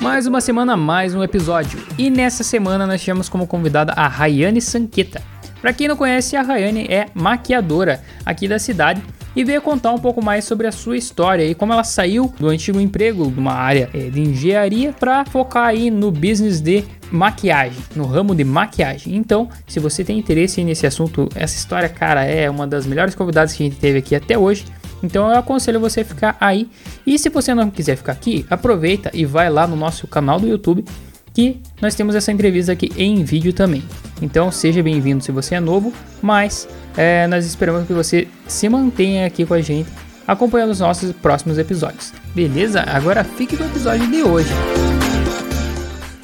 Mais 0.00 0.26
uma 0.26 0.40
semana, 0.40 0.78
mais 0.78 1.14
um 1.14 1.22
episódio. 1.22 1.78
E 1.98 2.08
nessa 2.08 2.42
semana 2.42 2.86
nós 2.86 3.02
tivemos 3.02 3.28
como 3.28 3.46
convidada 3.46 3.92
a 3.92 4.08
Rayane 4.08 4.60
Sanqueta. 4.60 5.20
Para 5.60 5.74
quem 5.74 5.86
não 5.86 5.96
conhece, 5.96 6.36
a 6.36 6.42
Rayane 6.42 6.86
é 6.88 7.08
maquiadora 7.12 8.02
aqui 8.24 8.48
da 8.48 8.58
cidade 8.58 9.02
e 9.36 9.44
veio 9.44 9.60
contar 9.60 9.92
um 9.92 9.98
pouco 9.98 10.24
mais 10.24 10.46
sobre 10.46 10.66
a 10.66 10.72
sua 10.72 10.96
história 10.96 11.44
e 11.44 11.54
como 11.54 11.74
ela 11.74 11.84
saiu 11.84 12.32
do 12.40 12.48
antigo 12.48 12.80
emprego 12.80 13.30
de 13.30 13.38
uma 13.38 13.52
área 13.52 13.90
eh, 13.92 14.08
de 14.08 14.22
engenharia 14.22 14.90
para 14.98 15.26
focar 15.26 15.66
aí 15.66 15.90
no 15.90 16.10
business 16.10 16.62
de 16.62 16.82
maquiagem, 17.12 17.78
no 17.94 18.06
ramo 18.06 18.34
de 18.34 18.42
maquiagem. 18.42 19.14
Então, 19.14 19.50
se 19.68 19.78
você 19.78 20.02
tem 20.02 20.18
interesse 20.18 20.64
nesse 20.64 20.86
assunto, 20.86 21.28
essa 21.34 21.56
história, 21.58 21.90
cara, 21.90 22.24
é 22.24 22.48
uma 22.48 22.66
das 22.66 22.86
melhores 22.86 23.14
convidadas 23.14 23.52
que 23.52 23.62
a 23.62 23.66
gente 23.66 23.78
teve 23.78 23.98
aqui 23.98 24.14
até 24.14 24.38
hoje. 24.38 24.64
Então 25.02 25.30
eu 25.30 25.38
aconselho 25.38 25.80
você 25.80 26.00
a 26.00 26.04
ficar 26.04 26.36
aí. 26.40 26.68
E 27.06 27.18
se 27.18 27.28
você 27.28 27.54
não 27.54 27.70
quiser 27.70 27.96
ficar 27.96 28.12
aqui, 28.12 28.46
aproveita 28.50 29.10
e 29.14 29.24
vai 29.24 29.50
lá 29.50 29.66
no 29.66 29.76
nosso 29.76 30.06
canal 30.06 30.38
do 30.38 30.48
YouTube 30.48 30.84
que 31.32 31.60
nós 31.80 31.94
temos 31.94 32.14
essa 32.14 32.32
entrevista 32.32 32.72
aqui 32.72 32.90
em 32.96 33.22
vídeo 33.24 33.52
também. 33.52 33.82
Então 34.20 34.50
seja 34.50 34.82
bem-vindo 34.82 35.22
se 35.22 35.32
você 35.32 35.54
é 35.54 35.60
novo, 35.60 35.92
mas 36.20 36.68
é, 36.96 37.26
nós 37.26 37.46
esperamos 37.46 37.86
que 37.86 37.92
você 37.92 38.28
se 38.46 38.68
mantenha 38.68 39.26
aqui 39.26 39.46
com 39.46 39.54
a 39.54 39.60
gente, 39.60 39.88
acompanhando 40.26 40.70
os 40.70 40.80
nossos 40.80 41.12
próximos 41.12 41.58
episódios. 41.58 42.12
Beleza? 42.34 42.82
Agora 42.82 43.24
fique 43.24 43.56
com 43.56 43.64
o 43.64 43.66
episódio 43.66 44.06
de 44.10 44.22
hoje. 44.22 44.50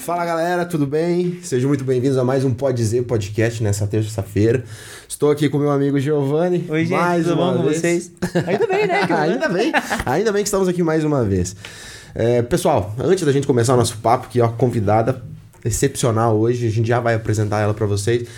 Fala 0.07 0.25
galera, 0.25 0.65
tudo 0.65 0.87
bem? 0.87 1.41
Sejam 1.43 1.67
muito 1.67 1.83
bem-vindos 1.83 2.17
a 2.17 2.23
mais 2.23 2.45
um 2.45 2.55
Pode 2.55 2.77
Dizer 2.77 3.03
podcast 3.03 3.61
nessa 3.61 3.89
terça-feira. 3.89 4.63
Estou 5.09 5.33
aqui 5.33 5.49
com 5.49 5.59
meu 5.59 5.73
amigo 5.73 5.99
Giovanni. 5.99 6.65
Oi, 6.69 6.85
gente, 6.85 6.97
mais 6.97 7.25
tudo 7.25 7.35
uma 7.35 7.51
bom 7.51 7.57
com 7.57 7.65
vez. 7.65 7.81
vocês? 7.81 8.13
Ainda 8.47 8.69
bem, 8.69 8.87
né? 8.87 9.01
ainda 9.11 9.49
bem, 9.49 9.73
ainda 10.07 10.31
bem 10.31 10.45
que 10.45 10.47
estamos 10.47 10.69
aqui 10.69 10.81
mais 10.81 11.03
uma 11.03 11.25
vez. 11.25 11.57
É, 12.15 12.41
pessoal, 12.41 12.95
antes 13.01 13.25
da 13.25 13.33
gente 13.33 13.49
começar 13.49 13.75
o 13.75 13.77
nosso 13.77 13.99
papo, 13.99 14.29
que 14.29 14.39
é 14.39 14.45
uma 14.45 14.53
convidada 14.53 15.21
excepcional 15.65 16.39
hoje, 16.39 16.69
a 16.69 16.71
gente 16.71 16.87
já 16.87 17.01
vai 17.01 17.17
apresentar 17.17 17.59
ela 17.59 17.75
para 17.75 17.87
vocês. 17.87 18.29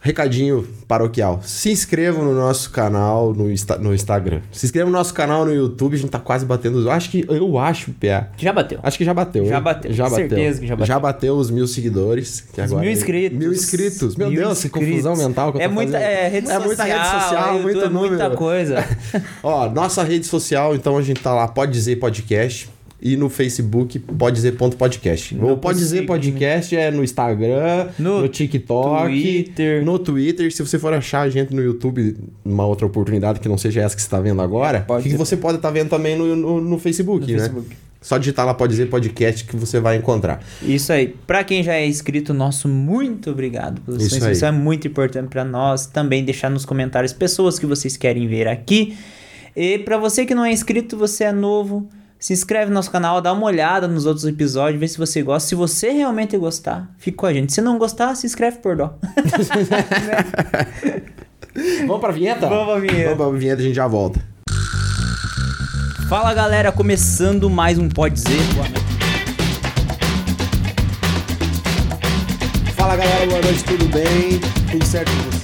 Recadinho 0.00 0.64
paroquial. 0.86 1.40
Se 1.42 1.70
inscrevam 1.72 2.24
no 2.24 2.32
nosso 2.32 2.70
canal 2.70 3.34
no, 3.34 3.50
Insta- 3.50 3.78
no 3.78 3.92
Instagram. 3.92 4.40
Se 4.52 4.64
inscrevam 4.64 4.92
no 4.92 4.96
nosso 4.96 5.12
canal 5.12 5.44
no 5.44 5.52
YouTube, 5.52 5.94
a 5.96 5.98
gente 5.98 6.10
tá 6.10 6.20
quase 6.20 6.46
batendo. 6.46 6.78
os- 6.78 6.84
Eu 6.84 6.92
acho 6.92 7.10
que. 7.10 7.26
Eu 7.28 7.58
acho, 7.58 7.90
Pia. 7.92 8.28
Já 8.36 8.52
bateu. 8.52 8.78
Acho 8.80 8.96
que 8.96 9.04
já 9.04 9.12
bateu. 9.12 9.44
Já 9.46 9.60
bateu, 9.60 9.92
Já 9.92 10.04
bateu. 10.04 10.16
certeza 10.28 10.60
que 10.60 10.66
já 10.68 10.76
bateu. 10.76 10.86
Já 10.86 10.98
bateu 11.00 11.36
os 11.36 11.50
mil 11.50 11.66
seguidores. 11.66 12.42
Que 12.52 12.60
Os 12.60 12.66
agora 12.66 12.80
mil 12.82 12.90
é- 12.90 12.92
inscritos. 12.92 13.38
Mil 13.38 13.52
inscritos. 13.52 14.16
Meu 14.16 14.30
Mil 14.30 14.40
Deus, 14.40 14.60
que 14.60 14.66
inscritos. 14.68 14.88
confusão 15.02 15.16
mental 15.16 15.50
que 15.52 15.56
eu 15.58 15.60
tô 15.62 15.64
É 15.66 15.68
muita 15.68 15.92
fazendo. 15.92 16.08
é, 16.08 16.28
rede 16.28 16.46
É 16.46 16.50
social, 16.52 16.64
muita 16.66 16.84
rede 16.84 17.04
social, 17.04 17.46
YouTube 17.54 17.62
muito 17.64 17.84
é 17.84 17.88
muita 17.88 18.14
número. 18.24 18.36
coisa. 18.36 18.84
Ó, 19.42 19.68
nossa 19.68 20.04
rede 20.04 20.26
social, 20.26 20.76
então 20.76 20.96
a 20.96 21.02
gente 21.02 21.20
tá 21.20 21.34
lá, 21.34 21.48
pode 21.48 21.72
dizer 21.72 21.96
podcast. 21.96 22.70
E 23.00 23.16
no 23.16 23.28
Facebook, 23.28 23.98
pode 23.98 24.36
dizer 24.36 24.52
ponto 24.56 24.76
podcast. 24.76 25.34
Não 25.34 25.52
O 25.52 25.56
pode 25.56 25.78
dizer 25.78 25.98
consigo, 25.98 26.06
podcast 26.12 26.76
é 26.76 26.90
no 26.90 27.04
Instagram, 27.04 27.88
No 27.98 28.22
no, 28.22 28.28
TikTok, 28.28 29.08
Twitter. 29.12 29.84
no 29.84 29.98
Twitter. 30.00 30.52
Se 30.52 30.64
você 30.66 30.78
for 30.80 30.92
achar 30.92 31.20
a 31.22 31.30
gente 31.30 31.54
no 31.54 31.62
YouTube, 31.62 32.16
numa 32.44 32.66
outra 32.66 32.86
oportunidade 32.86 33.38
que 33.38 33.48
não 33.48 33.56
seja 33.56 33.82
essa 33.82 33.94
que 33.94 34.02
você 34.02 34.08
tá 34.08 34.18
vendo 34.20 34.42
agora, 34.42 34.80
Pode 34.80 35.08
que 35.08 35.16
você 35.16 35.36
pode 35.36 35.58
estar 35.58 35.70
vendo 35.70 35.88
também 35.88 36.16
no, 36.18 36.34
no, 36.34 36.60
no 36.60 36.78
Facebook, 36.78 37.24
No 37.30 37.32
né? 37.38 37.44
Facebook. 37.44 37.76
Só 38.00 38.16
digitar 38.16 38.46
lá 38.46 38.54
pode 38.54 38.70
dizer 38.72 38.86
podcast 38.88 39.44
que 39.44 39.56
você 39.56 39.80
vai 39.80 39.96
encontrar. 39.96 40.40
Isso 40.62 40.92
aí. 40.92 41.14
Pra 41.26 41.42
quem 41.42 41.62
já 41.64 41.74
é 41.74 41.84
inscrito, 41.86 42.32
nosso 42.32 42.68
muito 42.68 43.30
obrigado 43.30 43.80
pela 43.80 43.96
Isso 43.96 44.14
aí. 44.14 44.20
inscrição. 44.20 44.48
É 44.48 44.52
muito 44.52 44.86
importante 44.86 45.28
pra 45.28 45.44
nós. 45.44 45.86
Também 45.86 46.24
deixar 46.24 46.48
nos 46.48 46.64
comentários 46.64 47.12
pessoas 47.12 47.58
que 47.58 47.66
vocês 47.66 47.96
querem 47.96 48.26
ver 48.28 48.46
aqui. 48.46 48.96
E 49.56 49.78
pra 49.80 49.98
você 49.98 50.24
que 50.24 50.32
não 50.34 50.44
é 50.44 50.52
inscrito, 50.52 50.96
você 50.96 51.24
é 51.24 51.32
novo, 51.32 51.88
se 52.18 52.32
inscreve 52.32 52.66
no 52.66 52.74
nosso 52.74 52.90
canal, 52.90 53.20
dá 53.20 53.32
uma 53.32 53.46
olhada 53.46 53.86
nos 53.86 54.04
outros 54.04 54.26
episódios, 54.26 54.80
vê 54.80 54.88
se 54.88 54.98
você 54.98 55.22
gosta. 55.22 55.48
Se 55.48 55.54
você 55.54 55.90
realmente 55.90 56.36
gostar, 56.36 56.90
fica 56.98 57.16
com 57.16 57.26
a 57.26 57.32
gente. 57.32 57.52
Se 57.52 57.60
não 57.60 57.78
gostar, 57.78 58.16
se 58.16 58.26
inscreve 58.26 58.58
por 58.58 58.76
dó. 58.76 58.98
Vamos 61.86 62.00
pra 62.00 62.10
vinheta? 62.12 62.48
Vamos 62.48 62.66
pra 62.66 62.80
vinheta. 62.80 63.14
Vamos 63.14 63.32
pra 63.32 63.38
vinheta 63.38 63.62
a 63.62 63.64
gente 63.64 63.74
já 63.74 63.86
volta. 63.86 64.20
Fala 66.08 66.34
galera, 66.34 66.72
começando 66.72 67.48
mais 67.48 67.78
um 67.78 67.88
Pode 67.88 68.16
Dizer. 68.16 68.40
Fala 72.74 72.96
galera, 72.96 73.26
boa 73.26 73.40
noite, 73.42 73.62
tudo 73.64 73.84
bem? 73.86 74.40
Tudo 74.70 74.84
certo 74.84 75.12
com 75.12 75.30
você? 75.30 75.37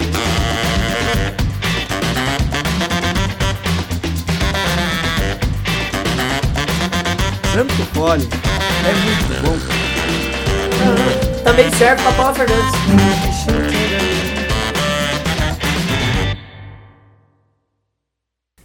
Santo 7.54 7.72
Poli. 7.94 8.24
É 8.84 8.92
muito 9.04 9.46
bom. 9.46 9.54
Também 11.44 11.70
serve 11.70 12.02
pra 12.02 12.10
Paula 12.14 12.34
Fernandes. 12.34 12.74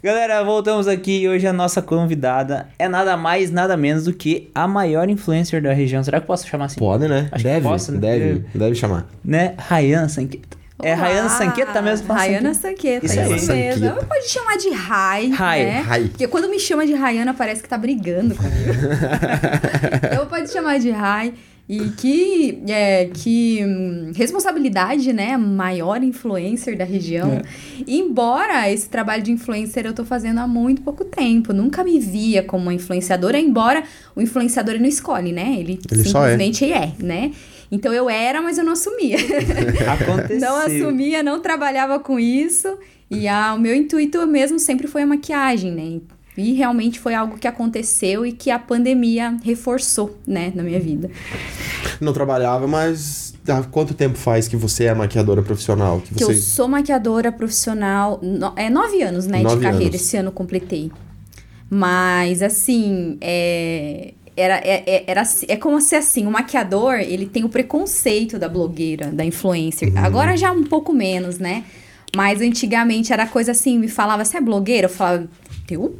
Galera, 0.02 0.44
voltamos 0.44 0.88
aqui 0.88 1.20
e 1.20 1.30
hoje 1.30 1.46
a 1.46 1.54
nossa 1.54 1.84
convidada 1.84 2.70
é 2.80 2.90
nada 2.90 3.16
mais, 3.16 3.52
nada 3.52 3.78
menos 3.78 4.06
do 4.06 4.14
que 4.14 4.50
a 4.56 4.68
maior 4.68 5.08
influencer 5.08 5.62
da 5.62 5.72
região. 5.72 6.04
Será 6.04 6.20
que 6.20 6.24
eu 6.24 6.28
posso 6.28 6.48
chamar 6.48 6.66
assim? 6.66 6.80
Pode, 6.80 7.08
né? 7.08 7.30
Acho 7.32 7.44
que 7.44 7.50
deve, 7.50 7.68
posso, 7.68 7.92
né? 7.92 8.00
deve, 8.00 8.46
deve 8.56 8.74
chamar. 8.74 9.06
Né? 9.24 9.54
Rayan 9.60 10.10
Sanqueta. 10.10 10.59
É 10.82 10.94
Olá, 10.94 11.04
Rayana 11.04 11.30
Sanqueta 11.30 11.82
mesmo? 11.82 12.14
Rayana 12.14 12.54
Sanqueta. 12.54 13.06
Isso 13.06 13.20
isso, 13.20 13.52
aí. 13.52 13.58
mesmo. 13.60 13.88
Sanqueta. 13.88 14.06
Pode 14.06 14.30
chamar 14.30 14.58
de 14.58 14.70
Rai, 14.70 15.28
Rai. 15.28 15.64
né? 15.66 15.80
Rai. 15.82 16.04
Porque 16.06 16.28
quando 16.28 16.50
me 16.50 16.60
chama 16.60 16.86
de 16.86 16.94
Rayana 16.94 17.34
parece 17.34 17.62
que 17.62 17.68
tá 17.68 17.78
brigando 17.78 18.34
comigo. 18.36 18.54
Eu 20.16 20.26
pode 20.26 20.52
chamar 20.52 20.80
de 20.80 20.90
Rai. 20.90 21.34
E 21.68 21.90
que, 21.92 22.64
é, 22.68 23.12
que 23.14 23.64
hum, 23.64 24.12
responsabilidade, 24.16 25.14
né? 25.14 25.38
Maior 25.38 26.02
influencer 26.02 26.76
da 26.76 26.84
região. 26.84 27.34
É. 27.34 27.42
Embora 27.88 28.72
esse 28.72 28.90
trabalho 28.90 29.22
de 29.22 29.32
influencer 29.32 29.86
eu 29.86 29.94
tô 29.94 30.04
fazendo 30.04 30.40
há 30.40 30.48
muito 30.48 30.82
pouco 30.82 31.06
tempo. 31.06 31.54
Nunca 31.54 31.84
me 31.84 32.00
via 32.00 32.42
como 32.42 32.64
uma 32.64 32.74
influenciadora, 32.74 33.38
embora 33.38 33.84
o 34.16 34.22
influenciador 34.22 34.80
não 34.80 34.88
escolhe, 34.88 35.32
né? 35.32 35.58
Ele, 35.60 35.80
Ele 35.92 36.04
só 36.06 36.26
é. 36.26 36.32
simplesmente 36.32 36.74
é, 36.74 36.92
né? 36.98 37.32
Então 37.72 37.94
eu 37.94 38.10
era, 38.10 38.42
mas 38.42 38.58
eu 38.58 38.64
não 38.64 38.74
assumia. 38.74 39.18
Aconteceu. 39.94 40.40
Não 40.40 40.56
assumia, 40.58 41.22
não 41.24 41.40
trabalhava 41.40 42.00
com 42.00 42.20
isso. 42.20 42.78
E 43.12 43.28
a, 43.28 43.54
o 43.54 43.60
meu 43.60 43.76
intuito 43.76 44.26
mesmo 44.28 44.58
sempre 44.60 44.88
foi 44.88 45.04
a 45.04 45.08
maquiagem, 45.08 45.72
né? 45.72 46.00
E 46.38 46.54
realmente 46.54 47.00
foi 47.00 47.14
algo 47.14 47.38
que 47.38 47.48
aconteceu 47.48 48.26
e 48.26 48.32
que 48.32 48.50
a 48.50 48.58
pandemia 48.58 49.36
reforçou, 49.44 50.18
né, 50.26 50.54
na 50.56 50.64
minha 50.64 50.80
vida. 50.80 51.10
Não 52.00 52.14
trabalhava, 52.14 52.66
mas 52.66 53.34
há 53.48 53.62
quanto 53.64 53.94
tempo 53.94 54.18
faz 54.18 54.48
que 54.48 54.56
você 54.56 54.86
é 54.86 54.94
maquiadora 54.94 55.42
profissional? 55.42 56.00
Que 56.00 56.14
Que 56.16 56.24
você... 56.24 56.32
eu 56.32 56.36
sou 56.38 56.68
maquiadora 56.68 57.30
profissional, 57.32 58.20
no- 58.24 58.54
é 58.56 58.70
nove 58.70 59.02
anos, 59.02 59.28
né, 59.28 59.42
Nove 59.42 59.58
de 59.58 59.62
carreira. 59.64 59.86
anos. 59.90 59.96
Esse 60.02 60.16
ano 60.18 60.30
eu 60.30 60.32
completei. 60.34 60.92
Mas, 61.70 62.42
assim, 62.42 63.18
é... 63.22 64.14
Era, 64.40 64.56
é, 64.58 64.84
é- 64.86 65.04
era, 65.08 65.24
é 65.48 65.56
como 65.56 65.80
se 65.82 65.96
assim, 65.96 66.26
o 66.26 66.32
maquiador, 66.32 66.96
ele 66.96 67.26
tem 67.26 67.44
o 67.44 67.50
preconceito 67.50 68.40
da 68.40 68.48
blogueira, 68.48 69.08
da 69.08 69.26
influencer. 69.26 69.90
Uhum. 69.90 69.98
Agora 69.98 70.38
já 70.38 70.52
um 70.52 70.64
pouco 70.64 70.94
menos, 70.94 71.38
né? 71.40 71.64
Mas 72.16 72.42
antigamente 72.42 73.14
era 73.14 73.28
coisa 73.28 73.52
assim, 73.52 73.78
me 73.78 73.88
falava, 73.88 74.24
você 74.26 74.38
é 74.38 74.42
blogueira? 74.42 74.86
Eu 74.86 74.90
falava, 74.90 75.28
eu 75.70 75.96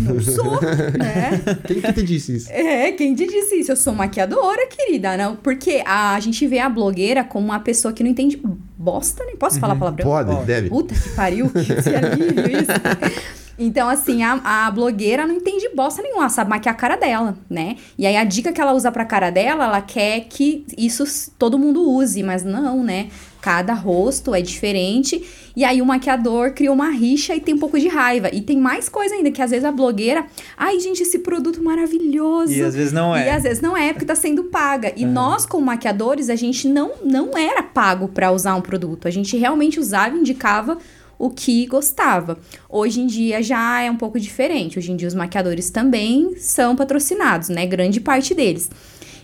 não 0.00 0.20
sou, 0.22 0.60
né? 0.60 1.40
Quem 1.66 1.80
que 1.80 1.92
te 1.92 2.02
disse 2.02 2.36
isso? 2.36 2.50
É, 2.52 2.92
quem 2.92 3.14
te 3.14 3.26
disse 3.26 3.56
isso? 3.60 3.72
Eu 3.72 3.76
sou 3.76 3.92
maquiadora, 3.92 4.66
querida, 4.66 5.16
não? 5.16 5.36
Porque 5.36 5.82
a 5.84 6.18
gente 6.20 6.46
vê 6.46 6.58
a 6.58 6.68
blogueira 6.68 7.24
como 7.24 7.46
uma 7.46 7.60
pessoa 7.60 7.92
que 7.92 8.02
não 8.02 8.10
entende 8.10 8.40
bosta, 8.76 9.24
né? 9.24 9.32
Posso 9.38 9.58
falar 9.58 9.76
palavrão? 9.76 10.04
Pode, 10.06 10.30
Pode. 10.30 10.46
deve. 10.46 10.68
Puta 10.68 10.94
que 10.94 11.08
pariu, 11.10 11.50
que 11.50 11.58
alívio 11.94 12.60
isso. 12.60 13.38
Então, 13.58 13.88
assim, 13.88 14.22
a, 14.22 14.66
a 14.66 14.70
blogueira 14.70 15.26
não 15.26 15.34
entende 15.34 15.68
bosta 15.74 16.00
nenhuma, 16.00 16.28
sabe 16.28 16.48
maquiar 16.50 16.74
a 16.74 16.78
cara 16.78 16.96
dela, 16.96 17.36
né? 17.50 17.76
E 17.98 18.06
aí 18.06 18.16
a 18.16 18.22
dica 18.22 18.52
que 18.52 18.60
ela 18.60 18.72
usa 18.72 18.92
pra 18.92 19.04
cara 19.04 19.30
dela, 19.30 19.64
ela 19.64 19.80
quer 19.80 20.20
que 20.28 20.64
isso 20.76 21.32
todo 21.38 21.58
mundo 21.58 21.90
use, 21.90 22.22
mas 22.22 22.44
não, 22.44 22.84
né? 22.84 23.08
Cada 23.40 23.72
rosto 23.72 24.34
é 24.34 24.40
diferente. 24.40 25.24
E 25.56 25.64
aí 25.64 25.80
o 25.80 25.86
maquiador 25.86 26.52
cria 26.52 26.72
uma 26.72 26.90
rixa 26.90 27.34
e 27.34 27.40
tem 27.40 27.54
um 27.54 27.58
pouco 27.58 27.78
de 27.78 27.88
raiva. 27.88 28.28
E 28.32 28.40
tem 28.40 28.58
mais 28.58 28.88
coisa 28.88 29.14
ainda, 29.14 29.30
que 29.30 29.40
às 29.40 29.50
vezes 29.50 29.64
a 29.64 29.72
blogueira. 29.72 30.26
Ai, 30.56 30.78
gente, 30.80 31.02
esse 31.02 31.20
produto 31.20 31.62
maravilhoso. 31.62 32.52
E 32.52 32.62
às 32.62 32.74
vezes 32.74 32.92
não 32.92 33.14
é. 33.14 33.26
E 33.26 33.30
às 33.30 33.42
vezes 33.44 33.60
não 33.60 33.76
é, 33.76 33.92
porque 33.92 34.04
tá 34.04 34.14
sendo 34.14 34.44
paga. 34.44 34.92
E 34.96 35.04
nós, 35.04 35.46
como 35.46 35.66
maquiadores, 35.66 36.28
a 36.30 36.36
gente 36.36 36.68
não, 36.68 36.92
não 37.04 37.36
era 37.36 37.62
pago 37.62 38.08
pra 38.08 38.32
usar 38.32 38.54
um 38.54 38.60
produto. 38.60 39.06
A 39.06 39.10
gente 39.10 39.36
realmente 39.36 39.78
usava 39.78 40.16
e 40.16 40.20
indicava 40.20 40.78
o 41.18 41.30
que 41.30 41.66
gostava. 41.66 42.38
Hoje 42.68 43.00
em 43.00 43.06
dia 43.06 43.42
já 43.42 43.80
é 43.82 43.90
um 43.90 43.96
pouco 43.96 44.20
diferente. 44.20 44.78
Hoje 44.78 44.92
em 44.92 44.96
dia 44.96 45.08
os 45.08 45.14
maquiadores 45.14 45.70
também 45.70 46.36
são 46.36 46.76
patrocinados, 46.76 47.48
né? 47.48 47.66
Grande 47.66 48.00
parte 48.00 48.34
deles. 48.34 48.70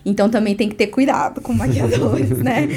Então 0.07 0.29
também 0.29 0.55
tem 0.55 0.69
que 0.69 0.75
ter 0.75 0.89
cuidado 0.89 1.41
com 1.41 1.55
maquiadores, 1.55 2.31
né? 2.43 2.69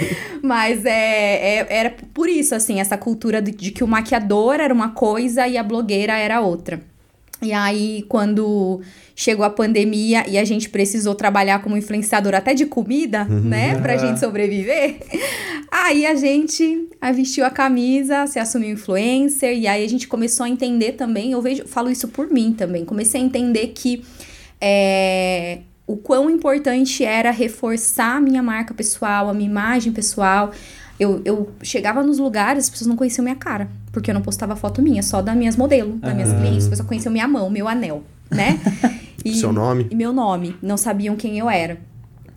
Mas 0.42 0.86
é, 0.86 1.60
é- 1.60 1.68
era 1.69 1.96
por 2.14 2.30
isso, 2.30 2.56
assim, 2.56 2.80
essa 2.80 2.98
cultura 2.98 3.42
de, 3.42 3.52
de 3.52 3.72
que 3.72 3.84
o 3.84 3.88
maquiador 3.88 4.60
era 4.60 4.74
uma 4.74 4.90
coisa 4.92 5.48
e 5.48 5.58
a 5.58 5.64
blogueira 5.64 6.16
era 6.18 6.40
outra. 6.40 6.80
E 7.42 7.54
aí, 7.54 8.04
quando 8.10 8.81
chegou 9.16 9.45
a 9.45 9.50
pandemia 9.50 10.28
e 10.28 10.38
a 10.38 10.44
gente 10.44 10.69
precisou 10.69 11.13
trabalhar 11.13 11.62
como 11.62 11.78
influenciador 11.78 12.34
até 12.34 12.54
de 12.54 12.66
comida, 12.66 13.25
né? 13.25 13.80
Pra 13.81 13.98
gente 13.98 14.19
sobreviver. 14.19 14.98
Aí 15.72 16.06
a 16.06 16.16
gente 16.16 16.88
vestiu 17.13 17.45
a 17.45 17.50
camisa, 17.50 18.25
se 18.25 18.39
assumiu 18.39 18.72
influencer, 18.72 19.57
e 19.57 19.68
aí 19.68 19.84
a 19.86 19.89
gente 19.89 20.07
começou 20.07 20.45
a 20.45 20.50
entender 20.50 20.94
também, 20.94 21.31
eu 21.31 21.42
vejo, 21.42 21.68
falo 21.68 21.92
isso 21.92 22.07
por 22.07 22.30
mim 22.31 22.54
também, 22.54 22.86
comecei 22.86 23.22
a 23.22 23.24
entender 23.24 23.68
que 23.68 24.04
é, 24.60 25.60
o 25.86 25.95
quão 25.98 26.30
importante 26.30 27.04
era 27.04 27.31
reforçar 27.31 28.18
a 28.18 28.22
minha 28.22 28.42
marca 28.42 28.74
pessoal, 28.74 29.30
a 29.30 29.33
minha 29.33 29.50
imagem 29.50 29.94
pessoal. 29.94 30.51
Eu, 31.00 31.22
eu 31.24 31.51
chegava 31.62 32.01
nos 32.01 32.18
lugares, 32.18 32.66
as 32.66 32.69
pessoas 32.69 32.88
não 32.88 32.95
conheciam 32.95 33.24
minha 33.24 33.36
cara, 33.36 33.69
porque 33.97 34.11
eu 34.11 34.13
não 34.13 34.21
postava 34.21 34.55
foto 34.55 34.79
minha, 34.79 35.01
só 35.01 35.23
das 35.23 35.35
minhas 35.35 35.57
modelos, 35.57 35.99
das 35.99 36.13
minhas 36.13 36.31
clientes. 36.31 36.65
As 36.65 36.69
pessoas 36.69 36.88
conheciam 36.88 37.11
minha 37.11 37.27
mão, 37.27 37.49
meu 37.49 37.67
anel, 37.67 38.03
né? 38.29 38.59
E, 39.25 39.33
Seu 39.33 39.51
nome? 39.51 39.88
E 39.89 39.95
meu 39.95 40.13
nome. 40.13 40.55
Não 40.61 40.77
sabiam 40.77 41.15
quem 41.15 41.39
eu 41.39 41.49
era. 41.49 41.79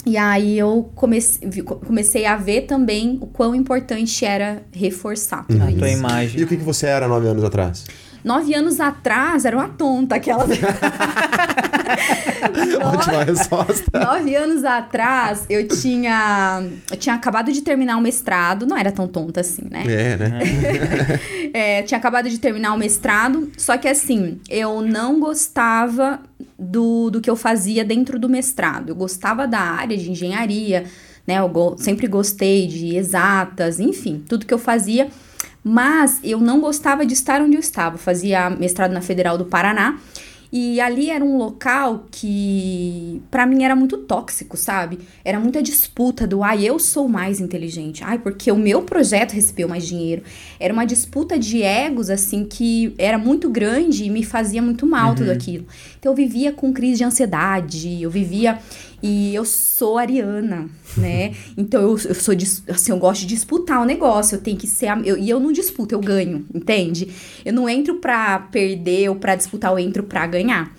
E 0.06 0.16
aí 0.16 0.58
eu 0.58 0.90
comecei, 0.94 1.62
comecei 1.62 2.24
a 2.24 2.34
ver 2.34 2.62
também 2.62 3.18
o 3.20 3.26
quão 3.26 3.54
importante 3.54 4.24
era 4.24 4.62
reforçar 4.72 5.46
tudo 5.46 5.62
Uhum. 5.62 5.68
A 5.68 5.72
tua 5.72 5.90
imagem. 5.90 6.40
E 6.40 6.42
o 6.42 6.46
que, 6.48 6.56
que 6.56 6.64
você 6.64 6.86
era 6.86 7.06
nove 7.06 7.28
anos 7.28 7.44
atrás? 7.44 7.84
Nove 8.24 8.54
anos 8.54 8.80
atrás, 8.80 9.44
era 9.44 9.56
uma 9.56 9.68
tonta 9.68 10.16
aquela. 10.16 10.44
Ótima 12.84 13.24
resposta. 13.24 13.98
Nove 13.98 14.34
anos 14.34 14.64
atrás, 14.64 15.44
eu 15.48 15.66
tinha. 15.68 16.62
Eu 16.90 16.96
tinha 16.96 17.14
acabado 17.14 17.52
de 17.52 17.62
terminar 17.62 17.96
o 17.96 18.00
mestrado. 18.00 18.66
Não 18.66 18.76
era 18.76 18.92
tão 18.92 19.06
tonta 19.08 19.40
assim, 19.40 19.66
né? 19.70 19.84
É, 19.86 20.16
né? 20.16 20.38
É, 21.52 21.82
tinha 21.82 21.98
acabado 21.98 22.28
de 22.30 22.38
terminar 22.38 22.72
o 22.74 22.78
mestrado, 22.78 23.50
só 23.58 23.76
que 23.76 23.88
assim, 23.88 24.38
eu 24.48 24.80
não 24.82 25.18
gostava 25.18 26.20
do, 26.58 27.10
do 27.10 27.20
que 27.20 27.28
eu 27.28 27.34
fazia 27.34 27.84
dentro 27.84 28.18
do 28.20 28.28
mestrado. 28.28 28.90
Eu 28.90 28.94
gostava 28.94 29.48
da 29.48 29.58
área 29.58 29.96
de 29.96 30.10
engenharia, 30.10 30.84
né? 31.26 31.38
Eu 31.40 31.48
go- 31.48 31.74
sempre 31.76 32.06
gostei 32.06 32.68
de 32.68 32.94
exatas, 32.96 33.80
enfim, 33.80 34.22
tudo 34.28 34.46
que 34.46 34.54
eu 34.54 34.58
fazia. 34.58 35.08
Mas 35.62 36.20
eu 36.24 36.40
não 36.40 36.60
gostava 36.60 37.04
de 37.04 37.12
estar 37.12 37.40
onde 37.42 37.56
eu 37.56 37.60
estava. 37.60 37.96
Eu 37.96 37.98
fazia 37.98 38.48
mestrado 38.50 38.92
na 38.92 39.00
Federal 39.00 39.36
do 39.36 39.44
Paraná. 39.44 39.98
E 40.52 40.80
ali 40.80 41.10
era 41.10 41.24
um 41.24 41.36
local 41.36 42.06
que, 42.10 43.22
pra 43.30 43.46
mim, 43.46 43.62
era 43.62 43.76
muito 43.76 43.98
tóxico, 43.98 44.56
sabe? 44.56 44.98
Era 45.24 45.38
muita 45.38 45.62
disputa 45.62 46.26
do, 46.26 46.42
ai, 46.42 46.64
eu 46.64 46.76
sou 46.80 47.06
mais 47.06 47.38
inteligente. 47.38 48.02
Ai, 48.02 48.18
porque 48.18 48.50
o 48.50 48.56
meu 48.56 48.82
projeto 48.82 49.30
recebeu 49.30 49.68
mais 49.68 49.86
dinheiro. 49.86 50.22
Era 50.58 50.74
uma 50.74 50.84
disputa 50.84 51.38
de 51.38 51.62
egos, 51.62 52.10
assim, 52.10 52.44
que 52.44 52.92
era 52.98 53.16
muito 53.16 53.48
grande 53.48 54.04
e 54.04 54.10
me 54.10 54.24
fazia 54.24 54.60
muito 54.60 54.84
mal 54.84 55.14
tudo 55.14 55.30
aquilo. 55.30 55.66
Então, 56.00 56.10
eu 56.10 56.16
vivia 56.16 56.50
com 56.50 56.72
crise 56.72 56.98
de 56.98 57.04
ansiedade, 57.04 58.02
eu 58.02 58.10
vivia... 58.10 58.58
E 59.02 59.34
eu 59.34 59.44
sou 59.44 59.96
ariana, 59.98 60.68
né? 60.96 61.34
Então, 61.56 61.80
eu, 61.82 61.88
eu 61.90 62.14
sou, 62.14 62.34
assim, 62.68 62.92
eu 62.92 62.98
gosto 62.98 63.22
de 63.22 63.26
disputar 63.28 63.80
o 63.80 63.84
negócio. 63.84 64.36
Eu 64.36 64.40
tenho 64.40 64.56
que 64.58 64.66
ser... 64.66 64.88
a- 64.88 65.00
eu- 65.04 65.16
e 65.16 65.28
eu 65.30 65.40
não 65.40 65.52
disputo, 65.52 65.94
eu 65.94 66.00
ganho, 66.00 66.44
entende? 66.54 67.08
Eu 67.44 67.52
não 67.52 67.68
entro 67.68 67.94
pra 67.96 68.38
perder 68.38 69.08
ou 69.08 69.16
pra 69.16 69.34
disputar, 69.36 69.72
eu 69.72 69.78
entro 69.78 70.02
pra 70.02 70.26
ganhar. 70.26 70.74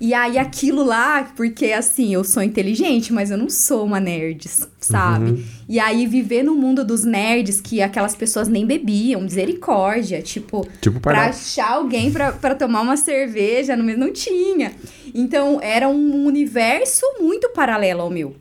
E 0.00 0.12
aí 0.12 0.36
aquilo 0.38 0.84
lá, 0.84 1.24
porque 1.36 1.72
assim, 1.72 2.12
eu 2.12 2.22
sou 2.22 2.42
inteligente, 2.42 3.12
mas 3.12 3.30
eu 3.30 3.38
não 3.38 3.48
sou 3.48 3.84
uma 3.84 3.98
nerd, 3.98 4.48
sabe? 4.80 5.44
E 5.68 5.78
aí 5.80 6.06
viver 6.06 6.42
no 6.42 6.54
mundo 6.54 6.84
dos 6.84 7.04
nerds 7.04 7.60
que 7.60 7.80
aquelas 7.80 8.14
pessoas 8.14 8.46
nem 8.48 8.66
bebiam, 8.66 9.20
misericórdia, 9.22 10.20
tipo, 10.20 10.66
Tipo 10.80 11.00
pra 11.00 11.12
Pardal. 11.14 11.30
achar 11.30 11.72
alguém 11.72 12.12
pra, 12.12 12.32
pra 12.32 12.54
tomar 12.54 12.82
uma 12.82 12.96
cerveja, 12.96 13.74
no 13.74 13.82
mesmo 13.84 14.04
não 14.04 14.12
tinha. 14.12 14.72
Então 15.14 15.58
era 15.62 15.88
um 15.88 16.26
universo 16.26 17.02
muito 17.20 17.48
paralelo 17.50 18.02
ao 18.02 18.10
meu. 18.10 18.36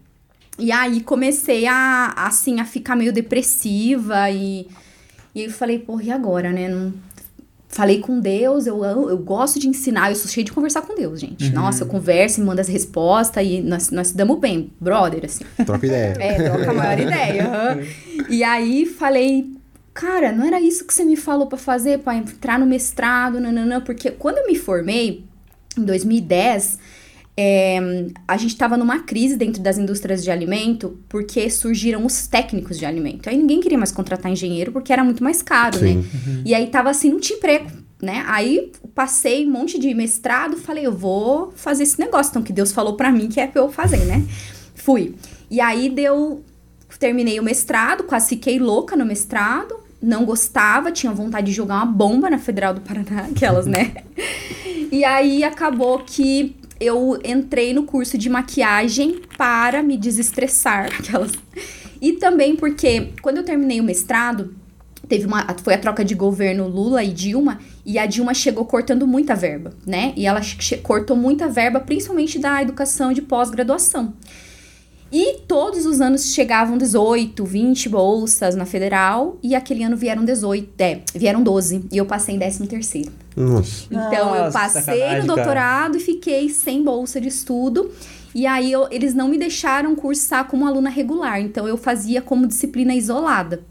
E 0.59 0.71
aí 0.71 1.01
comecei 1.01 1.65
a, 1.67 2.13
assim, 2.17 2.59
a 2.59 2.65
ficar 2.65 2.95
meio 2.95 3.11
depressiva 3.11 4.29
e, 4.29 4.67
e 5.33 5.43
eu 5.43 5.51
falei, 5.51 5.79
porra, 5.79 6.03
e 6.03 6.11
agora, 6.11 6.51
né? 6.51 6.67
Não, 6.69 6.93
falei 7.75 7.99
com 7.99 8.19
Deus, 8.21 8.65
eu, 8.65 8.83
amo- 8.83 9.09
eu 9.09 9.17
gosto 9.17 9.59
de 9.59 9.67
ensinar, 9.67 10.09
eu 10.09 10.15
sou 10.15 10.29
cheia 10.31 10.45
de 10.45 10.51
conversar 10.53 10.81
com 10.83 10.95
Deus, 10.95 11.19
gente. 11.19 11.49
Nossa, 11.51 11.83
eu 11.83 11.87
converso, 11.87 12.39
me 12.39 12.45
manda 12.47 12.61
as 12.61 12.69
respostas 12.69 13.45
e 13.45 13.59
nós, 13.61 13.91
nós 13.91 14.07
se 14.07 14.15
damos 14.17 14.39
bem, 14.39 14.71
brother, 14.79 15.25
assim. 15.25 15.43
Troca 15.65 15.85
ideia. 15.85 16.15
É, 16.17 16.33
troca 16.49 16.71
a 16.71 16.73
maior 16.73 16.97
ideia. 16.99 17.43
aham. 17.45 17.79
E 18.29 18.43
aí 18.45 18.85
falei, 18.85 19.51
cara, 19.93 20.31
não 20.31 20.45
era 20.47 20.61
isso 20.61 20.85
que 20.85 20.93
você 20.93 21.03
me 21.03 21.17
falou 21.17 21.47
pra 21.47 21.57
fazer, 21.57 21.99
pra 21.99 22.15
entrar 22.15 22.57
no 22.57 22.65
mestrado, 22.65 23.39
nananã, 23.41 23.81
porque 23.81 24.09
quando 24.09 24.37
eu 24.37 24.47
me 24.47 24.55
formei, 24.55 25.25
em 25.77 25.83
2010, 25.83 26.79
é, 27.37 28.07
a 28.27 28.37
gente 28.37 28.55
tava 28.55 28.77
numa 28.77 28.99
crise 28.99 29.35
dentro 29.35 29.61
das 29.61 29.77
indústrias 29.77 30.23
de 30.23 30.31
alimento, 30.31 30.97
porque 31.09 31.49
surgiram 31.49 32.05
os 32.05 32.27
técnicos 32.27 32.79
de 32.79 32.85
alimento. 32.85 33.29
Aí 33.29 33.37
ninguém 33.37 33.59
queria 33.59 33.77
mais 33.77 33.91
contratar 33.91 34.31
engenheiro, 34.31 34.71
porque 34.71 34.93
era 34.93 35.03
muito 35.03 35.23
mais 35.23 35.41
caro, 35.41 35.79
né? 35.81 36.03
E 36.45 36.53
aí 36.53 36.67
tava 36.67 36.89
assim, 36.89 37.09
não 37.09 37.19
tinha 37.19 37.37
emprego, 37.37 37.69
né? 38.01 38.23
Aí 38.27 38.71
passei 38.93 39.45
um 39.45 39.51
monte 39.51 39.77
de 39.77 39.93
mestrado, 39.93 40.55
falei, 40.55 40.85
eu 40.85 40.93
vou 40.93 41.51
fazer 41.55 41.83
esse 41.83 41.99
negócio, 41.99 42.29
então 42.29 42.41
que 42.41 42.53
Deus 42.53 42.71
falou 42.71 42.95
pra 42.95 43.11
mim 43.11 43.27
que 43.27 43.39
é 43.39 43.47
pra 43.47 43.61
eu 43.61 43.71
fazer, 43.71 44.05
né? 44.05 44.23
Fui. 44.73 45.15
E 45.49 45.59
aí 45.59 45.89
deu. 45.89 46.43
Terminei 46.97 47.37
o 47.41 47.43
mestrado, 47.43 48.05
quase 48.05 48.29
fiquei 48.29 48.57
louca 48.57 48.95
no 48.95 49.05
mestrado. 49.05 49.75
Não 50.01 50.23
gostava, 50.23 50.91
tinha 50.91 51.11
vontade 51.11 51.47
de 51.47 51.51
jogar 51.51 51.75
uma 51.75 51.85
bomba 51.85 52.29
na 52.29 52.37
Federal 52.37 52.73
do 52.73 52.79
Paraná, 52.79 53.25
aquelas, 53.35 53.65
né? 53.65 53.91
E 54.91 55.03
aí 55.03 55.43
acabou 55.43 55.99
que 55.99 56.55
eu 56.85 57.19
entrei 57.23 57.73
no 57.73 57.83
curso 57.83 58.17
de 58.17 58.29
maquiagem 58.29 59.21
para 59.37 59.81
me 59.81 59.97
desestressar, 59.97 60.89
aquelas. 60.99 61.31
E 62.01 62.13
também 62.13 62.55
porque 62.55 63.09
quando 63.21 63.37
eu 63.37 63.43
terminei 63.43 63.79
o 63.79 63.83
mestrado, 63.83 64.55
teve 65.07 65.25
uma 65.25 65.45
foi 65.63 65.73
a 65.73 65.77
troca 65.77 66.03
de 66.03 66.13
governo 66.15 66.67
Lula 66.67 67.03
e 67.03 67.11
Dilma 67.11 67.59
e 67.85 67.97
a 67.97 68.05
Dilma 68.05 68.33
chegou 68.33 68.65
cortando 68.65 69.07
muita 69.07 69.35
verba, 69.35 69.73
né? 69.85 70.13
E 70.15 70.25
ela 70.25 70.41
cortou 70.83 71.15
muita 71.15 71.47
verba, 71.47 71.79
principalmente 71.79 72.39
da 72.39 72.61
educação 72.61 73.13
de 73.13 73.21
pós-graduação. 73.21 74.13
E 75.17 75.37
todos 75.47 75.85
os 75.85 76.01
anos 76.01 76.33
chegavam 76.33 76.77
18, 76.77 77.45
20 77.45 77.87
bolsas 77.87 78.53
na 78.53 78.65
federal 78.65 79.37
e 79.41 79.55
aquele 79.55 79.81
ano 79.81 79.95
vieram 79.95 80.25
18, 80.25 80.69
é, 80.77 80.99
vieram 81.15 81.41
12 81.41 81.85
e 81.89 81.95
eu 81.95 82.05
passei 82.05 82.35
em 82.35 82.37
13 82.37 82.67
terceiro. 82.67 83.13
Nossa. 83.33 83.85
Então, 83.89 84.35
eu 84.35 84.51
passei 84.51 84.95
no 84.99 84.99
cara. 85.07 85.23
doutorado 85.23 85.95
e 85.95 86.01
fiquei 86.01 86.49
sem 86.49 86.83
bolsa 86.83 87.21
de 87.21 87.29
estudo. 87.29 87.89
E 88.33 88.45
aí, 88.45 88.69
eu- 88.69 88.89
eles 88.91 89.13
não 89.13 89.29
me 89.29 89.37
deixaram 89.37 89.95
cursar 89.95 90.49
como 90.49 90.67
aluna 90.67 90.89
regular. 90.89 91.39
Então, 91.39 91.65
eu 91.65 91.77
fazia 91.77 92.21
como 92.21 92.45
disciplina 92.45 92.93
isolada. 92.93 93.63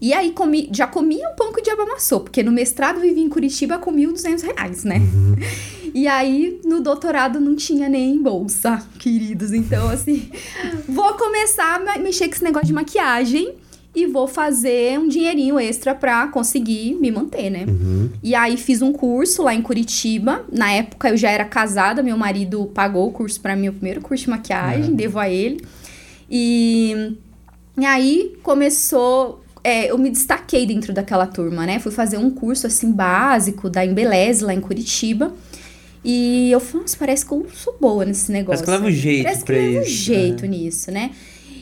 E 0.00 0.14
aí, 0.14 0.32
comi, 0.32 0.70
já 0.72 0.86
comia 0.86 1.28
um 1.28 1.34
pão 1.36 1.52
que 1.52 1.60
o 1.60 1.62
diabo 1.62 1.82
amassou. 1.82 2.20
Porque 2.20 2.42
no 2.42 2.50
mestrado, 2.50 2.96
eu 2.96 3.02
vivia 3.02 3.22
em 3.22 3.28
Curitiba 3.28 3.76
com 3.76 3.92
1.200 3.92 4.40
reais, 4.40 4.84
né? 4.84 4.96
E 5.94 6.06
aí, 6.06 6.60
no 6.64 6.80
doutorado, 6.80 7.40
não 7.40 7.54
tinha 7.54 7.88
nem 7.88 8.20
bolsa, 8.22 8.82
queridos. 8.98 9.52
Então, 9.52 9.88
assim, 9.88 10.30
vou 10.88 11.14
começar 11.14 11.80
a 11.86 11.98
mexer 11.98 12.28
com 12.28 12.34
esse 12.34 12.44
negócio 12.44 12.66
de 12.66 12.72
maquiagem 12.72 13.54
e 13.94 14.06
vou 14.06 14.28
fazer 14.28 14.98
um 15.00 15.08
dinheirinho 15.08 15.58
extra 15.58 15.94
pra 15.94 16.28
conseguir 16.28 16.94
me 17.00 17.10
manter, 17.10 17.50
né? 17.50 17.66
E 18.22 18.34
aí 18.36 18.56
fiz 18.56 18.82
um 18.82 18.92
curso 18.92 19.42
lá 19.42 19.52
em 19.52 19.60
Curitiba. 19.60 20.44
Na 20.52 20.70
época 20.70 21.08
eu 21.08 21.16
já 21.16 21.28
era 21.30 21.44
casada, 21.44 22.00
meu 22.02 22.16
marido 22.16 22.66
pagou 22.72 23.08
o 23.08 23.12
curso 23.12 23.40
pra 23.40 23.56
mim, 23.56 23.68
o 23.68 23.72
primeiro 23.72 24.00
curso 24.00 24.24
de 24.24 24.30
maquiagem, 24.30 24.94
devo 24.94 25.18
a 25.18 25.28
ele. 25.28 25.64
E, 26.30 27.16
e 27.76 27.84
aí 27.84 28.36
começou. 28.44 29.42
é, 29.64 29.90
eu 29.90 29.98
me 29.98 30.08
destaquei 30.08 30.64
dentro 30.66 30.92
daquela 30.92 31.26
turma, 31.26 31.66
né? 31.66 31.80
Fui 31.80 31.90
fazer 31.90 32.16
um 32.16 32.30
curso 32.30 32.68
assim 32.68 32.92
básico 32.92 33.68
da 33.68 33.84
Embeleze 33.84 34.44
lá 34.44 34.54
em 34.54 34.60
Curitiba. 34.60 35.32
E 36.04 36.50
eu 36.50 36.60
falei, 36.60 36.82
nossa, 36.82 36.96
parece 36.96 37.26
que 37.26 37.32
eu 37.32 37.46
sou 37.54 37.76
boa 37.80 38.04
nesse 38.04 38.32
negócio. 38.32 38.64
Parece 38.64 38.64
que 38.64 38.70
leva 38.70 38.86
um 38.86 38.90
jeito 38.90 39.22
Parece 39.24 39.40
que 39.40 39.46
pra 39.46 39.56
leva 39.56 39.78
um 39.78 39.82
isso. 39.82 39.90
jeito 39.90 40.46
nisso, 40.46 40.90
né? 40.90 41.10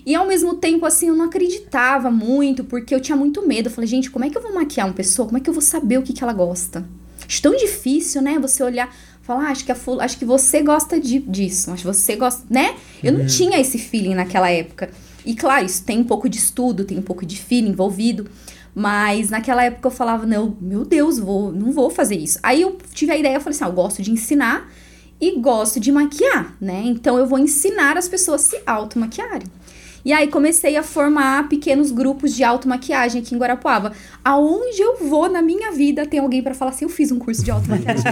E 0.07 0.15
ao 0.15 0.27
mesmo 0.27 0.55
tempo, 0.55 0.87
assim, 0.87 1.09
eu 1.09 1.15
não 1.17 1.27
acreditava 1.27 2.11
muito, 2.11 2.65
porque 2.65 2.95
eu 2.95 3.01
tinha 3.01 3.17
muito 3.17 3.47
medo. 3.47 3.69
Eu 3.69 3.73
falei, 3.73 3.89
gente, 3.89 4.11
como 4.11 4.25
é 4.25 4.31
que 4.31 4.39
eu 4.39 4.43
vou 4.43 4.55
maquiar 4.55 4.87
uma 4.87 4.95
pessoa? 4.95 5.27
Como 5.27 5.37
é 5.37 5.41
que 5.41 5.51
eu 5.51 5.55
vou 5.55 5.61
saber 5.63 5.99
o 5.99 6.03
que, 6.03 6.13
que 6.13 6.23
ela 6.23 6.33
gosta? 6.33 6.87
Acho 7.27 7.43
tão 7.43 7.55
difícil, 7.57 8.23
né? 8.23 8.39
Você 8.39 8.63
olhar, 8.63 8.95
falar, 9.23 9.49
ah, 9.49 9.51
acho 9.51 9.65
que, 9.65 9.73
a 9.73 9.75
fula- 9.75 10.05
acho 10.05 10.17
que 10.17 10.25
você 10.25 10.63
gosta 10.63 10.99
de, 10.99 11.19
disso, 11.19 11.71
acho 11.73 11.83
que 11.83 11.87
você 11.93 12.17
gosta, 12.17 12.43
né? 12.49 12.75
Eu 13.03 13.13
não 13.13 13.27
tinha 13.27 13.61
esse 13.61 13.77
feeling 13.79 14.15
naquela 14.15 14.49
época. 14.51 14.89
E 15.27 15.35
claro, 15.35 15.67
isso 15.67 15.85
tem 15.85 15.99
um 15.99 16.05
pouco 16.05 16.27
de 16.29 16.39
estudo, 16.39 16.85
tem 16.85 16.97
um 16.97 17.03
pouco 17.03 17.27
de 17.27 17.37
feeling 17.37 17.71
envolvido. 17.71 18.31
Mas 18.79 19.29
naquela 19.29 19.65
época 19.65 19.89
eu 19.89 19.91
falava, 19.91 20.25
não, 20.25 20.57
meu 20.61 20.85
Deus, 20.85 21.19
vou, 21.19 21.51
não 21.51 21.73
vou 21.73 21.91
fazer 21.91 22.15
isso. 22.15 22.39
Aí 22.45 22.63
eu 22.63 22.79
tive 22.95 23.11
a 23.11 23.17
ideia, 23.17 23.35
eu 23.35 23.41
falei 23.41 23.57
assim, 23.57 23.65
ah, 23.65 23.67
eu 23.67 23.73
gosto 23.73 24.01
de 24.01 24.13
ensinar 24.13 24.71
e 25.21 25.33
gosto 25.41 25.81
de 25.81 25.91
maquiar, 25.91 26.55
né? 26.61 26.83
Então 26.85 27.19
eu 27.19 27.27
vou 27.27 27.41
ensinar 27.41 27.97
as 27.97 28.09
pessoas 28.09 28.41
a 28.41 28.45
se 28.45 28.63
automaquiarem. 28.65 29.49
E 30.05 30.13
aí 30.13 30.29
comecei 30.29 30.77
a 30.77 30.85
formar 30.85 31.49
pequenos 31.49 31.91
grupos 31.91 32.33
de 32.37 32.45
automaquiagem 32.45 33.21
aqui 33.21 33.35
em 33.35 33.39
Guarapuava. 33.39 33.91
Aonde 34.25 34.81
eu 34.81 34.97
vou 35.09 35.29
na 35.29 35.43
minha 35.43 35.73
vida 35.73 36.07
tem 36.07 36.21
alguém 36.21 36.41
pra 36.41 36.55
falar 36.55 36.71
assim, 36.71 36.85
eu 36.85 36.89
fiz 36.89 37.11
um 37.11 37.19
curso 37.19 37.45
de 37.45 37.51
automaquiagem. 37.51 38.05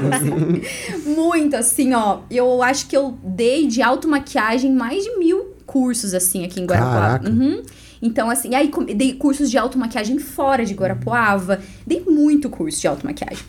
Muito, 1.07 1.55
assim, 1.55 1.95
ó. 1.95 2.23
Eu 2.29 2.61
acho 2.61 2.89
que 2.89 2.97
eu 2.97 3.17
dei 3.23 3.69
de 3.69 3.83
automaquiagem 3.83 4.73
mais 4.73 5.05
de 5.05 5.17
mil 5.17 5.55
cursos, 5.65 6.13
assim, 6.13 6.45
aqui 6.45 6.61
em 6.61 6.67
Guarapuava. 6.67 7.21
Caraca. 7.21 7.31
Uhum. 7.31 7.63
Então, 8.03 8.29
assim, 8.31 8.55
aí 8.55 8.71
dei 8.95 9.15
cursos 9.15 9.50
de 9.50 9.57
automaquiagem 9.59 10.19
fora 10.19 10.65
de 10.65 10.75
Guarapuava. 10.75 11.61
Dei 11.87 12.00
muito 12.07 12.49
curso 12.50 12.81
de 12.81 12.87
automaquiagem. 12.88 13.45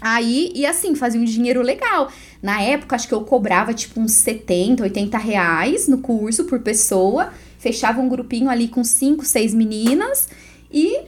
Aí, 0.00 0.52
e 0.54 0.66
assim, 0.66 0.94
fazia 0.94 1.20
um 1.20 1.24
dinheiro 1.24 1.62
legal. 1.62 2.10
Na 2.42 2.60
época, 2.60 2.94
acho 2.94 3.08
que 3.08 3.14
eu 3.14 3.22
cobrava 3.22 3.72
tipo 3.72 3.98
uns 4.00 4.12
70, 4.12 4.82
80 4.82 5.16
reais 5.16 5.88
no 5.88 5.98
curso 5.98 6.44
por 6.44 6.60
pessoa. 6.60 7.32
Fechava 7.58 8.00
um 8.00 8.08
grupinho 8.08 8.50
ali 8.50 8.68
com 8.68 8.84
cinco, 8.84 9.24
seis 9.24 9.54
meninas. 9.54 10.28
E 10.70 10.98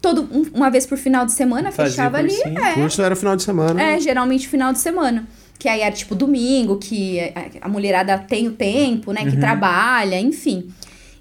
todo, 0.00 0.22
um- 0.32 0.46
uma 0.54 0.70
vez 0.70 0.86
por 0.86 0.96
final 0.96 1.26
de 1.26 1.32
semana, 1.32 1.70
Fazia 1.70 1.90
fechava 1.90 2.16
ali. 2.18 2.32
cursinho. 2.34 2.58
É, 2.64 2.72
curso 2.74 3.02
era 3.02 3.14
final 3.14 3.36
de 3.36 3.42
semana. 3.42 3.82
é, 3.82 4.00
geralmente 4.00 4.48
final 4.48 4.72
de 4.72 4.78
semana. 4.78 5.28
Que 5.58 5.68
aí 5.68 5.82
era 5.82 5.94
tipo 5.94 6.14
domingo, 6.14 6.78
que 6.78 7.20
a- 7.20 7.66
a 7.66 7.68
mulherada 7.68 8.16
tem 8.16 8.48
o 8.48 8.52
tempo, 8.52 9.12
né? 9.12 9.26
Que 9.30 9.36
trabalha, 9.36 10.18
enfim. 10.18 10.70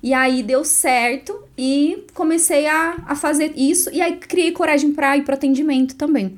E 0.02 0.14
aí 0.14 0.42
deu 0.44 0.64
certo 0.64 1.38
e 1.58 2.06
comecei 2.14 2.68
a, 2.68 2.96
a 3.06 3.16
fazer 3.16 3.54
isso. 3.56 3.90
E 3.92 4.02
aí 4.02 4.16
criei 4.18 4.52
coragem 4.52 4.94
pra 4.94 5.18
ir 5.18 5.24
pro 5.24 5.34
atendimento 5.34 5.96
também. 5.96 6.36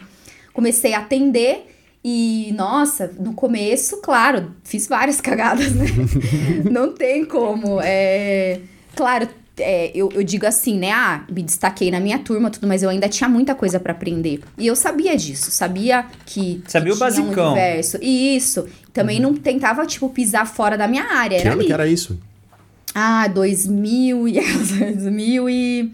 Comecei 0.54 0.94
a 0.94 1.00
atender 1.00 1.68
e, 2.04 2.52
nossa, 2.58 3.12
no 3.20 3.34
começo, 3.34 3.98
claro, 4.02 4.52
fiz 4.64 4.88
várias 4.88 5.22
cagadas, 5.22 5.74
né? 5.76 5.86
Não 6.70 6.92
tem 6.94 7.24
como. 7.26 7.80
É, 7.84 8.60
claro, 8.96 9.28
é, 9.60 9.92
eu, 9.94 10.10
eu 10.12 10.24
digo 10.24 10.48
assim, 10.48 10.80
né? 10.80 10.92
Ah, 10.92 11.24
me 11.32 11.44
destaquei 11.44 11.92
na 11.92 12.00
minha 12.00 12.18
turma, 12.18 12.50
tudo, 12.50 12.68
mas 12.68 12.82
eu 12.82 12.90
ainda 12.90 13.08
tinha 13.08 13.30
muita 13.30 13.54
coisa 13.54 13.80
pra 13.80 13.92
aprender. 13.92 14.42
E 14.58 14.66
eu 14.66 14.76
sabia 14.76 15.16
disso, 15.16 15.52
sabia 15.52 16.06
que. 16.26 16.64
Sabia 16.68 16.94
que 16.94 16.96
o 17.04 17.08
tinha 17.08 17.22
um 17.22 17.26
basicão. 17.28 17.52
universo. 17.54 17.98
E 18.02 18.36
isso. 18.36 18.66
Também 18.92 19.20
não 19.20 19.36
tentava, 19.36 19.86
tipo, 19.86 20.10
pisar 20.10 20.48
fora 20.48 20.76
da 20.76 20.88
minha 20.88 21.06
área. 21.14 21.38
Que 21.38 21.44
Era 21.44 21.52
ano 21.52 21.60
ali. 21.60 21.68
que 21.68 21.74
era 21.74 21.88
isso? 21.88 22.20
Ah, 22.94 23.28
2000 23.28 24.28
e 24.28 24.34
2000 24.42 25.50
e 25.50 25.94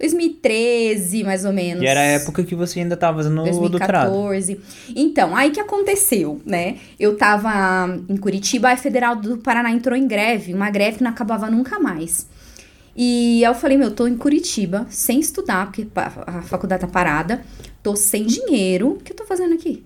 2013, 0.00 1.24
mais 1.24 1.44
ou 1.44 1.52
menos. 1.52 1.82
E 1.82 1.86
era 1.86 2.00
a 2.00 2.04
época 2.04 2.42
que 2.42 2.54
você 2.54 2.80
ainda 2.80 2.96
tava 2.96 3.18
fazendo 3.18 3.42
o 3.42 3.68
doutorado. 3.68 4.10
2014. 4.10 4.60
Então, 4.96 5.36
aí 5.36 5.50
que 5.50 5.60
aconteceu, 5.60 6.40
né? 6.44 6.78
Eu 6.98 7.18
tava 7.18 8.00
em 8.08 8.16
Curitiba, 8.16 8.70
a 8.70 8.76
Federal 8.78 9.14
do 9.14 9.36
Paraná 9.36 9.70
entrou 9.70 9.94
em 9.94 10.06
greve, 10.08 10.54
uma 10.54 10.70
greve 10.70 10.98
que 10.98 11.04
não 11.04 11.10
acabava 11.10 11.50
nunca 11.50 11.78
mais. 11.78 12.26
E 12.96 13.42
eu 13.42 13.54
falei, 13.54 13.76
meu, 13.76 13.90
tô 13.90 14.06
em 14.06 14.16
Curitiba, 14.16 14.86
sem 14.88 15.20
estudar, 15.20 15.66
porque 15.66 15.86
a 15.94 16.42
faculdade 16.42 16.80
tá 16.80 16.88
parada, 16.88 17.42
tô 17.82 17.94
sem 17.94 18.24
dinheiro, 18.24 18.92
o 18.92 18.96
que 18.96 19.12
eu 19.12 19.16
tô 19.16 19.24
fazendo 19.24 19.54
aqui? 19.54 19.84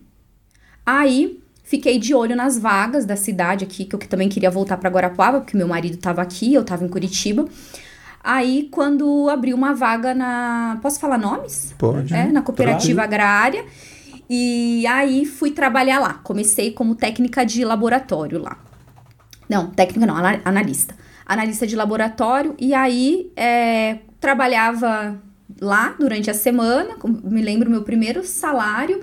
Aí, 0.87 1.41
fiquei 1.65 1.99
de 1.99 2.15
olho 2.15 2.37
nas 2.37 2.57
vagas 2.57 3.05
da 3.05 3.17
cidade 3.17 3.65
aqui, 3.65 3.85
que 3.85 3.97
eu 3.97 3.99
também 3.99 4.29
queria 4.29 4.51
voltar 4.51 4.77
pra 4.77 4.89
Guarapuava, 4.91 5.41
porque 5.41 5.57
meu 5.57 5.67
marido 5.67 5.97
tava 5.97 6.23
aqui, 6.23 6.55
eu 6.55 6.63
tava 6.63 6.85
em 6.85 6.89
Curitiba. 6.89 7.47
Aí, 8.23 8.69
quando 8.71 9.29
abriu 9.29 9.55
uma 9.57 9.75
vaga 9.75 10.15
na. 10.15 10.79
Posso 10.81 10.99
falar 11.01 11.19
nomes? 11.19 11.75
Pode. 11.77 12.15
É, 12.15 12.27
na 12.31 12.41
cooperativa 12.41 13.03
agrária. 13.03 13.65
E 14.31 14.87
aí 14.87 15.27
fui 15.27 15.51
trabalhar 15.51 15.99
lá. 15.99 16.15
Comecei 16.15 16.71
como 16.71 16.95
técnica 16.95 17.45
de 17.45 17.63
laboratório 17.65 18.41
lá. 18.41 18.57
Não, 19.47 19.67
técnica 19.67 20.07
não, 20.07 20.17
ana- 20.17 20.41
analista. 20.43 20.95
Analista 21.27 21.67
de 21.67 21.77
laboratório. 21.77 22.55
E 22.59 22.73
aí 22.73 23.31
é, 23.37 23.99
trabalhava 24.19 25.21
lá 25.61 25.95
durante 26.01 26.31
a 26.31 26.35
semana. 26.35 26.97
Me 27.23 27.43
lembro 27.43 27.69
meu 27.71 27.83
primeiro 27.83 28.25
salário, 28.27 29.03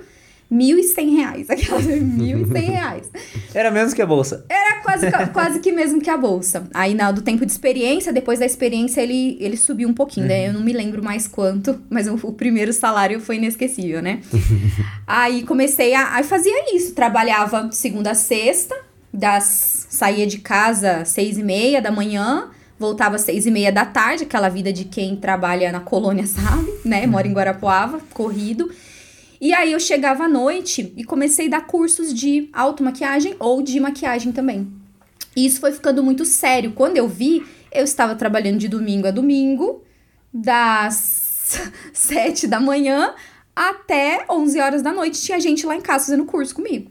1.100 0.52 1.16
reais. 1.16 1.50
Aquelas 1.50 1.86
R$ 1.86 2.00
1.100 2.00 2.52
reais. 2.68 3.10
Era 3.54 3.70
menos 3.70 3.94
que 3.94 4.02
a 4.02 4.06
bolsa. 4.06 4.44
Era 4.50 4.80
quase, 4.82 5.10
quase 5.32 5.60
que 5.60 5.72
mesmo 5.72 6.00
que 6.00 6.10
a 6.10 6.16
bolsa. 6.16 6.68
Aí, 6.74 6.94
na, 6.94 7.10
do 7.10 7.22
tempo 7.22 7.46
de 7.46 7.52
experiência, 7.52 8.12
depois 8.12 8.38
da 8.38 8.44
experiência, 8.44 9.00
ele, 9.00 9.38
ele 9.40 9.56
subiu 9.56 9.88
um 9.88 9.94
pouquinho, 9.94 10.26
né? 10.26 10.48
Eu 10.48 10.52
não 10.52 10.60
me 10.60 10.72
lembro 10.72 11.02
mais 11.02 11.26
quanto, 11.26 11.80
mas 11.88 12.06
o, 12.06 12.14
o 12.22 12.32
primeiro 12.34 12.72
salário 12.72 13.18
foi 13.18 13.36
inesquecível, 13.36 14.02
né? 14.02 14.20
aí 15.06 15.42
comecei 15.44 15.94
a. 15.94 16.16
Aí 16.16 16.24
fazia 16.24 16.76
isso, 16.76 16.94
trabalhava 16.94 17.70
segunda 17.72 18.10
a 18.10 18.14
sexta, 18.14 18.76
das, 19.12 19.86
saía 19.88 20.26
de 20.26 20.38
casa 20.38 20.98
às 20.98 21.08
seis 21.08 21.38
e 21.38 21.42
meia 21.42 21.80
da 21.80 21.90
manhã. 21.90 22.50
Voltava 22.78 23.14
às 23.14 23.22
seis 23.22 23.46
e 23.46 23.50
meia 23.50 23.70
da 23.70 23.86
tarde, 23.86 24.24
aquela 24.24 24.48
vida 24.48 24.72
de 24.72 24.84
quem 24.84 25.14
trabalha 25.14 25.70
na 25.70 25.80
colônia, 25.80 26.26
sabe? 26.28 26.68
Né? 26.84 27.06
Mora 27.06 27.26
em 27.26 27.32
Guarapuava, 27.32 28.00
corrido. 28.12 28.70
E 29.42 29.52
aí 29.52 29.72
eu 29.72 29.80
chegava 29.80 30.26
à 30.26 30.28
noite 30.28 30.94
e 30.96 31.02
comecei 31.02 31.48
a 31.48 31.50
dar 31.50 31.66
cursos 31.66 32.14
de 32.14 32.48
automaquiagem 32.52 33.34
ou 33.40 33.60
de 33.60 33.80
maquiagem 33.80 34.30
também. 34.30 34.72
E 35.34 35.44
isso 35.44 35.58
foi 35.58 35.72
ficando 35.72 36.00
muito 36.00 36.24
sério. 36.24 36.70
Quando 36.70 36.96
eu 36.96 37.08
vi, 37.08 37.44
eu 37.72 37.82
estava 37.82 38.14
trabalhando 38.14 38.58
de 38.58 38.68
domingo 38.68 39.08
a 39.08 39.10
domingo, 39.10 39.82
das 40.32 41.58
7 41.92 42.46
da 42.46 42.60
manhã 42.60 43.16
até 43.54 44.24
11 44.30 44.60
horas 44.60 44.80
da 44.80 44.92
noite. 44.92 45.20
Tinha 45.20 45.40
gente 45.40 45.66
lá 45.66 45.74
em 45.74 45.80
casa 45.80 46.04
fazendo 46.04 46.24
curso 46.24 46.54
comigo. 46.54 46.88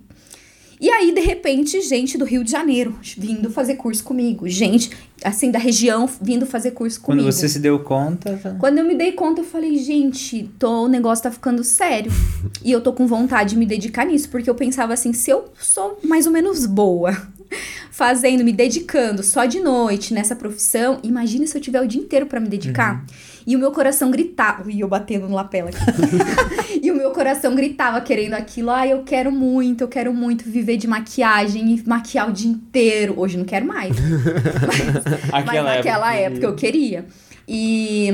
E 0.78 0.90
aí, 0.90 1.14
de 1.14 1.22
repente, 1.22 1.80
gente 1.80 2.18
do 2.18 2.26
Rio 2.26 2.44
de 2.44 2.52
Janeiro 2.52 3.00
vindo 3.16 3.50
fazer 3.50 3.76
curso 3.76 4.04
comigo. 4.04 4.50
Gente, 4.50 4.92
assim, 5.24 5.52
da 5.52 5.60
região 5.60 6.10
vindo 6.22 6.46
fazer 6.46 6.72
curso 6.72 7.00
Quando 7.02 7.20
comigo. 7.20 7.32
você 7.32 7.48
se 7.48 7.60
deu 7.60 7.80
conta. 7.80 8.38
tá- 8.42 8.56
Quando 8.60 8.80
eu 8.80 8.86
me 8.86 8.96
dei 8.96 9.12
conta, 9.12 9.42
eu 9.42 9.46
falei, 9.46 9.78
gente, 9.78 10.50
tô, 10.58 10.86
o 10.86 10.88
negócio 10.88 11.24
tá 11.24 11.32
ficando 11.32 11.64
sério. 11.64 12.12
e 12.64 12.72
eu 12.72 12.82
tô 12.82 12.92
com 12.94 13.06
vontade 13.08 13.52
de 13.52 13.58
me 13.58 13.66
dedicar 13.66 14.06
nisso, 14.06 14.30
porque 14.30 14.50
eu 14.50 14.56
pensava 14.56 14.94
assim, 14.94 15.14
se 15.14 15.30
eu 15.30 15.46
sou 15.60 16.00
mais 16.04 16.26
ou 16.26 16.32
menos 16.32 16.66
boa, 16.66 17.16
fazendo, 17.92 18.44
me 18.44 18.52
dedicando 18.54 19.22
só 19.24 19.46
de 19.46 19.60
noite 19.60 20.14
nessa 20.14 20.36
profissão, 20.36 21.00
imagina 21.04 21.46
se 21.46 21.58
eu 21.58 21.62
tiver 21.62 21.82
o 21.82 21.88
dia 21.88 22.02
inteiro 22.02 22.26
pra 22.26 22.40
me 22.40 22.48
dedicar. 22.48 23.06
E 23.46 23.56
o 23.56 23.60
meu 23.60 23.72
coração 23.72 24.12
gritava, 24.12 24.72
e 24.72 24.80
eu 24.80 24.88
batendo 24.88 25.28
no 25.28 25.36
lapela 25.36 25.70
aqui. 25.70 26.80
e 26.82 26.92
o 26.92 26.96
meu 26.96 27.12
coração 27.12 27.56
gritava 27.56 28.02
querendo 28.02 28.34
aquilo. 28.34 28.70
Ah, 28.70 28.88
eu 28.88 29.04
quero 29.04 29.32
muito, 29.32 29.82
eu 29.82 29.88
quero 29.88 30.14
muito 30.14 30.50
viver 30.50 30.78
de 30.78 30.88
maquiagem 30.88 31.76
e 31.76 31.84
maquiar 31.88 32.30
o 32.30 32.32
dia 32.32 32.52
inteiro. 32.52 33.16
Hoje 33.18 33.36
eu 33.36 33.40
não 33.40 33.46
quero 33.46 33.66
mais. 33.66 33.96
Mas 35.32 35.64
naquela 35.64 36.14
época 36.14 36.46
eu 36.46 36.56
queria. 36.56 37.06
E, 37.48 38.10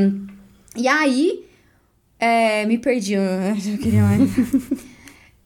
e 0.75 0.88
aí, 0.88 1.46
é, 2.19 2.65
me 2.65 2.77
perdi. 2.77 3.13
Eu 3.13 3.22
eu 3.22 3.77
queria 3.77 4.03
mais. 4.03 4.22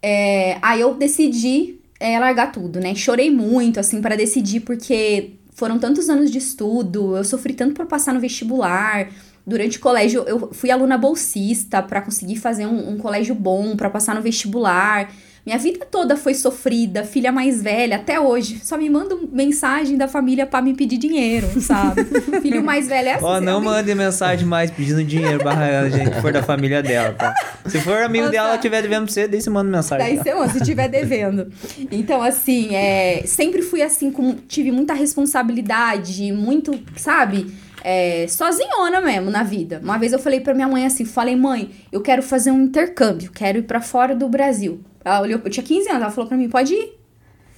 É, 0.04 0.58
aí 0.64 0.82
eu 0.82 0.96
decidi 0.96 1.80
é, 2.00 2.18
largar 2.18 2.52
tudo, 2.52 2.80
né? 2.80 2.96
Chorei 2.96 3.30
muito, 3.30 3.80
assim, 3.80 4.02
para 4.02 4.16
decidir, 4.16 4.62
porque 4.62 5.34
foram 5.54 5.78
tantos 5.78 6.10
anos 6.10 6.32
de 6.32 6.40
estudo, 6.40 7.16
eu 7.16 7.24
sofri 7.24 7.54
tanto 7.54 7.76
para 7.76 7.86
passar 7.86 8.12
no 8.12 8.20
vestibular. 8.20 9.10
Durante 9.52 9.78
o 9.78 9.82
colégio, 9.82 10.24
eu 10.26 10.50
fui 10.54 10.72
aluna 10.72 10.98
bolsista 10.98 11.84
para 11.84 12.02
conseguir 12.02 12.38
fazer 12.38 12.66
um, 12.66 12.92
um 12.92 12.98
colégio 12.98 13.36
bom, 13.36 13.76
para 13.76 13.90
passar 13.90 14.16
no 14.16 14.22
vestibular. 14.22 15.12
Minha 15.46 15.58
vida 15.58 15.86
toda 15.90 16.16
foi 16.16 16.34
sofrida, 16.34 17.04
filha 17.04 17.34
mais 17.34 17.62
velha, 17.62 17.98
até 17.98 18.18
hoje. 18.18 18.62
Só 18.64 18.78
me 18.78 18.90
mandam 18.90 19.28
mensagem 19.30 19.98
da 19.98 20.08
família 20.08 20.46
para 20.46 20.62
me 20.62 20.74
pedir 20.74 20.98
dinheiro, 20.98 21.60
sabe? 21.60 22.06
Filho 22.42 22.64
mais 22.64 22.88
velho 22.88 23.10
é 23.10 23.14
assim. 23.16 23.26
Ó, 23.26 23.34
você 23.40 23.46
não 23.46 23.60
me- 23.60 23.66
mande 23.66 23.94
mensagem 23.94 24.46
mais 24.46 24.72
pedindo 24.72 25.04
dinheiro 25.04 25.40
pra 25.40 25.90
gente 25.90 26.12
que 26.12 26.22
for 26.22 26.32
da 26.32 26.44
família 26.44 26.82
dela, 26.82 27.14
tá? 27.14 27.34
Se 27.66 27.78
for 27.82 27.98
amigo 28.04 28.26
Nossa. 28.26 28.32
dela, 28.32 28.48
ela 28.50 28.56
estiver 28.56 28.82
devendo 28.84 29.04
pra 29.06 29.14
você, 29.14 29.28
daí 29.28 29.42
você 29.42 29.50
manda 29.50 29.70
mensagem. 29.70 30.06
Daí 30.06 30.18
tá? 30.18 30.24
você 30.24 30.34
manda, 30.34 30.54
se 30.54 30.62
tiver 30.64 30.88
devendo. 30.88 31.52
Então, 31.92 32.22
assim, 32.22 32.74
é, 32.74 33.24
sempre 33.26 33.62
fui 33.64 33.82
assim, 33.82 34.12
com, 34.12 34.36
tive 34.48 34.72
muita 34.72 34.94
responsabilidade, 34.94 36.32
muito, 36.32 36.80
sabe? 36.96 37.52
É, 37.84 38.28
sozinhona 38.28 39.02
mesmo 39.02 39.32
na 39.32 39.44
vida. 39.44 39.80
Uma 39.84 39.98
vez 39.98 40.14
eu 40.14 40.20
falei 40.20 40.40
pra 40.40 40.54
minha 40.54 40.68
mãe 40.68 40.86
assim, 40.86 41.04
falei, 41.06 41.36
mãe, 41.36 41.72
eu 41.92 42.02
quero 42.02 42.22
fazer 42.22 42.52
um 42.52 42.62
intercâmbio, 42.62 43.32
quero 43.32 43.58
ir 43.58 43.64
pra 43.64 43.82
fora 43.82 44.16
do 44.16 44.30
Brasil. 44.30 44.82
Ela 45.04 45.22
olhou, 45.22 45.42
eu 45.44 45.50
tinha 45.50 45.64
15 45.64 45.90
anos, 45.90 46.02
ela 46.04 46.12
falou 46.12 46.28
pra 46.28 46.38
mim, 46.38 46.48
pode 46.50 46.74
ir. 46.74 47.02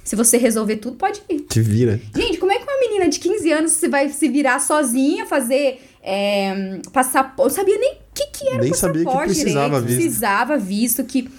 Se 0.04 0.16
você 0.16 0.38
resolver 0.38 0.78
tudo, 0.78 0.98
pode 0.98 1.22
ir. 1.30 1.42
Te 1.42 1.62
vira. 1.62 2.00
Gente, 2.16 2.38
como 2.38 2.52
é 2.52 2.58
que 2.58 2.64
uma 2.64 2.80
menina 2.80 3.08
de 3.08 3.20
15 3.20 3.52
anos 3.52 3.72
se 3.72 3.88
vai 3.88 4.10
se 4.10 4.28
virar 4.28 4.60
sozinha, 4.60 5.26
fazer 5.26 5.82
é, 6.02 6.80
passaporte? 6.92 7.42
Eu 7.42 7.50
sabia 7.50 7.78
nem 7.78 7.94
o 7.94 7.98
que, 8.14 8.26
que 8.28 8.48
era 8.50 8.62
Nem 8.62 8.72
o 8.72 8.76
sabia 8.76 9.00
que 9.00 9.06
passaporte 9.06 9.34
precisava 9.34 9.82
direito. 9.82 9.88
visto. 9.88 10.02
Precisava 10.02 10.58
visto 10.58 11.04
que... 11.06 11.30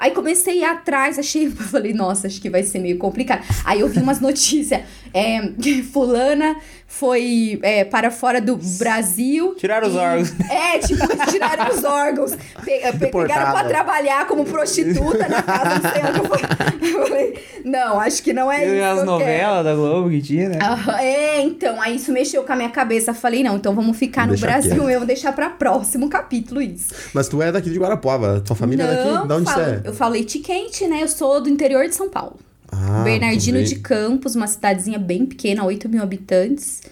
Aí 0.00 0.12
comecei 0.12 0.54
a 0.54 0.56
ir 0.56 0.64
atrás, 0.64 1.18
achei... 1.18 1.46
Eu 1.50 1.52
falei, 1.52 1.92
nossa, 1.92 2.26
acho 2.26 2.40
que 2.40 2.50
vai 2.50 2.62
ser 2.64 2.80
meio 2.80 2.98
complicado. 2.98 3.44
Aí 3.64 3.80
eu 3.80 3.88
vi 3.88 4.00
umas 4.00 4.20
notícias. 4.20 4.82
É, 5.14 5.52
fulana 5.92 6.56
foi 6.86 7.58
é, 7.62 7.84
para 7.84 8.10
fora 8.10 8.40
do 8.40 8.56
Brasil. 8.78 9.54
Tiraram 9.56 9.88
os 9.88 9.94
órgãos. 9.96 10.32
É, 10.50 10.78
tipo, 10.78 11.06
tiraram 11.30 11.74
os 11.74 11.84
órgãos. 11.84 12.32
Pe- 12.64 12.80
pe- 12.98 13.06
pegaram 13.08 13.52
pra 13.52 13.64
trabalhar 13.64 14.26
como 14.26 14.44
prostituta 14.44 15.28
na 15.28 15.42
casa 15.42 15.78
do 15.78 15.88
Senhor. 15.88 16.16
Eu 16.16 16.24
falei- 16.24 16.98
Eu 16.98 17.06
falei, 17.06 17.38
não, 17.64 18.00
acho 18.00 18.22
que 18.22 18.32
não 18.32 18.50
é 18.50 18.66
E 18.66 18.76
isso. 18.78 18.84
as 18.84 18.98
eu 19.00 19.04
novelas 19.04 19.64
da 19.64 19.74
Globo 19.74 20.08
que 20.10 20.22
tinha, 20.22 20.48
né? 20.48 20.58
Aham, 20.62 20.98
É, 20.98 21.42
então, 21.42 21.80
aí 21.80 21.96
isso 21.96 22.10
mexeu 22.12 22.42
com 22.42 22.52
a 22.52 22.56
minha 22.56 22.70
cabeça. 22.70 23.12
Falei, 23.14 23.42
não, 23.44 23.56
então 23.56 23.74
vamos 23.74 23.96
ficar 23.96 24.26
no 24.26 24.36
Brasil 24.38 24.70
quieto. 24.72 24.84
mesmo, 24.86 25.04
deixar 25.06 25.32
pra 25.32 25.50
próximo 25.50 26.08
capítulo 26.08 26.60
isso. 26.62 26.94
Mas 27.12 27.28
tu 27.28 27.40
é 27.42 27.52
daqui 27.52 27.70
de 27.70 27.78
Guarapuava. 27.78 28.40
Tua 28.40 28.56
família 28.56 28.82
é 28.84 29.04
não, 29.04 29.14
daqui? 29.14 29.28
De 29.28 29.34
onde 29.34 29.44
falo- 29.50 29.64
você 29.64 29.70
é? 29.70 29.80
Eu 29.84 29.92
falo 29.94 30.12
leite 30.12 30.38
quente, 30.38 30.86
né? 30.86 31.02
Eu 31.02 31.08
sou 31.08 31.40
do 31.40 31.48
interior 31.48 31.86
de 31.86 31.94
São 31.94 32.08
Paulo. 32.08 32.38
Ah, 32.70 33.02
Bernardino 33.02 33.62
de 33.62 33.76
Campos, 33.76 34.36
uma 34.36 34.46
cidadezinha 34.46 34.98
bem 34.98 35.26
pequena, 35.26 35.64
8 35.64 35.88
mil 35.88 36.02
habitantes. 36.02 36.82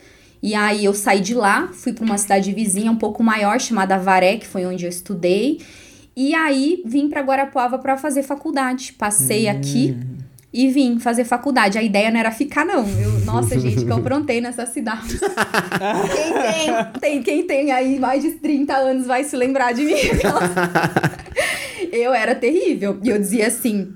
E 0.43 0.55
aí 0.55 0.85
eu 0.85 0.95
saí 0.95 1.21
de 1.21 1.35
lá, 1.35 1.69
fui 1.73 1.93
para 1.93 2.05
uma 2.05 2.19
cidade 2.19 2.53
vizinha 2.53 2.91
um 2.91 2.97
pouco 2.97 3.23
maior, 3.23 3.61
chamada 3.61 3.99
Varé, 3.99 4.37
que 4.37 4.47
foi 4.47 4.65
onde 4.65 4.85
eu 4.85 4.89
estudei. 4.89 5.61
E 6.15 6.35
aí 6.35 6.83
vim 6.87 7.09
para 7.09 7.21
Guarapuava 7.21 7.79
para 7.79 7.97
fazer 7.97 8.23
faculdade. 8.23 8.95
Passei 8.95 9.49
aqui 9.49 9.97
e 10.53 10.71
vim 10.71 10.99
fazer 10.99 11.25
faculdade. 11.25 11.77
A 11.77 11.83
ideia 11.83 12.11
não 12.11 12.19
era 12.19 12.31
ficar, 12.31 12.65
não. 12.65 12.87
Eu, 12.99 13.21
nossa, 13.27 13.57
gente, 13.61 13.85
que 13.85 13.91
eu 13.91 13.97
aprontei 13.97 14.41
nessa 14.41 14.65
cidade. 14.65 15.19
quem, 15.19 16.53
tem, 16.53 17.01
tem, 17.01 17.23
quem 17.23 17.47
tem 17.47 17.73
aí 17.73 17.99
mais 17.99 18.23
de 18.23 18.33
30 18.33 18.75
anos 18.75 19.07
vai 19.07 19.25
se 19.25 19.37
lembrar 19.37 19.73
de 19.73 19.85
mim. 19.85 19.93
eu 21.93 22.15
era 22.15 22.35
terrível. 22.35 22.99
E 23.03 23.11
eu 23.11 23.19
dizia 23.19 23.49
assim: 23.49 23.93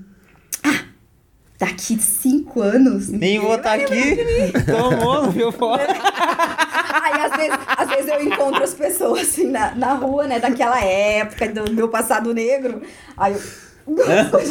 daqui 1.61 2.01
cinco 2.01 2.59
anos. 2.59 3.07
Nem 3.07 3.37
vou 3.37 3.55
estar 3.55 3.73
aqui. 3.73 4.17
Tomou, 4.65 5.29
viu 5.29 5.51
fora. 5.51 5.85
Aí, 5.85 7.21
às 7.21 7.37
vezes, 7.37 7.59
às 7.67 7.87
vezes 7.87 8.07
eu 8.07 8.23
encontro 8.23 8.63
as 8.63 8.73
pessoas 8.73 9.21
assim 9.21 9.47
na, 9.47 9.75
na 9.75 9.93
rua, 9.93 10.25
né, 10.25 10.39
daquela 10.39 10.83
época, 10.83 11.47
do 11.47 11.71
meu 11.71 11.87
passado 11.87 12.33
negro. 12.33 12.81
Aí 13.15 13.33
eu. 13.33 13.70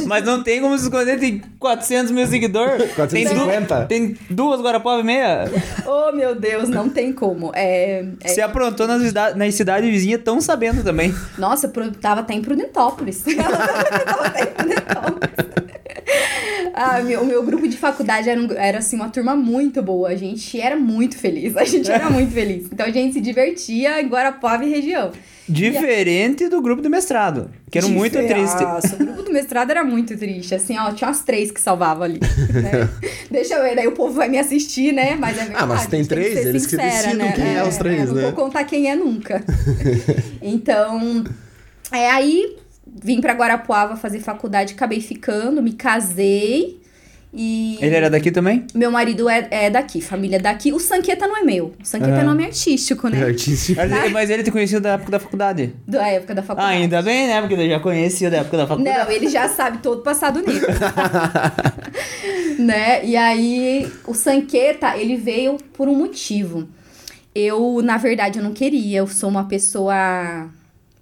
Mas 0.07 0.25
não 0.25 0.43
tem 0.43 0.61
como 0.61 0.77
se 0.79 0.85
esconder, 0.85 1.19
tem 1.19 1.43
400 1.59 2.11
mil 2.13 2.27
seguidores. 2.27 2.93
450? 2.93 3.87
Tem, 3.87 4.09
du 4.09 4.15
tem 4.15 4.19
duas 4.37 4.61
Guarapuava 4.61 5.01
e 5.01 5.05
meia. 5.05 5.45
Oh, 5.87 6.13
meu 6.13 6.35
Deus, 6.35 6.69
não 6.69 6.89
tem 6.89 7.13
como. 7.13 7.51
É, 7.55 8.05
é- 8.23 8.29
Você 8.29 8.41
aprontou 8.41 8.87
nas, 8.87 9.13
nas 9.35 9.55
cidades 9.55 9.89
vizinhas, 9.91 10.21
tão 10.25 10.41
sabendo 10.41 10.83
também. 10.85 11.15
Nossa, 11.39 11.69
pro- 11.69 11.91
tava 11.93 12.21
até 12.21 12.35
em 12.35 12.43
Prudentópolis. 12.43 13.23
tava 14.07 14.27
até 14.27 14.43
em 14.43 14.47
Prudentópolis. 14.47 15.31
Ah, 16.75 17.01
meu, 17.03 17.23
o 17.23 17.27
meu 17.27 17.43
grupo 17.43 17.67
de 17.69 17.77
faculdade 17.77 18.29
era, 18.29 18.41
um- 18.41 18.53
era, 18.53 18.79
assim, 18.79 18.97
uma 18.97 19.09
turma 19.09 19.35
muito 19.37 19.83
boa. 19.83 20.09
A 20.11 20.17
gente 20.17 20.61
era 20.61 20.77
muito 20.77 21.17
feliz. 21.19 21.57
A 21.57 21.65
gente 21.65 21.91
era 21.91 22.09
muito 22.11 22.33
feliz. 22.33 22.67
Então 22.73 22.87
a 22.87 22.91
gente 22.91 23.15
se 23.15 23.21
divertia 23.21 24.01
em 24.01 24.07
Guarapuava 24.09 24.65
e 24.65 24.71
região. 24.71 25.11
Diferente 25.51 26.49
do 26.49 26.63
grupo 26.63 26.81
do 26.81 26.89
mestrado, 26.89 27.51
que 27.71 27.79
era 27.79 27.89
muito 27.89 28.17
triste. 28.19 28.63
Nossa, 28.63 28.95
o 28.95 28.99
grupo 28.99 29.23
do 29.23 29.33
mestrado 29.33 29.71
era 29.71 29.85
muito 29.85 30.17
triste. 30.17 30.55
Assim, 30.55 30.79
ó, 30.79 30.93
tinha 30.93 31.09
umas 31.09 31.23
três 31.23 31.51
que 31.51 31.61
salvavam 31.61 32.05
ali. 32.05 32.21
né? 32.21 32.89
Deixa 33.31 33.55
eu 33.55 33.63
ver, 33.63 33.75
daí 33.75 33.87
o 33.87 33.93
povo 33.93 34.15
vai 34.15 34.29
me 34.29 34.39
assistir, 34.39 34.93
né? 34.93 35.17
Mas 35.17 35.37
é 35.37 35.43
verdade. 35.43 35.63
Ah, 35.63 35.67
mas 35.67 35.87
tem 35.87 36.01
a 36.01 36.03
gente 36.03 36.09
que 36.09 36.15
três, 36.15 36.47
eles 36.47 36.67
que 36.67 36.77
decidam 36.77 37.33
quem 37.33 37.57
é 37.57 37.65
os 37.65 37.77
três, 37.77 38.09
não 38.09 38.15
né? 38.15 38.23
vou 38.23 38.33
contar 38.33 38.65
quem 38.65 38.91
é 38.91 38.97
nunca. 38.97 39.45
então, 40.41 41.25
é 41.93 42.11
aí 42.11 42.57
vim 43.03 43.21
pra 43.21 43.35
Guarapuava 43.35 43.97
fazer 43.97 44.21
faculdade, 44.21 44.75
acabei 44.75 45.01
ficando, 45.01 45.63
me 45.63 45.73
casei. 45.73 46.80
E 47.33 47.79
Ele 47.81 47.95
era 47.95 48.11
daqui 48.11 48.33
também? 48.33 48.67
meu 48.75 48.91
marido 48.91 49.29
é, 49.29 49.47
é 49.53 49.71
daqui, 49.71 50.01
família 50.01 50.41
daqui. 50.41 50.73
O 50.73 50.81
Sanqueta 50.81 51.29
não 51.29 51.37
é 51.37 51.43
meu. 51.43 51.67
O 51.81 51.85
Sanqueta 51.87 52.11
é 52.17 52.21
Ah. 52.21 52.25
nome 52.25 52.45
artístico, 52.45 53.07
É 53.07 53.11
né? 53.11 53.25
artístico. 53.25 53.81
Mas- 53.81 54.11
Mas 54.13 54.31
ele 54.31 54.43
te 54.43 54.51
conhecia 54.51 54.81
da 54.81 54.95
época 54.95 55.13
da 55.13 55.21
faculdade. 55.21 55.73
Da 55.87 56.09
época 56.09 56.35
da 56.35 56.41
Ah, 56.43 56.45
faculdade. 56.45 56.77
ainda 56.77 57.01
bem, 57.03 57.29
né? 57.29 57.41
Porque 57.41 57.55
ele 57.55 57.69
já 57.69 57.79
conhecia 57.79 58.29
da 58.31 58.39
época 58.39 58.57
da 58.57 58.67
faculdade. 58.67 58.99
Não, 58.99 59.11
ele 59.13 59.29
já 59.29 59.49
sabe 59.49 59.79
todo 59.79 60.01
o 60.01 60.03
passado 60.03 60.41
negro. 60.45 60.67
né? 62.59 63.05
E 63.05 63.17
aí, 63.17 63.91
o 64.07 64.15
Sanqueta, 64.15 64.97
ele 64.97 65.17
veio 65.17 65.57
por 65.73 65.89
um 65.89 65.95
motivo. 65.95 66.69
Eu, 67.35 67.81
na 67.83 67.97
verdade, 67.97 68.39
eu 68.39 68.43
não 68.45 68.53
queria. 68.53 68.99
Eu 68.99 69.07
sou 69.07 69.29
uma 69.31 69.45
pessoa 69.45 70.49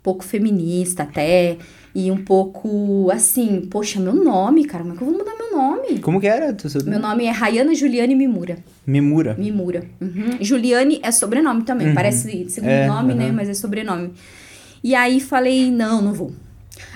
pouco 0.02 0.22
feminista 0.24 1.04
até. 1.04 1.56
E 2.00 2.12
um 2.12 2.18
pouco 2.18 3.10
assim, 3.10 3.62
poxa, 3.68 3.98
meu 3.98 4.14
nome, 4.14 4.64
cara, 4.64 4.84
como 4.84 4.94
é 4.94 4.96
que 4.96 5.02
eu 5.02 5.08
vou 5.08 5.18
mudar 5.18 5.34
meu 5.36 5.50
nome? 5.50 5.98
Como 5.98 6.20
que 6.20 6.28
era? 6.28 6.52
Tu? 6.52 6.68
Meu 6.84 7.00
nome 7.00 7.24
é 7.24 7.30
Rayana 7.32 7.74
Juliane 7.74 8.14
Mimura. 8.14 8.58
Mimura. 8.86 9.34
Mimura. 9.36 9.82
Uhum. 10.00 10.38
Juliane 10.40 11.00
é 11.02 11.10
sobrenome 11.10 11.64
também. 11.64 11.92
Parece 11.92 12.48
segundo 12.50 12.70
É, 12.70 12.86
nome, 12.86 13.14
né? 13.14 13.24
aham. 13.24 13.32
Mas 13.32 13.48
é 13.48 13.54
sobrenome. 13.54 14.12
E 14.84 14.94
aí 14.94 15.18
falei, 15.18 15.72
não, 15.72 16.00
não 16.00 16.12
vou. 16.12 16.30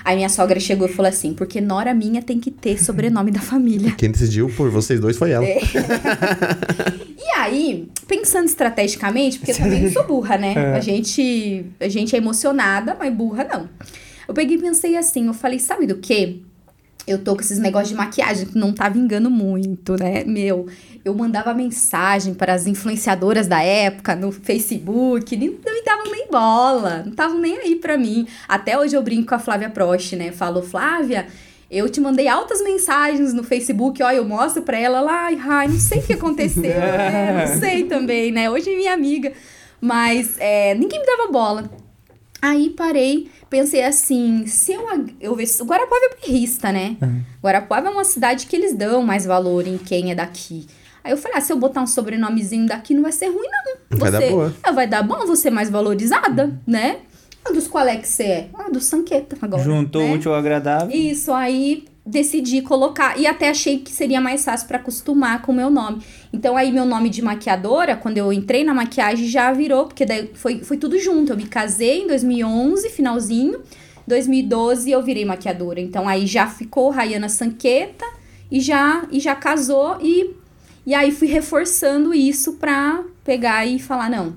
Aí 0.05 0.15
minha 0.15 0.29
sogra 0.29 0.57
chegou 0.57 0.87
e 0.87 0.91
falou 0.93 1.09
assim, 1.09 1.33
porque 1.33 1.59
Nora 1.59 1.93
minha 1.93 2.21
tem 2.21 2.39
que 2.39 2.49
ter 2.49 2.81
sobrenome 2.81 3.29
da 3.29 3.41
família. 3.41 3.91
Quem 3.97 4.09
decidiu 4.09 4.49
por 4.55 4.69
vocês 4.69 5.01
dois 5.01 5.17
foi 5.17 5.31
ela. 5.31 5.43
É. 5.45 5.59
E 7.17 7.39
aí, 7.39 7.89
pensando 8.07 8.45
estrategicamente, 8.45 9.37
porque 9.39 9.51
eu 9.51 9.57
também 9.57 9.89
sou 9.91 10.07
burra, 10.07 10.37
né? 10.37 10.73
A, 10.75 10.79
gente, 10.79 11.65
a 11.77 11.89
gente 11.89 12.15
é 12.15 12.19
emocionada, 12.19 12.95
mas 12.97 13.13
burra 13.13 13.43
não. 13.43 13.67
Eu 14.27 14.33
peguei 14.33 14.57
e 14.57 14.61
pensei 14.61 14.95
assim, 14.97 15.27
eu 15.27 15.33
falei, 15.33 15.59
sabe 15.59 15.85
do 15.87 15.97
quê? 15.97 16.37
Eu 17.05 17.17
tô 17.21 17.35
com 17.35 17.41
esses 17.41 17.59
negócios 17.59 17.89
de 17.89 17.95
maquiagem 17.95 18.45
que 18.47 18.57
não 18.57 18.71
tá 18.71 18.87
vingando 18.87 19.29
muito, 19.29 19.97
né? 20.01 20.23
Meu, 20.23 20.67
eu 21.03 21.13
mandava 21.13 21.53
mensagem 21.53 22.33
para 22.33 22.53
as 22.53 22.65
influenciadoras 22.65 23.45
da 23.45 23.61
época 23.61 24.15
no 24.15 24.31
Facebook, 24.31 25.35
nem- 25.35 25.49
não 25.65 25.73
me 25.73 25.83
davam 25.83 26.09
nem 26.11 26.27
bola, 26.29 27.01
não 27.03 27.11
estavam 27.11 27.39
nem 27.39 27.57
aí 27.57 27.75
pra 27.75 27.97
mim. 27.97 28.25
Até 28.47 28.79
hoje 28.79 28.95
eu 28.95 29.01
brinco 29.03 29.27
com 29.27 29.35
a 29.35 29.39
Flávia 29.39 29.69
Prost, 29.69 30.13
né? 30.13 30.31
Falo, 30.31 30.61
Flávia, 30.61 31.27
eu 31.69 31.89
te 31.89 31.99
mandei 31.99 32.29
altas 32.29 32.61
mensagens 32.63 33.33
no 33.33 33.43
Facebook, 33.43 34.01
ó, 34.01 34.09
eu 34.11 34.23
mostro 34.23 34.61
pra 34.61 34.79
ela 34.79 35.01
lá, 35.01 35.25
ai, 35.25 35.37
ai, 35.45 35.67
não 35.67 35.79
sei 35.79 35.99
o 35.99 36.03
que 36.03 36.13
aconteceu, 36.13 36.61
né? 36.71 37.47
Não 37.49 37.59
sei 37.59 37.83
também, 37.83 38.31
né? 38.31 38.49
Hoje 38.49 38.71
é 38.71 38.77
minha 38.77 38.93
amiga, 38.93 39.33
mas 39.81 40.35
é, 40.39 40.73
ninguém 40.73 41.01
me 41.01 41.05
dava 41.05 41.29
bola. 41.29 41.69
Aí 42.43 42.71
parei, 42.71 43.29
pensei 43.49 43.85
assim, 43.85 44.45
se 44.47 44.73
eu, 44.73 44.85
eu 45.21 45.33
ver, 45.33 45.47
o 45.61 45.63
Guarapuava 45.63 46.03
é 46.07 46.15
bairrista, 46.19 46.73
né? 46.73 46.97
Guarapuava 47.41 47.87
é 47.87 47.89
uma 47.89 48.03
cidade 48.03 48.47
que 48.47 48.53
eles 48.53 48.75
dão 48.75 49.01
mais 49.01 49.25
valor 49.25 49.65
em 49.65 49.77
quem 49.77 50.11
é 50.11 50.15
daqui. 50.15 50.67
Aí 51.05 51.13
eu 51.13 51.17
falei, 51.17 51.37
ah, 51.37 51.41
se 51.41 51.53
eu 51.53 51.57
botar 51.57 51.81
um 51.81 51.87
sobrenomezinho 51.87 52.67
daqui 52.67 52.93
não 52.93 53.01
vai 53.01 53.13
ser 53.13 53.27
ruim 53.27 53.47
não. 53.49 53.97
Vai 53.97 54.11
dar 54.11 54.19
Você- 54.19 54.29
boa. 54.29 54.53
Ah, 54.61 54.71
vai 54.73 54.85
dar 54.85 55.03
bom, 55.03 55.25
você 55.25 55.49
mais 55.49 55.69
valorizada, 55.69 56.59
né? 56.67 56.97
Ah, 57.45 57.53
dos 57.53 57.65
qual 57.65 57.87
é 57.87 57.95
que 57.95 58.07
você 58.09 58.23
é? 58.23 58.49
Ah, 58.53 58.69
do 58.69 58.81
Sanqueta 58.81 59.37
agora. 59.41 59.63
Juntou 59.63 60.01
né? 60.01 60.11
o 60.11 60.15
útil 60.15 60.33
ao 60.33 60.37
agradável. 60.37 60.93
Isso, 60.93 61.31
aí 61.31 61.85
decidi 62.05 62.61
colocar. 62.61 63.19
E 63.19 63.25
até 63.25 63.49
achei 63.49 63.79
que 63.79 63.91
seria 63.91 64.19
mais 64.19 64.43
fácil 64.43 64.67
pra 64.67 64.77
acostumar 64.77 65.41
com 65.41 65.51
o 65.51 65.55
meu 65.55 65.69
nome. 65.69 66.03
Então, 66.31 66.57
aí, 66.57 66.71
meu 66.71 66.85
nome 66.85 67.09
de 67.09 67.21
maquiadora, 67.21 67.95
quando 67.95 68.17
eu 68.17 68.33
entrei 68.33 68.63
na 68.63 68.73
maquiagem, 68.73 69.27
já 69.27 69.51
virou, 69.51 69.85
porque 69.85 70.05
daí 70.05 70.31
foi, 70.33 70.59
foi 70.59 70.77
tudo 70.77 70.99
junto. 70.99 71.31
Eu 71.31 71.37
me 71.37 71.47
casei 71.47 72.01
em 72.01 72.07
2011, 72.07 72.89
finalzinho. 72.89 73.61
2012 74.05 74.91
eu 74.91 75.01
virei 75.01 75.23
maquiadora. 75.23 75.79
Então, 75.79 76.07
aí 76.07 76.27
já 76.27 76.47
ficou 76.47 76.89
Rayana 76.89 77.29
Sanqueta 77.29 78.05
e 78.51 78.59
já, 78.59 79.07
e 79.11 79.19
já 79.19 79.35
casou. 79.35 79.97
E, 80.01 80.35
e 80.85 80.93
aí 80.93 81.11
fui 81.11 81.27
reforçando 81.27 82.13
isso 82.13 82.53
pra 82.53 83.03
pegar 83.23 83.65
e 83.65 83.79
falar: 83.79 84.09
não, 84.09 84.33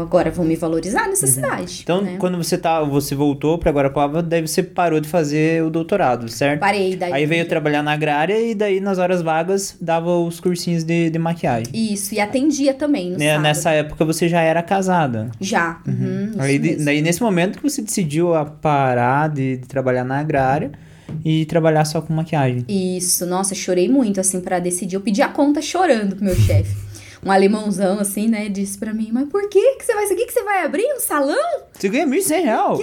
agora 0.00 0.30
vou 0.30 0.44
me 0.44 0.54
valorizar 0.54 1.08
nessa 1.08 1.26
cidade. 1.26 1.80
Então, 1.82 2.02
né? 2.02 2.16
quando 2.18 2.36
você 2.36 2.58
tá, 2.58 2.82
você 2.82 3.14
voltou 3.14 3.56
pra 3.58 3.70
Guarapuava, 3.70 4.22
daí 4.22 4.42
você 4.42 4.62
parou 4.62 5.00
de 5.00 5.08
fazer 5.08 5.62
o 5.64 5.70
doutorado, 5.70 6.28
certo? 6.28 6.60
Parei 6.60 6.94
daí. 6.94 7.12
Aí 7.12 7.26
veio 7.26 7.46
trabalhar 7.48 7.82
na 7.82 7.92
agrária 7.92 8.38
e 8.40 8.54
daí 8.54 8.80
nas 8.80 8.98
horas 8.98 9.22
vagas 9.22 9.76
dava 9.80 10.16
os 10.18 10.40
cursinhos 10.40 10.84
de, 10.84 11.08
de 11.08 11.18
maquiagem. 11.18 11.72
Isso, 11.72 12.14
e 12.14 12.20
atendia 12.20 12.74
também 12.74 13.12
Né. 13.12 13.38
Nessa 13.38 13.70
época 13.70 14.04
você 14.04 14.28
já 14.28 14.40
era 14.40 14.62
casada. 14.62 15.30
Já. 15.40 15.80
Uhum, 15.86 16.30
isso 16.30 16.40
Aí, 16.42 16.58
mesmo. 16.58 16.84
daí 16.84 17.00
nesse 17.02 17.22
momento 17.22 17.58
que 17.58 17.62
você 17.62 17.80
decidiu 17.80 18.34
a 18.34 18.44
parar 18.44 19.28
de, 19.28 19.56
de 19.56 19.66
trabalhar 19.66 20.04
na 20.04 20.18
agrária 20.18 20.70
e 21.24 21.44
trabalhar 21.46 21.84
só 21.84 22.00
com 22.00 22.12
maquiagem. 22.12 22.64
Isso, 22.68 23.26
nossa, 23.26 23.54
chorei 23.54 23.88
muito, 23.88 24.20
assim, 24.20 24.40
pra 24.40 24.58
decidir. 24.58 24.96
Eu 24.96 25.00
pedi 25.00 25.22
a 25.22 25.28
conta 25.28 25.60
chorando 25.62 26.16
pro 26.16 26.24
meu 26.24 26.34
chefe. 26.34 26.74
Um 27.24 27.30
alemãozão, 27.30 28.00
assim, 28.00 28.26
né, 28.26 28.48
disse 28.48 28.76
pra 28.76 28.92
mim, 28.92 29.10
mas 29.12 29.28
por 29.28 29.48
que 29.48 29.76
que 29.76 29.84
você 29.84 29.94
vai... 29.94 30.04
Isso 30.04 30.12
aqui 30.12 30.26
que 30.26 30.32
você 30.32 30.42
vai 30.42 30.64
abrir? 30.64 30.84
Um 30.96 30.98
salão? 30.98 31.36
Você 31.72 31.88
ganha 31.88 32.04
1.100 32.04 32.42
real. 32.42 32.80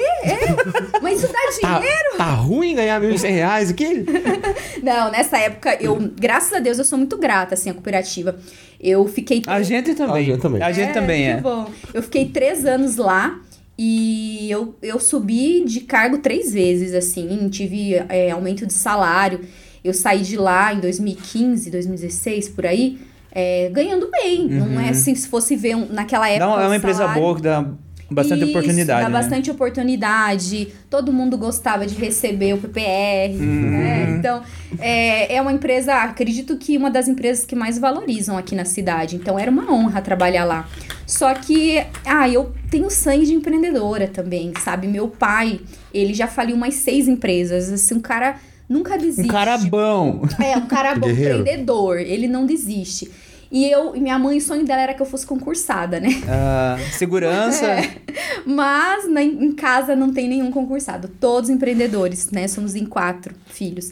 Mas 1.01 1.21
isso 1.21 1.31
dá 1.33 1.39
Tá, 1.61 1.79
dinheiro? 1.79 2.17
tá 2.17 2.25
ruim 2.35 2.73
ganhar 2.75 3.01
1.100 3.01 3.29
reais 3.31 3.69
aqui? 3.69 4.05
Não, 4.81 5.11
nessa 5.11 5.37
época, 5.37 5.77
eu... 5.81 5.97
Graças 6.15 6.53
a 6.53 6.59
Deus, 6.59 6.77
eu 6.79 6.85
sou 6.85 6.97
muito 6.97 7.17
grata, 7.17 7.53
assim, 7.55 7.69
à 7.69 7.73
cooperativa. 7.73 8.39
Eu 8.79 9.05
fiquei... 9.09 9.41
A 9.45 9.61
gente 9.61 9.93
também. 9.93 10.15
A 10.15 10.23
gente 10.23 10.41
também. 10.41 10.61
A 10.63 10.71
gente 10.71 10.93
também 10.93 11.23
que 11.23 11.29
é. 11.31 11.41
bom. 11.41 11.69
Eu 11.93 12.01
fiquei 12.01 12.29
três 12.29 12.65
anos 12.65 12.95
lá 12.95 13.41
e 13.77 14.49
eu, 14.49 14.73
eu 14.81 14.99
subi 15.01 15.65
de 15.65 15.81
cargo 15.81 16.19
três 16.19 16.53
vezes, 16.53 16.93
assim, 16.93 17.49
tive 17.49 17.95
é, 18.07 18.31
aumento 18.31 18.65
de 18.65 18.73
salário. 18.73 19.41
Eu 19.83 19.93
saí 19.93 20.21
de 20.21 20.37
lá 20.37 20.73
em 20.73 20.79
2015, 20.79 21.69
2016, 21.71 22.49
por 22.49 22.65
aí. 22.65 22.99
É, 23.31 23.69
ganhando 23.71 24.09
bem. 24.11 24.47
Não 24.47 24.79
é 24.79 24.89
assim, 24.89 25.13
se 25.15 25.27
fosse 25.27 25.55
ver 25.55 25.75
um- 25.75 25.87
naquela 25.91 26.29
época. 26.29 26.47
Uma- 26.47 26.63
é 26.63 26.65
uma 26.67 26.75
empresa 26.75 26.99
salário- 26.99 27.21
boa 27.21 27.35
que 27.35 27.41
dá 27.41 27.65
bastante 28.11 28.41
Isso, 28.41 28.49
oportunidade. 28.49 29.01
Dá 29.03 29.09
né? 29.09 29.13
bastante 29.19 29.51
oportunidade. 29.51 30.69
Todo 30.89 31.13
mundo 31.13 31.37
gostava 31.37 31.85
de 31.85 31.93
receber 31.95 32.53
o 32.53 32.57
PPR, 32.57 33.33
Uhum. 33.35 33.69
né? 33.71 34.15
Então, 34.17 34.41
é, 34.79 35.35
é 35.35 35.41
uma 35.41 35.53
empresa, 35.53 35.93
acredito 35.95 36.57
que 36.57 36.75
uma 36.77 36.89
das 36.89 37.07
empresas 37.07 37.45
que 37.45 37.55
mais 37.55 37.77
valorizam 37.77 38.37
aqui 38.37 38.55
na 38.55 38.65
cidade. 38.65 39.15
Então, 39.15 39.37
era 39.37 39.51
uma 39.51 39.71
honra 39.71 40.01
trabalhar 40.01 40.45
lá. 40.45 40.67
Só 41.05 41.33
que, 41.33 41.83
ah, 42.05 42.27
eu 42.29 42.51
tenho 42.69 42.89
sangue 42.89 43.25
de 43.25 43.33
empreendedora 43.33 44.07
também, 44.07 44.53
sabe? 44.63 44.87
Meu 44.87 45.07
pai, 45.07 45.59
ele 45.93 46.13
já 46.13 46.27
faliu 46.27 46.55
umas 46.55 46.75
seis 46.75 47.07
empresas. 47.07 47.69
Assim, 47.71 47.95
um 47.95 47.99
cara 47.99 48.35
nunca 48.67 48.97
desiste. 48.97 49.23
Um 49.23 49.27
cara 49.33 49.57
bom. 49.57 50.21
É, 50.39 50.55
um 50.57 50.67
cara 50.67 50.93
bom, 50.95 51.07
Guerreiro. 51.07 51.39
empreendedor. 51.39 51.97
Ele 51.99 52.27
não 52.27 52.45
desiste. 52.45 53.09
E 53.51 53.65
eu, 53.69 53.95
e 53.95 53.99
minha 53.99 54.19
mãe, 54.19 54.37
o 54.37 54.41
sonho 54.41 54.63
dela 54.63 54.81
era 54.81 54.93
que 54.93 55.01
eu 55.01 55.05
fosse 55.05 55.25
concursada, 55.25 55.99
né? 55.99 56.09
Ah, 56.27 56.77
segurança. 56.97 57.65
É. 57.69 57.99
Mas 58.45 59.09
na- 59.09 59.23
em 59.23 59.51
casa 59.53 59.95
não 59.95 60.11
tem 60.13 60.27
nenhum 60.27 60.51
concursado. 60.51 61.07
Todos 61.19 61.49
empreendedores, 61.49 62.29
né? 62.31 62.47
Somos 62.47 62.75
em 62.75 62.85
quatro 62.85 63.33
filhos. 63.47 63.91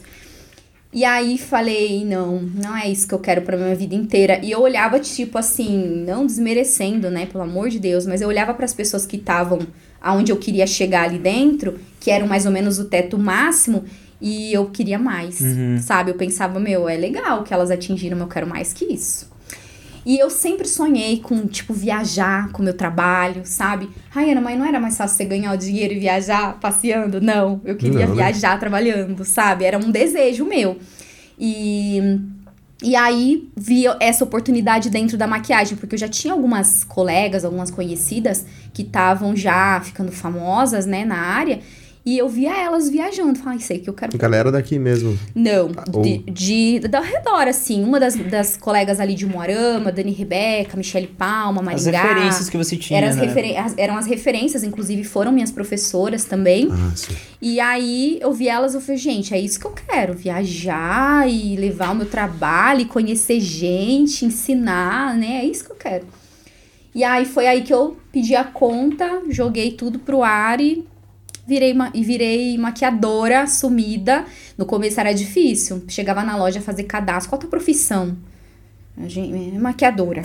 E 0.94 1.04
aí 1.04 1.38
falei, 1.38 2.06
não, 2.06 2.40
não 2.42 2.76
é 2.76 2.88
isso 2.90 3.08
que 3.08 3.14
eu 3.14 3.20
quero 3.20 3.42
pra 3.42 3.58
minha 3.58 3.76
vida 3.76 3.94
inteira. 3.94 4.40
E 4.44 4.50
eu 4.52 4.60
olhava, 4.62 5.00
tipo 5.00 5.38
assim, 5.38 6.04
não 6.06 6.26
desmerecendo, 6.26 7.10
né? 7.10 7.26
Pelo 7.26 7.44
amor 7.44 7.70
de 7.70 7.78
Deus, 7.80 8.06
mas 8.06 8.22
eu 8.22 8.28
olhava 8.28 8.54
para 8.54 8.66
as 8.66 8.74
pessoas 8.74 9.06
que 9.06 9.18
estavam 9.18 9.60
aonde 10.02 10.32
eu 10.32 10.38
queria 10.38 10.66
chegar 10.66 11.04
ali 11.04 11.18
dentro, 11.20 11.80
que 12.00 12.10
eram 12.10 12.26
mais 12.28 12.46
ou 12.46 12.52
menos 12.52 12.80
o 12.80 12.86
teto 12.86 13.18
máximo, 13.18 13.84
e 14.22 14.54
eu 14.54 14.68
queria 14.68 14.98
mais, 14.98 15.40
sabe? 15.82 16.12
Eu 16.12 16.16
pensava, 16.16 16.60
meu, 16.60 16.88
é 16.88 16.96
legal 16.96 17.44
que 17.44 17.54
elas 17.54 17.70
atingiram, 17.70 18.18
mas 18.18 18.28
eu 18.28 18.34
quero 18.34 18.48
mais 18.48 18.74
que 18.74 18.86
isso. 18.86 19.30
E 20.08 20.18
eu 20.18 20.30
sempre 20.30 20.66
sonhei 20.70 21.20
com, 21.20 21.46
tipo, 21.46 21.74
viajar 21.74 22.50
com 22.54 22.62
o 22.62 22.64
meu 22.64 22.74
trabalho, 22.74 23.42
sabe? 23.44 23.90
Ai, 24.16 24.32
Ana, 24.32 24.40
mas 24.40 24.58
não 24.58 24.66
era 24.66 24.80
mais 24.80 24.96
fácil 24.96 25.18
você 25.18 25.26
ganhar 25.26 25.54
o 25.54 25.58
dinheiro 25.58 25.94
e 25.94 26.00
viajar 26.00 26.58
passeando? 26.62 27.20
Não, 27.20 27.60
eu 27.66 27.76
queria 27.76 28.08
Não, 28.08 28.16
né? 28.16 28.24
viajar 28.24 28.58
trabalhando, 28.58 29.26
sabe? 29.26 29.66
Era 29.66 29.78
um 29.78 29.92
desejo 29.92 30.46
meu. 30.46 30.78
E, 31.38 32.22
e 32.82 32.96
aí 32.96 33.50
vi 33.54 33.84
essa 34.00 34.24
oportunidade 34.24 34.90
dentro 34.90 35.18
da 35.18 35.28
maquiagem, 35.28 35.78
porque 35.78 35.96
eu 35.96 36.00
já 36.00 36.08
tinha 36.08 36.32
algumas 36.32 36.86
colegas, 36.86 37.44
algumas 37.44 37.70
conhecidas 37.70 38.46
que 38.74 38.84
estavam 38.84 39.36
já 39.36 39.82
ficando 39.82 40.14
famosas, 40.14 40.86
né, 40.86 41.04
na 41.04 41.18
área. 41.18 41.60
E 42.10 42.18
eu 42.18 42.30
via 42.30 42.56
elas 42.58 42.90
viajando. 42.90 43.38
Falei, 43.38 43.60
aí 43.70 43.80
que 43.80 43.90
eu 43.90 43.94
quero 43.94 44.18
Galera 44.18 44.50
daqui 44.50 44.80
mesmo. 44.80 45.20
não, 45.36 45.70
ou- 45.92 46.02
de, 46.02 46.20
de, 46.20 46.80
da 46.88 47.02
redor, 47.02 47.50
assim. 47.50 47.84
Uma 47.84 48.00
das, 48.00 48.16
das 48.16 48.56
colegas 48.56 49.02
ali 49.02 49.14
de 49.14 49.26
Moarama, 49.26 49.92
Dani 49.92 50.14
Rebeca, 50.14 50.78
Michele 50.78 51.08
Palma, 51.08 51.60
As 51.70 51.86
Maringá. 51.86 52.02
referências 52.04 52.50
que 52.50 52.56
você 52.56 52.78
tinha. 52.78 52.98
Eram 53.00 53.10
as, 53.10 53.16
né? 53.18 53.26
referen- 53.26 53.58
as- 53.58 53.74
eram 53.78 53.98
as 53.98 54.06
referências, 54.06 54.64
inclusive 54.64 55.04
foram 55.04 55.34
minhas 55.34 55.52
professoras 55.52 56.24
também. 56.24 56.70
Ah, 56.72 56.92
sim. 56.96 57.14
E 57.42 57.60
aí 57.60 58.18
eu 58.22 58.32
vi 58.32 58.48
elas, 58.48 58.74
eu 58.74 58.80
falei, 58.80 58.96
gente, 58.98 59.34
é 59.34 59.40
isso 59.42 59.60
que 59.60 59.68
eu 59.68 59.72
quero. 59.74 60.14
Viajar 60.14 61.30
e 61.30 61.58
levar 61.58 61.92
o 61.92 61.96
meu 61.96 62.06
trabalho, 62.06 62.80
e 62.82 62.86
conhecer 62.86 63.42
gente, 63.42 64.24
ensinar, 64.24 65.14
né? 65.18 65.42
É 65.42 65.46
isso 65.46 65.66
que 65.66 65.72
eu 65.72 65.76
quero. 65.76 66.06
E 66.96 67.04
aí 67.04 67.26
foi 67.26 67.48
aí 67.48 67.64
que 67.64 67.74
eu 67.74 67.98
pedi 68.14 68.34
a 68.34 68.46
conta, 68.46 69.24
joguei 69.30 69.72
tudo 69.72 70.00
pro 70.00 70.24
ar 70.24 70.62
e 70.62 70.86
virei, 71.48 71.74
ma- 71.74 71.92
e 71.94 72.04
virei 72.04 72.58
maquiadora 72.58 73.42
assumida. 73.44 74.26
No 74.58 74.66
começo 74.66 75.00
era 75.00 75.14
difícil. 75.14 75.84
Chegava 75.88 76.24
na 76.24 76.36
loja 76.36 76.60
fazer 76.62 76.84
cadastro. 76.84 77.30
Qual 77.30 77.38
a 77.38 77.42
tua 77.42 77.50
profissão? 77.50 78.18
A 78.98 79.08
gente- 79.08 79.56
é 79.56 79.60
maquiadora. 79.60 80.22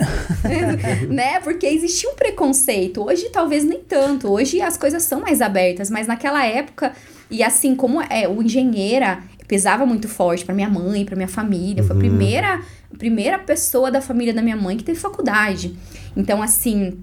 né? 1.09 1.39
Porque 1.41 1.65
existia 1.65 2.09
um 2.09 2.15
preconceito. 2.15 3.03
Hoje 3.03 3.29
talvez 3.29 3.63
nem 3.63 3.79
tanto. 3.79 4.29
Hoje 4.31 4.61
as 4.61 4.77
coisas 4.77 5.03
são 5.03 5.21
mais 5.21 5.41
abertas, 5.41 5.89
mas 5.89 6.07
naquela 6.07 6.45
época, 6.45 6.91
e 7.29 7.41
assim 7.43 7.75
como 7.75 8.01
é, 8.01 8.27
o 8.27 8.41
engenheira 8.41 9.19
pesava 9.47 9.85
muito 9.85 10.07
forte 10.07 10.43
pra 10.43 10.55
minha 10.55 10.69
mãe, 10.69 11.05
pra 11.05 11.15
minha 11.15 11.27
família. 11.27 11.83
Foi 11.83 11.95
a 11.95 11.99
primeira, 11.99 12.61
primeira 12.97 13.37
pessoa 13.37 13.91
da 13.91 14.01
família 14.01 14.33
da 14.33 14.41
minha 14.41 14.55
mãe 14.57 14.75
que 14.77 14.83
teve 14.83 14.99
faculdade. 14.99 15.77
Então, 16.17 16.41
assim, 16.41 16.97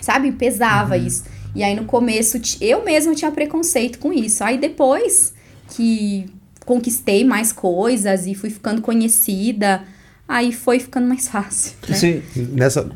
sabe, 0.00 0.32
pesava 0.32 0.96
isso. 0.96 1.24
E 1.54 1.62
aí 1.62 1.74
no 1.74 1.84
começo 1.84 2.40
eu 2.60 2.84
mesma 2.84 3.14
tinha 3.14 3.30
preconceito 3.30 3.98
com 3.98 4.12
isso. 4.12 4.42
Aí 4.42 4.58
depois 4.58 5.34
que 5.70 6.26
conquistei 6.64 7.24
mais 7.24 7.52
coisas 7.52 8.26
e 8.26 8.34
fui 8.34 8.48
ficando 8.50 8.80
conhecida, 8.80 9.82
aí 10.28 10.52
foi 10.52 10.78
ficando 10.78 11.06
mais 11.08 11.28
fácil. 11.28 11.72
Né? 11.88 11.94
Você- 11.96 12.22
Nessa, 12.36 12.88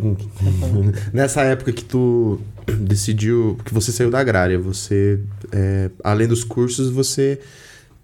nessa 1.12 1.42
época 1.42 1.73
que 1.73 1.85
tu 1.85 2.40
decidiu, 2.81 3.59
que 3.64 3.73
você 3.75 3.92
saiu 3.92 4.11
da 4.11 4.19
agrária, 4.21 4.59
você, 4.59 5.21
é, 5.53 5.90
além 6.03 6.27
dos 6.29 6.45
cursos, 6.45 6.90
você 6.90 7.38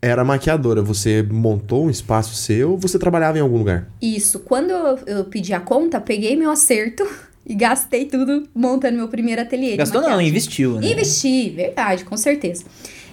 era 0.01 0.25
maquiadora. 0.25 0.83
Você 0.83 1.23
montou 1.23 1.87
um 1.87 1.91
espaço 1.91 2.35
seu 2.35 2.73
ou 2.73 2.79
você 2.79 2.99
trabalhava 2.99 3.39
em 3.39 3.41
algum 3.41 3.57
lugar? 3.59 3.89
Isso. 4.03 4.41
Quando 4.41 4.71
eu, 4.71 4.99
eu 5.07 5.25
pedi 5.25 5.55
a 5.55 5.61
conta, 5.61 6.01
peguei 6.01 6.37
meu 6.37 6.51
acerto 6.51 7.07
e 7.45 7.55
gastei 7.55 8.05
tudo 8.05 8.45
montando 8.55 8.97
meu 8.97 9.09
primeiro 9.09 9.43
ateliê. 9.43 9.77
Gastou 9.77 10.01
não, 10.01 10.21
investiu, 10.21 10.81
né? 10.81 10.93
Investi, 10.93 11.51
verdade, 11.51 12.05
com 12.05 12.17
certeza. 12.17 12.65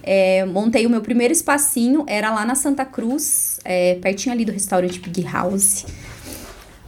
É, 0.04 0.46
montei 0.46 0.86
o 0.86 0.90
meu 0.90 1.02
primeiro 1.02 1.34
espacinho, 1.34 2.06
era 2.08 2.34
lá 2.34 2.46
na 2.46 2.56
Santa 2.56 2.86
Cruz, 2.86 3.60
é, 3.64 3.96
pertinho 3.96 4.34
ali 4.34 4.46
do 4.46 4.52
restaurante 4.52 5.00
Big 5.00 5.24
House. 5.24 5.86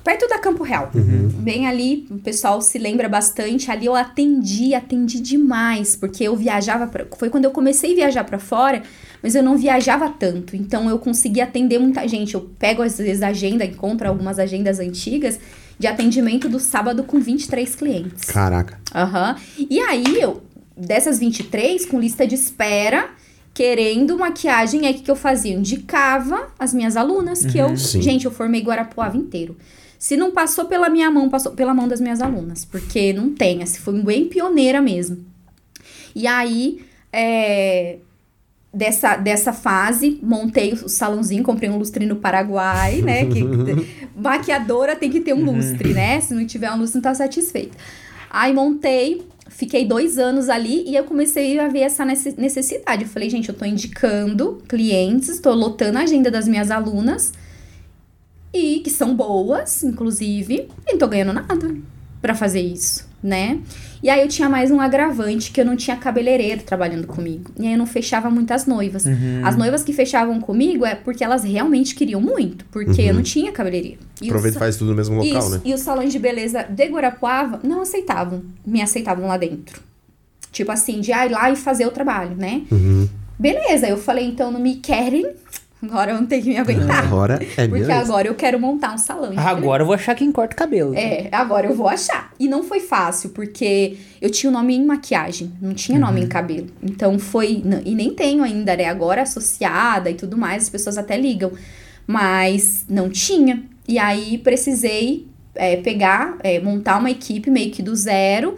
Perto 0.04 0.28
da 0.28 0.40
Campo 0.40 0.64
Real. 0.64 0.90
Bem 0.94 1.68
ali, 1.68 2.08
o 2.10 2.18
pessoal 2.18 2.60
se 2.60 2.80
lembra 2.80 3.08
bastante. 3.08 3.70
Ali 3.70 3.86
eu 3.86 3.96
atendi, 3.96 4.74
atendi 4.74 5.20
demais, 5.20 5.96
porque 5.96 6.24
eu 6.24 6.36
viajava. 6.36 6.88
Pra, 6.88 7.06
foi 7.18 7.30
quando 7.30 7.46
eu 7.46 7.52
comecei 7.52 7.92
a 7.92 7.96
viajar 7.96 8.24
pra 8.24 8.40
fora, 8.40 8.82
mas 9.22 9.36
eu 9.36 9.44
não 9.44 9.56
viajava 9.56 10.10
tanto. 10.10 10.56
Então 10.56 10.90
eu 10.90 10.98
consegui 10.98 11.40
atender 11.40 11.78
muita 11.78 12.08
gente. 12.08 12.34
Eu 12.34 12.50
pego 12.58 12.82
às 12.82 12.98
vezes 12.98 13.22
a 13.22 13.28
agenda, 13.28 13.64
encontro 13.64 14.08
algumas 14.08 14.40
agendas 14.40 14.80
antigas 14.80 15.40
de 15.82 15.88
atendimento 15.88 16.48
do 16.48 16.60
sábado 16.60 17.04
com 17.04 17.20
23 17.20 17.74
clientes. 17.74 18.26
Caraca. 18.26 18.80
Aham. 18.94 19.36
E 19.58 19.80
aí, 19.80 20.04
eu, 20.22 20.44
dessas 20.78 21.18
23, 21.18 21.88
com 21.88 22.00
lista 22.00 22.28
de 22.28 22.36
espera, 22.36 23.10
querendo 23.52 24.16
maquiagem, 24.16 24.86
aí 24.86 24.94
o 24.94 25.00
que, 25.02 25.10
eu 25.10 25.16
fazia? 25.16 25.56
Eu 25.56 25.60
indicava 25.60 26.50
as 26.60 26.72
minhas 26.72 26.96
alunas, 26.96 27.44
que 27.44 27.58
eu. 27.58 27.76
Sim. 27.76 28.00
Gente, 28.00 28.26
eu 28.26 28.32
formei 28.32 28.62
Guarapuava 28.62 29.18
inteiro. 29.18 29.58
Se 29.98 30.16
não 30.16 30.30
passou 30.30 30.66
pela 30.66 30.88
minha 30.88 31.10
mão, 31.10 31.28
passou 31.30 31.54
pela 31.54 31.74
mão 31.74 31.88
das 31.88 32.00
minhas 32.00 32.22
alunas. 32.22 32.64
Porque 32.64 33.12
não 33.12 33.34
tem, 33.34 33.64
assim, 33.64 33.80
foi 33.80 34.00
bem 34.04 34.28
pioneira 34.28 34.80
mesmo. 34.80 35.26
E 36.14 36.28
aí, 36.28 36.86
é, 37.12 37.98
dessa, 38.74 39.16
dessa 39.18 39.52
fase, 39.54 40.20
montei 40.24 40.74
o 40.74 40.88
salãozinho, 40.90 41.44
comprei 41.44 41.70
um 41.70 41.78
lustre 41.78 42.06
no 42.06 42.16
Paraguai, 42.18 43.02
né? 43.02 43.26
Que 43.26 43.44
maquiadora 44.16 44.96
tem 44.96 45.10
que 45.10 45.20
ter 45.22 45.34
um 45.34 45.44
lustre, 45.44 45.94
né? 45.94 46.20
Se 46.22 46.34
não 46.34 46.46
tiver 46.46 46.72
um 46.72 46.78
lustre, 46.78 46.98
não 46.98 47.02
tá 47.04 47.14
satisfeita. 47.14 47.78
Aí 48.30 48.54
montei, 48.54 49.28
fiquei 49.50 49.86
dois 49.86 50.18
anos 50.18 50.48
ali 50.48 50.84
e 50.88 50.96
eu 50.96 51.04
comecei 51.04 51.60
a 51.60 51.68
ver 51.68 51.82
essa 51.82 52.06
nece- 52.06 52.36
necessidade. 52.38 53.04
Eu 53.04 53.10
falei, 53.10 53.30
gente, 53.30 53.50
eu 53.50 53.56
tô 53.56 53.66
indicando 53.66 54.62
clientes, 54.70 55.40
tô 55.40 55.54
lotando 55.54 55.98
a 55.98 56.02
agenda 56.04 56.32
das 56.32 56.48
minhas 56.48 56.72
alunas 56.72 57.34
e 58.54 58.80
que 58.80 58.90
são 58.90 59.16
boas, 59.16 59.84
inclusive, 59.84 60.68
e 60.88 60.92
não 60.94 60.98
tô 61.00 61.08
ganhando 61.08 61.34
nada 61.34 61.76
pra 62.22 62.36
fazer 62.36 62.62
isso, 62.62 63.08
né? 63.24 63.60
E 64.02 64.10
aí 64.10 64.22
eu 64.22 64.28
tinha 64.28 64.50
mais 64.50 64.72
um 64.72 64.82
agravante 64.82 65.52
que 65.52 65.62
eu 65.62 65.66
não 65.66 65.76
tinha 65.76 65.96
cabeleireiro 65.96 66.64
trabalhando 66.64 67.06
comigo. 67.06 67.52
E 67.60 67.68
aí 67.68 67.74
eu 67.74 67.78
não 67.78 67.86
fechava 67.86 68.30
muitas 68.30 68.66
noivas. 68.66 69.06
As 69.44 69.56
noivas 69.56 69.84
que 69.84 69.94
fechavam 69.94 70.40
comigo 70.40 70.86
é 70.86 70.96
porque 70.96 71.24
elas 71.24 71.44
realmente 71.44 71.94
queriam 71.94 72.20
muito, 72.20 72.66
porque 72.72 73.02
eu 73.02 73.14
não 73.14 73.22
tinha 73.22 73.52
cabeleireiro. 73.52 74.00
E 74.22 74.28
Aproveita 74.28 74.58
e 74.58 74.60
faz 74.60 74.76
tudo 74.78 74.92
no 74.92 74.98
mesmo 74.98 75.16
local, 75.16 75.40
isso, 75.40 75.50
né? 75.52 75.62
e 75.66 75.74
os 75.74 75.82
salões 75.82 76.12
de 76.12 76.20
beleza 76.20 76.64
de 76.64 76.86
Guarapuava 76.88 77.60
não 77.64 77.82
aceitavam, 77.82 78.44
me 78.66 78.82
aceitavam 78.82 79.28
lá 79.28 79.38
dentro. 79.38 79.82
Tipo 80.52 80.72
assim, 80.72 81.00
de 81.00 81.12
ir 81.12 81.30
lá 81.30 81.50
e 81.50 81.56
fazer 81.56 81.86
o 81.86 81.92
trabalho, 81.92 82.36
né? 82.36 82.64
Uhum. 82.72 83.08
Beleza, 83.40 83.88
eu 83.88 83.98
falei, 83.98 84.26
então 84.26 84.52
não 84.52 84.60
me 84.60 84.76
querem, 84.76 85.26
agora 85.82 86.12
eu 86.12 86.16
não 86.16 86.26
tenho 86.26 86.44
que 86.44 86.50
me 86.50 86.58
aguentar. 86.58 87.04
Agora 87.06 87.36
é 87.36 87.68
Porque 87.68 87.68
mesmo. 87.68 87.94
agora 87.94 88.28
eu 88.28 88.36
quero 88.36 88.60
montar 88.60 88.94
um 88.94 88.98
salão. 88.98 89.34
Agora 89.38 89.82
eu 89.84 89.86
vou 89.88 89.96
achar 89.96 90.16
quem 90.16 90.32
corta 90.32 90.54
o 90.54 90.58
cabelo. 90.58 90.94
é, 90.96 91.28
agora 91.32 91.68
eu 91.68 91.76
vou 91.76 91.88
achar. 91.88 92.32
E 92.40 92.48
não 92.48 92.64
foi 92.64 92.80
fácil, 92.80 93.30
porque 93.32 93.98
eu 94.22 94.30
tinha 94.30 94.50
o 94.50 94.54
nome 94.54 94.76
em 94.76 94.86
maquiagem, 94.86 95.52
não 95.62 95.74
tinha 95.74 96.00
nome 96.00 96.22
em 96.22 96.28
cabelo. 96.28 96.68
Então 96.82 97.18
foi. 97.20 97.64
E 97.86 97.96
nem 97.96 98.14
tenho 98.14 98.44
ainda, 98.44 98.76
né? 98.76 98.86
Agora 98.86 99.22
associada 99.24 100.10
e 100.10 100.14
tudo 100.14 100.38
mais, 100.38 100.64
as 100.64 100.70
pessoas 100.70 100.98
até 100.98 101.18
ligam. 101.18 101.52
Mas 102.08 102.86
não 102.90 103.10
tinha. 103.10 103.64
E 103.88 103.98
aí 103.98 104.38
precisei 104.38 105.28
é, 105.56 105.78
pegar, 105.78 106.38
é, 106.44 106.60
montar 106.60 106.98
uma 107.00 107.12
equipe 107.12 107.50
meio 107.50 107.72
que 107.72 107.82
do 107.82 107.96
zero. 107.96 108.56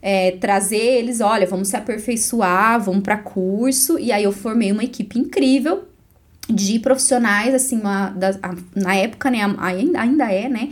é, 0.00 0.30
trazer 0.32 0.76
eles, 0.76 1.20
olha, 1.20 1.44
vamos 1.46 1.68
se 1.68 1.76
aperfeiçoar, 1.76 2.80
vamos 2.80 3.02
para 3.02 3.16
curso. 3.16 3.98
E 3.98 4.12
aí 4.12 4.22
eu 4.24 4.32
formei 4.32 4.70
uma 4.70 4.84
equipe 4.84 5.18
incrível 5.18 5.87
de 6.48 6.78
profissionais, 6.78 7.54
assim, 7.54 7.78
uma 7.80 8.10
das- 8.10 8.38
a- 8.42 8.54
na 8.74 8.94
época, 8.94 9.30
né, 9.30 9.38
ainda, 9.58 10.00
ainda 10.00 10.32
é, 10.32 10.48
né, 10.48 10.70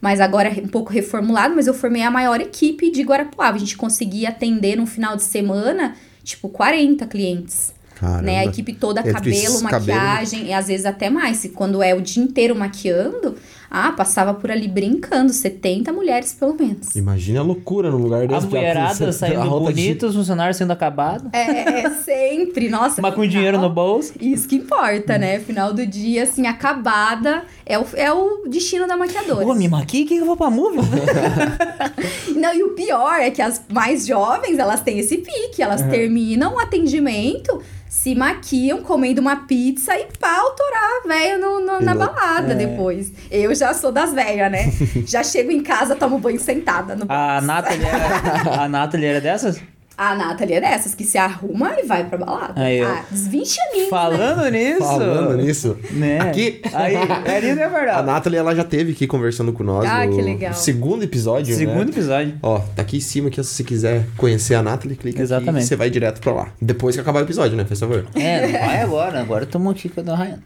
mas 0.00 0.20
agora 0.20 0.48
é 0.48 0.62
um 0.62 0.68
pouco 0.68 0.92
reformulado, 0.92 1.54
mas 1.54 1.66
eu 1.66 1.74
formei 1.74 2.02
a 2.02 2.10
maior 2.10 2.40
equipe 2.40 2.90
de 2.90 3.02
Guarapuava. 3.02 3.56
A 3.56 3.60
gente 3.60 3.76
conseguia 3.76 4.28
atender 4.30 4.76
no 4.76 4.86
final 4.86 5.16
de 5.16 5.22
semana, 5.24 5.96
tipo, 6.22 6.48
40 6.48 7.06
clientes. 7.06 7.74
Caramba. 7.96 8.22
Né? 8.22 8.38
A 8.38 8.44
equipe 8.44 8.72
toda, 8.74 9.02
cabelo, 9.02 9.28
esses 9.34 9.60
cabelo- 9.60 9.62
maquiagem, 9.98 10.46
e 10.46 10.52
às 10.52 10.68
vezes 10.68 10.86
até 10.86 11.10
mais. 11.10 11.44
E 11.44 11.48
quando 11.48 11.82
é 11.82 11.94
o 11.96 12.00
dia 12.00 12.22
inteiro 12.22 12.54
maquiando, 12.54 13.34
ah, 13.70 13.92
passava 13.92 14.32
por 14.34 14.50
ali 14.50 14.66
brincando, 14.68 15.32
70 15.32 15.92
mulheres 15.92 16.32
pelo 16.32 16.54
menos. 16.54 16.94
Imagina 16.96 17.40
a 17.40 17.42
loucura 17.42 17.90
num 17.90 17.98
lugar 17.98 18.22
A 18.24 18.26
desse. 18.26 18.46
mulherada 18.46 19.08
a 19.08 19.12
saindo 19.12 19.40
roupa 19.42 19.72
de- 19.72 19.82
bonita, 19.82 20.06
os 20.06 20.14
funcionários 20.14 20.56
sendo 20.56 20.72
acabados. 20.72 21.28
É, 21.32 21.82
é, 21.82 21.90
sempre, 21.90 22.68
nossa. 22.68 23.02
Mas 23.02 23.14
com 23.14 23.20
final- 23.22 23.26
dinheiro 23.32 23.58
no 23.60 23.68
bolso. 23.70 24.12
Isso 24.20 24.48
que 24.48 24.56
importa, 24.56 25.18
né? 25.18 25.38
Final 25.40 25.72
do 25.72 25.86
dia, 25.86 26.22
assim, 26.22 26.46
acabada, 26.46 27.44
é 27.66 27.78
o, 27.78 27.84
é 27.94 28.12
o 28.12 28.44
destino 28.48 28.86
da 28.86 28.96
maquiadora. 28.96 29.46
Ô, 29.46 29.54
me 29.54 29.68
maquia 29.68 30.06
que 30.06 30.16
eu 30.16 30.24
vou 30.24 30.36
pra 30.36 30.50
movie. 30.50 30.78
Não, 32.36 32.54
e 32.54 32.62
o 32.62 32.70
pior 32.70 33.20
é 33.20 33.30
que 33.30 33.42
as 33.42 33.62
mais 33.72 34.06
jovens, 34.06 34.58
elas 34.58 34.80
têm 34.80 34.98
esse 34.98 35.18
pique. 35.18 35.62
Elas 35.62 35.82
terminam 35.82 36.54
o 36.54 36.58
atendimento, 36.58 37.60
se 37.88 38.14
maquiam, 38.14 38.82
comendo 38.82 39.20
uma 39.20 39.36
pizza 39.46 39.96
e 39.98 40.06
pau 40.18 40.50
torar 40.54 41.02
a 41.04 41.08
véia 41.08 41.38
no, 41.38 41.60
no- 41.60 41.80
na 41.80 41.94
balada 41.94 42.54
depois. 42.54 43.12
Eu 43.30 43.54
já 43.54 43.72
sou 43.74 43.90
das 43.92 44.12
velhas, 44.12 44.50
né? 44.50 44.70
já 45.06 45.22
chego 45.24 45.50
em 45.50 45.62
casa, 45.62 45.96
tomo 45.96 46.18
banho 46.18 46.38
sentada 46.40 46.94
no 46.94 47.06
A. 47.08 47.40
Nathalie 47.40 47.84
era, 47.86 48.62
a 48.62 48.68
Nathalie 48.68 49.06
era 49.06 49.20
dessas? 49.20 49.60
A 49.98 50.14
Nathalie 50.14 50.54
é 50.54 50.60
dessas, 50.60 50.94
que 50.94 51.02
se 51.02 51.18
arruma 51.18 51.74
e 51.76 51.84
vai 51.84 52.04
pra 52.04 52.16
balada. 52.16 52.52
Aí, 52.54 52.80
ah, 52.80 53.04
uns 53.12 53.26
20 53.26 53.58
aninhos, 53.60 53.90
Falando 53.90 54.48
nisso. 54.48 54.78
Falando 54.78 55.36
nisso. 55.36 55.76
Né? 55.90 56.20
Aqui. 56.20 56.62
Aí, 56.72 56.94
é 56.94 57.38
isso, 57.40 57.58
é 57.58 57.64
A 57.64 57.68
verdade. 57.68 58.06
Nathalie, 58.06 58.38
ela 58.38 58.54
já 58.54 58.62
teve 58.62 58.92
aqui 58.92 59.08
conversando 59.08 59.52
com 59.52 59.64
nós. 59.64 59.84
Ah, 59.90 60.06
no 60.06 60.14
que 60.14 60.22
legal. 60.22 60.54
Segundo 60.54 61.02
episódio, 61.02 61.50
né? 61.52 61.58
Segundo 61.58 61.88
episódio. 61.90 62.38
Ó, 62.40 62.60
tá 62.60 62.82
aqui 62.82 62.98
em 62.98 63.00
cima 63.00 63.26
aqui, 63.26 63.42
se 63.42 63.50
você 63.52 63.64
quiser 63.64 64.06
conhecer 64.16 64.54
a 64.54 64.62
Nathalie, 64.62 64.96
clica 64.96 65.16
aqui 65.16 65.22
Exatamente. 65.22 65.64
e 65.64 65.66
você 65.66 65.74
vai 65.74 65.90
direto 65.90 66.20
pra 66.20 66.32
lá. 66.32 66.48
Depois 66.62 66.94
que 66.94 67.00
acabar 67.00 67.18
o 67.18 67.24
episódio, 67.24 67.56
né? 67.56 67.64
Faz 67.64 67.80
favor. 67.80 68.06
É, 68.14 68.46
não 68.46 68.52
vai 68.52 68.80
agora. 68.80 69.20
Agora 69.20 69.46
tomou 69.46 69.74
tica 69.74 70.00
da 70.00 70.14
Ryan. 70.14 70.38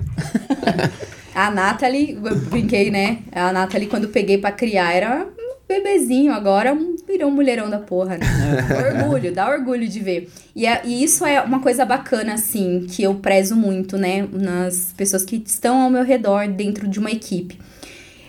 A 1.34 1.50
Nathalie, 1.50 2.18
eu 2.22 2.36
brinquei, 2.36 2.90
né? 2.90 3.18
A 3.32 3.52
Nathalie, 3.52 3.86
quando 3.86 4.08
peguei 4.08 4.36
pra 4.38 4.52
criar, 4.52 4.92
era 4.92 5.26
um 5.38 5.41
bebezinho, 5.72 6.32
agora 6.32 6.72
um- 6.72 6.96
virou 7.06 7.28
um 7.30 7.34
mulherão 7.34 7.68
da 7.70 7.78
porra, 7.78 8.18
né? 8.18 8.26
orgulho, 9.06 9.32
dá 9.32 9.48
orgulho 9.50 9.88
de 9.88 10.00
ver. 10.00 10.28
E, 10.54 10.66
é- 10.66 10.82
e 10.84 11.02
isso 11.02 11.24
é 11.24 11.40
uma 11.40 11.60
coisa 11.60 11.84
bacana, 11.84 12.34
assim, 12.34 12.86
que 12.88 13.02
eu 13.02 13.14
prezo 13.16 13.56
muito, 13.56 13.96
né? 13.96 14.26
Nas 14.32 14.92
pessoas 14.96 15.24
que 15.24 15.42
estão 15.44 15.80
ao 15.82 15.90
meu 15.90 16.04
redor 16.04 16.48
dentro 16.48 16.86
de 16.88 16.98
uma 16.98 17.10
equipe. 17.10 17.58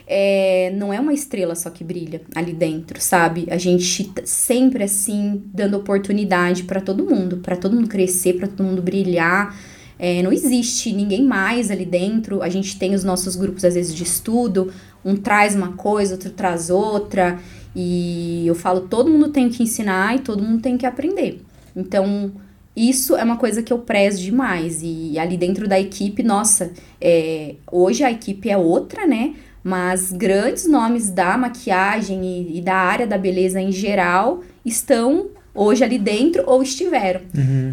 É, 0.05 0.73
não 0.75 0.93
é 0.93 0.99
uma 0.99 1.13
estrela 1.13 1.55
só 1.55 1.69
que 1.69 1.83
brilha 1.83 2.21
ali 2.35 2.51
dentro, 2.53 2.99
sabe? 2.99 3.47
A 3.49 3.57
gente 3.57 4.03
tá 4.09 4.21
sempre 4.25 4.83
assim 4.83 5.41
dando 5.53 5.77
oportunidade 5.77 6.63
pra 6.63 6.81
todo 6.81 7.05
mundo, 7.05 7.37
pra 7.37 7.55
todo 7.55 7.75
mundo 7.75 7.87
crescer, 7.87 8.33
pra 8.33 8.47
todo 8.47 8.63
mundo 8.65 8.81
brilhar. 8.81 9.55
É, 9.97 10.21
não 10.21 10.33
existe 10.33 10.91
ninguém 10.91 11.23
mais 11.23 11.71
ali 11.71 11.85
dentro. 11.85 12.41
A 12.43 12.49
gente 12.49 12.77
tem 12.77 12.93
os 12.93 13.03
nossos 13.05 13.35
grupos 13.37 13.63
às 13.63 13.75
vezes 13.75 13.95
de 13.95 14.03
estudo, 14.03 14.73
um 15.03 15.15
traz 15.15 15.55
uma 15.55 15.73
coisa, 15.73 16.13
outro 16.15 16.31
traz 16.31 16.69
outra, 16.69 17.39
e 17.75 18.45
eu 18.45 18.55
falo 18.55 18.81
todo 18.81 19.09
mundo 19.09 19.29
tem 19.29 19.49
que 19.49 19.63
ensinar 19.63 20.15
e 20.15 20.19
todo 20.19 20.43
mundo 20.43 20.61
tem 20.61 20.77
que 20.77 20.85
aprender. 20.85 21.41
Então 21.75 22.31
isso 22.75 23.15
é 23.15 23.23
uma 23.23 23.37
coisa 23.37 23.61
que 23.61 23.71
eu 23.71 23.79
prezo 23.79 24.21
demais. 24.21 24.81
E 24.83 25.17
ali 25.19 25.37
dentro 25.37 25.67
da 25.67 25.79
equipe, 25.79 26.23
nossa, 26.23 26.71
é, 26.99 27.55
hoje 27.71 28.03
a 28.03 28.11
equipe 28.11 28.49
é 28.49 28.57
outra, 28.57 29.05
né? 29.05 29.35
Mas 29.63 30.11
grandes 30.11 30.67
nomes 30.67 31.09
da 31.09 31.37
maquiagem 31.37 32.25
e, 32.25 32.57
e 32.57 32.61
da 32.61 32.75
área 32.75 33.07
da 33.07 33.17
beleza 33.17 33.61
em 33.61 33.71
geral 33.71 34.43
estão 34.65 35.27
hoje 35.55 35.83
ali 35.83 35.99
dentro 35.99 36.43
ou 36.47 36.63
estiveram. 36.63 37.21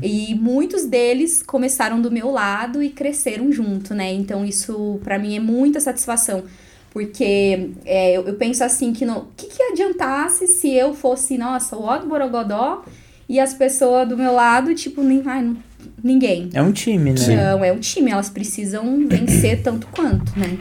E 0.03 0.35
muitos 0.35 0.85
deles 0.85 1.43
começaram 1.43 2.01
do 2.01 2.11
meu 2.11 2.31
lado 2.31 2.83
e 2.83 2.91
cresceram 2.91 3.51
junto, 3.51 3.95
né? 3.95 4.13
Então 4.13 4.45
isso 4.45 5.01
pra 5.03 5.19
mim 5.19 5.37
é 5.37 5.41
muita 5.41 5.81
satisfação. 5.81 6.45
Porque 6.91 7.71
é, 7.85 8.17
eu, 8.17 8.23
eu 8.27 8.35
penso 8.35 8.65
assim 8.65 8.93
que 8.93 9.05
o 9.07 9.27
que, 9.37 9.47
que 9.47 9.63
adiantasse 9.63 10.47
se 10.47 10.73
eu 10.75 10.93
fosse, 10.93 11.39
nossa, 11.39 11.77
o 11.77 11.99
do 11.99 12.07
Borogodó 12.09 12.85
e 13.29 13.39
as 13.39 13.55
pessoas 13.55 14.09
do 14.09 14.17
meu 14.17 14.33
lado, 14.33 14.75
tipo, 14.75 15.03
nem, 15.03 15.23
ai, 15.25 15.43
não- 15.43 15.57
ninguém. 16.03 16.51
É 16.53 16.61
um 16.61 16.73
time, 16.73 17.13
né? 17.13 17.21
Então, 17.21 17.65
é 17.65 17.73
um 17.73 17.79
time, 17.79 18.11
elas 18.11 18.29
precisam 18.29 19.07
vencer 19.07 19.61
tanto 19.63 19.87
quanto, 19.87 20.37
né? 20.39 20.59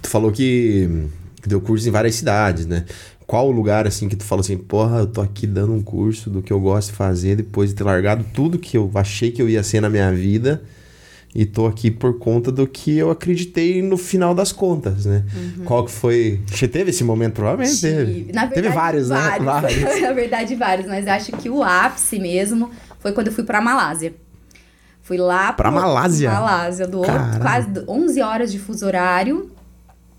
Tu 0.00 0.08
falou 0.08 0.32
que, 0.32 0.88
deu 1.46 1.60
curso 1.60 1.86
em 1.86 1.92
várias 1.92 2.14
cidades, 2.14 2.64
né? 2.64 2.86
Qual 3.26 3.48
o 3.48 3.50
lugar, 3.50 3.86
assim, 3.86 4.08
que 4.08 4.16
tu 4.16 4.24
falou 4.24 4.40
assim, 4.40 4.56
porra, 4.56 5.00
eu 5.00 5.06
tô 5.06 5.20
aqui 5.20 5.46
dando 5.46 5.74
um 5.74 5.82
curso 5.82 6.30
do 6.30 6.40
que 6.40 6.52
eu 6.52 6.60
gosto 6.60 6.90
de 6.90 6.96
fazer 6.96 7.36
depois 7.36 7.70
de 7.70 7.76
ter 7.76 7.84
largado 7.84 8.24
tudo 8.32 8.58
que 8.58 8.76
eu 8.78 8.90
achei 8.94 9.30
que 9.30 9.42
eu 9.42 9.48
ia 9.48 9.62
ser 9.62 9.80
na 9.80 9.90
minha 9.90 10.12
vida 10.12 10.62
e 11.38 11.44
tô 11.44 11.66
aqui 11.66 11.90
por 11.90 12.18
conta 12.18 12.50
do 12.50 12.66
que 12.66 12.96
eu 12.96 13.10
acreditei 13.10 13.82
no 13.82 13.98
final 13.98 14.34
das 14.34 14.52
contas, 14.52 15.04
né? 15.04 15.22
Qual 15.66 15.84
que 15.84 15.90
foi... 15.90 16.40
Você 16.46 16.66
teve 16.66 16.88
esse 16.88 17.04
momento? 17.04 17.34
Provavelmente 17.34 17.78
teve. 17.78 18.14
Tive. 18.14 18.32
Na 18.32 18.46
verdade, 18.46 18.54
teve 18.54 18.68
vários, 18.70 19.10
né? 19.10 19.38
vários. 19.40 20.00
Na 20.00 20.12
verdade, 20.12 20.54
vários. 20.54 20.86
Mas 20.86 21.06
acho 21.06 21.32
que 21.32 21.50
o 21.50 21.62
ápice 21.62 22.18
mesmo 22.18 22.70
foi 23.00 23.12
quando 23.12 23.26
eu 23.26 23.34
fui 23.34 23.44
pra 23.44 23.60
Malásia. 23.60 24.14
Fui 25.02 25.18
lá 25.18 25.52
Pra 25.52 25.70
pro- 25.70 25.78
Malásia? 25.80 26.30
Malásia, 26.32 26.86
do 26.88 26.98
outro, 26.98 27.14
quase 27.42 27.68
11 27.86 28.22
horas 28.22 28.50
de 28.50 28.58
fuso 28.58 28.86
horário. 28.86 29.50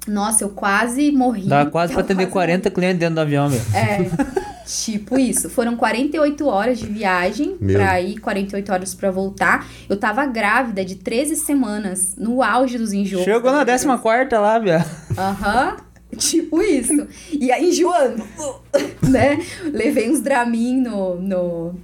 Nossa, 0.08 0.44
eu 0.44 0.50
quase 0.50 1.12
morri. 1.12 1.48
Dá 1.48 1.66
quase 1.66 1.94
pra 1.94 2.02
atender 2.02 2.28
quase 2.28 2.32
40 2.34 2.70
clientes 2.70 3.00
dentro 3.00 3.16
do 3.16 3.22
avião, 3.22 3.50
meu. 3.50 3.60
é, 3.74 4.06
tipo 4.68 5.18
isso. 5.18 5.50
Foram 5.50 5.76
48 5.76 6.46
horas 6.48 6.80
de 6.80 6.86
viagem 6.88 7.56
Meu. 7.60 7.76
pra 7.80 8.02
ir, 8.02 8.20
48 8.20 8.72
horas 8.72 8.94
pra 8.94 9.10
voltar. 9.12 9.68
Eu 9.90 9.98
tava 9.98 10.26
grávida 10.26 10.84
de 10.84 10.96
13 10.96 11.36
semanas, 11.38 12.16
no 12.18 12.44
auge 12.44 12.78
dos 12.78 12.94
enjoos. 12.94 13.24
Chegou 13.24 13.52
na 13.52 13.66
14 13.66 13.88
lá, 14.34 14.60
viado. 14.60 14.90
Aham. 15.18 15.78
Tipo 16.18 16.62
isso. 16.62 17.06
E 17.32 17.52
aí 17.52 17.70
enjoando, 17.70 18.24
né? 19.08 19.40
Levei 19.74 20.10
uns 20.10 20.22
Dramin 20.22 20.80
no, 20.82 21.16
no, 21.22 21.76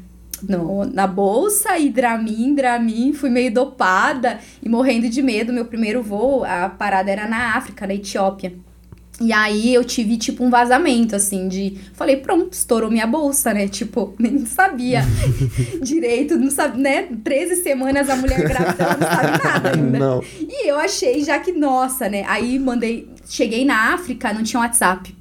no- 0.47 0.85
na 0.85 1.05
bolsa 1.05 1.77
e 1.77 1.89
Dramin, 1.89 2.55
Dramin. 2.55 3.11
Fui 3.13 3.29
meio 3.29 3.53
dopada 3.53 4.39
e 4.63 4.69
morrendo 4.69 5.09
de 5.09 5.21
medo. 5.21 5.51
Meu 5.51 5.65
primeiro 5.65 6.01
voo, 6.01 6.43
a 6.45 6.69
parada 6.69 7.11
era 7.11 7.27
na 7.27 7.57
África, 7.57 7.85
na 7.85 7.93
Etiópia. 7.93 8.53
E 9.21 9.31
aí 9.31 9.73
eu 9.73 9.83
tive, 9.83 10.17
tipo, 10.17 10.43
um 10.43 10.49
vazamento, 10.49 11.15
assim, 11.15 11.47
de... 11.47 11.77
Falei, 11.93 12.17
pronto, 12.17 12.53
estourou 12.53 12.89
minha 12.89 13.05
bolsa, 13.05 13.53
né? 13.53 13.67
Tipo, 13.67 14.15
nem 14.19 14.45
sabia 14.45 15.03
direito, 15.81 16.35
não 16.35 16.49
sabe, 16.49 16.81
né? 16.81 17.07
13 17.23 17.57
semanas 17.57 18.09
a 18.09 18.15
mulher 18.15 18.41
grávida, 18.41 18.97
não 18.99 19.07
sabe 19.07 19.43
nada 19.43 19.71
ainda. 19.75 19.99
Não. 19.99 20.23
E 20.39 20.67
eu 20.67 20.77
achei 20.77 21.23
já 21.23 21.37
que, 21.39 21.51
nossa, 21.51 22.09
né? 22.09 22.23
Aí 22.27 22.57
mandei. 22.57 23.07
Cheguei 23.29 23.63
na 23.63 23.93
África, 23.93 24.33
não 24.33 24.43
tinha 24.43 24.59
WhatsApp. 24.59 25.15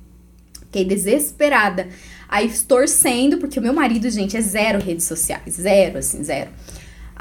Fiquei 0.60 0.84
desesperada. 0.84 1.88
Aí 2.28 2.50
torcendo, 2.66 3.36
porque 3.36 3.58
o 3.58 3.62
meu 3.62 3.74
marido, 3.74 4.08
gente, 4.08 4.36
é 4.38 4.40
zero 4.40 4.82
redes 4.82 5.04
sociais. 5.04 5.54
Zero, 5.54 5.98
assim, 5.98 6.24
zero. 6.24 6.50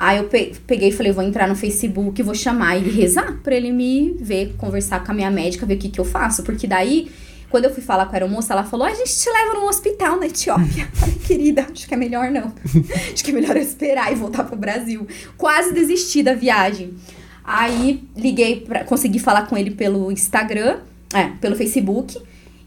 Aí 0.03 0.17
eu 0.17 0.23
pe- 0.23 0.53
peguei 0.65 0.89
e 0.89 0.91
falei, 0.91 1.11
vou 1.11 1.23
entrar 1.23 1.47
no 1.47 1.55
Facebook, 1.55 2.23
vou 2.23 2.33
chamar 2.33 2.75
e 2.75 2.89
rezar 2.89 3.37
pra 3.43 3.53
ele 3.55 3.71
me 3.71 4.15
ver, 4.19 4.55
conversar 4.57 5.03
com 5.03 5.11
a 5.11 5.13
minha 5.13 5.29
médica, 5.29 5.63
ver 5.63 5.75
o 5.75 5.77
que, 5.77 5.89
que 5.89 5.99
eu 5.99 6.03
faço. 6.05 6.41
Porque 6.41 6.65
daí, 6.65 7.11
quando 7.51 7.65
eu 7.65 7.71
fui 7.71 7.83
falar 7.83 8.07
com 8.07 8.13
a 8.13 8.15
aeromoça, 8.15 8.51
ela 8.51 8.63
falou, 8.63 8.87
"Ah, 8.87 8.89
a 8.89 8.95
gente 8.95 9.15
te 9.15 9.29
leva 9.29 9.53
num 9.59 9.67
hospital 9.67 10.19
na 10.19 10.25
Etiópia. 10.25 10.87
Falei, 10.95 11.15
querida, 11.27 11.67
acho 11.71 11.87
que 11.87 11.93
é 11.93 11.97
melhor 11.97 12.31
não. 12.31 12.51
acho 13.13 13.23
que 13.23 13.29
é 13.29 13.33
melhor 13.35 13.55
eu 13.55 13.61
esperar 13.61 14.11
e 14.11 14.15
voltar 14.15 14.43
pro 14.43 14.55
Brasil. 14.55 15.05
Quase 15.37 15.71
desisti 15.71 16.23
da 16.23 16.33
viagem. 16.33 16.95
Aí 17.43 18.03
liguei 18.17 18.61
pra. 18.61 18.83
consegui 18.83 19.19
falar 19.19 19.43
com 19.47 19.55
ele 19.55 19.69
pelo 19.69 20.11
Instagram, 20.11 20.79
é, 21.13 21.25
pelo 21.39 21.55
Facebook. 21.55 22.17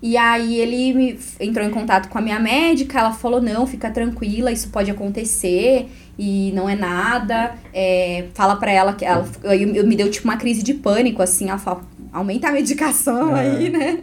E 0.04 0.18
aí 0.18 0.60
ele 0.60 0.92
me 0.92 1.18
entrou 1.40 1.66
em 1.66 1.70
contato 1.70 2.10
com 2.10 2.18
a 2.18 2.20
minha 2.20 2.38
médica, 2.38 2.98
ela 2.98 3.12
falou, 3.12 3.40
não, 3.40 3.66
fica 3.66 3.90
tranquila, 3.90 4.52
isso 4.52 4.68
pode 4.68 4.90
acontecer 4.90 5.88
e 6.18 6.52
não 6.54 6.68
é 6.68 6.76
nada. 6.76 7.54
É, 7.72 8.26
fala 8.34 8.54
pra 8.56 8.70
ela 8.70 8.92
que 8.92 9.02
ela. 9.02 9.26
Eu, 9.42 9.52
eu 9.52 9.86
me 9.86 9.96
deu 9.96 10.10
tipo 10.10 10.28
uma 10.28 10.36
crise 10.36 10.62
de 10.62 10.74
pânico, 10.74 11.22
assim, 11.22 11.48
ela 11.48 11.56
falou, 11.56 11.84
aumenta 12.12 12.48
a 12.48 12.52
medicação 12.52 13.34
aí, 13.34 13.70
né? 13.70 14.00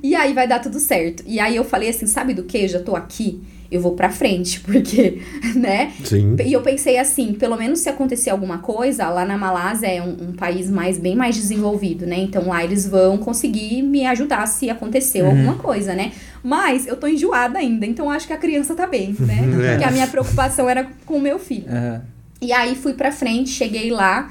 E 0.00 0.14
aí 0.14 0.32
vai 0.32 0.46
dar 0.46 0.60
tudo 0.60 0.78
certo. 0.78 1.24
E 1.26 1.40
aí 1.40 1.56
eu 1.56 1.64
falei 1.64 1.88
assim, 1.88 2.06
sabe 2.06 2.32
do 2.32 2.44
que? 2.44 2.58
Eu 2.58 2.68
já 2.68 2.80
tô 2.80 2.94
aqui, 2.94 3.42
eu 3.70 3.80
vou 3.80 3.92
pra 3.92 4.10
frente, 4.10 4.60
porque, 4.66 5.22
né? 5.54 5.92
Sim. 6.04 6.36
E 6.44 6.52
eu 6.52 6.60
pensei 6.60 6.98
assim, 6.98 7.32
pelo 7.34 7.56
menos 7.56 7.80
se 7.80 7.88
acontecer 7.88 8.30
alguma 8.30 8.58
coisa, 8.58 9.08
lá 9.08 9.24
na 9.24 9.38
Malásia 9.38 9.86
é 9.86 10.02
um, 10.02 10.30
um 10.30 10.32
país 10.32 10.68
mais 10.70 10.98
bem 10.98 11.14
mais 11.14 11.36
desenvolvido, 11.36 12.06
né? 12.06 12.18
Então 12.18 12.48
lá 12.48 12.64
eles 12.64 12.86
vão 12.86 13.18
conseguir 13.18 13.82
me 13.82 14.04
ajudar 14.06 14.46
se 14.46 14.68
acontecer 14.68 15.20
alguma 15.20 15.54
coisa, 15.56 15.94
né? 15.94 16.12
Mas 16.42 16.86
eu 16.86 16.96
tô 16.96 17.06
enjoada 17.06 17.58
ainda, 17.58 17.86
então 17.86 18.10
acho 18.10 18.26
que 18.26 18.32
a 18.32 18.38
criança 18.38 18.74
tá 18.74 18.86
bem, 18.86 19.14
né? 19.18 19.40
É. 19.60 19.72
Porque 19.72 19.84
a 19.84 19.90
minha 19.90 20.06
preocupação 20.06 20.68
era 20.68 20.88
com 21.04 21.18
o 21.18 21.20
meu 21.20 21.38
filho. 21.38 21.66
Aham. 21.68 22.02
E 22.40 22.52
aí 22.52 22.74
fui 22.74 22.94
pra 22.94 23.12
frente, 23.12 23.50
cheguei 23.50 23.90
lá. 23.90 24.30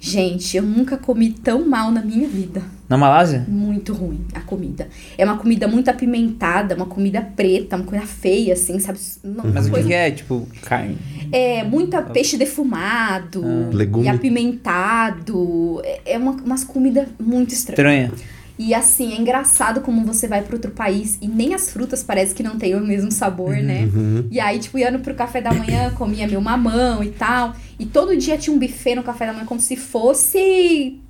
Gente, 0.00 0.56
eu 0.56 0.62
nunca 0.62 0.96
comi 0.96 1.30
tão 1.30 1.68
mal 1.68 1.90
na 1.90 2.02
minha 2.02 2.26
vida. 2.26 2.62
Na 2.92 2.98
Malásia? 2.98 3.46
Muito 3.48 3.94
ruim 3.94 4.20
a 4.34 4.40
comida. 4.40 4.86
É 5.16 5.24
uma 5.24 5.38
comida 5.38 5.66
muito 5.66 5.88
apimentada, 5.88 6.74
uma 6.74 6.84
comida 6.84 7.22
preta, 7.22 7.74
uma 7.76 7.86
coisa 7.86 8.04
feia, 8.04 8.52
assim, 8.52 8.78
sabe? 8.78 8.98
Uma 9.24 9.44
Mas 9.44 9.62
o 9.64 9.68
que, 9.68 9.70
coisa- 9.70 9.88
que 9.88 9.94
é? 9.94 10.10
Tipo, 10.10 10.46
carne? 10.60 10.98
É, 11.32 11.64
muita 11.64 12.02
peixe 12.02 12.36
defumado 12.36 13.42
Legume. 13.72 14.04
e 14.04 14.08
apimentado. 14.10 15.80
É, 15.82 16.12
é 16.12 16.18
uma, 16.18 16.32
umas 16.32 16.64
comidas 16.64 17.08
muito 17.18 17.54
estranhas. 17.54 18.12
Estranha. 18.12 18.12
E 18.58 18.74
assim, 18.74 19.14
é 19.14 19.16
engraçado 19.18 19.80
como 19.80 20.04
você 20.04 20.28
vai 20.28 20.42
para 20.42 20.54
outro 20.54 20.72
país 20.72 21.16
e 21.22 21.26
nem 21.26 21.54
as 21.54 21.70
frutas 21.70 22.02
parece 22.04 22.34
que 22.34 22.42
não 22.42 22.58
tem 22.58 22.74
o 22.74 22.80
mesmo 22.86 23.10
sabor, 23.10 23.56
né? 23.56 23.88
Uhum. 23.90 24.26
E 24.30 24.38
aí, 24.38 24.58
tipo, 24.58 24.78
ia 24.78 24.92
pro 24.98 25.14
café 25.14 25.40
da 25.40 25.50
manhã, 25.54 25.90
comia 25.92 26.28
meu 26.28 26.42
mamão 26.42 27.02
e 27.02 27.08
tal. 27.08 27.54
E 27.78 27.86
todo 27.86 28.14
dia 28.14 28.36
tinha 28.36 28.54
um 28.54 28.58
buffet 28.58 28.94
no 28.96 29.02
café 29.02 29.24
da 29.24 29.32
manhã 29.32 29.46
como 29.46 29.60
se 29.62 29.76
fosse 29.76 31.00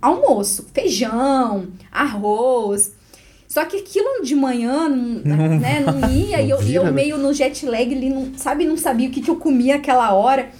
almoço. 0.00 0.66
Feijão, 0.72 1.68
arroz. 1.90 2.92
Só 3.48 3.64
que 3.64 3.76
aquilo 3.78 4.22
de 4.22 4.34
manhã, 4.34 4.88
não, 4.88 5.58
né, 5.58 5.80
não 5.86 6.10
ia. 6.10 6.42
e 6.42 6.50
eu, 6.50 6.62
e 6.62 6.74
eu 6.74 6.84
né? 6.84 6.90
meio 6.90 7.16
no 7.16 7.32
jet 7.32 7.64
lag, 7.64 7.94
ali, 7.94 8.10
não, 8.10 8.32
sabe, 8.36 8.64
não 8.66 8.76
sabia 8.76 9.08
o 9.08 9.10
que, 9.12 9.20
que 9.22 9.30
eu 9.30 9.36
comia 9.36 9.76
aquela 9.76 10.12
hora. 10.12 10.50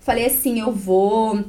Falei 0.00 0.26
assim, 0.26 0.60
eu 0.60 0.72
vou... 0.72 1.42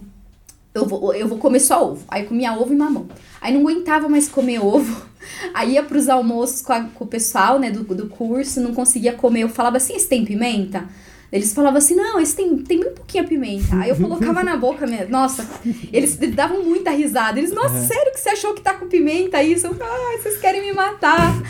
Eu 0.73 0.85
vou, 0.85 1.13
eu 1.13 1.25
vou 1.27 1.37
comer 1.37 1.61
só 1.61 1.89
ovo. 1.91 2.03
Aí 2.09 2.23
eu 2.23 2.27
comia 2.27 2.53
ovo 2.53 2.73
e 2.73 2.75
mamão. 2.75 3.07
Aí 3.39 3.53
não 3.53 3.61
aguentava 3.61 4.09
mais 4.09 4.27
comer 4.27 4.59
ovo. 4.59 5.05
Aí 5.53 5.73
ia 5.73 5.83
pros 5.83 6.09
almoços 6.09 6.61
com, 6.61 6.73
a- 6.73 6.83
com 6.93 7.05
o 7.05 7.07
pessoal, 7.07 7.57
né, 7.57 7.71
do, 7.71 7.83
do 7.83 8.07
curso, 8.09 8.59
não 8.59 8.73
conseguia 8.73 9.13
comer. 9.13 9.41
Eu 9.43 9.49
falava 9.49 9.77
assim, 9.77 9.95
esse 9.95 10.07
tem 10.09 10.25
pimenta? 10.25 10.83
Eles 11.31 11.53
falavam 11.53 11.77
assim, 11.79 11.95
não, 11.95 12.19
esse 12.19 12.35
tem, 12.35 12.57
tem 12.59 12.79
bem 12.79 12.91
pouquinha 12.93 13.23
pimenta. 13.23 13.75
Aí 13.75 13.89
eu 13.89 13.95
colocava 13.95 14.43
na 14.43 14.55
boca, 14.55 14.85
minha, 14.87 15.05
nossa, 15.07 15.45
eles 15.91 16.15
davam 16.33 16.63
muita 16.63 16.91
risada. 16.91 17.39
Eles, 17.39 17.51
nossa, 17.51 17.81
sério 17.81 18.11
que 18.13 18.19
você 18.19 18.29
achou 18.29 18.53
que 18.53 18.61
tá 18.61 18.73
com 18.73 18.87
pimenta 18.87 19.41
isso? 19.43 19.67
Eu, 19.67 19.75
Ai, 19.81 20.17
vocês 20.19 20.37
querem 20.37 20.61
me 20.61 20.71
matar. 20.71 21.41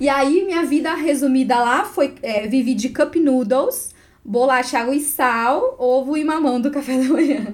E 0.00 0.08
aí, 0.08 0.44
minha 0.46 0.64
vida 0.64 0.94
resumida 0.94 1.58
lá 1.58 1.84
foi, 1.84 2.14
é, 2.22 2.46
vivi 2.46 2.72
de 2.74 2.88
cup 2.88 3.16
noodles, 3.16 3.90
bolacha, 4.24 4.78
água 4.78 4.94
e 4.94 5.00
sal, 5.00 5.76
ovo 5.78 6.16
e 6.16 6.24
mamão 6.24 6.58
do 6.60 6.70
café 6.70 6.96
da 6.96 7.04
manhã. 7.04 7.48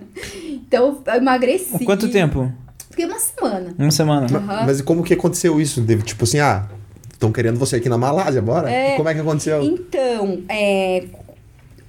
Então, 0.45 1.03
eu 1.07 1.15
emagreci. 1.15 1.85
Quanto 1.85 2.09
tempo? 2.11 2.53
Fiquei 2.91 3.07
uma 3.07 3.19
semana. 3.19 3.75
Uma 3.79 3.91
semana. 3.91 4.27
Ma- 4.31 4.39
Aham. 4.39 4.67
Mas 4.67 4.79
e 4.81 4.83
como 4.85 5.03
que 5.03 5.15
aconteceu 5.15 5.61
isso? 5.61 5.81
Deve- 5.81 6.03
Tipo 6.05 6.23
assim, 6.25 6.39
ah, 6.39 6.67
estão 7.13 7.33
querendo 7.33 7.59
você 7.59 7.77
aqui 7.77 7.89
na 7.89 7.99
Malásia, 7.99 8.41
bora? 8.41 8.71
É. 8.71 8.97
Como 8.97 9.09
é 9.09 9.15
que 9.15 9.21
aconteceu? 9.21 9.63
Então, 9.63 10.43
é, 10.49 11.05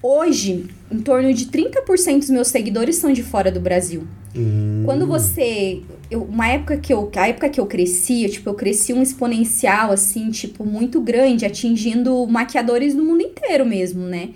hoje, 0.01 0.65
em 0.91 0.99
torno 0.99 1.33
de 1.33 1.45
30% 1.47 2.19
dos 2.19 2.29
meus 2.29 2.47
seguidores 2.47 2.95
são 2.97 3.11
de 3.11 3.23
fora 3.23 3.51
do 3.51 3.59
Brasil. 3.59 4.07
Hum. 4.35 4.83
Quando 4.85 5.05
você. 5.07 5.81
Eu, 6.09 6.23
uma 6.23 6.47
época 6.47 6.77
que 6.77 6.93
eu. 6.93 7.09
A 7.15 7.27
época 7.27 7.49
que 7.49 7.59
eu 7.59 7.65
cresci, 7.65 8.23
eu, 8.23 8.29
tipo, 8.29 8.49
eu 8.49 8.53
cresci 8.53 8.93
um 8.93 9.01
exponencial, 9.01 9.91
assim, 9.91 10.29
tipo, 10.29 10.63
muito 10.65 11.01
grande, 11.01 11.45
atingindo 11.45 12.25
maquiadores 12.27 12.93
no 12.93 13.03
mundo 13.03 13.21
inteiro 13.21 13.65
mesmo, 13.65 14.01
né? 14.03 14.29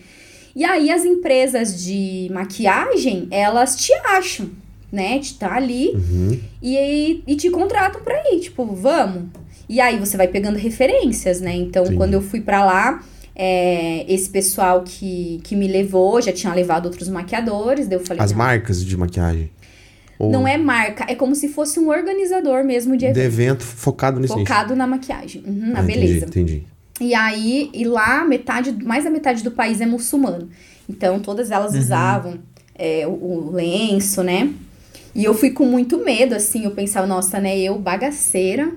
E 0.56 0.65
aí 0.65 0.89
as 0.89 1.06
empresas 1.06 1.82
de 1.82 2.30
maquiagem, 2.34 3.28
elas 3.32 3.76
te 3.78 3.93
acham, 4.06 4.50
né? 4.91 5.17
Te 5.19 5.36
tá 5.36 5.56
ali 5.56 5.91
Uhum. 5.95 6.39
e, 6.62 7.24
e 7.26 7.36
te 7.36 7.50
contratam 7.50 8.02
pra 8.02 8.21
ir, 8.34 8.41
tipo, 8.41 8.65
vamos. 8.65 9.24
E 9.69 9.80
aí 9.80 9.97
você 9.97 10.17
vai 10.17 10.28
pegando 10.28 10.58
referências, 10.58 11.39
né? 11.39 11.56
Então, 11.56 11.86
Sim. 11.86 11.95
quando 11.95 12.15
eu 12.15 12.21
fui 12.21 12.41
pra 12.41 12.65
lá, 12.65 13.02
é, 13.36 14.06
esse 14.12 14.30
pessoal 14.30 14.84
que, 14.84 15.39
que 15.44 15.56
me 15.56 15.67
levou 15.67 16.22
já 16.22 16.32
tinha 16.32 16.54
levado 16.54 16.86
outros 16.86 17.08
maquiadores, 17.08 17.88
daí 17.88 17.98
eu 17.98 18.06
falei, 18.06 18.24
As 18.24 18.32
não, 18.32 18.38
marcas 18.38 18.84
de 18.84 18.98
maquiagem. 18.98 19.50
Ou 20.20 20.32
não 20.32 20.48
é 20.48 20.58
marca, 20.58 21.06
é 21.08 21.15
como 21.15 21.34
se 21.34 21.48
fosse 21.48 21.80
um 21.80 21.89
organizador 21.89 22.63
mesmo 22.63 22.96
de 22.96 23.12
de 23.12 23.20
evento, 23.20 23.24
evento 23.24 23.63
focado 23.63 24.20
nisso. 24.20 24.36
nisso. 24.36 24.48
focado 24.48 24.76
na 24.76 24.86
maquiagem, 24.86 25.44
uhum, 25.46 25.72
na 25.72 25.80
Ah, 25.80 25.84
beleza. 25.84 26.26
Entendi, 26.26 26.54
entendi. 26.54 26.72
E 27.00 27.15
aí, 27.15 27.72
e 27.74 27.84
lá, 27.84 28.24
metade, 28.24 28.72
mais 28.84 29.04
da 29.04 29.10
metade 29.10 29.44
do 29.44 29.50
país 29.50 29.82
é 29.82 29.88
muçulmano. 29.88 30.50
Então, 30.88 31.20
todas 31.20 31.50
elas 31.50 31.74
usavam 31.74 32.38
é, 32.76 33.08
o, 33.08 33.12
o 33.12 33.52
lenço, 33.52 34.22
né? 34.22 34.54
E 35.15 35.24
eu 35.24 35.34
fui 35.34 35.50
com 35.50 35.65
muito 35.65 35.98
medo, 36.04 36.36
assim. 36.36 36.63
Eu 36.63 36.72
pensava, 36.72 37.08
nossa, 37.08 37.39
né? 37.39 37.58
Eu, 37.58 37.80
bagaceira, 37.80 38.72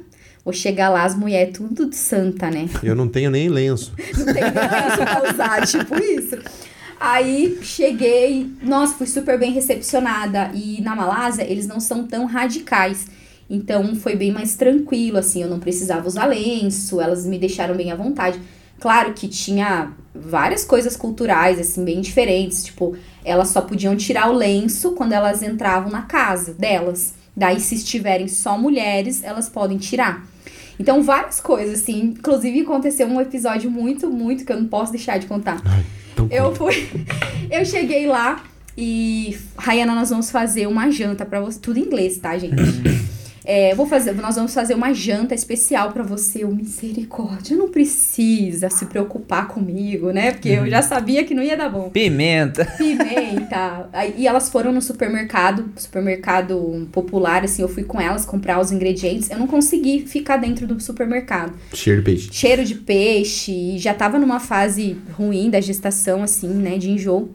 vou 0.45 0.53
chegar 0.53 0.91
lá, 0.91 1.05
as 1.05 1.17
mulheres 1.17 1.57
tudo 1.57 1.89
de 1.89 1.97
santa, 1.97 2.51
né? 2.51 2.69
Eu 2.83 2.95
não 2.95 3.09
tenho 3.09 3.31
nem 3.31 3.49
lenço. 3.49 3.93
Não 4.17 4.27
tem 4.27 4.43
nem 4.43 4.53
lenço 4.53 4.97
pra 4.99 5.33
usar, 5.33 5.67
tipo 5.67 6.03
isso. 6.03 6.39
Aí, 7.01 7.59
cheguei, 7.63 8.51
nossa, 8.63 8.95
fui 8.95 9.07
super 9.07 9.39
bem 9.39 9.53
recepcionada. 9.53 10.51
E 10.55 10.81
na 10.81 10.95
Malásia, 10.95 11.43
eles 11.43 11.67
não 11.67 11.81
são 11.81 12.07
tão 12.07 12.25
radicais. 12.25 13.07
Então, 13.49 13.95
foi 13.95 14.17
bem 14.17 14.33
mais 14.33 14.55
tranquilo, 14.55 15.19
assim. 15.19 15.43
Eu 15.43 15.49
não 15.49 15.59
precisava 15.59 16.07
usar 16.07 16.27
lenço, 16.27 17.01
elas 17.01 17.27
me 17.27 17.39
deixaram 17.39 17.75
bem 17.75 17.91
à 17.91 17.97
vontade. 17.97 18.41
Claro 18.81 19.13
que 19.13 19.29
tinha 19.29 19.93
várias 20.15 20.65
coisas 20.65 20.97
culturais, 20.97 21.59
assim, 21.59 21.85
bem 21.85 22.01
diferentes. 22.01 22.65
Tipo, 22.65 22.97
elas 23.25 23.49
só 23.49 23.61
podiam 23.61 23.97
tirar 23.97 24.31
o 24.31 24.33
lenço 24.33 24.93
quando 24.93 25.13
elas 25.13 25.43
entravam 25.43 25.91
na 25.91 26.03
casa 26.03 26.55
delas. 26.55 27.15
Daí, 27.37 27.61
se 27.61 27.75
estiverem 27.75 28.29
só 28.29 28.57
mulheres, 28.57 29.23
elas 29.23 29.49
podem 29.49 29.77
tirar. 29.77 30.27
Então, 30.79 31.03
várias 31.03 31.41
coisas, 31.41 31.81
assim. 31.81 32.15
Inclusive, 32.19 32.61
aconteceu 32.63 33.07
um 33.07 33.21
episódio 33.21 33.71
muito, 33.71 34.11
muito 34.11 34.45
que 34.45 34.53
eu 34.53 34.61
não 34.61 34.67
posso 34.67 34.93
deixar 34.93 35.19
de 35.19 35.27
contar. 35.27 35.61
Ai, 35.65 35.85
Eu 36.31 36.55
fui. 36.55 36.89
Eu 37.51 37.65
cheguei 37.65 38.07
lá 38.07 38.43
e. 38.77 39.37
Rayana, 39.57 39.95
nós 39.95 40.11
vamos 40.11 40.31
fazer 40.31 40.67
uma 40.67 40.91
janta 40.91 41.25
pra 41.25 41.41
você. 41.41 41.59
Tudo 41.59 41.79
em 41.79 41.83
inglês, 41.83 42.19
tá, 42.19 42.37
gente? 42.37 42.55
É, 43.45 43.75
vou 43.75 43.87
fazer, 43.87 44.13
nós 44.15 44.37
vamos 44.37 44.55
fazer 44.55 44.75
uma 44.75 44.95
janta 44.95 45.35
especial 45.35 45.93
pra 45.93 46.03
você. 46.03 46.45
O 46.45 46.55
misericórdia, 46.55 47.57
não 47.57 47.69
precisa 47.69 48.71
se 48.71 48.87
preocupar 48.87 49.49
comigo, 49.49 50.11
né? 50.13 50.33
Porque 50.33 50.49
eu 50.49 50.69
já 50.69 50.81
sabia 50.81 51.25
que 51.25 51.35
não 51.35 51.43
ia 51.43 51.57
dar 51.57 51.69
bom. 51.69 51.91
Pimenta. 51.91 52.65
Pimenta. 52.79 53.89
Aí, 53.93 54.15
e 54.17 54.27
elas 54.27 54.49
foram 54.49 54.73
no 54.73 54.81
supermercado, 54.81 55.71
supermercado 55.77 56.89
popular, 56.91 57.45
assim, 57.45 57.61
eu 57.61 57.69
fui 57.69 57.85
com 57.85 58.01
elas 58.01 58.25
comprar 58.25 58.59
os 58.61 58.73
ingredientes. 58.73 59.29
Eu 59.31 59.39
não 59.39 59.47
consegui 59.47 60.07
ficar 60.07 60.39
dentro 60.39 60.67
do 60.67 60.81
supermercado 60.81 61.53
Cheiro 61.75 62.01
de 62.01 62.05
peixe. 62.05 62.29
cheiro 62.33 62.65
de 62.65 62.75
peixe, 62.75 63.53
e 63.53 63.79
já 63.79 63.93
tava 63.93 64.19
numa 64.19 64.41
fase 64.41 64.97
ruim 65.13 65.51
da 65.51 65.61
gestação, 65.61 66.23
assim, 66.23 66.49
né, 66.49 66.79
de 66.79 66.91
enjoo. 66.91 67.31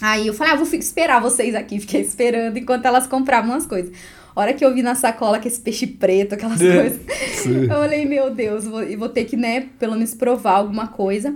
Aí 0.00 0.26
eu 0.26 0.32
falei, 0.32 0.54
ah, 0.54 0.56
vou 0.56 0.66
esperar 0.78 1.20
vocês 1.20 1.54
aqui. 1.54 1.78
Fiquei 1.78 2.00
esperando 2.00 2.56
enquanto 2.56 2.86
elas 2.86 3.06
compravam 3.06 3.54
as 3.54 3.66
coisas. 3.66 3.92
A 4.34 4.40
hora 4.40 4.54
que 4.54 4.64
eu 4.64 4.74
vi 4.74 4.82
na 4.82 4.94
sacola 4.94 5.38
que 5.38 5.48
esse 5.48 5.60
peixe 5.60 5.86
preto, 5.86 6.34
aquelas 6.34 6.60
É. 6.62 6.80
coisas, 6.80 7.00
eu 7.46 7.68
falei, 7.68 8.04
meu 8.04 8.34
Deus, 8.34 8.64
vou, 8.64 8.82
e 8.82 8.96
vou 8.96 9.08
ter 9.08 9.24
que, 9.24 9.36
né, 9.36 9.66
pelo 9.78 9.94
menos 9.94 10.14
provar 10.14 10.52
alguma 10.56 10.86
coisa. 10.88 11.34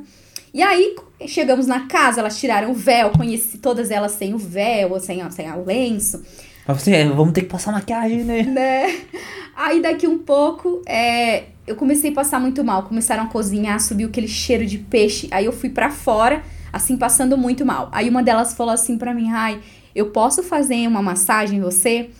E 0.52 0.62
aí, 0.62 0.94
chegamos 1.26 1.66
na 1.66 1.86
casa, 1.86 2.20
elas 2.20 2.38
tiraram 2.38 2.70
o 2.70 2.74
véu, 2.74 3.10
conheci 3.10 3.58
todas 3.58 3.90
elas 3.90 4.12
sem 4.12 4.34
o 4.34 4.38
véu, 4.38 4.98
sem, 5.00 5.28
sem 5.32 5.50
o 5.50 5.64
lenço 5.64 6.22
Mas 6.66 6.76
assim, 6.76 7.08
vamos 7.10 7.32
ter 7.32 7.40
que 7.42 7.48
passar 7.48 7.72
maquiagem, 7.72 8.22
né? 8.22 8.42
né? 8.44 9.00
Aí 9.56 9.82
daqui 9.82 10.06
um 10.06 10.18
pouco, 10.18 10.80
é, 10.86 11.44
eu 11.66 11.74
comecei 11.74 12.10
a 12.10 12.14
passar 12.14 12.40
muito 12.40 12.62
mal. 12.62 12.84
Começaram 12.84 13.24
a 13.24 13.26
cozinhar, 13.26 13.80
subiu 13.80 14.08
aquele 14.08 14.28
cheiro 14.28 14.64
de 14.64 14.78
peixe. 14.78 15.26
Aí 15.32 15.44
eu 15.44 15.52
fui 15.52 15.70
pra 15.70 15.90
fora, 15.90 16.42
assim, 16.72 16.96
passando 16.96 17.36
muito 17.36 17.64
mal. 17.66 17.88
Aí 17.92 18.08
uma 18.08 18.22
delas 18.22 18.54
falou 18.54 18.72
assim 18.72 18.96
pra 18.96 19.12
mim, 19.12 19.30
ai, 19.30 19.60
eu 19.94 20.10
posso 20.10 20.42
fazer 20.42 20.86
uma 20.86 21.02
massagem 21.02 21.58
em 21.58 21.62
você? 21.62 22.10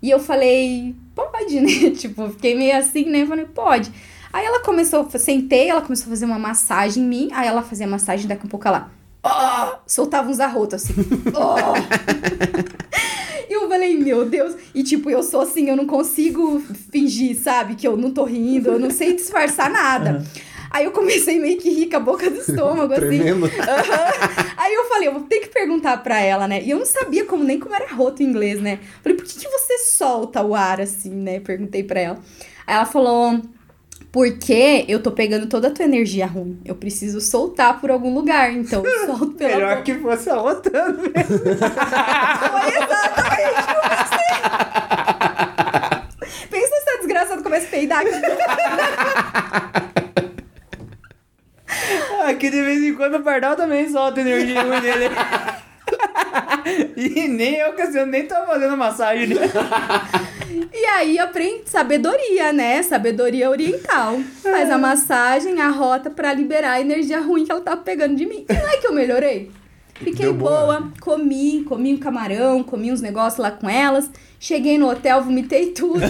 E 0.00 0.10
eu 0.10 0.18
falei, 0.18 0.94
pode, 1.14 1.60
né? 1.60 1.90
Tipo, 1.96 2.28
fiquei 2.30 2.54
meio 2.54 2.76
assim, 2.76 3.04
né? 3.06 3.26
Falei, 3.26 3.44
pode. 3.44 3.92
Aí 4.32 4.44
ela 4.44 4.60
começou, 4.60 5.08
sentei, 5.10 5.68
ela 5.68 5.80
começou 5.82 6.06
a 6.06 6.10
fazer 6.10 6.24
uma 6.24 6.38
massagem 6.38 7.02
em 7.02 7.06
mim. 7.06 7.28
Aí 7.32 7.48
ela 7.48 7.62
fazia 7.62 7.86
massagem, 7.86 8.26
daqui 8.26 8.46
a 8.46 8.50
pouco 8.50 8.68
ela, 8.68 8.90
ó, 9.22 9.76
soltava 9.86 10.30
uns 10.30 10.40
arrotos 10.40 10.82
assim. 10.82 10.94
E 13.48 13.52
eu 13.54 13.66
falei, 13.66 13.96
meu 13.96 14.26
Deus. 14.26 14.54
E 14.74 14.82
tipo, 14.82 15.08
eu 15.08 15.22
sou 15.22 15.40
assim, 15.40 15.70
eu 15.70 15.76
não 15.76 15.86
consigo 15.86 16.60
fingir, 16.92 17.34
sabe? 17.34 17.76
Que 17.76 17.88
eu 17.88 17.96
não 17.96 18.10
tô 18.10 18.24
rindo, 18.24 18.68
eu 18.68 18.78
não 18.78 18.90
sei 18.90 19.14
disfarçar 19.14 19.70
nada. 19.70 20.22
Aí 20.70 20.84
eu 20.84 20.90
comecei 20.92 21.40
meio 21.40 21.58
que 21.58 21.70
rir 21.70 21.86
com 21.88 21.96
a 21.96 22.00
boca 22.00 22.28
do 22.30 22.36
estômago, 22.38 22.92
assim. 22.92 23.20
Aham. 23.30 23.38
Aí 24.56 24.74
eu 24.74 24.84
falei, 24.84 25.08
eu 25.08 25.12
vou 25.12 25.22
ter 25.22 25.40
que 25.40 25.48
perguntar 25.48 25.96
pra 26.02 26.20
ela, 26.20 26.46
né? 26.46 26.62
E 26.62 26.70
eu 26.70 26.78
não 26.78 26.86
sabia 26.86 27.24
como, 27.24 27.42
nem 27.44 27.58
como 27.58 27.74
era 27.74 27.92
roto 27.94 28.22
em 28.22 28.26
inglês, 28.26 28.60
né? 28.60 28.78
Falei, 29.02 29.16
por 29.16 29.24
que, 29.24 29.38
que 29.38 29.48
você 29.48 29.78
solta 29.78 30.42
o 30.42 30.54
ar 30.54 30.80
assim, 30.80 31.10
né? 31.10 31.40
Perguntei 31.40 31.82
pra 31.82 32.00
ela. 32.00 32.18
Aí 32.66 32.74
ela 32.74 32.84
falou, 32.84 33.40
porque 34.12 34.84
eu 34.88 35.02
tô 35.02 35.10
pegando 35.10 35.46
toda 35.46 35.68
a 35.68 35.70
tua 35.70 35.84
energia 35.84 36.26
ruim. 36.26 36.60
Eu 36.64 36.74
preciso 36.74 37.20
soltar 37.20 37.80
por 37.80 37.90
algum 37.90 38.12
lugar. 38.14 38.52
Então 38.52 38.84
eu 38.84 39.06
solto 39.06 39.28
pela 39.32 39.54
Melhor 39.54 39.70
boca. 39.70 39.82
que 39.82 39.94
fosse 39.94 40.28
a 40.30 40.40
outra. 40.40 40.88
né? 40.88 40.98
Foi 41.24 42.68
exatamente 42.82 43.60
o 43.60 43.66
que 43.66 43.72
eu 43.74 43.82
pensei. 43.96 44.28
Pensa 46.50 46.74
se 46.84 46.90
a 46.90 46.96
desgraçada 46.98 47.42
começa 47.42 47.66
a 47.66 47.70
peidar 47.70 48.02
aqui. 52.26 52.50
De 52.50 52.62
vez 52.62 52.82
em 52.82 52.94
quando 52.94 53.16
o 53.16 53.22
Pardal 53.22 53.56
também 53.56 53.88
solta 53.88 54.20
energia 54.20 54.62
ruim 54.62 54.80
dele. 54.80 55.06
E 56.96 57.26
nem 57.28 57.54
eu, 57.54 57.72
Cassiano, 57.72 58.10
nem 58.12 58.26
tô 58.26 58.34
fazendo 58.44 58.76
massagem. 58.76 59.28
Né? 59.28 59.40
E 60.72 60.84
aí 60.84 61.18
aprende 61.18 61.62
sabedoria, 61.70 62.52
né? 62.52 62.82
Sabedoria 62.82 63.48
oriental. 63.48 64.18
Faz 64.42 64.70
a 64.70 64.76
massagem, 64.76 65.60
a 65.62 65.68
rota 65.68 66.10
pra 66.10 66.34
liberar 66.34 66.72
a 66.72 66.80
energia 66.80 67.20
ruim 67.20 67.46
que 67.46 67.50
ela 67.52 67.62
tava 67.62 67.78
pegando 67.78 68.16
de 68.16 68.26
mim. 68.26 68.44
E 68.48 68.52
não 68.52 68.68
é 68.68 68.76
que 68.76 68.86
eu 68.86 68.92
melhorei. 68.92 69.50
Fiquei 69.94 70.26
Deu 70.26 70.34
boa. 70.34 70.60
boa, 70.80 70.92
comi, 71.00 71.64
comi 71.66 71.94
um 71.94 71.98
camarão, 71.98 72.62
comi 72.62 72.92
uns 72.92 73.00
negócios 73.00 73.38
lá 73.38 73.50
com 73.50 73.68
elas. 73.68 74.10
Cheguei 74.38 74.76
no 74.76 74.90
hotel, 74.90 75.22
vomitei 75.22 75.70
tudo. 75.72 76.00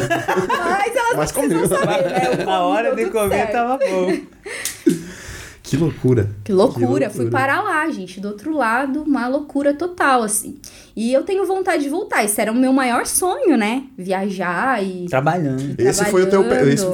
Mas 0.49 0.97
elas 0.97 1.17
Mas 1.17 1.33
não 1.33 1.43
precisam 1.49 1.69
comeu. 1.69 1.79
saber, 1.79 2.11
né? 2.11 2.21
Eu 2.27 2.31
comi, 2.33 2.45
Na 2.45 2.61
hora 2.67 2.97
de 2.97 3.07
comer 3.07 3.37
certo. 3.37 3.53
tava 3.53 3.79
bom. 3.79 4.13
Que 5.69 5.77
loucura. 5.77 6.31
Que 6.43 6.53
loucura. 6.53 6.79
Que 6.79 6.87
loucura. 6.87 7.11
Fui 7.11 7.31
parar 7.31 7.63
lá, 7.63 7.89
gente, 7.91 8.21
do 8.21 8.29
outro 8.29 8.57
lado, 8.57 9.03
uma 9.03 9.29
loucura 9.29 9.75
total, 9.75 10.23
assim. 10.23 10.57
E 10.97 11.13
eu 11.13 11.23
tenho 11.23 11.47
vontade 11.47 11.83
de 11.83 11.89
voltar. 11.89 12.25
Isso 12.25 12.41
era 12.41 12.51
o 12.51 12.55
meu 12.55 12.73
maior 12.73 13.07
sonho, 13.07 13.57
né? 13.57 13.85
Viajar 13.97 14.83
e. 14.83 15.07
Trabalhando. 15.07 15.75
Esse 15.79 16.05
foi 16.07 16.23
o 16.23 16.31
teu. 16.31 16.43
Esse, 16.69 16.87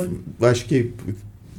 acho 0.42 0.64
que 0.66 0.92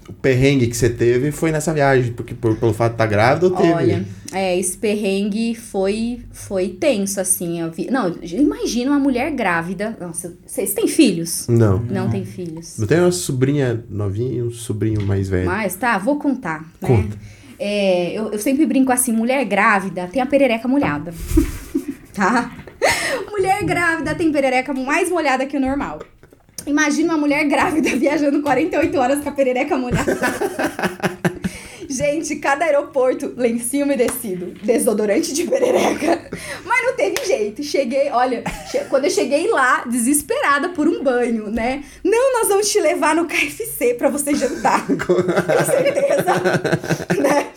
o 0.08 0.14
perrengue 0.14 0.68
que 0.68 0.78
você 0.78 0.89
teve 0.89 1.32
foi 1.32 1.51
nessa 1.51 1.74
viagem, 1.74 2.14
porque 2.14 2.34
por, 2.34 2.56
pelo 2.58 2.74
fato 2.74 2.91
de 2.91 2.95
estar 2.95 3.08
grávida, 3.08 3.47
ou 3.47 3.51
teve. 3.51 3.74
Olha, 3.74 4.06
é, 4.32 4.58
esse 4.58 4.78
perrengue 4.78 5.56
foi, 5.56 6.22
foi 6.32 6.70
tenso, 6.70 7.20
assim. 7.20 7.62
Eu 7.62 7.72
vi... 7.72 7.89
Não, 7.89 8.16
imagina 8.22 8.91
uma 8.91 8.99
mulher 8.99 9.32
grávida. 9.32 9.97
Nossa, 9.99 10.38
vocês 10.45 10.74
têm 10.74 10.88
filhos? 10.88 11.47
Não. 11.47 11.80
Não 11.80 12.10
tem 12.10 12.24
filhos. 12.24 12.78
Eu 12.78 12.88
tenho 12.88 13.03
uma 13.03 13.12
sobrinha 13.12 13.84
novinha 13.89 14.34
e 14.34 14.41
um 14.43 14.51
sobrinho 14.51 15.01
mais 15.01 15.28
velho. 15.28 15.47
Mas 15.47 15.76
tá, 15.76 15.97
vou 15.97 16.18
contar, 16.20 16.62
né? 16.82 16.88
Conta. 16.88 17.18
É, 17.58 18.12
eu, 18.14 18.32
eu 18.32 18.39
sempre 18.39 18.66
brinco 18.66 18.91
assim, 18.91 19.12
mulher 19.12 19.43
grávida 19.45 20.08
tem 20.08 20.22
a 20.22 20.26
perereca 20.26 20.68
molhada. 20.68 21.14
tá? 22.14 22.51
Mulher 23.32 23.64
grávida 23.64 24.14
tem 24.14 24.32
perereca 24.32 24.74
mais 24.74 25.10
molhada 25.10 25.45
que 25.45 25.58
o 25.58 25.60
normal. 25.60 25.99
Imagina 26.66 27.13
uma 27.13 27.20
mulher 27.20 27.43
grávida 27.47 27.89
viajando 27.97 28.41
48 28.41 28.97
horas 28.99 29.22
com 29.24 29.30
a 29.30 29.32
perereca 29.32 29.78
molhada. 29.78 30.18
Gente, 31.88 32.36
cada 32.38 32.66
aeroporto, 32.66 33.34
lencinho 33.38 33.86
umedecido, 33.86 34.47
desodorante 34.63 35.32
de 35.34 35.43
perereca. 35.45 36.30
Mas 36.66 36.86
não 36.86 36.95
teve 36.95 37.24
jeito. 37.26 37.63
Cheguei, 37.63 38.09
olha, 38.09 38.43
che- 38.70 38.86
quando 38.89 39.05
eu 39.05 39.11
cheguei 39.11 39.47
lá, 39.49 39.86
desesperada 39.86 40.70
por 40.70 40.88
um 40.88 41.01
banho, 41.03 41.47
né? 41.49 41.84
Não, 42.03 42.34
nós 42.34 42.49
vamos 42.49 42.70
te 42.70 42.82
levar 42.82 43.16
no 43.16 43.26
KFC 43.28 43.93
pra 43.93 44.09
você 44.09 44.34
jantar. 44.36 44.86
Tem 44.88 45.66
certeza? 45.66 47.22
né? 47.22 47.47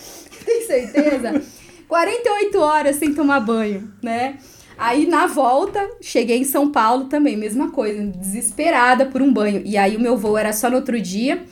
Tem 0.45 0.67
certeza? 0.67 1.43
48 1.89 2.59
horas 2.61 2.97
sem 2.97 3.15
tomar 3.15 3.41
banho, 3.41 3.91
né? 4.03 4.37
Aí 4.79 5.07
na 5.07 5.27
volta, 5.27 5.85
cheguei 6.01 6.39
em 6.39 6.45
São 6.45 6.71
Paulo 6.71 7.05
também, 7.07 7.37
mesma 7.37 7.71
coisa, 7.71 8.03
desesperada 8.05 9.07
por 9.07 9.21
um 9.21 9.33
banho. 9.33 9.63
E 9.65 9.77
aí 9.77 9.97
o 9.97 10.01
meu 10.01 10.17
voo 10.17 10.39
era 10.39 10.53
só 10.53 10.71
no 10.71 10.77
outro 10.77 11.01
dia. 11.01 11.43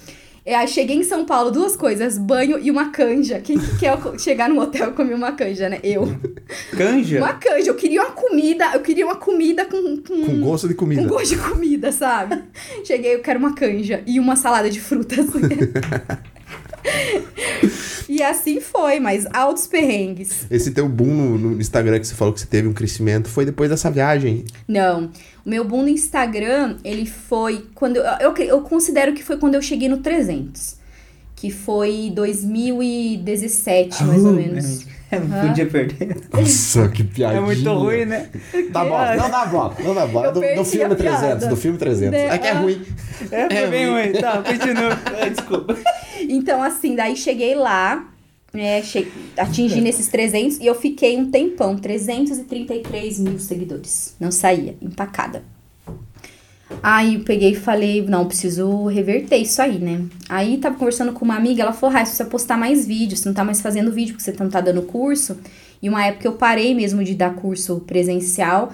E 0.46 0.54
aí 0.54 0.68
cheguei 0.68 0.96
em 0.96 1.02
São 1.02 1.24
Paulo, 1.24 1.50
duas 1.50 1.74
coisas, 1.74 2.16
banho 2.16 2.56
e 2.62 2.70
uma 2.70 2.90
canja. 2.90 3.40
Quem 3.40 3.58
que 3.58 3.78
quer 3.78 3.98
chegar 4.16 4.48
no 4.48 4.60
hotel 4.60 4.90
e 4.90 4.92
comer 4.92 5.14
uma 5.14 5.32
canja, 5.32 5.68
né? 5.68 5.80
Eu. 5.82 6.06
Canja? 6.70 7.18
Uma 7.18 7.32
canja, 7.34 7.68
eu 7.68 7.74
queria 7.74 8.00
uma 8.02 8.12
comida, 8.12 8.70
eu 8.72 8.80
queria 8.80 9.04
uma 9.04 9.16
comida 9.16 9.64
com... 9.64 9.96
Com, 9.96 10.24
Com 10.24 10.40
gosto 10.42 10.68
de 10.68 10.74
comida. 10.74 11.02
com 11.02 11.08
gosto 11.08 11.30
de 11.34 11.36
comida, 11.38 11.90
sabe? 11.90 12.44
Cheguei, 12.84 13.16
eu 13.16 13.20
quero 13.22 13.40
uma 13.40 13.56
canja 13.56 14.04
e 14.06 14.20
uma 14.20 14.36
salada 14.36 14.70
de 14.70 14.80
frutas. 14.80 15.26
e 18.08 18.22
assim 18.22 18.60
foi, 18.60 19.00
mas 19.00 19.26
altos 19.32 19.66
perrengues. 19.66 20.46
Esse 20.50 20.70
teu 20.70 20.88
boom 20.88 21.14
no, 21.14 21.38
no 21.38 21.60
Instagram 21.60 21.98
que 21.98 22.06
você 22.06 22.14
falou 22.14 22.32
que 22.32 22.40
você 22.40 22.46
teve 22.46 22.68
um 22.68 22.72
crescimento 22.72 23.28
foi 23.28 23.44
depois 23.44 23.70
dessa 23.70 23.90
viagem. 23.90 24.44
Não. 24.66 25.10
O 25.44 25.48
meu 25.48 25.64
boom 25.64 25.82
no 25.82 25.88
Instagram, 25.88 26.76
ele 26.84 27.06
foi 27.06 27.66
quando. 27.74 27.96
Eu, 27.96 28.32
eu, 28.32 28.36
eu 28.36 28.60
considero 28.62 29.12
que 29.12 29.22
foi 29.22 29.36
quando 29.36 29.54
eu 29.54 29.62
cheguei 29.62 29.88
no 29.88 29.98
300. 29.98 30.76
Que 31.34 31.50
foi 31.50 32.10
2017, 32.14 34.04
mais 34.04 34.24
ou 34.24 34.32
menos. 34.32 34.86
É, 34.86 34.95
não 35.12 35.48
podia 35.48 35.66
perder. 35.66 36.16
Nossa, 36.32 36.88
que 36.88 37.04
piadinha. 37.04 37.40
É 37.40 37.44
muito 37.44 37.72
ruim, 37.72 38.04
né? 38.06 38.28
Dá 38.70 38.84
bola, 38.84 39.16
não 39.16 39.30
dá 39.30 39.46
bola, 39.46 39.74
não 39.84 39.94
dá 39.94 40.06
bola. 40.06 40.26
Eu 40.26 40.32
Do, 40.32 40.40
do 40.40 40.64
filme 40.64 40.92
a 40.92 40.96
piada. 40.96 41.18
300, 41.18 41.48
do 41.48 41.56
filme 41.56 41.78
300. 41.78 42.10
Né? 42.12 42.26
É 42.34 42.38
que 42.38 42.46
é 42.46 42.52
ruim. 42.52 42.82
É, 43.30 43.46
foi 43.46 43.56
É 43.56 43.66
bem 43.68 43.88
ruim. 43.90 44.02
ruim. 44.10 44.12
Tá, 44.20 44.42
continua. 44.42 44.98
É, 45.18 45.30
desculpa. 45.30 45.76
Então, 46.28 46.62
assim, 46.62 46.94
daí 46.96 47.16
cheguei 47.16 47.54
lá, 47.54 48.08
né, 48.52 48.82
che- 48.82 49.06
atingi 49.36 49.80
nesses 49.80 50.08
300 50.08 50.58
e 50.58 50.66
eu 50.66 50.74
fiquei 50.74 51.16
um 51.16 51.30
tempão, 51.30 51.76
333 51.76 53.18
mil 53.20 53.38
seguidores. 53.38 54.14
Não 54.18 54.30
saía, 54.30 54.76
empacada. 54.82 55.44
Aí 56.82 57.14
eu 57.14 57.20
peguei 57.20 57.52
e 57.52 57.56
falei, 57.56 58.04
não, 58.04 58.26
preciso 58.26 58.86
reverter 58.86 59.36
isso 59.36 59.60
aí, 59.62 59.78
né? 59.78 60.04
Aí 60.28 60.58
tava 60.58 60.76
conversando 60.76 61.12
com 61.12 61.24
uma 61.24 61.36
amiga, 61.36 61.62
ela 61.62 61.72
falou, 61.72 61.96
ah, 61.96 62.04
você 62.04 62.24
postar 62.24 62.56
mais 62.56 62.86
vídeos, 62.86 63.20
você 63.20 63.28
não 63.28 63.34
tá 63.34 63.44
mais 63.44 63.60
fazendo 63.60 63.92
vídeo, 63.92 64.14
porque 64.14 64.24
você 64.30 64.36
não 64.42 64.50
tá 64.50 64.60
dando 64.60 64.82
curso. 64.82 65.36
E 65.80 65.88
uma 65.88 66.04
época 66.04 66.26
eu 66.26 66.32
parei 66.32 66.74
mesmo 66.74 67.04
de 67.04 67.14
dar 67.14 67.34
curso 67.34 67.80
presencial, 67.86 68.72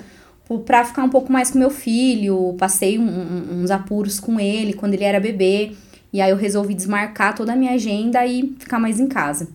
pra 0.66 0.84
ficar 0.84 1.03
um 1.05 1.09
pouco 1.09 1.32
mais 1.32 1.51
com 1.51 1.59
meu 1.59 1.70
filho, 1.70 2.55
passei 2.59 2.99
um- 2.99 3.62
uns 3.62 3.70
apuros 3.70 4.20
com 4.20 4.38
ele 4.38 4.72
quando 4.74 4.95
ele 4.95 5.05
era 5.05 5.18
bebê. 5.20 5.72
E 6.12 6.20
aí 6.20 6.30
eu 6.30 6.36
resolvi 6.36 6.74
desmarcar 6.74 7.34
toda 7.34 7.53
a 7.55 7.57
minha 7.57 7.72
agenda 7.72 8.26
e 8.26 8.55
ficar 8.59 8.78
mais 8.78 9.01
em 9.01 9.07
casa. 9.07 9.49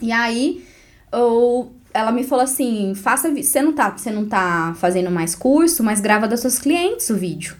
E 0.00 0.12
aí 0.12 0.64
eu, 1.12 1.72
ela 1.92 2.12
me 2.12 2.24
falou 2.24 2.44
assim: 2.44 2.94
faça 2.94 3.30
você 3.30 3.62
não 3.62 3.72
tá, 3.72 3.90
você 3.90 4.10
não 4.10 4.26
tá 4.26 4.74
fazendo 4.78 5.10
mais 5.10 5.34
curso, 5.34 5.82
mas 5.82 6.00
grava 6.00 6.28
das 6.28 6.40
suas 6.40 6.58
clientes 6.58 7.10
o 7.10 7.16
vídeo. 7.16 7.56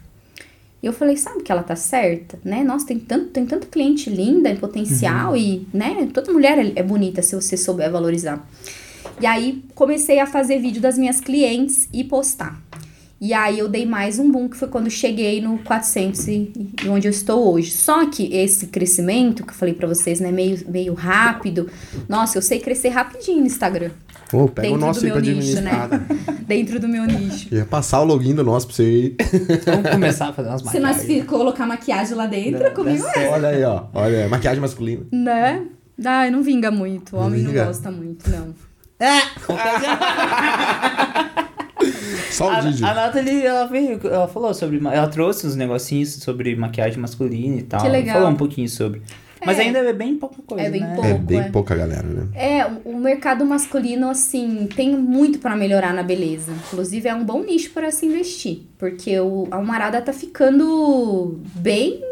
E 0.82 0.86
eu 0.86 0.94
falei, 0.94 1.16
sabe 1.16 1.42
que 1.42 1.52
ela 1.52 1.62
tá 1.62 1.76
certa, 1.76 2.38
né? 2.42 2.64
Nossa, 2.64 2.86
tem 2.86 2.98
tanto, 2.98 3.26
tem 3.26 3.44
tanto 3.44 3.66
cliente 3.66 4.08
linda, 4.08 4.48
em 4.48 4.56
potencial 4.56 5.36
e, 5.36 5.66
né, 5.74 6.08
toda 6.12 6.32
mulher 6.32 6.58
é, 6.58 6.72
é 6.76 6.82
bonita 6.82 7.20
se 7.20 7.34
você 7.34 7.54
souber 7.54 7.90
valorizar. 7.90 8.48
E 9.20 9.26
aí 9.26 9.62
comecei 9.74 10.18
a 10.18 10.26
fazer 10.26 10.58
vídeo 10.58 10.80
das 10.80 10.96
minhas 10.96 11.20
clientes 11.20 11.86
e 11.92 12.02
postar. 12.02 12.58
E 13.20 13.34
aí 13.34 13.58
eu 13.58 13.68
dei 13.68 13.84
mais 13.84 14.18
um 14.18 14.30
boom, 14.32 14.48
que 14.48 14.56
foi 14.56 14.68
quando 14.68 14.90
cheguei 14.90 15.42
no 15.42 15.58
400 15.58 16.26
e, 16.28 16.52
e 16.82 16.88
onde 16.88 17.06
eu 17.06 17.10
estou 17.10 17.52
hoje. 17.52 17.70
Só 17.70 18.06
que 18.08 18.34
esse 18.34 18.68
crescimento 18.68 19.44
que 19.44 19.50
eu 19.50 19.54
falei 19.54 19.74
pra 19.74 19.86
vocês, 19.86 20.20
né, 20.20 20.32
meio, 20.32 20.58
meio 20.66 20.94
rápido. 20.94 21.68
Nossa, 22.08 22.38
eu 22.38 22.42
sei 22.42 22.60
crescer 22.60 22.88
rapidinho 22.88 23.40
no 23.40 23.46
Instagram. 23.46 23.90
Ô, 24.32 24.48
pega 24.48 24.68
o 24.68 24.70
dentro 24.72 24.86
nosso 24.86 25.00
do 25.00 25.06
aí 25.06 25.12
pra 25.12 25.20
nicho, 25.20 25.60
né? 25.60 25.70
administrar. 25.70 26.00
dentro 26.46 26.80
do 26.80 26.88
meu 26.88 27.04
nicho. 27.04 27.52
Ia 27.54 27.64
passar 27.64 28.00
o 28.00 28.04
login 28.04 28.34
do 28.34 28.42
nosso 28.44 28.66
pra 28.68 28.76
você 28.76 28.84
ir. 28.90 29.16
Vamos 29.66 29.90
começar 29.90 30.28
a 30.28 30.32
fazer 30.32 30.48
umas 30.50 30.62
Se 30.62 30.78
nós 30.80 30.96
maquiagens. 30.98 31.24
colocar 31.26 31.66
maquiagem 31.66 32.14
lá 32.16 32.26
dentro, 32.26 32.60
Dá- 32.60 32.70
comigo 32.70 33.04
é. 33.16 33.28
Olha 33.28 33.48
aí, 33.48 33.64
ó. 33.64 33.84
Olha, 33.94 34.28
maquiagem 34.28 34.60
masculina. 34.60 35.02
Né? 35.12 35.62
Ai, 36.04 36.30
não 36.30 36.42
vinga 36.42 36.70
muito. 36.70 37.16
O 37.16 37.20
Não 37.20 37.26
homem 37.26 37.42
não 37.42 37.50
vinga? 37.50 37.64
gosta 37.66 37.90
muito, 37.90 38.28
não. 38.30 38.54
Só 42.30 42.48
o 42.48 42.50
A, 42.50 42.60
Didi. 42.60 42.84
a 42.84 42.94
Nathalie, 42.94 43.44
ela 43.44 43.66
veio, 43.66 43.98
ela 44.06 44.28
falou 44.28 44.52
sobre. 44.54 44.78
Ela 44.78 45.08
trouxe 45.08 45.46
uns 45.46 45.56
negocinhos 45.56 46.14
sobre 46.14 46.54
maquiagem 46.54 46.98
masculina 47.00 47.56
e 47.56 47.62
tal. 47.62 47.80
Que 47.80 47.88
legal. 47.88 48.16
Falou 48.16 48.30
um 48.30 48.36
pouquinho 48.36 48.68
sobre. 48.68 49.02
Mas 49.44 49.58
É. 49.58 49.62
ainda 49.62 49.78
é 49.78 49.92
bem 49.92 50.16
pouca 50.16 50.42
coisa. 50.46 50.64
É 50.64 50.70
bem 50.70 50.80
né? 50.80 50.94
pouco. 50.94 51.08
É 51.08 51.14
bem 51.14 51.40
é. 51.40 51.48
pouca 51.50 51.74
galera, 51.74 52.02
né? 52.06 52.28
É, 52.34 52.66
o- 52.84 52.98
mercado 52.98 53.44
masculino, 53.44 54.10
assim, 54.10 54.68
tem 54.76 54.94
muito 54.96 55.38
pra 55.38 55.56
melhorar 55.56 55.94
na 55.94 56.02
beleza. 56.02 56.52
Inclusive, 56.52 57.08
é 57.08 57.14
um 57.14 57.24
bom 57.24 57.42
nicho 57.42 57.70
para 57.70 57.90
se 57.90 58.04
investir. 58.06 58.62
Porque 58.78 59.18
o, 59.18 59.48
a 59.50 59.58
Humarada 59.58 60.00
tá 60.02 60.12
ficando 60.12 61.40
bem 61.54 62.02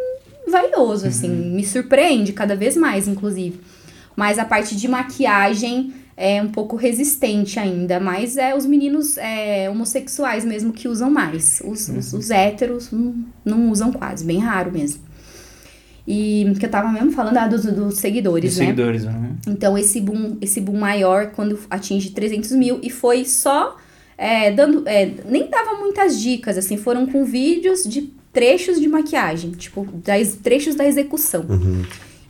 vaidoso, 0.50 1.06
assim. 1.06 1.28
Me 1.28 1.64
surpreende 1.64 2.32
cada 2.32 2.56
vez 2.56 2.76
mais, 2.76 3.06
inclusive. 3.06 3.60
Mas 4.16 4.38
a 4.38 4.44
parte 4.44 4.74
de 4.74 4.88
maquiagem 4.88 5.92
é 6.16 6.42
um 6.42 6.48
pouco 6.48 6.74
resistente 6.74 7.60
ainda. 7.60 8.00
Mas 8.00 8.36
é 8.36 8.54
os 8.56 8.66
meninos 8.66 9.16
é, 9.18 9.68
homossexuais 9.70 10.44
mesmo 10.44 10.72
que 10.72 10.88
usam 10.88 11.10
mais. 11.10 11.60
Os, 11.64 11.88
os, 11.88 12.12
os 12.12 12.30
héteros 12.30 12.90
não, 12.90 13.14
não 13.44 13.70
usam 13.70 13.92
quase, 13.92 14.24
bem 14.24 14.38
raro 14.38 14.72
mesmo. 14.72 15.02
E 16.10 16.54
que 16.58 16.64
eu 16.64 16.70
tava 16.70 16.90
mesmo 16.90 17.12
falando 17.12 17.36
ah, 17.36 17.46
dos, 17.46 17.64
dos 17.64 17.96
seguidores, 17.98 18.52
Dos 18.52 18.60
né? 18.60 18.66
seguidores. 18.66 19.04
uhum. 19.04 19.36
Então, 19.46 19.76
esse 19.76 20.00
boom, 20.00 20.38
esse 20.40 20.58
boom 20.58 20.78
maior, 20.78 21.32
quando 21.32 21.58
atinge 21.68 22.12
300 22.12 22.52
mil, 22.52 22.78
e 22.82 22.88
foi 22.88 23.26
só 23.26 23.76
é, 24.16 24.50
dando. 24.50 24.88
é, 24.88 25.12
nem 25.28 25.50
dava 25.50 25.74
muitas 25.74 26.18
dicas, 26.18 26.56
assim, 26.56 26.78
foram 26.78 27.04
com 27.06 27.26
vídeos 27.26 27.84
de 27.84 28.10
trechos 28.32 28.80
de 28.80 28.88
maquiagem, 28.88 29.50
tipo, 29.50 29.86
das, 30.02 30.32
trechos 30.42 30.74
da 30.74 30.86
execução. 30.86 31.44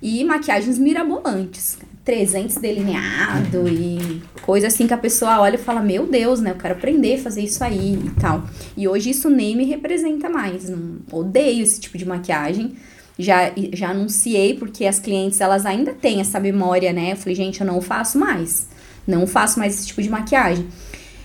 E 0.03 0.25
maquiagens 0.25 0.77
mirabolantes. 0.77 1.79
300 2.05 2.57
delineado 2.57 3.69
e 3.69 4.23
coisa 4.41 4.69
assim 4.69 4.87
que 4.87 4.95
a 4.95 4.99
pessoa 4.99 5.41
olha 5.41 5.57
e 5.57 5.59
fala: 5.59 5.83
Meu 5.83 6.07
Deus, 6.07 6.41
né? 6.41 6.53
Eu 6.53 6.55
quero 6.55 6.73
aprender 6.73 7.17
a 7.17 7.19
fazer 7.19 7.43
isso 7.43 7.63
aí 7.63 7.97
e 8.03 8.11
tal. 8.19 8.45
E 8.75 8.89
hoje 8.89 9.11
isso 9.11 9.29
nem 9.29 9.55
me 9.55 9.67
representa 9.67 10.31
mais. 10.31 10.71
Não, 10.71 10.97
odeio 11.13 11.63
esse 11.63 11.79
tipo 11.79 11.99
de 11.99 12.07
maquiagem. 12.07 12.75
Já, 13.19 13.53
já 13.73 13.91
anunciei, 13.91 14.55
porque 14.55 14.85
as 14.85 15.01
clientes 15.01 15.41
elas 15.41 15.67
ainda 15.67 15.93
têm 15.93 16.21
essa 16.21 16.39
memória, 16.39 16.93
né? 16.93 17.13
Eu 17.13 17.17
falei, 17.17 17.35
gente, 17.35 17.61
eu 17.61 17.67
não 17.67 17.81
faço 17.81 18.17
mais. 18.17 18.69
Não 19.07 19.27
faço 19.27 19.59
mais 19.59 19.75
esse 19.75 19.89
tipo 19.89 20.01
de 20.01 20.09
maquiagem. 20.09 20.67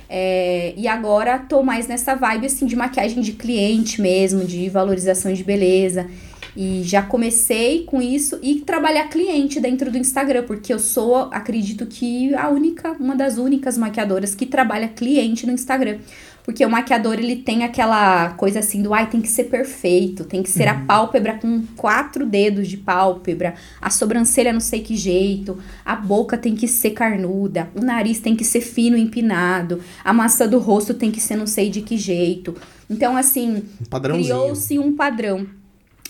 É, 0.10 0.74
e 0.78 0.88
agora 0.88 1.40
tô 1.40 1.64
mais 1.64 1.88
nessa 1.88 2.16
vibe 2.16 2.46
assim 2.46 2.66
de 2.66 2.76
maquiagem 2.76 3.22
de 3.22 3.34
cliente 3.34 4.02
mesmo, 4.02 4.46
de 4.46 4.70
valorização 4.70 5.34
de 5.34 5.44
beleza. 5.44 6.08
E 6.56 6.84
já 6.84 7.02
comecei 7.02 7.84
com 7.84 8.00
isso 8.00 8.38
e 8.44 8.62
trabalhar 8.62 9.08
cliente 9.10 9.60
dentro 9.60 9.90
do 9.90 9.98
Instagram, 9.98 10.44
porque 10.44 10.72
eu 10.72 10.78
sou, 10.78 11.30
acredito 11.32 11.88
que 11.88 12.34
a 12.36 12.50
única, 12.50 12.92
uma 13.00 13.16
das 13.16 13.40
únicas 13.40 13.76
maquiadoras 13.76 14.36
que 14.36 14.46
trabalha 14.46 14.88
cliente 14.88 15.48
no 15.48 15.52
Instagram. 15.52 15.98
Porque 16.44 16.66
o 16.66 16.70
maquiador, 16.70 17.14
ele 17.14 17.38
tem 17.38 17.64
aquela 17.64 18.32
coisa 18.32 18.60
assim 18.60 18.82
do, 18.82 18.94
ai, 18.94 19.10
tem 19.10 19.22
que 19.22 19.30
ser 19.30 19.46
perfeito, 19.46 20.26
tem 20.26 20.44
que 20.44 20.50
ser 20.50 20.68
a 20.68 20.76
pálpebra 20.76 21.36
com 21.36 21.64
quatro 21.78 22.26
dedos 22.26 22.68
de 22.68 22.76
pálpebra, 22.76 23.56
a 23.82 23.90
sobrancelha 23.90 24.52
não 24.52 24.60
sei 24.60 24.82
que 24.82 24.96
jeito, 24.96 25.58
a 25.86 25.96
boca 25.96 26.38
tem 26.38 26.54
que 26.54 26.68
ser 26.68 26.92
carnuda, 26.92 27.70
o 27.74 27.82
nariz 27.82 28.20
tem 28.20 28.36
que 28.36 28.44
ser 28.44 28.62
fino, 28.62 28.98
empinado, 28.98 29.82
a 30.04 30.12
maçã 30.12 30.48
do 30.48 30.60
rosto 30.60 30.94
tem 30.94 31.12
que 31.12 31.22
ser 31.22 31.38
não 31.38 31.48
sei 31.48 31.70
de 31.70 31.82
que 31.82 31.98
jeito. 31.98 32.56
Então, 32.90 33.16
assim, 33.16 33.64
Um 34.18 34.24
criou-se 34.24 34.78
um 34.80 34.96
padrão. 34.96 35.48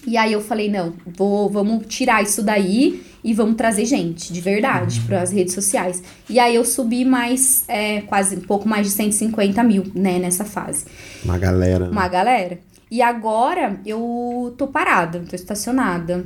E 0.05 0.17
aí 0.17 0.33
eu 0.33 0.41
falei, 0.41 0.69
não, 0.69 0.93
vou, 1.05 1.49
vamos 1.49 1.85
tirar 1.87 2.21
isso 2.21 2.43
daí 2.43 3.01
e 3.23 3.33
vamos 3.33 3.55
trazer 3.55 3.85
gente, 3.85 4.33
de 4.33 4.41
verdade, 4.41 4.99
para 5.01 5.21
as 5.21 5.31
redes 5.31 5.53
sociais. 5.53 6.03
E 6.29 6.39
aí 6.39 6.55
eu 6.55 6.65
subi 6.65 7.05
mais, 7.05 7.63
é, 7.67 8.01
quase 8.01 8.35
um 8.35 8.41
pouco 8.41 8.67
mais 8.67 8.87
de 8.87 8.93
150 8.93 9.63
mil, 9.63 9.85
né, 9.95 10.19
nessa 10.19 10.43
fase. 10.43 10.85
Uma 11.23 11.37
galera. 11.37 11.89
Uma 11.89 12.07
galera. 12.07 12.59
E 12.91 13.01
agora 13.01 13.79
eu 13.85 14.53
tô 14.57 14.67
parada, 14.67 15.23
tô 15.27 15.35
estacionada. 15.35 16.25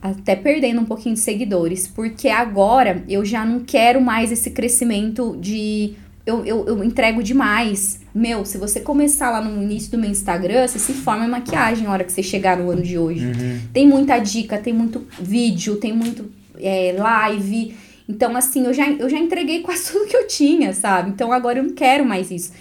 Até 0.00 0.34
perdendo 0.34 0.80
um 0.80 0.84
pouquinho 0.84 1.14
de 1.14 1.20
seguidores. 1.20 1.86
Porque 1.86 2.28
agora 2.28 3.04
eu 3.08 3.24
já 3.24 3.44
não 3.44 3.60
quero 3.60 4.00
mais 4.00 4.32
esse 4.32 4.50
crescimento 4.50 5.36
de. 5.40 5.94
Eu, 6.28 6.44
eu, 6.44 6.66
eu 6.66 6.84
entrego 6.84 7.22
demais. 7.22 8.00
Meu, 8.14 8.44
se 8.44 8.58
você 8.58 8.80
começar 8.80 9.30
lá 9.30 9.40
no 9.40 9.62
início 9.62 9.90
do 9.90 9.96
meu 9.96 10.10
Instagram, 10.10 10.68
você 10.68 10.78
se 10.78 10.92
forma 10.92 11.24
em 11.24 11.28
maquiagem 11.30 11.84
na 11.84 11.90
hora 11.90 12.04
que 12.04 12.12
você 12.12 12.22
chegar 12.22 12.58
no 12.58 12.70
ano 12.70 12.82
de 12.82 12.98
hoje. 12.98 13.24
Tem 13.72 13.88
muita 13.88 14.18
dica, 14.18 14.58
tem 14.58 14.74
muito 14.74 15.06
vídeo, 15.18 15.76
tem 15.76 15.90
muito 15.90 16.30
é, 16.60 16.94
live. 16.98 17.74
Então, 18.06 18.36
assim, 18.36 18.66
eu 18.66 18.74
já, 18.74 18.90
eu 18.90 19.08
já 19.08 19.18
entreguei 19.18 19.60
quase 19.60 19.88
tudo 19.92 20.06
que 20.06 20.14
eu 20.14 20.26
tinha, 20.26 20.74
sabe? 20.74 21.08
Então 21.08 21.32
agora 21.32 21.60
eu 21.60 21.62
não 21.62 21.72
quero 21.72 22.04
mais 22.04 22.30
isso. 22.30 22.52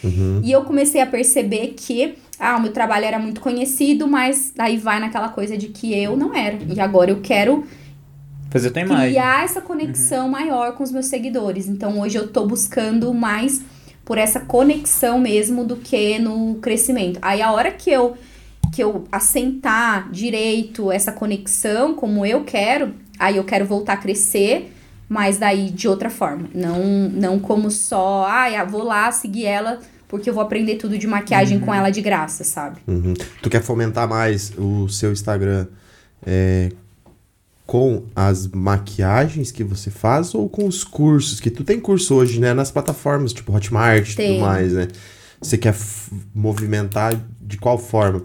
E 0.44 0.50
eu 0.50 0.62
comecei 0.64 1.02
a 1.02 1.06
perceber 1.06 1.74
que 1.76 2.16
ah, 2.40 2.56
o 2.56 2.62
meu 2.62 2.72
trabalho 2.72 3.04
era 3.04 3.20
muito 3.20 3.42
conhecido, 3.42 4.08
mas 4.08 4.54
aí 4.58 4.78
vai 4.78 5.02
naquela 5.02 5.28
coisa 5.28 5.58
de 5.58 5.68
que 5.68 5.94
eu 5.94 6.16
não 6.16 6.34
era. 6.34 6.58
E 6.74 6.80
agora 6.80 7.12
eu 7.12 7.20
quero 7.20 7.66
Fazer 8.50 8.72
tua 8.72 8.82
imagem. 8.82 9.10
criar 9.10 9.44
essa 9.44 9.62
conexão 9.62 10.30
maior 10.30 10.74
com 10.74 10.84
os 10.84 10.92
meus 10.92 11.08
seguidores. 11.08 11.68
Então 11.68 12.00
hoje 12.00 12.18
eu 12.18 12.28
tô 12.28 12.46
buscando 12.46 13.14
mais 13.14 13.62
por 14.06 14.18
essa 14.18 14.40
conexão 14.40 15.20
mesmo 15.20 15.66
do 15.66 15.76
que 15.76 16.18
no 16.18 16.56
crescimento. 16.56 17.20
Aí 17.22 17.42
a 17.42 17.52
hora 17.52 17.72
que 17.72 17.92
eu 17.92 18.18
que 18.74 18.84
eu 18.84 19.06
assentar 19.12 20.12
direito 20.12 20.92
essa 20.92 21.12
conexão 21.12 21.94
como 21.94 22.26
eu 22.26 22.44
quero, 22.44 22.94
aí 23.18 23.38
eu 23.38 23.44
quero 23.44 23.66
voltar 23.66 23.94
a 23.94 23.98
crescer, 23.98 24.74
mas 25.08 25.38
daí 25.38 25.70
de 25.70 25.88
outra 25.88 26.10
forma, 26.10 26.50
não 26.54 26.84
não 27.10 27.40
como 27.40 27.72
só, 27.72 28.26
ah, 28.30 28.64
vou 28.66 28.84
lá 28.84 29.12
seguir 29.12 29.46
ela 29.46 29.80
porque 30.08 30.30
eu 30.30 30.34
vou 30.34 30.42
aprender 30.42 30.76
tudo 30.76 30.98
de 30.98 31.06
maquiagem 31.06 31.60
com 31.60 31.74
ela 31.74 31.90
de 31.90 32.02
graça, 32.02 32.44
sabe? 32.44 32.80
Uhum. 32.88 33.14
Tu 33.42 33.50
quer 33.50 33.62
fomentar 33.62 34.08
mais 34.08 34.54
o 34.58 34.88
seu 34.88 35.12
Instagram 35.12 35.68
é, 36.26 36.72
com 37.68 38.06
as 38.16 38.48
maquiagens 38.48 39.52
que 39.52 39.64
você 39.64 39.92
faz 39.92 40.34
ou 40.34 40.50
com 40.50 40.66
os 40.66 40.84
cursos? 40.84 41.40
Que 41.40 41.52
tu 41.52 41.64
tem 41.64 41.80
curso 41.80 42.16
hoje, 42.16 42.40
né? 42.40 42.54
Nas 42.54 42.72
plataformas, 42.72 43.32
tipo 43.34 43.54
Hotmart 43.54 44.10
e 44.14 44.16
tudo 44.16 44.40
mais, 44.40 44.74
né? 44.74 44.88
Você 45.42 45.56
quer 45.58 45.76
movimentar 46.34 47.14
de 47.42 47.58
qual 47.58 47.78
forma? 47.78 48.24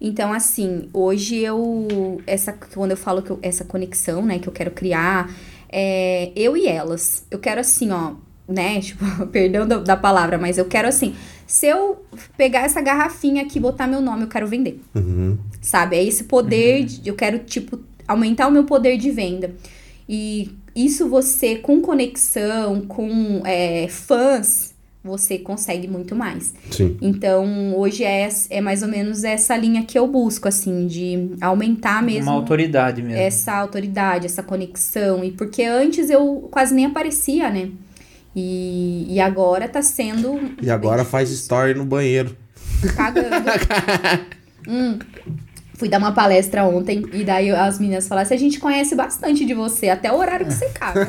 Então, 0.00 0.32
assim, 0.32 0.88
hoje 0.92 1.36
eu. 1.36 2.20
Essa, 2.26 2.52
quando 2.74 2.90
eu 2.90 2.96
falo 2.96 3.22
que 3.22 3.30
eu- 3.30 3.38
essa 3.40 3.64
conexão, 3.64 4.24
né, 4.26 4.38
que 4.38 4.48
eu 4.48 4.52
quero 4.52 4.70
criar, 4.72 5.30
é 5.68 6.32
eu 6.34 6.56
e 6.56 6.66
elas. 6.66 7.24
Eu 7.30 7.38
quero 7.38 7.60
assim, 7.60 7.90
ó, 7.92 8.14
né? 8.48 8.80
Tipo, 8.82 9.26
perdão 9.28 9.66
da, 9.66 9.78
da 9.78 9.96
palavra, 9.96 10.36
mas 10.38 10.58
eu 10.58 10.64
quero 10.64 10.88
assim. 10.88 11.14
Se 11.46 11.66
eu 11.66 12.04
pegar 12.36 12.60
essa 12.60 12.80
garrafinha 12.80 13.42
aqui 13.42 13.58
e 13.58 13.60
botar 13.60 13.86
meu 13.86 14.00
nome, 14.00 14.22
eu 14.22 14.28
quero 14.28 14.46
vender. 14.46 14.80
Uhum. 14.94 15.38
Sabe? 15.60 15.96
É 15.96 16.02
esse 16.04 16.24
poder. 16.24 16.84
de- 16.84 17.08
eu 17.08 17.14
quero, 17.14 17.38
tipo, 17.40 17.78
aumentar 18.06 18.48
o 18.48 18.50
meu 18.50 18.64
poder 18.64 18.96
de 18.96 19.10
venda. 19.10 19.54
E 20.08 20.50
isso 20.74 21.08
você, 21.08 21.56
com 21.56 21.80
conexão, 21.80 22.82
com 22.82 23.42
é, 23.44 23.86
fãs, 23.88 24.72
você 25.04 25.38
consegue 25.38 25.88
muito 25.88 26.14
mais. 26.14 26.54
Sim. 26.70 26.96
Então, 27.02 27.76
hoje 27.76 28.04
é, 28.04 28.28
é 28.50 28.60
mais 28.60 28.82
ou 28.82 28.88
menos 28.88 29.24
essa 29.24 29.56
linha 29.56 29.82
que 29.84 29.98
eu 29.98 30.06
busco, 30.06 30.46
assim, 30.46 30.86
de 30.86 31.30
aumentar 31.40 32.02
mesmo 32.02 32.30
Uma 32.30 32.36
autoridade 32.38 33.02
mesmo. 33.02 33.18
essa 33.18 33.52
autoridade, 33.54 34.26
essa 34.26 34.42
conexão. 34.42 35.24
E 35.24 35.32
porque 35.32 35.64
antes 35.64 36.08
eu 36.08 36.48
quase 36.50 36.74
nem 36.74 36.86
aparecia, 36.86 37.50
né? 37.50 37.70
E, 38.34 39.06
e 39.08 39.20
agora 39.20 39.68
tá 39.68 39.82
sendo. 39.82 40.40
E 40.62 40.70
agora 40.70 41.04
faz 41.04 41.30
story 41.30 41.74
no 41.74 41.84
banheiro. 41.84 42.36
Cagando. 42.96 43.28
Hum. 44.64 44.96
Fui 45.82 45.88
dar 45.88 45.98
uma 45.98 46.12
palestra 46.12 46.64
ontem 46.64 47.04
e 47.12 47.24
daí 47.24 47.50
as 47.50 47.80
meninas 47.80 48.06
falaram 48.06 48.24
assim: 48.24 48.36
a 48.36 48.38
gente 48.38 48.60
conhece 48.60 48.94
bastante 48.94 49.44
de 49.44 49.52
você, 49.52 49.88
até 49.88 50.12
o 50.12 50.16
horário 50.16 50.46
que 50.46 50.54
você 50.54 50.68
caga. 50.68 51.08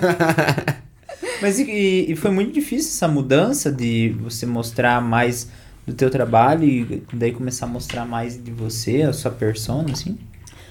Mas 1.40 1.60
e- 1.60 2.08
e, 2.10 2.16
foi 2.16 2.32
muito 2.32 2.52
difícil 2.52 2.90
essa 2.90 3.08
mudança 3.08 3.72
de 3.72 4.16
você 4.20 4.48
mostrar 4.48 5.00
mais 5.00 5.48
do 5.86 5.94
teu 5.94 6.10
trabalho 6.10 6.64
e 6.64 7.04
daí 7.14 7.32
começar 7.32 7.68
a 7.68 7.70
mostrar 7.70 8.04
mais 8.04 8.44
de 8.44 8.50
você, 8.50 9.04
a 9.04 9.14
sua 9.14 9.30
persona, 9.30 9.92
assim? 9.92 10.18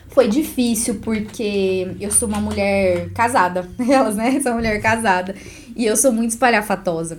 Foi 0.09 0.27
difícil 0.27 0.97
porque 0.97 1.95
eu 2.01 2.11
sou 2.11 2.29
uma 2.29 2.41
mulher 2.41 3.09
casada. 3.11 3.69
Elas, 3.89 4.17
né? 4.17 4.41
Sou 4.41 4.51
uma 4.51 4.59
mulher 4.59 4.83
casada. 4.83 5.33
E 5.77 5.87
eu 5.87 5.97
sou 5.97 6.11
muito 6.11 6.31
espalhafatosa. 6.31 7.19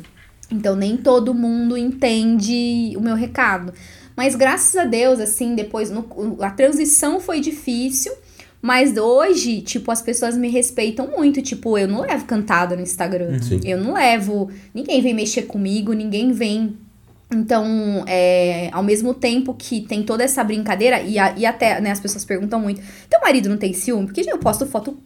Então 0.52 0.76
nem 0.76 0.98
todo 0.98 1.34
mundo 1.34 1.78
entende 1.78 2.94
o 2.98 3.00
meu 3.00 3.16
recado. 3.16 3.74
Mas 4.16 4.36
graças 4.36 4.76
a 4.76 4.86
Deus, 4.86 5.20
assim, 5.20 5.56
depois 5.56 5.90
no- 5.90 6.08
a 6.42 6.50
transição 6.52 7.20
foi 7.20 7.40
difícil. 7.40 8.12
Mas 8.62 8.96
hoje, 8.96 9.62
tipo, 9.62 9.92
as 9.92 10.02
pessoas 10.02 10.38
me 10.38 10.48
respeitam 10.50 11.08
muito. 11.18 11.42
Tipo, 11.42 11.78
eu 11.78 11.88
não 11.88 12.02
levo 12.02 12.24
cantada 12.26 12.76
no 12.78 12.82
Instagram. 12.82 13.38
Sim. 13.42 13.60
Eu 13.66 13.78
não 13.78 13.94
levo. 13.96 14.50
Ninguém 14.74 15.02
vem 15.02 15.14
mexer 15.14 15.42
comigo, 15.44 15.92
ninguém 15.92 16.32
vem. 16.32 16.78
Então, 17.34 18.06
é, 18.08 18.70
ao 18.72 18.84
mesmo 18.84 19.14
tempo 19.14 19.54
que 19.54 19.82
tem 19.82 20.04
toda 20.04 20.24
essa 20.24 20.44
brincadeira, 20.44 21.02
e, 21.02 21.18
a- 21.20 21.34
e 21.36 21.46
até 21.46 21.82
né, 21.82 21.92
as 21.92 22.00
pessoas 22.00 22.24
perguntam 22.24 22.60
muito: 22.60 22.80
teu 23.10 23.20
marido 23.20 23.50
não 23.50 23.58
tem 23.58 23.74
ciúme? 23.74 24.06
Porque 24.06 24.22
eu 24.30 24.38
posto 24.38 24.66
foto 24.66 24.98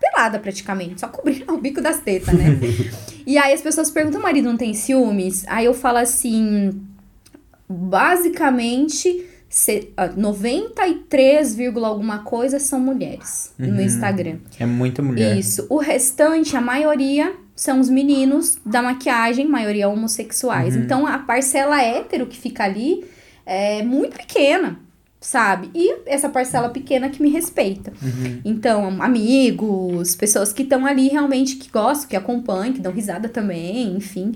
pelada 0.00 0.38
praticamente, 0.38 1.00
só 1.00 1.08
cobrindo 1.08 1.52
o 1.54 1.58
bico 1.58 1.80
das 1.80 1.98
tetas, 2.00 2.34
né? 2.34 2.58
e 3.26 3.38
aí 3.38 3.54
as 3.54 3.60
pessoas 3.62 3.90
perguntam: 3.90 4.20
o 4.20 4.22
marido 4.22 4.44
não 4.48 4.56
tem 4.56 4.74
ciúmes? 4.74 5.44
Aí 5.48 5.64
eu 5.64 5.72
falo 5.74 5.98
assim: 5.98 6.72
basicamente, 7.72 9.26
se, 9.48 9.92
ah, 9.96 10.08
93, 10.08 11.54
vírgula 11.54 11.88
alguma 11.88 12.20
coisa 12.20 12.58
são 12.58 12.80
mulheres 12.80 13.52
no 13.58 13.80
Instagram. 13.80 14.38
É 14.58 14.66
muita 14.66 15.02
mulher. 15.02 15.36
Isso. 15.36 15.66
O 15.68 15.78
restante, 15.78 16.56
a 16.56 16.60
maioria, 16.60 17.34
são 17.54 17.80
os 17.80 17.88
meninos 17.88 18.58
da 18.64 18.82
maquiagem, 18.82 19.46
maioria 19.46 19.88
homossexuais. 19.88 20.74
Então, 20.74 21.06
a 21.06 21.18
parcela 21.18 21.82
hétero 21.82 22.26
que 22.26 22.38
fica 22.38 22.64
ali 22.64 23.04
é 23.44 23.82
muito 23.82 24.16
pequena, 24.16 24.80
sabe? 25.20 25.70
E 25.74 25.96
essa 26.06 26.28
parcela 26.28 26.70
pequena 26.70 27.08
que 27.08 27.22
me 27.22 27.28
respeita. 27.28 27.92
Então, 28.44 29.02
amigos, 29.02 30.16
pessoas 30.16 30.52
que 30.52 30.62
estão 30.62 30.86
ali 30.86 31.08
realmente 31.08 31.56
que 31.56 31.70
gostam, 31.70 32.08
que 32.08 32.16
acompanham, 32.16 32.72
que 32.72 32.80
dão 32.80 32.92
risada 32.92 33.28
também, 33.28 33.96
enfim. 33.96 34.32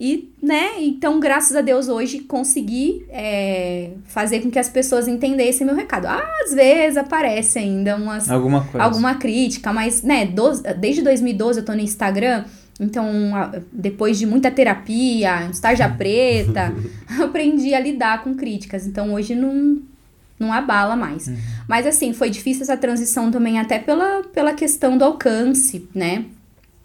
E, 0.00 0.30
né, 0.40 0.74
então, 0.78 1.18
graças 1.18 1.56
a 1.56 1.60
Deus, 1.60 1.88
hoje 1.88 2.20
consegui 2.20 3.04
é, 3.10 3.90
fazer 4.06 4.40
com 4.40 4.50
que 4.50 4.58
as 4.58 4.68
pessoas 4.68 5.08
entendessem 5.08 5.66
meu 5.66 5.74
recado. 5.74 6.06
às 6.06 6.54
vezes 6.54 6.96
aparece 6.96 7.58
ainda 7.58 7.96
umas 7.96 8.30
Alguma 8.30 8.64
coisa. 8.64 8.84
alguma 8.84 9.14
crítica, 9.16 9.72
mas, 9.72 10.02
né, 10.02 10.24
doze- 10.26 10.62
desde 10.74 11.02
2012 11.02 11.58
eu 11.60 11.64
tô 11.64 11.72
no 11.72 11.80
Instagram, 11.80 12.44
então, 12.80 13.04
depois 13.72 14.16
de 14.20 14.24
muita 14.24 14.52
terapia, 14.52 15.50
tarja 15.60 15.88
preta, 15.88 16.72
aprendi 17.20 17.74
a 17.74 17.80
lidar 17.80 18.22
com 18.22 18.36
críticas. 18.36 18.86
Então, 18.86 19.12
hoje 19.14 19.34
não, 19.34 19.82
não 20.38 20.52
abala 20.52 20.94
mais. 20.94 21.28
Mas, 21.68 21.84
assim, 21.88 22.12
foi 22.12 22.30
difícil 22.30 22.62
essa 22.62 22.76
transição 22.76 23.32
também, 23.32 23.58
até 23.58 23.80
pela, 23.80 24.22
pela 24.32 24.52
questão 24.54 24.96
do 24.96 25.04
alcance, 25.04 25.88
né? 25.92 26.24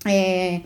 É, 0.03 0.61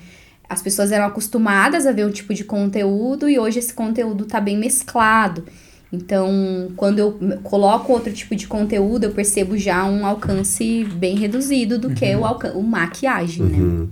as 0.49 0.61
pessoas 0.61 0.91
eram 0.91 1.05
acostumadas 1.05 1.85
a 1.85 1.91
ver 1.91 2.05
um 2.05 2.11
tipo 2.11 2.33
de 2.33 2.43
conteúdo 2.43 3.29
e 3.29 3.37
hoje 3.37 3.59
esse 3.59 3.73
conteúdo 3.73 4.25
tá 4.25 4.39
bem 4.39 4.57
mesclado. 4.57 5.43
Então, 5.91 6.71
quando 6.75 6.99
eu 6.99 7.17
coloco 7.43 7.93
outro 7.93 8.11
tipo 8.11 8.35
de 8.35 8.45
conteúdo, 8.47 9.05
eu 9.05 9.11
percebo 9.11 9.57
já 9.57 9.85
um 9.85 10.05
alcance 10.05 10.83
bem 10.95 11.15
reduzido 11.15 11.79
do 11.79 11.91
que 11.91 12.13
o, 12.15 12.21
o 12.59 12.63
maquiagem, 12.63 13.45
né? 13.45 13.57
Uhum. 13.57 13.89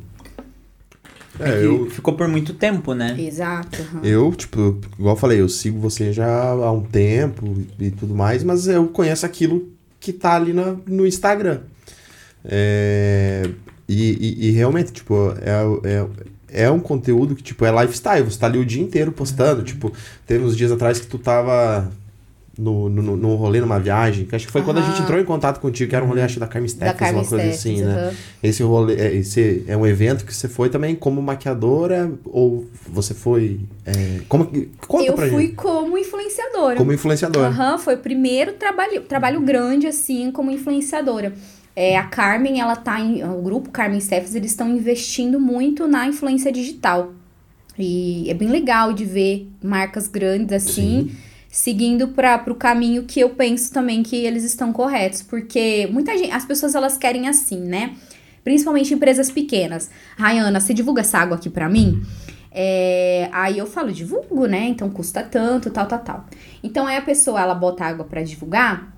É, 1.40 1.60
que 1.60 1.66
eu, 1.66 1.90
ficou 1.90 2.14
por 2.14 2.28
muito 2.28 2.54
tempo, 2.54 2.94
né? 2.94 3.16
Exato. 3.20 3.82
aham. 3.82 4.02
eu, 4.06 4.32
tipo, 4.34 4.80
igual 4.98 5.16
eu 5.16 5.20
falei, 5.20 5.42
eu 5.42 5.50
sigo 5.50 5.80
você 5.80 6.14
já 6.14 6.28
há 6.52 6.72
um 6.72 6.82
tempo 6.82 7.54
e 7.80 7.92
tudo 7.92 8.16
mais, 8.16 8.44
mas 8.44 8.68
eu 8.68 8.88
conheço 8.88 9.26
aquilo 9.26 9.70
que 10.00 10.14
tá 10.14 10.36
ali 10.36 10.54
na, 10.54 10.76
no 10.88 11.06
Instagram. 11.06 11.62
É, 12.44 13.50
e, 13.88 14.12
e- 14.12 14.48
e 14.48 14.52
realmente, 14.52 14.92
tipo, 14.94 15.34
é, 15.42 15.90
é, 15.90 16.08
é 16.56 16.72
um 16.72 16.80
conteúdo 16.80 17.36
que, 17.36 17.44
tipo, 17.44 17.66
é 17.66 17.82
lifestyle. 17.82 18.24
Você 18.24 18.40
tá 18.40 18.48
ali 18.48 18.58
o 18.58 18.66
dia 18.66 18.82
inteiro 18.82 19.12
postando. 19.12 19.62
Tipo, 19.62 19.92
teve 20.26 20.44
uns 20.44 20.56
dias 20.56 20.72
atrás 20.72 21.00
que 21.00 21.08
tu 21.08 21.20
tava 21.20 21.92
no, 22.58 22.88
no, 22.90 23.18
no 23.18 23.36
rolê, 23.36 23.60
numa 23.60 23.80
viagem, 23.80 24.26
que 24.26 24.36
acho 24.36 24.46
que 24.46 24.52
foi 24.52 24.62
quando 24.62 24.78
a 24.78 24.82
gente 24.82 25.02
entrou 25.02 25.20
em 25.20 25.26
contato 25.26 25.60
contigo, 25.60 25.90
que 25.90 25.96
era 25.96 26.06
um 26.06 26.08
rolê, 26.08 26.22
acho, 26.22 26.40
da 26.40 26.48
Carmen 26.48 26.70
Carmen 26.72 27.22
uma 27.22 27.26
coisa 27.26 27.52
Steffens, 27.52 27.60
assim, 27.60 27.82
né? 27.82 27.94
aham. 27.94 28.14
Esse 28.42 28.64
rolê, 28.64 28.96
é, 28.96 29.16
esse 29.16 29.66
é 29.68 29.76
um 29.76 29.86
evento 29.86 30.26
que 30.26 30.34
você 30.34 30.48
foi 30.48 30.70
também 30.70 30.96
como 30.96 31.22
maquiadora 31.22 32.12
ou 32.24 32.66
você 32.88 33.14
foi... 33.14 33.60
é, 33.86 34.22
como, 34.30 34.46
conta 34.88 35.06
Eu 35.06 35.18
fui 35.18 35.30
gente. 35.30 35.56
como 35.56 35.98
influenciadora. 35.98 36.78
Como 36.78 36.94
influenciadora. 36.94 37.48
Aham, 37.48 37.78
foi 37.78 37.96
o 37.96 38.00
primeiro 38.00 38.54
trabalho, 38.54 39.02
trabalho 39.02 39.42
grande, 39.42 39.88
assim, 39.88 40.32
como 40.32 40.50
influenciadora. 40.50 41.34
É, 41.76 41.98
a 41.98 42.04
Carmen, 42.04 42.62
ela 42.62 42.76
tá 42.76 43.00
em. 43.00 43.24
O 43.24 43.42
grupo 43.42 43.70
Carmen 43.70 44.00
Steffes, 44.00 44.34
eles 44.34 44.52
estão 44.52 44.70
investindo 44.70 45.40
muito 45.40 45.88
na 45.88 46.08
influência 46.08 46.52
digital. 46.52 47.14
E 47.78 48.30
é 48.30 48.34
bem 48.34 48.48
legal 48.48 48.94
de 48.94 49.04
ver 49.04 49.52
marcas 49.62 50.08
grandes 50.08 50.54
assim. 50.54 51.12
Seguindo 51.50 52.10
para 52.10 52.52
o 52.52 52.56
caminho 52.56 53.04
que 53.04 53.20
eu 53.20 53.30
penso 53.30 53.72
também 53.74 54.04
que 54.04 54.16
eles 54.16 54.44
estão 54.44 54.72
corretos. 54.72 55.22
Porque 55.22 55.88
muita 55.92 56.18
gente. 56.18 56.32
As 56.32 56.46
pessoas 56.46 56.76
elas 56.76 56.98
querem 56.98 57.28
assim, 57.28 57.60
né? 57.60 57.96
Principalmente 58.44 58.94
empresas 58.94 59.30
pequenas. 59.30 59.90
Rayana, 60.18 60.60
você 60.60 60.74
divulga 60.74 61.02
essa 61.02 61.18
água 61.18 61.36
aqui 61.36 61.50
pra 61.50 61.68
mim? 61.68 62.02
É, 62.58 63.28
aí 63.34 63.58
eu 63.58 63.66
falo, 63.68 63.92
divulgo, 63.92 64.46
né? 64.46 64.68
Então 64.70 64.90
custa 64.90 65.22
tanto, 65.22 65.70
tal, 65.72 65.88
tal, 65.88 66.00
tal. 66.00 66.26
Então 66.64 66.88
aí 66.88 66.96
a 66.96 67.02
pessoa, 67.02 67.42
ela 67.42 67.54
bota 67.54 67.84
água 67.84 68.06
pra 68.06 68.24
divulgar, 68.24 68.95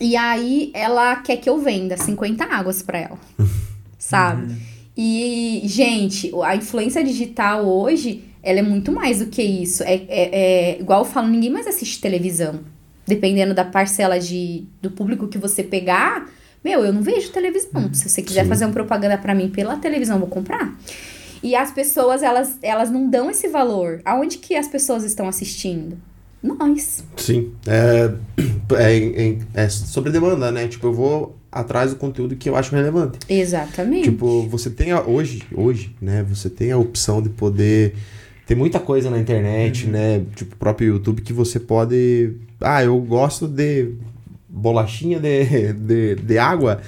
e 0.00 0.16
aí 0.16 0.70
ela 0.74 1.16
quer 1.16 1.36
que 1.36 1.48
eu 1.48 1.58
venda 1.58 1.96
50 1.96 2.44
águas 2.44 2.82
pra 2.82 2.98
ela. 2.98 3.18
sabe? 4.02 4.56
E, 4.96 5.62
gente, 5.64 6.30
a 6.42 6.56
influência 6.56 7.02
digital 7.02 7.64
hoje, 7.64 8.24
ela 8.42 8.58
é 8.58 8.62
muito 8.62 8.92
mais 8.92 9.20
do 9.20 9.26
que 9.26 9.42
isso. 9.42 9.82
É, 9.84 9.94
é, 9.94 10.08
é 10.08 10.80
igual 10.80 11.00
eu 11.00 11.04
falo, 11.04 11.28
ninguém 11.28 11.50
mais 11.50 11.66
assiste 11.66 12.00
televisão. 12.00 12.60
Dependendo 13.06 13.54
da 13.54 13.64
parcela 13.64 14.18
de, 14.18 14.64
do 14.80 14.90
público 14.90 15.28
que 15.28 15.38
você 15.38 15.62
pegar, 15.62 16.28
meu, 16.62 16.84
eu 16.84 16.92
não 16.92 17.02
vejo 17.02 17.30
televisão. 17.30 17.92
Se 17.94 18.08
você 18.08 18.22
quiser 18.22 18.42
Sim. 18.42 18.48
fazer 18.48 18.64
uma 18.66 18.72
propaganda 18.72 19.16
pra 19.16 19.34
mim 19.34 19.48
pela 19.48 19.76
televisão, 19.76 20.16
eu 20.16 20.20
vou 20.20 20.28
comprar. 20.28 20.76
E 21.42 21.56
as 21.56 21.72
pessoas, 21.72 22.22
elas, 22.22 22.58
elas 22.62 22.90
não 22.90 23.08
dão 23.08 23.30
esse 23.30 23.48
valor. 23.48 24.00
Aonde 24.04 24.38
que 24.38 24.54
as 24.54 24.68
pessoas 24.68 25.02
estão 25.04 25.26
assistindo? 25.26 25.98
Nós. 26.42 27.04
Sim. 27.16 27.52
É, 27.66 28.12
é, 28.76 28.96
é, 28.96 29.38
é 29.54 29.68
sobre 29.68 30.10
demanda, 30.10 30.50
né? 30.50 30.66
Tipo, 30.66 30.88
eu 30.88 30.92
vou 30.92 31.36
atrás 31.50 31.90
do 31.90 31.96
conteúdo 31.96 32.34
que 32.34 32.48
eu 32.48 32.56
acho 32.56 32.74
relevante. 32.74 33.18
Exatamente. 33.28 34.04
Tipo, 34.10 34.48
você 34.48 34.70
tem 34.70 34.90
a, 34.90 35.02
hoje, 35.02 35.42
hoje, 35.54 35.94
né? 36.00 36.24
Você 36.28 36.48
tem 36.50 36.72
a 36.72 36.78
opção 36.78 37.22
de 37.22 37.28
poder. 37.28 37.94
Tem 38.46 38.56
muita 38.56 38.80
coisa 38.80 39.08
na 39.10 39.18
internet, 39.18 39.86
né? 39.86 40.24
Tipo, 40.34 40.54
o 40.54 40.58
próprio 40.58 40.88
YouTube 40.88 41.22
que 41.22 41.32
você 41.32 41.60
pode. 41.60 42.34
Ah, 42.60 42.82
eu 42.82 42.98
gosto 43.00 43.46
de 43.46 43.92
bolachinha 44.48 45.20
de, 45.20 45.72
de, 45.72 46.14
de 46.16 46.38
água. 46.38 46.80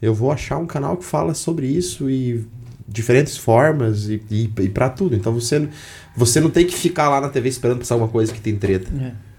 Eu 0.00 0.14
vou 0.14 0.30
achar 0.30 0.58
um 0.58 0.66
canal 0.66 0.96
que 0.96 1.04
fala 1.04 1.32
sobre 1.32 1.66
isso 1.66 2.10
e 2.10 2.44
diferentes 2.88 3.36
formas 3.36 4.08
e, 4.08 4.22
e, 4.30 4.50
e 4.60 4.68
para 4.68 4.88
tudo. 4.88 5.14
Então 5.16 5.32
você, 5.32 5.68
você 6.16 6.40
não 6.40 6.50
tem 6.50 6.66
que 6.66 6.74
ficar 6.74 7.08
lá 7.08 7.20
na 7.20 7.28
TV 7.28 7.48
esperando 7.48 7.78
passar 7.78 7.94
alguma 7.94 8.10
coisa 8.10 8.32
que 8.32 8.40
tem 8.40 8.56
treta. 8.56 8.88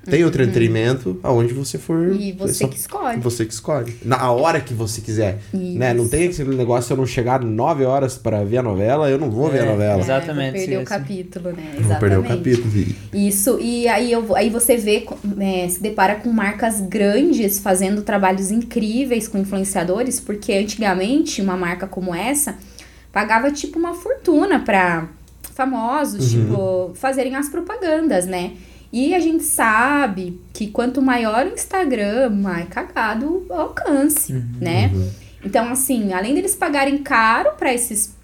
Tem 0.10 0.24
outro 0.24 0.42
entretenimento 0.42 1.20
aonde 1.22 1.54
você 1.54 1.78
for. 1.78 2.16
E 2.16 2.32
você 2.32 2.54
só- 2.54 2.68
que 2.70 2.78
escolhe. 2.78 3.20
Você 3.20 3.46
que 3.46 3.54
escolhe. 3.54 3.94
Na 4.06 4.32
hora 4.32 4.62
que 4.62 4.74
você 4.74 5.02
quiser. 5.02 5.40
Isso. 5.54 5.78
Né? 5.78 5.94
Não 5.94 6.08
tem 6.08 6.30
aquele 6.30 6.56
negócio 6.56 6.94
eu 6.94 6.98
não 6.98 7.06
chegar 7.06 7.44
9 7.44 7.84
horas 7.84 8.18
para 8.18 8.42
ver 8.46 8.60
a 8.60 8.64
novela, 8.64 9.10
eu 9.10 9.18
não 9.18 9.30
vou 9.30 9.50
ver 9.52 9.60
a 9.60 9.66
É, 9.66 9.70
novela. 9.70 10.00
Exatamente, 10.02 10.52
Vou 10.52 10.60
perder 10.62 10.78
o 10.82 10.86
capítulo, 10.86 11.50
né? 11.52 11.74
Vou 11.82 11.98
perder 11.98 12.16
o 12.16 12.20
Exatamente. 12.22 12.38
capítulo. 12.38 12.96
E- 13.14 13.28
Isso, 13.28 13.60
e 13.60 13.86
aí, 13.90 14.10
eu, 14.14 14.34
aí 14.34 14.50
você 14.50 14.78
vê, 14.78 15.06
é, 15.42 15.68
se 15.68 15.82
depara 15.84 16.16
com 16.16 16.30
marcas 16.32 16.80
grandes 16.80 17.60
fazendo 17.60 18.02
trabalhos 18.02 18.50
incríveis 18.50 19.28
com 19.28 19.38
influenciadores, 19.38 20.22
porque 20.22 20.54
antigamente 20.54 21.42
uma 21.42 21.58
marca 21.58 21.86
como 21.86 22.16
essa 22.16 22.56
pagava 23.12 23.52
tipo 23.52 23.80
uma 23.80 23.94
fortuna 23.94 24.60
pra 24.60 25.08
famosos, 25.54 26.32
tipo, 26.32 26.92
fazerem 26.96 27.36
as 27.36 27.50
propagandas, 27.50 28.26
né? 28.28 28.54
E 28.94 29.14
a 29.14 29.20
gente 29.20 29.44
sabe 29.44 30.40
que 30.54 30.68
quanto 30.68 31.02
maior 31.02 31.46
o 31.46 31.54
Instagram, 31.54 32.30
mais 32.30 32.70
cagado 32.70 33.46
o 33.50 33.54
alcance, 33.54 34.34
né? 34.62 34.92
Então, 35.44 35.70
assim, 35.70 36.14
além 36.14 36.34
deles 36.34 36.56
pagarem 36.56 37.00
caro 37.00 37.52
pra 37.58 37.74
esses 37.74 38.16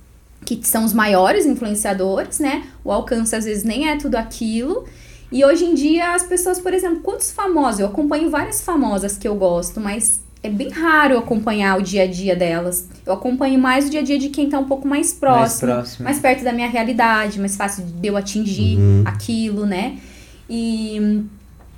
que 0.45 0.59
são 0.67 0.83
os 0.83 0.93
maiores 0.93 1.45
influenciadores, 1.45 2.39
né? 2.39 2.63
O 2.83 2.91
alcance 2.91 3.35
às 3.35 3.45
vezes 3.45 3.63
nem 3.63 3.89
é 3.89 3.97
tudo 3.97 4.15
aquilo. 4.15 4.85
E 5.31 5.43
hoje 5.43 5.65
em 5.65 5.73
dia 5.73 6.13
as 6.13 6.23
pessoas, 6.23 6.59
por 6.59 6.73
exemplo, 6.73 6.99
quantos 6.99 7.31
famosos? 7.31 7.79
Eu 7.79 7.87
acompanho 7.87 8.29
várias 8.29 8.61
famosas 8.61 9.17
que 9.17 9.27
eu 9.27 9.35
gosto, 9.35 9.79
mas 9.79 10.21
é 10.43 10.49
bem 10.49 10.69
raro 10.69 11.13
eu 11.13 11.19
acompanhar 11.19 11.79
o 11.79 11.81
dia 11.81 12.03
a 12.03 12.07
dia 12.07 12.35
delas. 12.35 12.87
Eu 13.05 13.13
acompanho 13.13 13.57
mais 13.57 13.87
o 13.87 13.89
dia 13.89 14.01
a 14.01 14.03
dia 14.03 14.19
de 14.19 14.27
quem 14.29 14.49
tá 14.49 14.59
um 14.59 14.65
pouco 14.65 14.85
mais 14.87 15.13
próximo, 15.13 15.39
Mais 15.39 15.59
próximo. 15.59 16.03
mais 16.03 16.19
perto 16.19 16.43
da 16.43 16.51
minha 16.51 16.67
realidade, 16.67 17.39
mais 17.39 17.55
fácil 17.55 17.85
de 17.85 18.07
eu 18.07 18.17
atingir 18.17 18.77
Uhum. 18.77 19.03
aquilo, 19.05 19.65
né? 19.65 19.97
E 20.49 21.23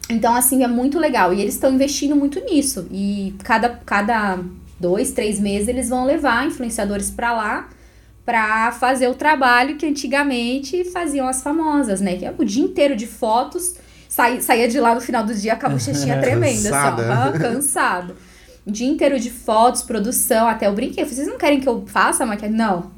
então, 0.09 0.35
assim, 0.35 0.63
é 0.63 0.67
muito 0.67 0.99
legal. 0.99 1.33
E 1.33 1.41
eles 1.41 1.53
estão 1.55 1.73
investindo 1.73 2.15
muito 2.15 2.39
nisso. 2.43 2.87
E 2.91 3.33
cada, 3.43 3.69
cada 3.85 4.39
dois, 4.79 5.11
três 5.11 5.39
meses 5.39 5.67
eles 5.67 5.89
vão 5.89 6.05
levar 6.05 6.45
influenciadores 6.45 7.09
pra 7.09 7.33
lá 7.33 7.69
pra 8.25 8.71
fazer 8.71 9.07
o 9.07 9.13
trabalho 9.13 9.75
que 9.77 9.85
antigamente 9.85 10.83
faziam 10.85 11.27
as 11.27 11.41
famosas, 11.43 12.01
né? 12.01 12.15
Que 12.17 12.25
é 12.25 12.33
o 12.35 12.43
dia 12.43 12.63
inteiro 12.63 12.95
de 12.95 13.05
fotos. 13.05 13.75
Sai, 14.09 14.41
saía 14.41 14.67
de 14.67 14.79
lá 14.79 14.95
no 14.95 15.01
final 15.01 15.23
do 15.23 15.33
dia 15.35 15.55
com 15.55 15.65
a 15.67 15.69
bochechinha 15.69 16.17
tremenda, 16.21 16.69
Cansada. 16.69 17.13
assim, 17.13 17.39
cansado. 17.39 18.15
O 18.65 18.71
dia 18.71 18.87
inteiro 18.87 19.19
de 19.19 19.29
fotos, 19.29 19.83
produção, 19.83 20.47
até 20.47 20.67
eu 20.67 20.73
brinquei. 20.73 21.05
Vocês 21.05 21.27
não 21.27 21.37
querem 21.37 21.59
que 21.59 21.69
eu 21.69 21.85
faça 21.85 22.25
maquiagem? 22.25 22.57
Não. 22.57 22.94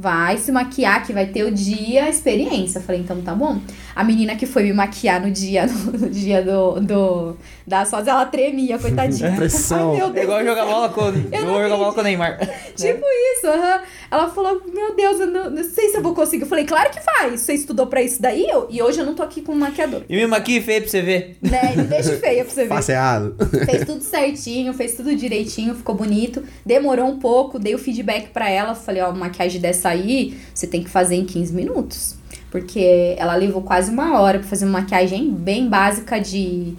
Vai 0.00 0.38
se 0.38 0.52
maquiar, 0.52 1.04
que 1.04 1.12
vai 1.12 1.26
ter 1.26 1.42
o 1.42 1.50
dia, 1.50 2.04
a 2.04 2.08
experiência. 2.08 2.78
Eu 2.78 2.82
falei, 2.82 3.00
então 3.00 3.20
tá 3.20 3.34
bom. 3.34 3.60
A 3.96 4.04
menina 4.04 4.36
que 4.36 4.46
foi 4.46 4.62
me 4.62 4.72
maquiar 4.72 5.20
no 5.20 5.28
dia, 5.28 5.66
no, 5.66 5.92
no 5.98 6.08
dia 6.08 6.40
do, 6.40 6.78
do, 6.80 7.36
das 7.66 7.90
fotos, 7.90 8.06
ela 8.06 8.24
tremia, 8.26 8.78
coitadinha. 8.78 9.32
Pressão. 9.36 9.90
Ai, 9.90 9.96
meu 9.96 10.06
É 10.06 10.10
Deus. 10.10 10.24
igual 10.24 10.44
jogar 10.44 10.66
bola 10.66 10.88
com. 10.90 11.00
Eu 11.08 11.46
vou 11.46 11.62
jogar 11.62 11.76
bola 11.76 11.92
com 11.92 12.00
o 12.00 12.04
Neymar. 12.04 12.38
Tipo 12.76 13.04
isso, 13.36 13.46
aham. 13.48 13.80
Ela 14.10 14.28
falou, 14.30 14.62
meu 14.72 14.94
Deus, 14.94 15.18
eu 15.20 15.26
não, 15.26 15.50
não 15.50 15.64
sei 15.64 15.88
se 15.88 15.96
eu 15.96 16.02
vou 16.02 16.14
conseguir. 16.14 16.44
Eu 16.44 16.48
falei, 16.48 16.64
claro 16.64 16.90
que 16.90 17.00
vai. 17.04 17.36
Você 17.36 17.54
estudou 17.54 17.88
pra 17.88 18.00
isso 18.00 18.22
daí? 18.22 18.46
Eu, 18.48 18.68
e 18.70 18.80
hoje 18.80 19.00
eu 19.00 19.04
não 19.04 19.14
tô 19.14 19.22
aqui 19.24 19.42
com 19.42 19.52
maquiador. 19.54 20.02
E 20.08 20.14
me 20.16 20.26
maquia 20.28 20.62
feio 20.62 20.82
pra 20.82 20.90
você 20.90 21.02
ver. 21.02 21.36
Né? 21.42 21.74
Me 21.76 21.82
deixa 21.82 22.16
feia 22.16 22.44
pra 22.44 22.54
você 22.54 22.62
ver. 22.62 22.68
Passeado. 22.68 23.36
Fez 23.66 23.84
tudo 23.84 24.02
certinho, 24.02 24.72
fez 24.72 24.94
tudo 24.94 25.14
direitinho, 25.14 25.74
ficou 25.74 25.94
bonito. 25.96 26.42
Demorou 26.64 27.06
um 27.08 27.18
pouco, 27.18 27.58
dei 27.58 27.74
o 27.74 27.78
feedback 27.78 28.28
pra 28.28 28.48
ela. 28.48 28.74
Falei, 28.76 29.02
ó, 29.02 29.12
maquiagem 29.12 29.60
dessa 29.60 29.87
aí, 29.88 30.38
você 30.54 30.66
tem 30.66 30.82
que 30.82 30.90
fazer 30.90 31.16
em 31.16 31.24
15 31.24 31.52
minutos. 31.54 32.16
Porque 32.50 33.14
ela 33.18 33.34
levou 33.34 33.62
quase 33.62 33.90
uma 33.90 34.20
hora 34.20 34.38
pra 34.38 34.48
fazer 34.48 34.64
uma 34.64 34.80
maquiagem 34.80 35.30
bem 35.30 35.68
básica 35.68 36.18
de, 36.18 36.74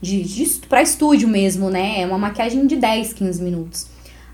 de, 0.00 0.22
de 0.22 0.46
pra 0.68 0.82
estúdio 0.82 1.28
mesmo, 1.28 1.70
né? 1.70 2.00
É 2.00 2.06
uma 2.06 2.18
maquiagem 2.18 2.66
de 2.66 2.76
10, 2.76 3.12
15 3.14 3.42
minutos. 3.42 3.86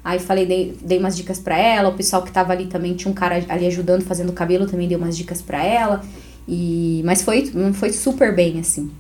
Aí 0.05 0.19
falei, 0.19 0.45
dei, 0.45 0.77
dei 0.83 0.99
umas 0.99 1.17
dicas 1.17 1.39
pra 1.39 1.57
ela, 1.57 1.89
o 1.89 1.95
pessoal 1.95 2.23
que 2.23 2.33
tava 2.33 2.53
ali 2.53 2.67
também, 2.67 2.95
tinha 2.95 3.11
um 3.11 3.15
cara 3.15 3.45
ali 3.49 3.67
ajudando, 3.67 4.03
fazendo 4.03 4.31
o 4.31 4.33
cabelo, 4.33 4.67
também 4.67 4.89
dei 4.89 4.97
umas 4.97 5.17
dicas 5.17 5.41
pra 5.41 5.63
ela. 5.63 6.03
E, 6.49 7.03
mas 7.05 7.23
foi, 7.23 7.53
foi 7.75 7.93
super 7.93 8.35
bem, 8.35 8.59
assim. 8.59 8.91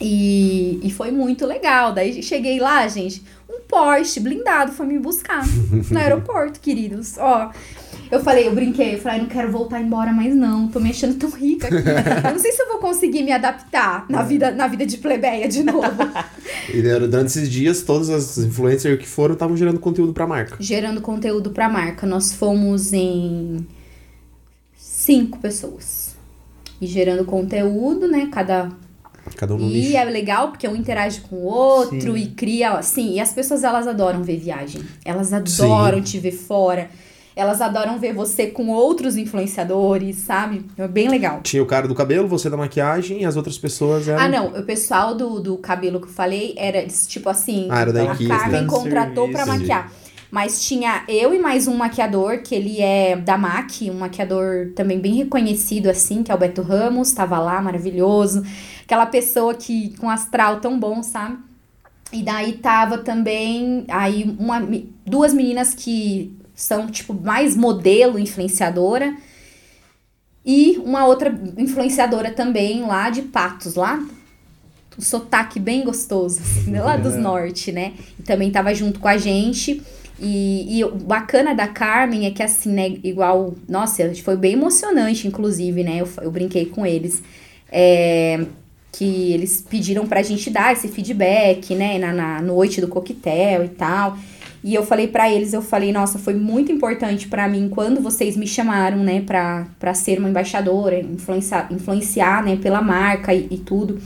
E, 0.00 0.78
e 0.82 0.90
foi 0.90 1.10
muito 1.10 1.44
legal. 1.44 1.92
Daí 1.92 2.22
cheguei 2.22 2.60
lá, 2.60 2.86
gente, 2.86 3.22
um 3.48 3.60
Porsche 3.66 4.20
blindado 4.20 4.72
foi 4.72 4.86
me 4.86 4.98
buscar 4.98 5.44
no 5.90 5.98
aeroporto, 5.98 6.60
queridos. 6.60 7.16
Ó, 7.18 7.50
eu 8.10 8.20
falei, 8.22 8.46
eu 8.48 8.54
brinquei, 8.54 8.94
eu 8.94 8.98
falei, 8.98 9.18
"Ai, 9.18 9.22
não 9.24 9.28
quero 9.30 9.50
voltar 9.50 9.80
embora 9.80 10.12
mais 10.12 10.34
não, 10.34 10.68
tô 10.68 10.80
me 10.80 10.90
achando 10.90 11.14
tão 11.14 11.30
rica 11.30 11.66
aqui. 11.68 11.76
Eu 12.26 12.32
não 12.32 12.38
sei 12.38 12.52
se 12.52 12.62
eu 12.62 12.68
vou 12.68 12.78
conseguir 12.78 13.22
me 13.22 13.32
adaptar 13.32 14.06
na 14.08 14.22
vida, 14.22 14.50
na 14.52 14.66
vida 14.66 14.84
de 14.86 14.96
plebeia 14.98 15.48
de 15.48 15.62
novo. 15.62 16.02
E 16.72 16.78
né, 16.82 16.98
durante 16.98 17.26
esses 17.28 17.50
dias, 17.50 17.82
todas 17.82 18.10
as 18.10 18.38
influencers 18.38 18.98
que 18.98 19.06
foram 19.06 19.34
estavam 19.34 19.56
gerando 19.56 19.78
conteúdo 19.80 20.12
pra 20.12 20.26
marca. 20.26 20.56
Gerando 20.60 21.00
conteúdo 21.00 21.50
pra 21.50 21.68
marca. 21.68 22.06
Nós 22.06 22.32
fomos 22.32 22.92
em 22.92 23.66
cinco 24.76 25.38
pessoas. 25.38 26.16
E 26.80 26.86
gerando 26.86 27.24
conteúdo, 27.24 28.06
né? 28.08 28.28
Cada 28.32 28.70
Cada 29.36 29.54
um 29.54 29.58
no 29.58 29.64
E 29.66 29.72
nicho. 29.72 29.96
é 29.96 30.04
legal 30.04 30.48
porque 30.48 30.66
um 30.68 30.76
interage 30.76 31.20
com 31.22 31.36
o 31.36 31.44
outro 31.44 32.12
Sim. 32.14 32.18
e 32.18 32.26
cria, 32.28 32.70
assim, 32.72 33.14
e 33.14 33.20
as 33.20 33.32
pessoas 33.32 33.62
elas 33.64 33.86
adoram 33.86 34.22
ver 34.22 34.38
viagem. 34.38 34.82
Elas 35.04 35.32
adoram 35.32 36.00
te 36.00 36.18
ver 36.18 36.32
fora. 36.32 36.88
Elas 37.38 37.60
adoram 37.60 38.00
ver 38.00 38.12
você 38.12 38.48
com 38.48 38.66
outros 38.66 39.16
influenciadores, 39.16 40.16
sabe? 40.16 40.66
É 40.76 40.88
bem 40.88 41.08
legal. 41.08 41.40
Tinha 41.42 41.62
o 41.62 41.66
cara 41.66 41.86
do 41.86 41.94
cabelo, 41.94 42.26
você 42.26 42.50
da 42.50 42.56
maquiagem 42.56 43.22
e 43.22 43.24
as 43.24 43.36
outras 43.36 43.56
pessoas 43.56 44.08
eram. 44.08 44.20
Ah, 44.20 44.28
não. 44.28 44.46
O 44.48 44.62
pessoal 44.64 45.14
do, 45.14 45.38
do 45.38 45.56
cabelo 45.56 46.00
que 46.00 46.08
eu 46.08 46.12
falei 46.12 46.54
era 46.56 46.84
tipo 47.06 47.28
assim. 47.28 47.68
Ah, 47.70 47.82
era 47.82 47.92
da 47.92 48.00
a 48.00 48.04
equipe, 48.14 48.28
Carmen 48.28 48.62
né? 48.62 48.66
contratou 48.66 49.28
pra 49.30 49.42
Entendi. 49.42 49.58
maquiar. 49.58 49.92
Mas 50.32 50.62
tinha 50.62 51.04
eu 51.06 51.32
e 51.32 51.38
mais 51.38 51.68
um 51.68 51.76
maquiador, 51.76 52.42
que 52.42 52.56
ele 52.56 52.80
é 52.80 53.14
da 53.14 53.38
MAC, 53.38 53.88
um 53.88 54.00
maquiador 54.00 54.72
também 54.74 54.98
bem 54.98 55.14
reconhecido, 55.14 55.88
assim, 55.88 56.24
que 56.24 56.32
é 56.32 56.34
o 56.34 56.38
Beto 56.38 56.60
Ramos, 56.60 57.12
tava 57.12 57.38
lá, 57.38 57.62
maravilhoso. 57.62 58.42
Aquela 58.82 59.06
pessoa 59.06 59.54
que 59.54 59.96
com 59.96 60.10
astral 60.10 60.60
tão 60.60 60.76
bom, 60.78 61.04
sabe? 61.04 61.38
E 62.12 62.22
daí 62.22 62.54
tava 62.54 62.98
também 62.98 63.84
aí 63.88 64.34
uma, 64.38 64.66
duas 65.06 65.32
meninas 65.32 65.72
que 65.72 66.36
são, 66.58 66.88
tipo, 66.88 67.14
mais 67.14 67.56
modelo 67.56 68.18
influenciadora. 68.18 69.16
E 70.44 70.76
uma 70.84 71.06
outra 71.06 71.32
influenciadora 71.56 72.32
também 72.32 72.82
lá 72.82 73.10
de 73.10 73.22
Patos, 73.22 73.76
lá 73.76 74.04
o 74.98 75.02
sotaque 75.02 75.60
bem 75.60 75.84
gostoso, 75.84 76.40
assim, 76.42 76.76
lá 76.76 76.96
dos 76.96 77.14
norte, 77.14 77.70
né? 77.70 77.92
E 78.18 78.22
também 78.24 78.50
tava 78.50 78.74
junto 78.74 78.98
com 78.98 79.06
a 79.06 79.16
gente. 79.16 79.80
E, 80.18 80.78
e 80.78 80.84
o 80.84 80.90
bacana 80.96 81.54
da 81.54 81.68
Carmen 81.68 82.26
é 82.26 82.32
que, 82.32 82.42
assim, 82.42 82.72
né, 82.72 82.88
igual. 83.04 83.54
Nossa, 83.68 84.12
foi 84.16 84.36
bem 84.36 84.54
emocionante, 84.54 85.28
inclusive, 85.28 85.84
né? 85.84 85.98
Eu, 86.00 86.08
eu 86.22 86.30
brinquei 86.32 86.66
com 86.66 86.84
eles. 86.84 87.22
É, 87.70 88.44
que 88.90 89.32
eles 89.32 89.64
pediram 89.68 90.06
pra 90.08 90.22
gente 90.22 90.50
dar 90.50 90.72
esse 90.72 90.88
feedback, 90.88 91.72
né? 91.76 91.98
Na, 91.98 92.12
na 92.12 92.42
noite 92.42 92.80
do 92.80 92.88
coquetel 92.88 93.64
e 93.64 93.68
tal. 93.68 94.18
E 94.62 94.74
eu 94.74 94.84
falei 94.84 95.06
pra 95.06 95.30
eles, 95.30 95.52
eu 95.52 95.62
falei, 95.62 95.92
nossa, 95.92 96.18
foi 96.18 96.34
muito 96.34 96.72
importante 96.72 97.28
pra 97.28 97.48
mim 97.48 97.68
quando 97.68 98.00
vocês 98.00 98.36
me 98.36 98.46
chamaram, 98.46 98.98
né, 98.98 99.20
pra, 99.20 99.66
pra 99.78 99.94
ser 99.94 100.18
uma 100.18 100.28
embaixadora, 100.28 100.98
influenciar, 100.98 101.72
influenciar, 101.72 102.44
né, 102.44 102.56
pela 102.56 102.82
marca 102.82 103.32
e, 103.32 103.46
e 103.50 103.58
tudo. 103.58 104.00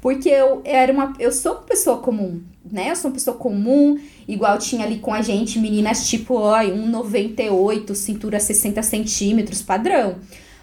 Porque 0.00 0.28
eu 0.28 0.62
era 0.64 0.92
uma. 0.92 1.12
Eu 1.18 1.30
sou 1.30 1.52
uma 1.52 1.62
pessoa 1.62 1.98
comum, 1.98 2.40
né? 2.70 2.90
Eu 2.90 2.96
sou 2.96 3.10
uma 3.10 3.14
pessoa 3.14 3.36
comum, 3.36 3.98
igual 4.26 4.58
tinha 4.58 4.84
ali 4.84 4.98
com 4.98 5.12
a 5.12 5.20
gente, 5.20 5.58
meninas 5.58 6.08
tipo, 6.08 6.34
ó, 6.34 6.58
1,98, 6.60 7.94
cintura 7.94 8.40
60 8.40 8.82
centímetros, 8.82 9.60
padrão. 9.60 10.16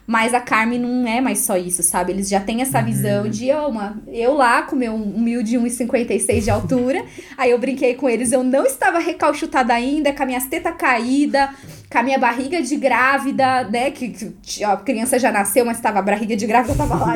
Mas 0.08 0.34
a 0.34 0.40
Carmen 0.40 0.80
não 0.80 1.06
é 1.06 1.20
mais 1.20 1.40
só 1.40 1.58
isso, 1.58 1.84
sabe? 1.84 2.14
Eles 2.14 2.30
já 2.30 2.40
têm 2.40 2.62
essa 2.62 2.82
visão 2.82 3.28
de 3.28 3.52
ó, 3.52 3.68
uma, 3.68 4.02
eu 4.08 4.36
lá 4.36 4.62
com 4.62 4.74
meu 4.74 4.96
humilde 4.96 5.58
1,56 5.58 6.44
de 6.44 6.50
altura. 6.50 7.04
aí 7.38 7.52
eu 7.52 7.60
brinquei 7.60 7.94
com 7.94 8.10
eles, 8.10 8.32
eu 8.32 8.42
não 8.42 8.66
estava 8.66 9.00
recalchutada 9.00 9.74
ainda, 9.74 10.14
com 10.14 10.24
as 10.24 10.28
minhas 10.28 10.46
tetas 10.46 10.74
caídas, 10.78 11.50
com 11.92 11.98
a 11.98 12.04
minha 12.04 12.18
barriga 12.18 12.62
de 12.62 12.78
grávida, 12.78 13.66
né? 13.66 13.92
Que, 13.92 14.08
que 14.42 14.64
ó, 14.64 14.72
a 14.72 14.78
criança 14.78 15.20
já 15.20 15.30
nasceu, 15.30 15.66
mas 15.66 15.82
tava 15.82 16.00
a 16.00 16.02
barriga 16.02 16.38
de 16.38 16.48
grávida, 16.48 16.72
eu 16.72 16.78
tava 16.78 16.96
lá. 16.96 17.16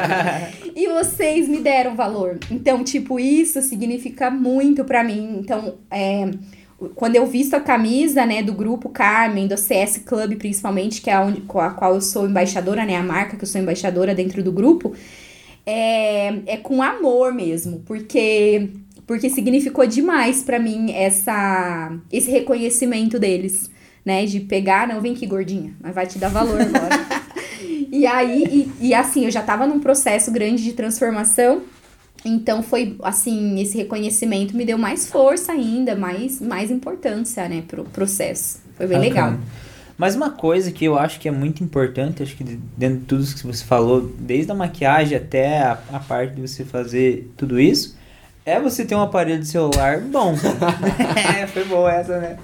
e 0.74 0.88
vocês 0.88 1.46
me 1.46 1.58
deram 1.58 1.94
valor. 1.94 2.38
Então, 2.50 2.82
tipo, 2.82 3.20
isso 3.20 3.60
significa 3.60 4.30
muito 4.30 4.82
pra 4.82 5.04
mim. 5.04 5.36
Então, 5.40 5.74
é, 5.90 6.30
quando 6.94 7.16
eu 7.16 7.26
visto 7.26 7.54
a 7.54 7.60
camisa, 7.60 8.24
né, 8.26 8.42
do 8.42 8.52
grupo 8.52 8.88
Carmen, 8.88 9.46
do 9.46 9.56
CS 9.56 9.98
Club 9.98 10.36
principalmente, 10.36 11.00
que 11.00 11.10
é 11.10 11.14
a, 11.14 11.22
onde, 11.22 11.40
com 11.42 11.60
a 11.60 11.70
qual 11.70 11.94
eu 11.94 12.00
sou 12.00 12.26
embaixadora, 12.26 12.84
né, 12.84 12.96
a 12.96 13.02
marca 13.02 13.36
que 13.36 13.44
eu 13.44 13.48
sou 13.48 13.60
embaixadora 13.60 14.14
dentro 14.14 14.42
do 14.42 14.52
grupo, 14.52 14.94
é, 15.66 16.34
é 16.46 16.56
com 16.56 16.82
amor 16.82 17.32
mesmo, 17.32 17.82
porque 17.86 18.68
porque 19.06 19.28
significou 19.28 19.86
demais 19.86 20.42
pra 20.42 20.58
mim 20.58 20.90
essa 20.92 21.92
esse 22.10 22.30
reconhecimento 22.30 23.18
deles, 23.18 23.70
né, 24.04 24.24
de 24.26 24.40
pegar, 24.40 24.88
não, 24.88 25.00
vem 25.00 25.12
aqui 25.12 25.26
gordinha, 25.26 25.74
mas 25.80 25.94
vai 25.94 26.06
te 26.06 26.18
dar 26.18 26.28
valor 26.28 26.60
agora. 26.60 27.06
e 27.90 28.06
aí, 28.06 28.70
e, 28.80 28.88
e 28.88 28.94
assim, 28.94 29.24
eu 29.24 29.30
já 29.30 29.42
tava 29.42 29.66
num 29.66 29.80
processo 29.80 30.30
grande 30.30 30.62
de 30.62 30.72
transformação, 30.72 31.62
então 32.24 32.62
foi 32.62 32.96
assim, 33.02 33.60
esse 33.60 33.76
reconhecimento 33.76 34.56
me 34.56 34.64
deu 34.64 34.78
mais 34.78 35.08
força 35.08 35.52
ainda, 35.52 35.94
mais, 35.94 36.40
mais 36.40 36.70
importância, 36.70 37.48
né, 37.48 37.62
pro 37.66 37.84
processo. 37.84 38.58
Foi 38.76 38.86
bem 38.86 38.98
Bacana. 38.98 39.26
legal. 39.30 39.40
Mas 39.96 40.16
uma 40.16 40.30
coisa 40.30 40.72
que 40.72 40.84
eu 40.84 40.98
acho 40.98 41.20
que 41.20 41.28
é 41.28 41.30
muito 41.30 41.62
importante, 41.62 42.22
acho 42.22 42.34
que 42.36 42.42
de- 42.42 42.56
dentro 42.76 42.98
de 42.98 43.04
tudo 43.04 43.22
isso 43.22 43.36
que 43.36 43.46
você 43.46 43.64
falou, 43.64 44.12
desde 44.18 44.50
a 44.50 44.54
maquiagem 44.54 45.16
até 45.16 45.58
a, 45.60 45.78
a 45.92 46.00
parte 46.00 46.34
de 46.34 46.40
você 46.40 46.64
fazer 46.64 47.30
tudo 47.36 47.60
isso, 47.60 47.96
é 48.46 48.60
você 48.60 48.84
ter 48.84 48.94
um 48.96 49.00
aparelho 49.00 49.38
de 49.40 49.46
celular 49.46 50.00
bom. 50.00 50.34
é, 51.40 51.46
foi 51.46 51.64
boa 51.64 51.92
essa, 51.92 52.18
né? 52.18 52.36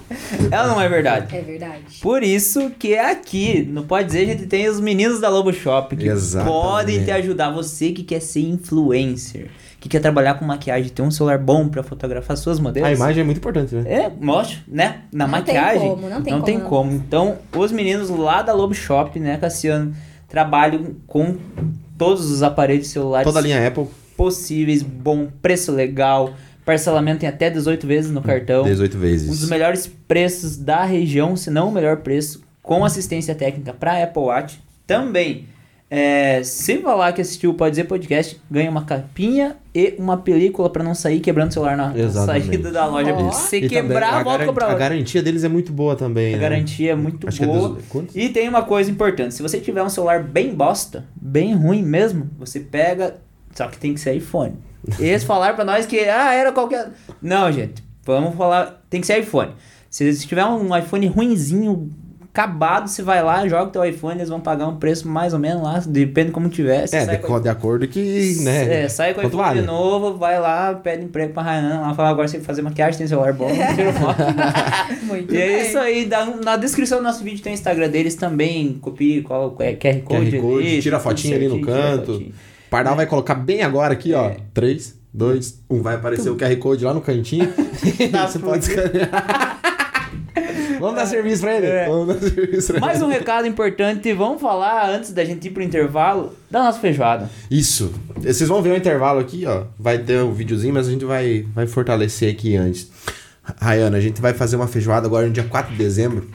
Ela 0.49 0.67
não 0.67 0.81
é 0.81 0.87
verdade. 0.87 1.35
É 1.35 1.41
verdade. 1.41 1.99
Por 2.01 2.23
isso 2.23 2.71
que 2.79 2.93
é 2.93 3.11
aqui, 3.11 3.67
não 3.69 3.83
pode 3.83 4.07
dizer, 4.07 4.21
a 4.21 4.25
gente 4.25 4.45
tem 4.47 4.69
os 4.69 4.79
meninos 4.79 5.19
da 5.19 5.27
Lobo 5.27 5.51
Shop 5.51 5.93
que 5.95 6.07
Exatamente. 6.07 6.53
podem 6.53 7.03
te 7.03 7.11
ajudar. 7.11 7.51
Você 7.51 7.91
que 7.91 8.03
quer 8.03 8.21
ser 8.21 8.41
influencer, 8.41 9.49
que 9.81 9.89
quer 9.89 9.99
trabalhar 9.99 10.35
com 10.35 10.45
maquiagem, 10.45 10.91
ter 10.91 11.01
um 11.01 11.09
celular 11.09 11.39
bom 11.39 11.67
pra 11.67 11.81
fotografar 11.81 12.37
suas 12.37 12.59
modelos. 12.59 12.87
A 12.87 12.93
imagem 12.93 13.21
é 13.21 13.23
muito 13.25 13.39
importante, 13.39 13.73
né? 13.73 13.83
É, 13.91 14.09
mostra, 14.09 14.59
né? 14.67 15.01
Na 15.11 15.27
Não 15.27 15.41
tem 15.41 15.55
maquiagem. 15.55 15.89
como, 15.89 16.07
não 16.09 16.21
tem 16.21 16.59
como 16.59 16.91
não. 16.91 16.97
Então, 16.97 17.37
os 17.57 17.71
meninos 17.71 18.07
lá 18.11 18.43
da 18.43 18.53
Lobo 18.53 18.75
Shop, 18.75 19.19
né, 19.19 19.37
Cassiano, 19.37 19.93
trabalham 20.29 20.95
com 21.07 21.35
todos 21.97 22.29
os 22.29 22.43
aparelhos 22.43 22.87
celulares 22.89 23.25
Toda 23.25 23.39
a 23.39 23.41
linha 23.41 23.67
Apple, 23.67 23.87
possíveis, 24.15 24.83
bom 24.83 25.27
preço 25.41 25.71
legal, 25.71 26.31
parcelamento 26.63 27.25
em 27.25 27.27
até 27.27 27.49
18 27.49 27.87
vezes 27.87 28.11
no 28.11 28.21
cartão. 28.21 28.63
18 28.63 28.93
Um 28.95 28.99
dos 28.99 29.09
vezes. 29.09 29.49
melhores 29.49 29.87
preços 30.07 30.57
da 30.57 30.83
região, 30.83 31.35
se 31.35 31.49
não 31.49 31.69
o 31.69 31.71
melhor 31.71 31.97
preço, 31.97 32.43
com 32.61 32.85
assistência 32.85 33.33
técnica 33.33 33.73
para 33.73 34.03
Apple 34.03 34.21
Watch. 34.21 34.61
Também, 34.85 35.47
é, 35.93 36.41
se 36.41 36.77
falar 36.77 37.11
que 37.11 37.19
assistiu 37.19 37.51
o 37.51 37.53
Pode 37.53 37.71
Dizer 37.71 37.83
Podcast, 37.83 38.39
ganha 38.49 38.71
uma 38.71 38.85
capinha 38.85 39.57
e 39.75 39.93
uma 39.99 40.15
película 40.15 40.69
para 40.69 40.81
não 40.85 40.95
sair 40.95 41.19
quebrando 41.19 41.49
o 41.49 41.53
celular 41.53 41.75
na, 41.75 41.93
Exatamente. 41.97 42.45
saída 42.47 42.71
da 42.71 42.85
loja. 42.85 43.13
Ó. 43.13 43.29
Se 43.31 43.57
E 43.57 43.59
também 43.63 43.69
quebrar, 43.69 44.13
a, 44.13 44.23
volta 44.23 44.45
comprar 44.45 44.65
a 44.67 44.69
outra. 44.69 44.79
garantia 44.87 45.21
deles 45.21 45.43
é 45.43 45.49
muito 45.49 45.73
boa 45.73 45.93
também, 45.97 46.33
A 46.33 46.37
né? 46.37 46.41
garantia 46.41 46.93
é 46.93 46.95
muito 46.95 47.27
Acho 47.27 47.43
é 47.43 47.45
boa. 47.45 47.69
dos- 47.69 47.85
quantos? 47.89 48.15
E 48.15 48.29
tem 48.29 48.47
uma 48.47 48.63
coisa 48.63 48.89
importante: 48.89 49.33
se 49.33 49.41
você 49.41 49.59
tiver 49.59 49.83
um 49.83 49.89
celular 49.89 50.23
bem 50.23 50.55
bosta, 50.55 51.05
bem 51.13 51.53
ruim 51.53 51.83
mesmo, 51.83 52.29
você 52.39 52.61
pega. 52.61 53.17
Só 53.53 53.67
que 53.67 53.77
tem 53.77 53.93
que 53.93 53.99
ser 53.99 54.15
iPhone. 54.15 54.53
Eles 54.97 55.25
falaram 55.25 55.55
pra 55.55 55.65
nós 55.65 55.85
que 55.85 55.99
ah, 55.99 56.33
era 56.33 56.53
qualquer. 56.53 56.89
Não, 57.21 57.51
gente, 57.51 57.83
vamos 58.05 58.33
falar. 58.37 58.81
Tem 58.89 59.01
que 59.01 59.07
ser 59.07 59.19
iPhone. 59.19 59.51
Se 59.89 60.13
se 60.13 60.25
tiver 60.25 60.45
um 60.45 60.73
iPhone 60.77 61.05
ruinzinho, 61.07 61.91
acabado, 62.33 62.87
você 62.87 63.01
vai 63.03 63.21
lá, 63.21 63.45
joga 63.47 63.65
o 63.65 63.71
teu 63.71 63.83
iPhone, 63.85 64.15
eles 64.17 64.29
vão 64.29 64.39
pagar 64.39 64.67
um 64.67 64.77
preço 64.77 65.07
mais 65.07 65.33
ou 65.33 65.39
menos 65.39 65.61
lá, 65.61 65.79
depende 65.85 66.31
como 66.31 66.47
tiver. 66.49 66.87
Você 66.87 66.95
É, 66.95 67.05
de, 67.05 67.17
com- 67.17 67.39
de 67.41 67.49
acordo 67.49 67.87
que, 67.87 68.37
né? 68.41 68.83
é, 68.83 68.87
sai 68.89 69.13
com 69.13 69.19
o 69.21 69.23
iPhone 69.27 69.43
vale? 69.43 69.59
de 69.61 69.67
novo, 69.67 70.17
vai 70.17 70.39
lá, 70.39 70.73
pede 70.75 71.03
emprego 71.03 71.33
pra 71.33 71.43
Ryan, 71.43 71.81
lá 71.81 71.93
fala 71.93 72.09
agora 72.09 72.27
você 72.27 72.33
tem 72.33 72.41
que 72.41 72.47
fazer 72.47 72.61
maquiagem, 72.61 72.97
tem 72.99 73.07
celular 73.07 73.33
bom, 73.33 73.49
tira 73.75 73.91
foto. 73.93 74.21
Muito 75.03 75.33
E 75.33 75.37
é 75.37 75.47
bem. 75.47 75.61
isso 75.67 75.77
aí, 75.77 76.05
dá- 76.05 76.25
na 76.25 76.55
descrição 76.55 76.99
do 76.99 77.03
nosso 77.03 77.23
vídeo 77.23 77.43
tem 77.43 77.51
o 77.51 77.55
Instagram 77.55 77.89
deles 77.89 78.15
também, 78.15 78.73
copie 78.81 79.21
qual 79.21 79.55
é 79.59 79.73
QR 79.73 80.01
Code. 80.01 80.31
QR 80.31 80.41
Code, 80.41 80.67
ali, 80.67 80.81
tira 80.81 80.97
a 80.97 80.99
fotinha 80.99 81.35
ali 81.35 81.47
no 81.49 81.59
canto. 81.61 82.23
Pardal 82.69 82.95
vai 82.95 83.05
colocar 83.05 83.35
bem 83.35 83.61
agora 83.61 83.91
aqui, 83.91 84.13
ó. 84.13 84.27
É. 84.29 84.37
3, 84.53 84.97
2, 85.13 85.59
1. 85.69 85.81
Vai 85.81 85.95
aparecer 85.95 86.29
o 86.29 86.37
QR 86.37 86.55
Code 86.55 86.85
lá 86.85 86.93
no 86.93 87.01
cantinho. 87.01 87.51
Você 88.25 88.39
pode 88.39 88.63
escanear. 88.63 89.59
Vamos 90.81 90.95
dar 90.95 91.05
serviço 91.05 91.41
pra 91.43 91.55
ele? 91.55 91.67
É. 91.67 91.87
Vamos 91.87 92.07
dar 92.07 92.19
serviço 92.29 92.71
pra 92.73 92.81
Mais 92.81 92.97
ele. 92.97 93.05
um 93.05 93.09
recado 93.09 93.47
importante, 93.47 94.11
vamos 94.13 94.41
falar 94.41 94.89
antes 94.89 95.13
da 95.13 95.23
gente 95.23 95.47
ir 95.47 95.51
pro 95.51 95.63
intervalo 95.63 96.33
da 96.49 96.63
nossa 96.63 96.79
feijoada. 96.79 97.29
Isso. 97.49 97.93
Vocês 98.17 98.49
vão 98.49 98.61
ver 98.61 98.71
o 98.71 98.75
intervalo 98.75 99.19
aqui, 99.19 99.45
ó. 99.45 99.63
Vai 99.79 99.99
ter 99.99 100.21
um 100.23 100.33
videozinho, 100.33 100.73
mas 100.73 100.87
a 100.87 100.91
gente 100.91 101.05
vai, 101.05 101.45
vai 101.53 101.67
fortalecer 101.67 102.31
aqui 102.33 102.55
antes. 102.55 102.89
Rayana, 103.59 103.97
a 103.97 104.01
gente 104.01 104.21
vai 104.21 104.33
fazer 104.33 104.55
uma 104.55 104.67
feijoada 104.67 105.07
agora 105.07 105.25
no 105.27 105.33
dia 105.33 105.43
4 105.43 105.71
de 105.71 105.77
dezembro. 105.77 106.29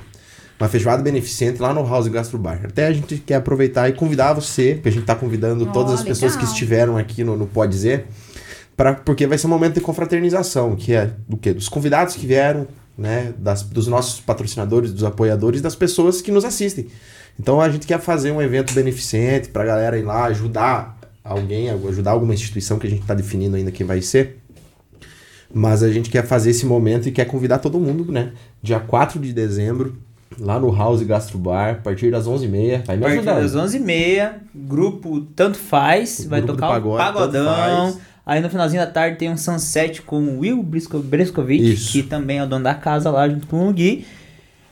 Uma 0.59 0.68
feijoada 0.68 1.03
beneficente 1.03 1.61
lá 1.61 1.72
no 1.74 1.86
House 1.86 2.09
Gastro 2.09 2.38
Bar. 2.38 2.61
Até 2.64 2.86
a 2.86 2.92
gente 2.92 3.18
quer 3.18 3.34
aproveitar 3.34 3.88
e 3.90 3.92
convidar 3.92 4.32
você, 4.32 4.72
porque 4.74 4.88
a 4.88 4.92
gente 4.92 5.05
tá 5.05 5.14
convidando 5.14 5.66
Ó, 5.68 5.72
todas 5.72 5.92
as 5.92 6.03
pessoas 6.03 6.32
que 6.32 6.38
legal. 6.38 6.53
estiveram 6.53 6.97
aqui 6.97 7.22
no, 7.22 7.36
no 7.36 7.47
Pode 7.47 7.72
Dizer, 7.72 8.07
pra, 8.74 8.94
porque 8.94 9.26
vai 9.26 9.36
ser 9.36 9.47
um 9.49 9.51
momento 9.51 9.74
de 9.74 9.80
confraternização, 9.82 10.74
que 10.74 10.94
é 10.94 11.11
do 11.28 11.36
quê? 11.36 11.53
Dos 11.53 11.68
convidados 11.68 12.16
que 12.16 12.26
vieram, 12.26 12.66
né? 12.97 13.34
Das, 13.38 13.62
dos 13.62 13.86
nossos 13.86 14.20
patrocinadores, 14.20 14.92
dos 14.92 15.05
apoiadores, 15.05 15.61
das 15.61 15.74
pessoas 15.74 16.20
que 16.22 16.30
nos 16.30 16.44
assistem. 16.44 16.86
Então 17.38 17.61
a 17.61 17.68
gente 17.68 17.86
quer 17.86 18.01
fazer 18.01 18.32
um 18.32 18.40
evento 18.40 18.72
beneficente 18.72 19.49
pra 19.49 19.64
galera 19.64 19.99
ir 19.99 20.03
lá 20.03 20.24
ajudar 20.24 20.99
alguém, 21.22 21.68
ajudar 21.70 22.12
alguma 22.12 22.32
instituição 22.32 22.78
que 22.78 22.86
a 22.86 22.90
gente 22.90 23.05
tá 23.05 23.14
definindo 23.14 23.57
ainda 23.57 23.70
quem 23.70 23.86
vai 23.86 24.01
ser. 24.01 24.38
Mas 25.53 25.82
a 25.82 25.90
gente 25.92 26.11
quer 26.11 26.26
fazer 26.26 26.51
esse 26.51 26.66
momento 26.66 27.09
e 27.09 27.12
quer 27.12 27.24
convidar 27.26 27.59
todo 27.59 27.78
mundo, 27.78 28.11
né? 28.11 28.32
Dia 28.62 28.80
4 28.80 29.20
de 29.20 29.32
dezembro, 29.32 29.97
lá 30.40 30.59
no 30.59 30.74
House 30.74 31.03
Gastro 31.03 31.38
Bar, 31.38 31.70
a 31.70 31.74
partir 31.74 32.11
das 32.11 32.26
11h30. 32.26 32.84
Vai 32.84 32.97
A 32.97 32.99
me 32.99 33.03
partir 33.05 33.16
ajudar. 33.18 33.40
das 33.40 33.55
11h30, 33.55 34.32
grupo 34.55 35.20
Tanto 35.36 35.57
Faz, 35.59 36.20
O 36.20 36.28
vai 36.28 36.42
tocar 36.42 36.78
o 36.80 36.97
pagodão. 36.97 37.97
Aí 38.26 38.40
no 38.40 38.50
finalzinho 38.50 38.84
da 38.84 38.90
tarde 38.90 39.18
tem 39.18 39.30
um 39.30 39.36
sunset 39.36 40.02
com 40.02 40.20
o 40.20 40.40
Will 40.40 40.60
Brisco- 40.60 40.98
Isso. 41.62 41.92
que 41.92 42.02
também 42.02 42.38
é 42.38 42.42
o 42.42 42.46
dono 42.46 42.64
da 42.64 42.74
casa 42.74 43.08
lá 43.08 43.28
junto 43.28 43.46
com 43.46 43.68
o 43.68 43.72
Gui. 43.72 44.04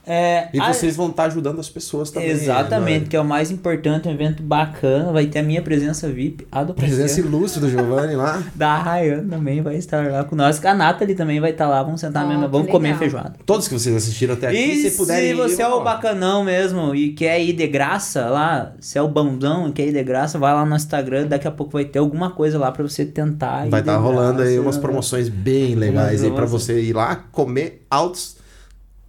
É, 0.07 0.49
E 0.53 0.61
a- 0.61 0.73
vocês 0.73 0.97
vão 0.97 1.09
estar 1.09 1.25
ajudando 1.25 1.59
as 1.61 1.69
pessoas 1.69 2.11
também. 2.11 2.29
Exatamente, 2.31 3.01
né? 3.03 3.07
que 3.11 3.17
é 3.17 3.21
o 3.21 3.25
mais 3.25 3.51
importante, 3.51 4.07
um 4.07 4.11
evento 4.13 4.43
bacana. 4.43 5.13
Vai 5.13 5.27
ter 5.27 5.39
a 5.39 5.43
minha 5.43 5.63
presença 5.63 6.09
VIP, 6.09 6.47
a 6.53 6.63
do 6.63 6.75
Presença 6.75 7.21
ilustre 7.21 7.61
do 7.61 7.71
Giovanni 7.71 8.15
lá. 8.15 8.43
Da 8.55 8.77
Rayane 8.77 9.29
também 9.29 9.63
vai 9.63 9.77
estar 9.77 10.11
lá 10.11 10.25
com 10.25 10.37
nós. 10.37 10.63
A 10.65 10.75
Nathalie 10.75 11.15
também 11.15 11.41
vai 11.41 11.51
estar 11.53 11.67
lá. 11.69 11.83
Vamos 11.83 12.01
sentar 12.01 12.25
Ó, 12.25 12.29
mesmo. 12.29 12.45
que 12.45 12.51
Vamos 12.51 12.71
comer 12.71 12.89
legal. 12.89 12.99
feijoada. 12.99 13.35
Todos 13.47 13.67
que 13.69 13.75
vocês 13.75 13.95
assistiram 13.97 14.35
até 14.35 14.49
aqui, 14.49 14.57
E 14.59 14.91
se 14.91 14.97
puderem 14.97 15.31
se 15.31 15.35
você 15.37 15.63
ir, 15.63 15.65
é 15.65 15.69
o 15.69 15.79
ó, 15.79 15.81
bacanão 15.83 16.45
mesmo 16.45 16.95
e 16.95 17.13
quer 17.13 17.41
ir 17.41 17.53
de 17.55 17.67
graça 17.67 18.27
lá, 18.27 18.73
se 18.81 18.99
é 18.99 19.03
o 19.03 19.09
bandão 19.09 19.69
e 19.69 19.73
quer 19.73 19.89
ir 19.89 19.93
de 19.93 20.03
graça, 20.03 20.39
vai 20.39 20.53
lá 20.53 20.65
no 20.67 20.77
Instagram, 20.77 21.27
daqui 21.27 21.49
a 21.49 21.51
pouco 21.51 21.73
vai 21.73 21.85
ter 21.85 21.99
alguma 21.99 22.31
coisa 22.31 22.59
lá 22.59 22.71
pra 22.71 22.83
você 22.83 23.05
tentar 23.05 23.67
ir 23.67 23.71
Vai 23.71 23.81
estar 23.81 23.97
rolando 23.97 24.43
aí 24.43 24.49
graça. 24.53 24.61
umas 24.61 24.77
promoções 24.79 25.29
bem 25.29 25.75
legais 25.75 26.23
aí 26.23 26.29
pra 26.31 26.43
promoções. 26.43 26.63
você 26.65 26.81
ir 26.83 26.93
lá, 26.93 27.17
comer 27.33 27.85
altos, 27.91 28.37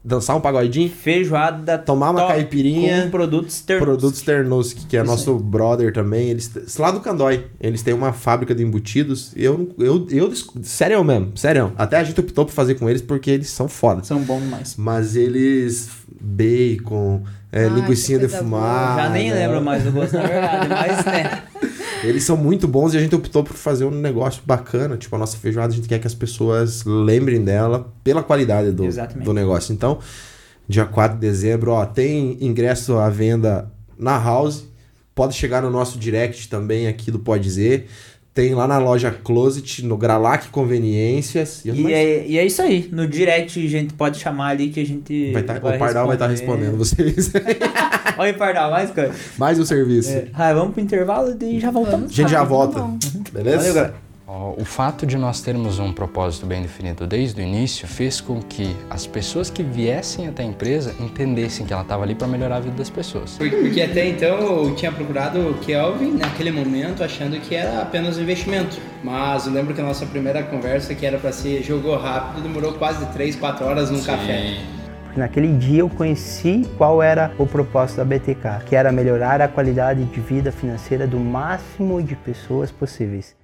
dançar 0.06 0.38
um 0.38 0.42
pagodinho, 0.42 0.88
Feijoada 0.90 1.78
tomar 1.80 2.12
uma 2.12 2.28
caipirinha. 2.28 3.04
com 3.04 3.10
produtos 3.10 3.62
ternos. 3.62 3.84
Produtos 3.84 4.22
Ternoski, 4.22 4.86
que 4.86 4.96
é 4.96 5.02
Isso 5.02 5.10
nosso 5.10 5.36
brother 5.40 5.92
também. 5.92 6.30
Eles, 6.30 6.52
lá 6.78 6.92
do 6.92 7.00
Candói, 7.00 7.48
eles 7.60 7.82
têm 7.82 7.94
uma 7.94 8.14
fábrica 8.14 8.54
de 8.54 8.64
embutidos. 8.64 9.32
Eu, 9.36 9.74
eu, 9.80 10.08
eu, 10.12 10.32
sério 10.62 11.04
mesmo, 11.04 11.36
sério. 11.36 11.74
Até 11.76 11.98
a 11.98 12.04
gente 12.04 12.20
optou 12.20 12.46
por 12.46 12.52
fazer 12.52 12.76
com 12.76 12.88
eles 12.88 13.02
porque 13.02 13.32
eles 13.32 13.50
são 13.50 13.68
foda. 13.68 14.04
São 14.04 14.20
bons 14.22 14.42
demais. 14.42 14.76
Mas 14.78 15.16
eles, 15.16 15.90
bacon, 16.20 17.24
é, 17.52 17.66
Ai, 17.66 17.86
coisa 17.86 18.20
defumada. 18.20 19.04
Já 19.04 19.10
nem 19.10 19.32
lembro 19.32 19.62
mais 19.62 19.84
do 19.84 19.92
gosto, 19.92 20.14
na 20.14 20.24
verdade, 20.24 20.68
mas 20.68 21.06
né. 21.06 21.44
Eles 22.04 22.24
são 22.24 22.38
muito 22.38 22.68
bons 22.68 22.94
e 22.94 22.98
a 22.98 23.00
gente 23.00 23.16
optou 23.16 23.44
por 23.44 23.56
fazer 23.56 23.86
um 23.86 23.92
negócio 23.92 24.42
bacana. 24.46 24.98
Tipo, 24.98 25.16
a 25.16 25.20
nossa 25.20 25.38
feijoada, 25.38 25.74
a 25.74 25.76
gente 25.76 25.88
quer 25.88 26.00
que 26.00 26.08
as 26.08 26.14
pessoas 26.14 26.84
lembrem 26.86 27.44
dela 27.44 27.92
pela 28.04 28.22
qualidade 28.22 28.72
do, 28.72 28.86
Exatamente. 28.86 29.26
do 29.26 29.34
negócio. 29.34 29.74
Então, 29.74 30.00
dia 30.68 30.86
4 30.86 31.18
de 31.18 31.22
dezembro, 31.22 31.72
ó, 31.72 31.86
tem 31.86 32.38
ingresso 32.42 32.98
à 32.98 33.10
venda 33.10 33.72
na 33.98 34.22
House. 34.22 34.66
Pode 35.16 35.34
chegar 35.34 35.62
no 35.62 35.72
nosso 35.72 35.98
direct 35.98 36.50
também 36.50 36.88
aqui 36.88 37.10
do 37.10 37.20
Pode 37.20 37.44
Dizer. 37.44 37.88
Tem 38.36 38.54
lá 38.54 38.68
na 38.68 38.78
loja 38.78 39.12
Closet, 39.24 39.86
no 39.86 39.96
Gralac 39.96 40.50
Conveniências. 40.50 41.64
E, 41.64 41.70
E 41.70 41.82
mais- 41.82 41.96
é, 41.96 42.26
e 42.28 42.38
é 42.38 42.46
isso 42.46 42.62
aí. 42.62 42.90
No 42.92 43.08
direct 43.08 43.66
a 43.66 43.70
gente 43.70 43.94
pode 43.94 44.20
chamar 44.20 44.50
ali 44.50 44.68
que 44.70 44.80
a 44.82 44.86
gente. 44.86 45.32
vai 45.32 45.42
tá- 45.42 45.56
o 45.56 45.62
Pardal 45.80 46.06
vai 46.06 46.18
estar 46.18 46.28
respondendo 46.28 46.78
vocês. 46.78 47.32
Olha 48.20 48.34
o 48.34 48.38
Pardal, 48.38 48.70
mais 48.72 48.92
coisa. 48.92 49.14
mais 49.38 49.58
um 49.58 49.64
serviço. 49.66 50.10
É. 50.12 50.28
Ah, 50.34 50.54
vamos 50.54 50.74
pro 50.74 50.84
intervalo 50.84 51.34
e 51.42 51.60
já 51.62 51.72
voltamos. 51.72 52.12
A 52.12 52.14
gente 52.14 52.30
já 52.30 52.40
Tá 52.40 52.44
volta. 52.44 52.80
bom. 52.80 53.00
Beleza? 53.32 53.58
Valeu, 53.58 53.74
galera. 53.74 53.96
O 54.28 54.66
fato 54.66 55.06
de 55.06 55.20
nós 55.20 55.40
termos 55.42 55.78
um 55.78 55.94
propósito 55.94 56.48
bem 56.48 56.64
definido 56.64 57.06
desde 57.06 57.40
o 57.40 57.44
início 57.44 57.88
fez 57.88 58.20
com 58.20 58.42
que 58.42 58.76
as 58.90 59.06
pessoas 59.06 59.52
que 59.52 59.62
viessem 59.62 60.28
até 60.28 60.42
a 60.42 60.46
empresa 60.48 60.96
entendessem 61.00 61.64
que 61.64 61.72
ela 61.72 61.84
estava 61.84 62.02
ali 62.02 62.16
para 62.16 62.28
melhorar 62.28 62.56
a 62.56 62.60
vida 62.60 62.76
das 62.76 62.90
pessoas. 62.90 63.38
Porque, 63.38 63.80
até 63.80 64.10
então 64.10 64.40
eu 64.40 64.76
tinha 64.76 64.92
procurado 64.92 65.52
o 65.52 65.54
Kelvin 65.60 66.14
naquele 66.14 66.50
momento 66.50 67.04
achando 67.04 67.40
que 67.40 67.54
era 67.54 67.84
apenas 67.84 68.18
um 68.18 68.24
investimento. 68.24 68.78
Mas 69.04 69.46
eu 69.46 69.54
lembro 69.54 69.76
que 69.76 69.82
a 69.82 69.84
nossa 69.84 70.08
primeira 70.08 70.42
conversa, 70.42 70.96
que 70.96 71.06
era 71.06 71.20
para 71.20 71.32
ser 71.32 71.62
jogou 71.62 71.96
rápido, 71.96 72.42
demorou 72.42 72.74
quase 72.74 73.06
3, 73.14 73.36
4 73.36 73.64
horas 73.64 73.92
num 73.92 74.02
café. 74.02 74.58
Naquele 75.16 75.56
dia 75.56 75.82
eu 75.82 75.90
conheci 75.90 76.68
qual 76.80 77.04
era 77.04 77.32
o 77.38 77.46
propósito 77.46 77.98
da 77.98 78.06
BTK, 78.06 78.66
que 78.66 78.76
era 78.76 78.92
melhorar 78.92 79.40
a 79.40 79.48
qualidade 79.48 80.04
de 80.04 80.20
vida 80.20 80.52
financeira 80.52 81.06
do 81.06 81.20
máximo 81.20 82.02
de 82.02 82.16
pessoas 82.16 82.72
possíveis. 82.72 83.36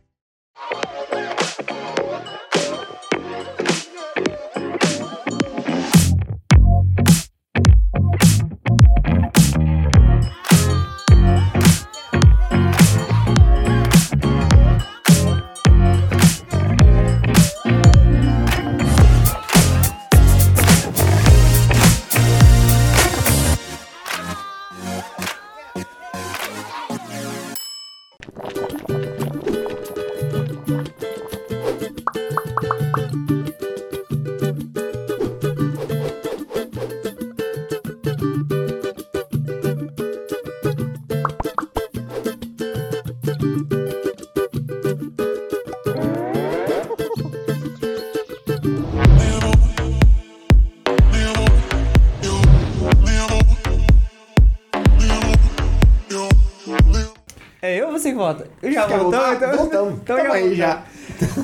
É 57.62 57.80
eu 57.80 57.88
ou 57.88 57.92
você 57.92 58.10
que 58.10 58.16
volta? 58.18 58.48
Eu 58.62 58.72
já 58.72 58.88
voltar? 58.88 59.36
então. 59.36 59.56
Voltamos. 59.56 59.94
Então 60.02 60.18
Tamo 60.18 60.34
aí 60.34 60.56
voltamos. 60.56 60.58
já. 60.58 60.84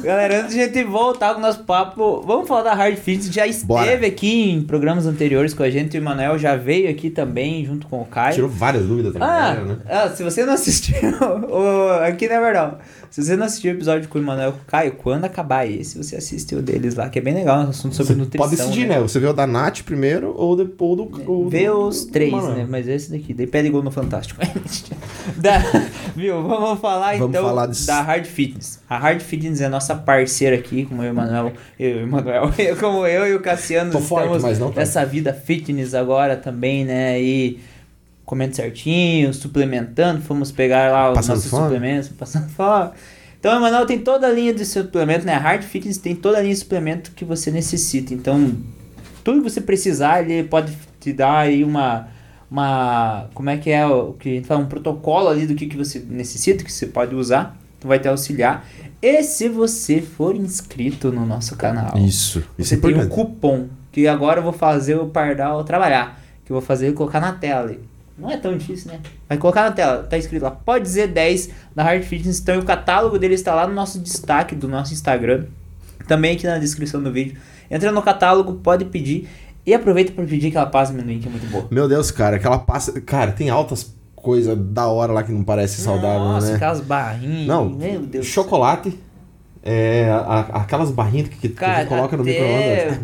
Galera, 0.02 0.40
antes 0.42 0.56
de 0.56 0.62
a 0.62 0.66
gente 0.66 0.84
voltar 0.84 1.34
com 1.34 1.40
o 1.40 1.42
nosso 1.44 1.64
papo, 1.64 2.24
vamos 2.26 2.48
falar 2.48 2.64
da 2.64 2.74
Hard 2.74 2.96
Fitness. 2.98 3.32
Já 3.32 3.46
esteve 3.46 3.68
Bora. 3.68 4.08
aqui 4.08 4.50
em 4.52 4.64
programas 4.64 5.06
anteriores 5.06 5.54
com 5.54 5.62
a 5.62 5.70
gente. 5.70 5.96
O 5.96 6.00
Emanuel 6.00 6.40
já 6.40 6.56
veio 6.56 6.90
aqui 6.90 7.12
também, 7.12 7.64
junto 7.64 7.86
com 7.86 8.02
o 8.02 8.06
Caio. 8.06 8.34
Tirou 8.34 8.50
várias 8.50 8.86
dúvidas 8.86 9.14
também, 9.14 9.28
Ah, 9.28 9.54
né? 9.64 9.78
ah, 9.88 10.10
se 10.10 10.24
você 10.24 10.44
não 10.44 10.54
assistiu, 10.54 10.96
aqui 12.04 12.28
na 12.28 12.40
verdade, 12.40 12.76
se 13.10 13.24
você 13.24 13.36
não 13.36 13.46
assistiu 13.46 13.72
o 13.72 13.76
episódio 13.76 14.08
com 14.10 14.18
o 14.18 14.22
Emanuel 14.22 14.50
e 14.50 14.52
com 14.54 14.58
o 14.60 14.66
Caio, 14.66 14.92
quando 14.94 15.26
acabar 15.26 15.66
esse, 15.70 15.98
você 15.98 16.16
assistiu 16.16 16.60
o 16.60 16.62
deles 16.62 16.96
lá, 16.96 17.10
que 17.10 17.20
é 17.20 17.22
bem 17.22 17.34
legal, 17.34 17.60
um 17.66 17.70
assunto 17.70 17.96
sobre 17.96 18.14
Você 18.14 18.20
nutrição. 18.20 18.48
pode 18.50 18.58
decidir, 18.62 18.88
né? 18.88 19.00
Você 19.00 19.20
vê 19.20 19.28
o 19.28 19.34
da 19.34 19.46
Nath 19.48 19.82
primeiro 19.84 20.34
ou, 20.38 20.56
de, 20.56 20.70
ou 20.78 20.96
do. 20.96 21.22
Ou 21.32 21.50
Vê 21.50 21.68
do- 21.68 21.88
os 21.88 22.06
três, 22.06 22.34
né? 22.34 22.66
Mas 22.70 22.88
esse 22.88 23.12
daqui, 23.12 23.34
daí 23.34 23.48
pede 23.48 23.70
gol 23.70 23.82
no 23.84 23.92
Fantástico. 23.92 24.40
Da- 25.38 25.60
viu? 26.16 26.42
Vamos 26.48 26.80
falar 26.80 27.18
Vamos 27.18 27.30
então 27.30 27.44
falar 27.46 27.66
desse- 27.68 27.86
da 27.88 28.02
Hard 28.02 28.26
Fitness. 28.26 28.80
A 28.90 28.98
Hard 28.98 29.20
Fitness 29.22 29.62
é 29.62 29.68
nossa 29.70 29.94
parceira 29.96 30.56
aqui, 30.56 30.86
como 30.86 31.02
eu 31.02 31.08
e 31.08 31.10
o 31.10 31.12
Emanuel. 31.14 31.54
Eu 31.80 31.90
e 31.90 31.94
o 31.96 32.02
Emanuel, 32.04 32.52
como 32.80 33.06
eu 33.06 33.28
e 33.28 33.36
o 33.36 33.40
Cassiano 33.42 33.92
Tô 33.92 34.00
forte, 34.00 34.24
estamos 34.26 34.44
mas 34.44 34.60
não 34.60 34.68
tanto. 34.68 34.78
nessa 34.80 35.06
vida 35.06 35.34
fitness 35.34 35.94
agora 35.94 36.36
também, 36.38 36.86
né? 36.86 37.22
E 37.22 37.60
comendo 38.28 38.54
certinho, 38.56 39.34
suplementando. 39.34 40.22
Fomos 40.22 40.52
pegar 40.52 40.92
lá 40.92 41.10
os 41.10 41.16
Passando 41.16 41.36
nossos 41.38 41.50
fome. 41.50 41.64
suplementos, 41.64 42.10
passando 42.20 42.50
fome. 42.50 42.92
Então, 43.40 43.54
o 43.54 43.58
Emanuel 43.58 43.86
tem 43.86 44.00
toda 44.00 44.28
a 44.28 44.32
linha 44.32 44.54
de 44.54 44.66
suplemento, 44.66 45.26
né? 45.26 45.34
Hard 45.34 45.64
Fitness 45.64 45.98
tem 45.98 46.14
toda 46.14 46.38
a 46.38 46.42
linha 46.42 46.54
de 46.54 46.60
suplemento 46.60 47.12
que 47.12 47.24
você 47.24 47.50
necessita. 47.50 48.14
Então, 48.14 48.54
tudo 49.24 49.42
que 49.42 49.50
você 49.50 49.62
precisar, 49.62 50.22
ele 50.30 50.48
pode 50.48 50.78
te 51.00 51.14
dar 51.14 51.40
aí 51.40 51.64
uma. 51.64 52.10
uma 52.52 53.30
como 53.34 53.50
é 53.50 53.58
que 53.58 53.70
é 53.70 53.88
o 53.88 54.14
que 54.14 54.30
a 54.30 54.34
gente 54.34 54.48
fala? 54.48 54.62
Um 54.62 54.68
protocolo 54.68 55.30
ali 55.30 55.48
do 55.48 55.56
que, 55.56 55.66
que 55.66 55.78
você 55.78 56.00
necessita, 56.00 56.64
que 56.66 56.72
você 56.72 56.88
pode 56.88 57.16
usar. 57.16 57.58
Então, 57.78 57.88
vai 57.88 58.00
te 58.00 58.10
auxiliar. 58.10 58.68
E 59.02 59.24
se 59.24 59.48
você 59.48 60.02
for 60.02 60.36
inscrito 60.36 61.12
no 61.14 61.26
nosso 61.26 61.56
canal, 61.56 61.98
Isso. 61.98 62.44
Isso 62.58 62.70
você 62.70 62.76
é 62.76 62.78
tem 62.80 63.00
um 63.00 63.08
cupom 63.08 63.68
que 63.90 64.06
agora 64.06 64.40
eu 64.40 64.44
vou 64.44 64.52
fazer 64.52 64.96
o 64.96 65.06
Pardal 65.06 65.64
trabalhar. 65.64 66.20
Que 66.44 66.52
eu 66.52 66.56
vou 66.56 66.66
fazer 66.66 66.90
e 66.90 66.94
colocar 66.94 67.22
na 67.22 67.32
tela 67.32 67.62
ali. 67.62 67.80
Não 68.18 68.32
é 68.32 68.38
tão 68.38 68.58
difícil, 68.58 68.92
né? 68.92 69.00
Vai 69.30 69.38
colocar 69.38 69.64
na 69.64 69.72
tela, 69.72 70.04
tá 70.04 70.18
escrito 70.18 70.42
lá, 70.44 70.52
pode 70.52 70.84
dizer 70.84 71.08
10 71.08 71.50
da 71.76 71.84
Hard 71.84 72.04
Fitness. 72.04 72.40
Então 72.40 72.60
o 72.60 72.66
catálogo 72.66 73.20
dele 73.20 73.36
está 73.36 73.54
lá 73.54 73.68
no 73.68 73.74
nosso 73.74 74.00
destaque 74.00 74.56
do 74.56 74.68
nosso 74.68 74.94
Instagram. 74.94 75.46
Também 76.08 76.36
aqui 76.36 76.48
na 76.48 76.58
descrição 76.58 77.02
do 77.04 77.12
vídeo. 77.12 77.38
Entra 77.70 77.92
no 77.92 78.02
catálogo, 78.02 78.56
pode 78.56 78.86
pedir. 78.86 79.28
E 79.66 79.74
aproveita 79.74 80.14
para 80.14 80.24
pedir 80.26 80.48
aquela 80.48 80.66
pasta 80.66 80.94
de 80.94 81.00
amendoim 81.00 81.20
que 81.20 81.28
é 81.28 81.32
muito 81.32 81.46
boa. 81.48 81.68
Meu 81.70 81.88
Deus, 81.88 82.10
cara, 82.10 82.38
aquela 82.38 82.58
passa. 82.58 83.00
Cara, 83.02 83.34
tem 83.34 83.50
altas 83.50 83.94
coisas 84.16 84.58
da 84.58 84.88
hora 84.88 85.12
lá 85.12 85.24
que 85.24 85.32
não 85.32 85.44
parece 85.44 85.82
saudável, 85.82 86.20
Nossa, 86.20 86.48
né? 86.50 86.56
aquelas 86.56 86.82
barrinhas. 86.82 87.48
Não, 87.48 87.70
meu 87.70 88.02
Deus. 88.02 88.26
chocolate. 88.26 88.98
É, 89.64 90.10
a- 90.10 90.18
a- 90.52 90.62
aquelas 90.62 90.92
barrinhas 90.92 91.28
que, 91.30 91.38
que 91.38 91.50
Cara, 91.50 91.74
a 91.74 91.80
gente 91.82 91.90
coloca 91.90 92.16
no 92.18 92.24
micro-ondas. 92.24 92.60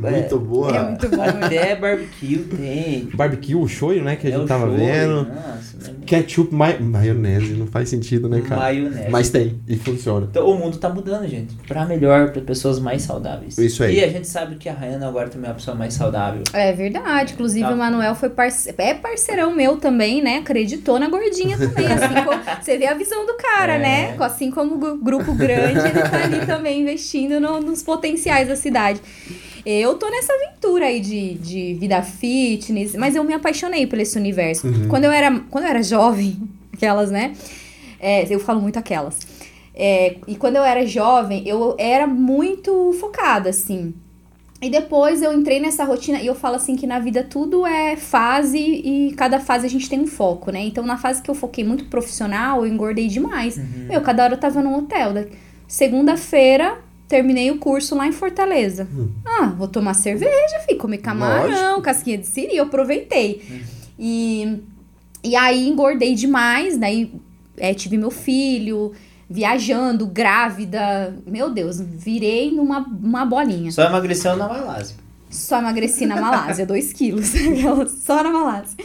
É 0.05 0.11
muito 0.11 0.39
boa. 0.39 0.75
É 0.75 0.83
muito 0.83 1.09
bom. 1.09 1.17
né? 1.17 1.45
Até 1.45 1.75
barbecue 1.75 2.37
tem. 2.37 3.09
Barbecue, 3.13 3.55
o 3.55 3.67
shoyu, 3.67 4.03
né? 4.03 4.15
Que 4.15 4.27
a 4.27 4.29
É 4.29 4.33
gente 4.33 4.43
o 4.43 4.47
tava 4.47 4.65
shoyu, 4.67 4.77
vendo. 4.77 5.27
Nossa? 5.27 5.72
Ketchup, 6.05 6.53
ma 6.53 6.73
maionese. 6.79 7.53
Não 7.53 7.67
faz 7.67 7.89
sentido, 7.89 8.27
né, 8.29 8.41
cara? 8.41 8.61
Maionese. 8.61 9.09
Mas 9.09 9.29
tem. 9.29 9.59
E 9.67 9.75
funciona. 9.77 10.27
Então, 10.29 10.47
o 10.49 10.57
mundo 10.57 10.77
tá 10.77 10.89
mudando, 10.89 11.27
gente. 11.27 11.55
Pra 11.67 11.85
melhor, 11.85 12.31
pra 12.31 12.41
pessoas 12.41 12.79
mais 12.79 13.01
saudáveis. 13.01 13.57
Isso 13.57 13.83
aí. 13.83 13.99
E 13.99 14.03
a 14.03 14.07
gente 14.07 14.27
sabe 14.27 14.55
que 14.55 14.67
a 14.69 14.73
Rayana 14.73 15.07
agora 15.07 15.29
também 15.29 15.47
é 15.47 15.49
uma 15.51 15.55
pessoa 15.55 15.75
mais 15.75 15.93
saudável. 15.93 16.43
É 16.53 16.71
verdade. 16.73 17.33
Inclusive, 17.33 17.65
Tá. 17.67 17.73
o 17.73 17.77
Manuel 17.77 18.15
foi 18.15 18.29
parce... 18.29 18.73
é 18.77 18.93
parceirão 18.93 19.55
meu 19.55 19.77
também, 19.77 20.21
né? 20.21 20.37
Acreditou 20.37 20.99
na 20.99 21.07
gordinha 21.09 21.57
também. 21.57 21.85
Assim 21.87 22.13
como... 22.25 22.39
Você 22.61 22.77
vê 22.77 22.87
a 22.87 22.93
visão 22.93 23.25
do 23.25 23.33
cara, 23.35 23.73
É. 23.73 23.79
né? 23.79 24.15
Assim 24.19 24.51
como 24.51 24.75
o 24.75 24.77
gru- 24.77 24.97
grupo 24.97 25.33
grande, 25.33 25.79
ele 25.79 26.01
tá 26.09 26.23
ali 26.23 26.45
também 26.45 26.81
investindo 26.81 27.39
no- 27.39 27.59
nos 27.59 27.81
potenciais 27.83 28.47
da 28.47 28.55
cidade. 28.55 28.99
Eu 29.65 29.95
tô 29.95 30.09
nessa 30.09 30.33
aventura 30.33 30.85
aí 30.87 30.99
de, 30.99 31.35
de 31.35 31.73
vida 31.75 32.01
fitness, 32.01 32.95
mas 32.95 33.15
eu 33.15 33.23
me 33.23 33.33
apaixonei 33.33 33.87
por 33.87 33.97
esse 33.99 34.17
universo. 34.17 34.67
Quando, 34.89 35.05
eu 35.05 35.11
era, 35.11 35.39
quando 35.49 35.63
eu 35.63 35.69
era 35.69 35.81
jovem, 35.81 36.37
aquelas, 36.73 37.09
né? 37.11 37.33
É, 37.99 38.25
eu 38.33 38.39
falo 38.39 38.59
muito 38.61 38.77
aquelas. 38.77 39.19
É, 39.73 40.17
e 40.27 40.35
quando 40.35 40.57
eu 40.57 40.63
era 40.63 40.85
jovem, 40.85 41.47
eu 41.47 41.75
era 41.79 42.05
muito 42.05 42.91
focada, 42.99 43.49
assim. 43.49 43.93
E 44.61 44.69
depois 44.69 45.21
eu 45.21 45.33
entrei 45.33 45.59
nessa 45.59 45.83
rotina 45.83 46.21
e 46.21 46.27
eu 46.27 46.35
falo 46.35 46.55
assim 46.55 46.75
que 46.77 46.87
na 46.87 46.97
vida 46.99 47.21
tudo 47.23 47.65
é 47.65 47.97
fase 47.97 48.57
e 48.57 49.13
cada 49.17 49.37
fase 49.39 49.65
a 49.65 49.69
gente 49.69 49.89
tem 49.89 49.99
um 49.99 50.07
foco, 50.07 50.51
né? 50.51 50.61
Então 50.63 50.85
na 50.85 50.97
fase 50.97 51.21
que 51.21 51.29
eu 51.29 51.35
foquei 51.35 51.63
muito 51.65 51.85
profissional, 51.85 52.65
eu 52.65 52.71
engordei 52.71 53.07
demais. 53.07 53.57
Meu, 53.89 53.99
cada 54.01 54.23
hora 54.23 54.33
eu 54.35 54.39
tava 54.39 54.61
num 54.61 54.77
hotel. 54.77 55.11
Da- 55.13 55.25
Segunda-feira, 55.67 56.77
terminei 57.13 57.51
o 57.51 57.59
curso 57.59 57.93
lá 57.95 58.07
em 58.07 58.11
Fortaleza. 58.11 58.87
Ah, 59.23 59.53
vou 59.55 59.67
tomar 59.67 59.93
cerveja, 59.93 60.59
filho, 60.65 60.79
comer 60.79 60.97
camarão, 60.97 61.79
casquinha 61.79 62.17
de 62.17 62.25
siri, 62.25 62.57
eu 62.57 62.63
aproveitei. 62.63 63.61
E, 63.99 64.63
e 65.23 65.35
aí 65.35 65.69
engordei 65.69 66.15
demais, 66.15 66.75
daí 66.75 67.13
é, 67.55 67.71
tive 67.71 67.99
meu 67.99 68.09
filho, 68.09 68.93
viajando, 69.29 70.07
grávida. 70.07 71.15
Meu 71.27 71.51
Deus, 71.51 71.79
virei 71.79 72.49
numa 72.51 72.79
uma 72.79 73.23
bolinha. 73.23 73.71
Só 73.71 73.83
emagreceu 73.83 74.35
na 74.35 74.47
Malásia. 74.47 74.95
Só 75.29 75.59
emagreci 75.59 76.07
na 76.07 76.19
Malásia, 76.19 76.65
2 76.67 76.93
quilos. 76.93 77.31
Só 78.03 78.23
na 78.23 78.31
Malásia. 78.31 78.75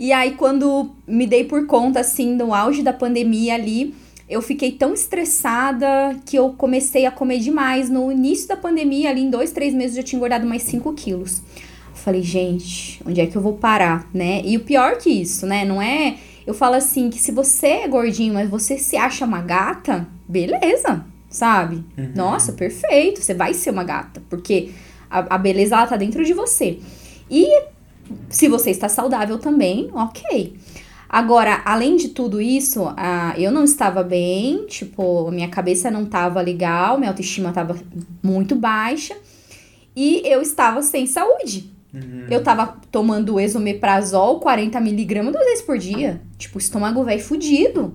E 0.00 0.12
aí, 0.12 0.32
quando 0.32 0.92
me 1.06 1.26
dei 1.26 1.44
por 1.44 1.66
conta, 1.66 2.00
assim, 2.00 2.34
no 2.34 2.54
auge 2.54 2.82
da 2.82 2.94
pandemia 2.94 3.54
ali, 3.54 3.94
eu 4.28 4.42
fiquei 4.42 4.72
tão 4.72 4.92
estressada 4.92 6.16
que 6.24 6.36
eu 6.36 6.50
comecei 6.50 7.06
a 7.06 7.10
comer 7.10 7.38
demais. 7.38 7.88
No 7.88 8.10
início 8.10 8.48
da 8.48 8.56
pandemia, 8.56 9.10
ali 9.10 9.22
em 9.22 9.30
dois, 9.30 9.52
três 9.52 9.72
meses, 9.72 9.96
eu 9.96 10.02
já 10.02 10.08
tinha 10.08 10.18
engordado 10.18 10.46
mais 10.46 10.62
5 10.62 10.92
quilos. 10.94 11.42
Eu 11.88 11.94
falei, 11.94 12.22
gente, 12.22 13.00
onde 13.06 13.20
é 13.20 13.26
que 13.26 13.36
eu 13.36 13.42
vou 13.42 13.54
parar, 13.54 14.08
né? 14.12 14.42
E 14.44 14.56
o 14.56 14.60
pior 14.60 14.98
que 14.98 15.10
isso, 15.10 15.46
né? 15.46 15.64
Não 15.64 15.80
é. 15.80 16.16
Eu 16.44 16.54
falo 16.54 16.74
assim 16.74 17.08
que 17.08 17.18
se 17.18 17.30
você 17.30 17.66
é 17.68 17.88
gordinho, 17.88 18.34
mas 18.34 18.50
você 18.50 18.78
se 18.78 18.96
acha 18.96 19.24
uma 19.24 19.40
gata, 19.40 20.08
beleza, 20.28 21.04
sabe? 21.28 21.84
Nossa, 22.16 22.52
perfeito. 22.52 23.20
Você 23.20 23.34
vai 23.34 23.54
ser 23.54 23.70
uma 23.70 23.84
gata. 23.84 24.20
Porque 24.28 24.70
a, 25.08 25.36
a 25.36 25.38
beleza 25.38 25.76
ela 25.76 25.86
tá 25.86 25.96
dentro 25.96 26.24
de 26.24 26.32
você. 26.32 26.80
E 27.30 27.62
se 28.28 28.48
você 28.48 28.70
está 28.70 28.88
saudável 28.88 29.38
também, 29.38 29.88
ok. 29.92 30.54
Agora, 31.08 31.62
além 31.64 31.96
de 31.96 32.08
tudo 32.08 32.40
isso, 32.40 32.92
ah, 32.96 33.34
eu 33.38 33.52
não 33.52 33.64
estava 33.64 34.02
bem, 34.02 34.66
tipo, 34.66 35.30
minha 35.30 35.48
cabeça 35.48 35.90
não 35.90 36.02
estava 36.02 36.40
legal, 36.40 36.98
minha 36.98 37.10
autoestima 37.10 37.50
estava 37.50 37.76
muito 38.22 38.56
baixa 38.56 39.16
e 39.94 40.20
eu 40.24 40.42
estava 40.42 40.82
sem 40.82 41.06
saúde. 41.06 41.70
Eu 42.30 42.42
tava 42.42 42.76
tomando 42.90 43.40
esomeprazol 43.40 44.40
40mg 44.40 45.30
duas 45.30 45.44
vezes 45.44 45.62
por 45.64 45.78
dia. 45.78 46.20
Tipo, 46.36 46.58
estômago 46.58 47.02
velho 47.04 47.22
fudido, 47.22 47.94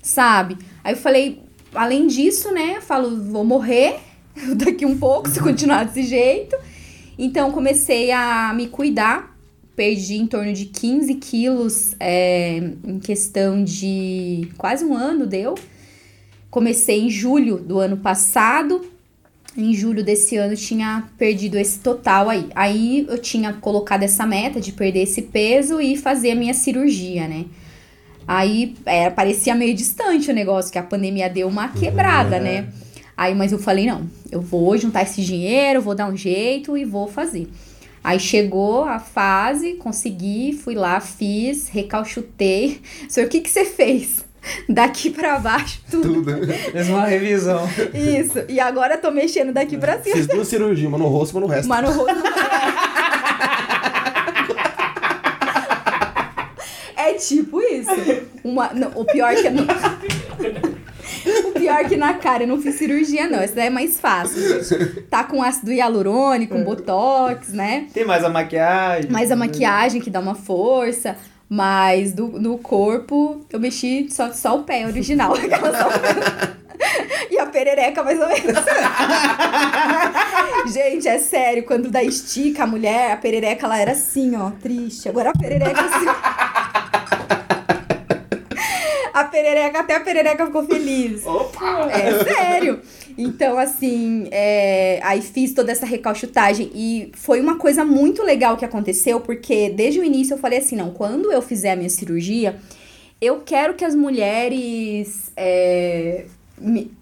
sabe? 0.00 0.56
Aí 0.82 0.94
eu 0.94 0.96
falei, 0.96 1.42
além 1.74 2.06
disso, 2.06 2.50
né, 2.52 2.76
eu 2.76 2.82
falo, 2.82 3.22
vou 3.30 3.44
morrer 3.44 3.96
daqui 4.56 4.86
um 4.86 4.96
pouco 4.96 5.28
se 5.28 5.40
continuar 5.40 5.84
desse 5.84 6.04
jeito. 6.04 6.56
Então 7.18 7.52
comecei 7.52 8.10
a 8.10 8.52
me 8.54 8.66
cuidar, 8.68 9.33
perdi 9.76 10.16
em 10.16 10.26
torno 10.26 10.52
de 10.52 10.66
15 10.66 11.14
quilos 11.16 11.94
é, 11.98 12.58
em 12.84 12.98
questão 12.98 13.64
de 13.64 14.48
quase 14.56 14.84
um 14.84 14.94
ano 14.94 15.26
deu. 15.26 15.54
Comecei 16.50 17.00
em 17.00 17.10
julho 17.10 17.58
do 17.58 17.78
ano 17.78 17.96
passado. 17.96 18.86
Em 19.56 19.72
julho 19.72 20.02
desse 20.02 20.36
ano 20.36 20.56
tinha 20.56 21.04
perdido 21.16 21.56
esse 21.56 21.78
total 21.78 22.28
aí. 22.28 22.48
Aí 22.54 23.06
eu 23.08 23.18
tinha 23.18 23.52
colocado 23.52 24.02
essa 24.02 24.26
meta 24.26 24.60
de 24.60 24.72
perder 24.72 25.02
esse 25.02 25.22
peso 25.22 25.80
e 25.80 25.96
fazer 25.96 26.32
a 26.32 26.34
minha 26.34 26.54
cirurgia, 26.54 27.28
né? 27.28 27.46
Aí 28.26 28.74
é, 28.86 29.10
parecia 29.10 29.54
meio 29.54 29.74
distante 29.74 30.30
o 30.30 30.34
negócio, 30.34 30.72
que 30.72 30.78
a 30.78 30.82
pandemia 30.82 31.28
deu 31.28 31.46
uma 31.46 31.68
quebrada, 31.68 32.38
né? 32.40 32.68
Aí, 33.16 33.34
mas 33.34 33.52
eu 33.52 33.58
falei, 33.58 33.86
não, 33.86 34.08
eu 34.30 34.40
vou 34.40 34.76
juntar 34.76 35.02
esse 35.02 35.22
dinheiro, 35.22 35.80
vou 35.80 35.94
dar 35.94 36.08
um 36.10 36.16
jeito 36.16 36.76
e 36.76 36.84
vou 36.84 37.06
fazer. 37.06 37.48
Aí 38.04 38.20
chegou 38.20 38.84
a 38.84 38.98
fase, 38.98 39.76
consegui, 39.76 40.52
fui 40.52 40.74
lá, 40.74 41.00
fiz, 41.00 41.68
recalchutei. 41.70 42.82
Senhor, 43.08 43.26
o 43.26 43.30
que 43.30 43.40
que 43.40 43.48
você 43.48 43.64
fez? 43.64 44.22
Daqui 44.68 45.08
pra 45.08 45.38
baixo, 45.38 45.80
tudo. 45.90 46.22
Fez 46.70 46.90
uma 46.90 47.06
revisão. 47.06 47.66
Isso. 47.94 48.44
E 48.46 48.60
agora 48.60 48.96
eu 48.96 49.00
tô 49.00 49.10
mexendo 49.10 49.54
daqui 49.54 49.78
pra 49.78 50.02
cima. 50.02 50.16
Fiz 50.16 50.26
duas 50.26 50.48
cirurgias, 50.48 50.86
uma 50.86 50.98
no 50.98 51.06
rosto 51.06 51.32
e 51.32 51.34
uma 51.34 51.46
no 51.46 51.46
resto. 51.46 51.66
Mas 51.66 51.82
no 51.82 51.92
rosto 51.92 52.22
É 56.94 57.14
tipo 57.14 57.62
isso. 57.62 57.90
Uma, 58.44 58.68
não, 58.74 58.90
o 58.94 59.04
pior 59.06 59.34
que 59.34 59.46
é 59.46 59.50
no... 59.50 59.66
O 61.26 61.52
pior 61.52 61.84
que 61.88 61.96
na 61.96 62.14
cara 62.14 62.44
eu 62.44 62.46
não 62.46 62.60
fiz 62.60 62.76
cirurgia, 62.76 63.28
não. 63.28 63.40
Essa 63.40 63.54
daí 63.54 63.66
é 63.66 63.70
mais 63.70 63.98
fácil. 63.98 64.42
Tá 65.08 65.24
com 65.24 65.42
ácido 65.42 65.72
hialurônico, 65.72 66.54
com 66.54 66.64
botox, 66.64 67.52
né? 67.52 67.86
Tem 67.92 68.04
mais 68.04 68.24
a 68.24 68.28
maquiagem. 68.28 69.10
Mais 69.10 69.30
a 69.30 69.36
maquiagem 69.36 70.00
que 70.00 70.10
dá 70.10 70.20
uma 70.20 70.34
força. 70.34 71.16
Mas 71.48 72.12
do, 72.12 72.28
no 72.28 72.58
corpo 72.58 73.44
eu 73.50 73.60
mexi 73.60 74.08
só, 74.10 74.32
só 74.32 74.56
o 74.56 74.64
pé 74.64 74.86
original. 74.86 75.34
E 77.30 77.38
a 77.38 77.46
perereca, 77.46 78.02
mais 78.02 78.20
ou 78.20 78.28
menos. 78.28 78.44
Gente, 80.72 81.08
é 81.08 81.18
sério, 81.18 81.64
quando 81.64 81.90
dá 81.90 82.02
estica 82.02 82.64
a 82.64 82.66
mulher, 82.66 83.12
a 83.12 83.16
perereca 83.16 83.66
ela 83.66 83.78
era 83.78 83.92
assim, 83.92 84.36
ó, 84.36 84.50
triste. 84.50 85.08
Agora 85.08 85.30
a 85.30 85.32
perereca 85.32 85.80
assim. 85.80 86.06
A 89.14 89.22
perereca, 89.22 89.78
até 89.78 89.94
a 89.94 90.00
perereca 90.00 90.44
ficou 90.44 90.66
feliz. 90.66 91.24
Opa! 91.24 91.88
É 91.88 92.24
sério. 92.24 92.80
Então, 93.16 93.56
assim, 93.56 94.26
é, 94.32 94.98
aí 95.04 95.22
fiz 95.22 95.54
toda 95.54 95.70
essa 95.70 95.86
recalchutagem 95.86 96.68
e 96.74 97.12
foi 97.14 97.40
uma 97.40 97.56
coisa 97.56 97.84
muito 97.84 98.24
legal 98.24 98.56
que 98.56 98.64
aconteceu, 98.64 99.20
porque 99.20 99.70
desde 99.70 100.00
o 100.00 100.04
início 100.04 100.34
eu 100.34 100.38
falei 100.38 100.58
assim, 100.58 100.74
não, 100.74 100.90
quando 100.90 101.30
eu 101.30 101.40
fizer 101.40 101.70
a 101.70 101.76
minha 101.76 101.88
cirurgia, 101.88 102.56
eu 103.20 103.40
quero 103.46 103.74
que 103.74 103.84
as 103.84 103.94
mulheres 103.94 105.30
é, 105.36 106.24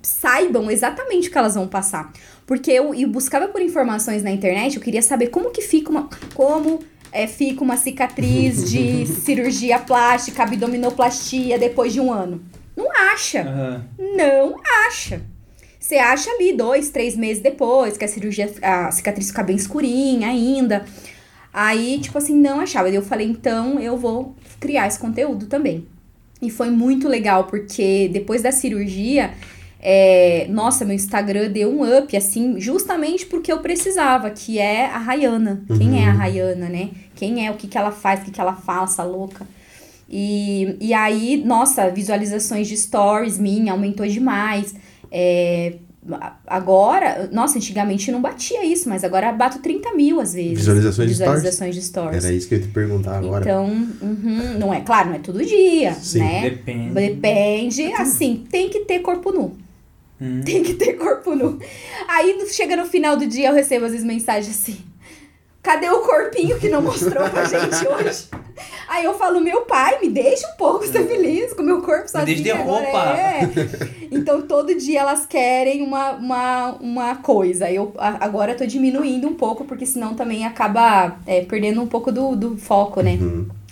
saibam 0.02 0.70
exatamente 0.70 1.30
o 1.30 1.32
que 1.32 1.38
elas 1.38 1.54
vão 1.54 1.66
passar. 1.66 2.12
Porque 2.46 2.70
eu, 2.70 2.94
eu 2.94 3.08
buscava 3.08 3.48
por 3.48 3.62
informações 3.62 4.22
na 4.22 4.30
internet, 4.30 4.76
eu 4.76 4.82
queria 4.82 5.00
saber 5.00 5.28
como 5.28 5.50
que 5.50 5.62
fica 5.62 5.88
uma. 5.88 6.10
Como 6.34 6.80
é, 7.12 7.26
fica 7.26 7.62
uma 7.62 7.76
cicatriz 7.76 8.68
de 8.70 9.06
cirurgia 9.22 9.78
plástica, 9.78 10.42
abdominoplastia 10.42 11.58
depois 11.58 11.92
de 11.92 12.00
um 12.00 12.12
ano. 12.12 12.42
Não 12.74 12.90
acha. 13.12 13.42
Aham. 13.42 13.84
Não 14.16 14.56
acha. 14.88 15.22
Você 15.78 15.96
acha 15.96 16.30
ali 16.30 16.56
dois, 16.56 16.90
três 16.90 17.16
meses 17.16 17.42
depois, 17.42 17.96
que 17.96 18.04
a 18.04 18.08
cirurgia, 18.08 18.50
a 18.62 18.90
cicatriz 18.90 19.28
fica 19.28 19.42
bem 19.42 19.56
escurinha 19.56 20.28
ainda. 20.28 20.84
Aí, 21.52 21.98
tipo 22.00 22.16
assim, 22.16 22.34
não 22.34 22.60
achava. 22.60 22.88
Eu 22.88 23.02
falei, 23.02 23.26
então 23.26 23.78
eu 23.78 23.96
vou 23.96 24.34
criar 24.58 24.86
esse 24.86 24.98
conteúdo 24.98 25.46
também. 25.46 25.86
E 26.40 26.50
foi 26.50 26.70
muito 26.70 27.08
legal, 27.08 27.44
porque 27.44 28.08
depois 28.12 28.42
da 28.42 28.50
cirurgia, 28.50 29.34
é, 29.84 30.46
nossa, 30.48 30.84
meu 30.84 30.94
Instagram 30.94 31.50
deu 31.50 31.68
um 31.68 31.98
up, 31.98 32.16
assim, 32.16 32.60
justamente 32.60 33.26
porque 33.26 33.52
eu 33.52 33.58
precisava, 33.58 34.30
que 34.30 34.60
é 34.60 34.86
a 34.86 34.98
Rayana. 34.98 35.64
Quem 35.76 36.00
é 36.00 36.06
a 36.06 36.12
Rayana, 36.12 36.68
né? 36.68 36.90
Quem 37.16 37.44
é, 37.44 37.50
o 37.50 37.54
que, 37.54 37.66
que 37.66 37.76
ela 37.76 37.90
faz, 37.90 38.20
o 38.20 38.24
que, 38.24 38.30
que 38.30 38.40
ela 38.40 38.54
fala, 38.54 38.84
essa 38.84 39.02
louca. 39.02 39.44
E, 40.08 40.76
e 40.80 40.94
aí, 40.94 41.42
nossa, 41.44 41.90
visualizações 41.90 42.68
de 42.68 42.76
stories 42.76 43.38
minha 43.38 43.72
aumentou 43.72 44.06
demais. 44.06 44.72
É, 45.10 45.74
agora, 46.46 47.28
nossa, 47.32 47.58
antigamente 47.58 48.12
não 48.12 48.20
batia 48.20 48.64
isso, 48.64 48.88
mas 48.88 49.02
agora 49.02 49.32
bato 49.32 49.58
30 49.58 49.94
mil 49.94 50.20
às 50.20 50.32
vezes. 50.32 50.58
Visualizações 50.58 51.08
de 51.08 51.14
stories? 51.16 51.34
Visualizações 51.34 51.74
de 51.74 51.82
stories. 51.82 52.24
Era 52.24 52.34
isso 52.34 52.46
que 52.48 52.54
eu 52.54 52.58
ia 52.58 52.64
te 52.64 52.70
perguntar 52.70 53.18
agora. 53.18 53.42
Então, 53.42 53.66
uhum, 53.66 54.58
não 54.60 54.72
é, 54.72 54.80
claro, 54.80 55.08
não 55.08 55.16
é 55.16 55.18
todo 55.18 55.44
dia, 55.44 55.94
Sim. 55.94 56.20
né? 56.20 56.50
Depende. 56.50 56.94
Depende, 56.94 57.92
assim, 57.94 58.44
tem 58.48 58.68
que 58.68 58.80
ter 58.80 59.00
corpo 59.00 59.32
nu. 59.32 59.56
Tem 60.44 60.62
que 60.62 60.74
ter 60.74 60.94
corpo 60.94 61.34
nu. 61.34 61.58
Aí 62.08 62.46
chega 62.48 62.76
no 62.76 62.86
final 62.86 63.16
do 63.16 63.26
dia, 63.26 63.48
eu 63.48 63.54
recebo 63.54 63.86
às 63.86 63.92
vezes 63.92 64.06
mensagens 64.06 64.56
assim. 64.56 64.78
Cadê 65.62 65.88
o 65.88 66.00
corpinho 66.00 66.58
que 66.58 66.68
não 66.68 66.82
mostrou 66.82 67.28
pra 67.30 67.44
gente 67.44 67.86
hoje? 67.86 68.28
Aí 68.88 69.04
eu 69.04 69.14
falo, 69.14 69.40
meu 69.40 69.62
pai, 69.62 70.00
me 70.00 70.08
deixa 70.08 70.46
um 70.48 70.56
pouco 70.56 70.84
ser 70.86 71.06
feliz 71.06 71.52
com 71.54 71.62
o 71.62 71.64
meu 71.64 71.80
corpo 71.82 72.08
sozinho. 72.08 72.42
deixa 72.42 72.42
de 72.42 72.62
roupa. 72.62 73.16
É. 73.16 73.40
Então 74.10 74.42
todo 74.42 74.74
dia 74.74 75.00
elas 75.00 75.24
querem 75.24 75.82
uma, 75.82 76.10
uma, 76.12 76.72
uma 76.80 77.16
coisa. 77.16 77.70
Eu 77.70 77.94
agora 77.96 78.52
eu 78.52 78.56
tô 78.56 78.66
diminuindo 78.66 79.26
um 79.28 79.34
pouco, 79.34 79.64
porque 79.64 79.86
senão 79.86 80.14
também 80.14 80.44
acaba 80.44 81.16
é, 81.26 81.42
perdendo 81.42 81.80
um 81.80 81.86
pouco 81.86 82.12
do, 82.12 82.36
do 82.36 82.58
foco, 82.58 83.00
né? 83.00 83.18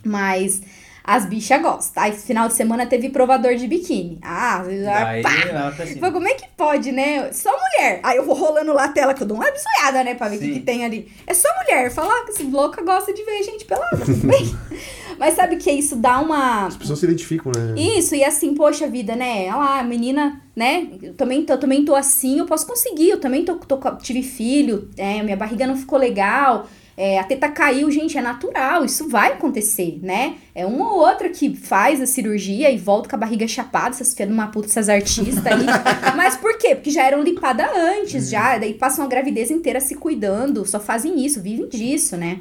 Mas 0.05 0.63
As 1.03 1.27
bichas 1.27 1.61
gostam. 1.61 2.03
Aí, 2.03 2.13
final 2.13 2.49
de 2.49 2.55
semana 2.55 2.87
teve 2.87 3.09
provador 3.09 3.55
de 3.57 3.67
biquíni. 3.67 4.19
Ah, 4.23 4.63
Daí, 4.65 5.23
pá. 5.23 5.31
lá 5.53 5.71
pra 5.73 5.87
cima. 5.87 6.01
Falei, 6.01 6.13
como 6.13 6.29
é 6.29 6.35
que 6.35 6.47
pode, 6.57 6.93
né? 6.93 7.33
Só 7.33 7.51
mulher. 7.51 8.01
Aí 8.03 8.17
eu 8.17 8.25
vou 8.25 8.35
rolando 8.35 8.73
lá 8.73 8.85
a 8.85 8.89
tela, 8.89 9.15
que 9.15 9.23
eu 9.23 9.27
dou 9.27 9.37
uma 9.37 9.51
bisoiada, 9.51 10.05
né? 10.05 10.15
Pra 10.15 10.29
ver 10.29 10.37
o 10.37 10.39
que, 10.41 10.53
que 10.53 10.61
tem 10.61 10.85
ali. 10.85 11.11
É 11.27 11.35
só 11.35 11.49
mulher. 11.63 11.91
Falar 11.91 12.25
que 12.25 12.33
esse 12.33 12.45
louca 12.45 12.83
gosta 12.83 13.13
de 13.13 13.25
ver 13.25 13.43
gente 13.43 13.65
pelada? 13.65 13.99
Mas 15.19 15.35
sabe 15.35 15.57
que 15.57 15.71
isso 15.71 15.97
dá 15.97 16.19
uma... 16.19 16.67
As 16.67 16.77
pessoas 16.77 16.99
se 16.99 17.05
identificam, 17.05 17.53
né? 17.55 17.75
Isso, 17.79 18.15
e 18.15 18.25
assim, 18.25 18.55
poxa 18.55 18.89
vida, 18.89 19.15
né? 19.15 19.49
Olha 19.49 19.57
lá, 19.57 19.81
a 19.81 19.83
menina, 19.83 20.41
né? 20.57 20.89
Eu 21.03 21.13
também 21.15 21.45
tô, 21.45 21.53
eu 21.53 21.59
também 21.59 21.85
tô 21.85 21.95
assim, 21.95 22.39
eu 22.39 22.47
posso 22.47 22.67
conseguir. 22.67 23.11
Eu 23.11 23.21
também 23.21 23.45
tô, 23.45 23.57
tô 23.57 23.79
tive 23.97 24.23
filho, 24.23 24.91
é, 24.97 25.23
minha 25.23 25.37
barriga 25.37 25.67
não 25.67 25.77
ficou 25.77 25.99
legal, 25.99 26.67
é, 27.03 27.19
a 27.19 27.25
teta 27.25 27.49
caiu, 27.49 27.91
gente, 27.91 28.19
é 28.19 28.21
natural, 28.21 28.85
isso 28.85 29.09
vai 29.09 29.33
acontecer, 29.33 29.99
né? 30.03 30.35
É 30.55 30.67
uma 30.67 30.93
ou 30.93 30.99
outra 30.99 31.31
que 31.31 31.57
faz 31.57 31.99
a 31.99 32.05
cirurgia 32.05 32.71
e 32.71 32.77
volta 32.77 33.09
com 33.09 33.17
a 33.17 33.19
barriga 33.19 33.49
chapada, 33.49 33.95
essas 33.95 34.13
filhas 34.13 34.29
de 34.29 34.35
uma 34.35 34.49
puta, 34.49 34.67
essas 34.67 34.87
artistas 34.87 35.47
aí. 35.47 35.65
Mas 36.15 36.37
por 36.37 36.59
quê? 36.59 36.75
Porque 36.75 36.91
já 36.91 37.05
eram 37.05 37.23
limpadas 37.23 37.67
antes, 37.75 38.29
já, 38.29 38.59
daí 38.59 38.75
passam 38.75 39.03
a 39.03 39.09
gravidez 39.09 39.51
inteira 39.51 39.81
se 39.81 39.95
cuidando, 39.95 40.67
só 40.67 40.79
fazem 40.79 41.25
isso, 41.25 41.41
vivem 41.41 41.71
disso, 41.71 42.19
né? 42.19 42.39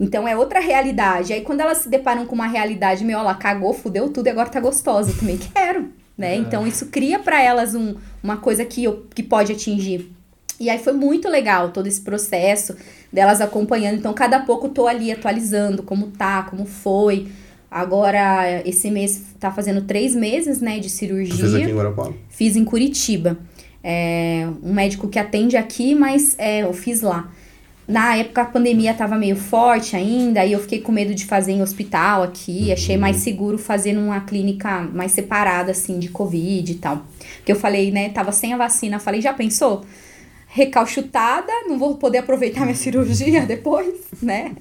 Então 0.00 0.26
é 0.26 0.36
outra 0.36 0.58
realidade. 0.58 1.32
Aí 1.32 1.42
quando 1.42 1.60
elas 1.60 1.78
se 1.78 1.88
deparam 1.88 2.26
com 2.26 2.34
uma 2.34 2.48
realidade, 2.48 3.04
meu, 3.04 3.20
ela 3.20 3.36
cagou, 3.36 3.72
fudeu 3.72 4.08
tudo 4.08 4.26
e 4.26 4.30
agora 4.30 4.48
tá 4.48 4.58
gostosa. 4.58 5.14
Também 5.16 5.38
quero, 5.38 5.90
né? 6.18 6.34
Então 6.34 6.66
isso 6.66 6.86
cria 6.86 7.20
pra 7.20 7.40
elas 7.40 7.76
um, 7.76 7.94
uma 8.20 8.38
coisa 8.38 8.64
que, 8.64 8.82
eu, 8.82 9.06
que 9.14 9.22
pode 9.22 9.52
atingir. 9.52 10.13
E 10.64 10.70
aí 10.70 10.78
foi 10.78 10.92
muito 10.92 11.28
legal 11.28 11.70
todo 11.70 11.86
esse 11.86 12.00
processo 12.00 12.74
delas 13.12 13.40
acompanhando. 13.40 13.98
Então, 13.98 14.12
cada 14.12 14.40
pouco 14.40 14.66
eu 14.66 14.70
tô 14.70 14.86
ali 14.86 15.12
atualizando 15.12 15.82
como 15.82 16.08
tá, 16.08 16.42
como 16.44 16.64
foi. 16.64 17.28
Agora, 17.70 18.62
esse 18.64 18.90
mês 18.90 19.20
tá 19.38 19.50
fazendo 19.50 19.82
três 19.82 20.14
meses, 20.14 20.60
né, 20.60 20.78
de 20.78 20.88
cirurgia. 20.88 21.36
fez 21.36 21.54
aqui 21.54 21.70
em 21.70 21.74
Guarapau. 21.74 22.14
Fiz 22.28 22.56
em 22.56 22.64
Curitiba. 22.64 23.36
É, 23.82 24.48
um 24.62 24.72
médico 24.72 25.08
que 25.08 25.18
atende 25.18 25.56
aqui, 25.56 25.94
mas 25.94 26.34
é, 26.38 26.62
eu 26.62 26.72
fiz 26.72 27.02
lá. 27.02 27.30
Na 27.86 28.16
época 28.16 28.40
a 28.40 28.44
pandemia 28.46 28.94
tava 28.94 29.16
meio 29.16 29.36
forte 29.36 29.94
ainda, 29.94 30.40
aí 30.40 30.52
eu 30.52 30.58
fiquei 30.58 30.80
com 30.80 30.90
medo 30.90 31.14
de 31.14 31.26
fazer 31.26 31.52
em 31.52 31.60
hospital 31.60 32.22
aqui, 32.22 32.72
achei 32.72 32.96
mais 32.96 33.16
seguro 33.16 33.58
fazer 33.58 33.92
numa 33.92 34.20
clínica 34.20 34.80
mais 34.80 35.12
separada, 35.12 35.72
assim, 35.72 35.98
de 35.98 36.08
Covid 36.08 36.72
e 36.72 36.76
tal. 36.76 37.04
Porque 37.36 37.52
eu 37.52 37.56
falei, 37.56 37.90
né, 37.90 38.08
tava 38.08 38.32
sem 38.32 38.54
a 38.54 38.56
vacina, 38.56 38.98
falei, 38.98 39.20
já 39.20 39.34
pensou? 39.34 39.84
Recalchutada, 40.54 41.50
não 41.66 41.76
vou 41.76 41.96
poder 41.96 42.18
aproveitar 42.18 42.60
minha 42.60 42.76
cirurgia 42.76 43.42
depois, 43.44 43.92
né? 44.22 44.52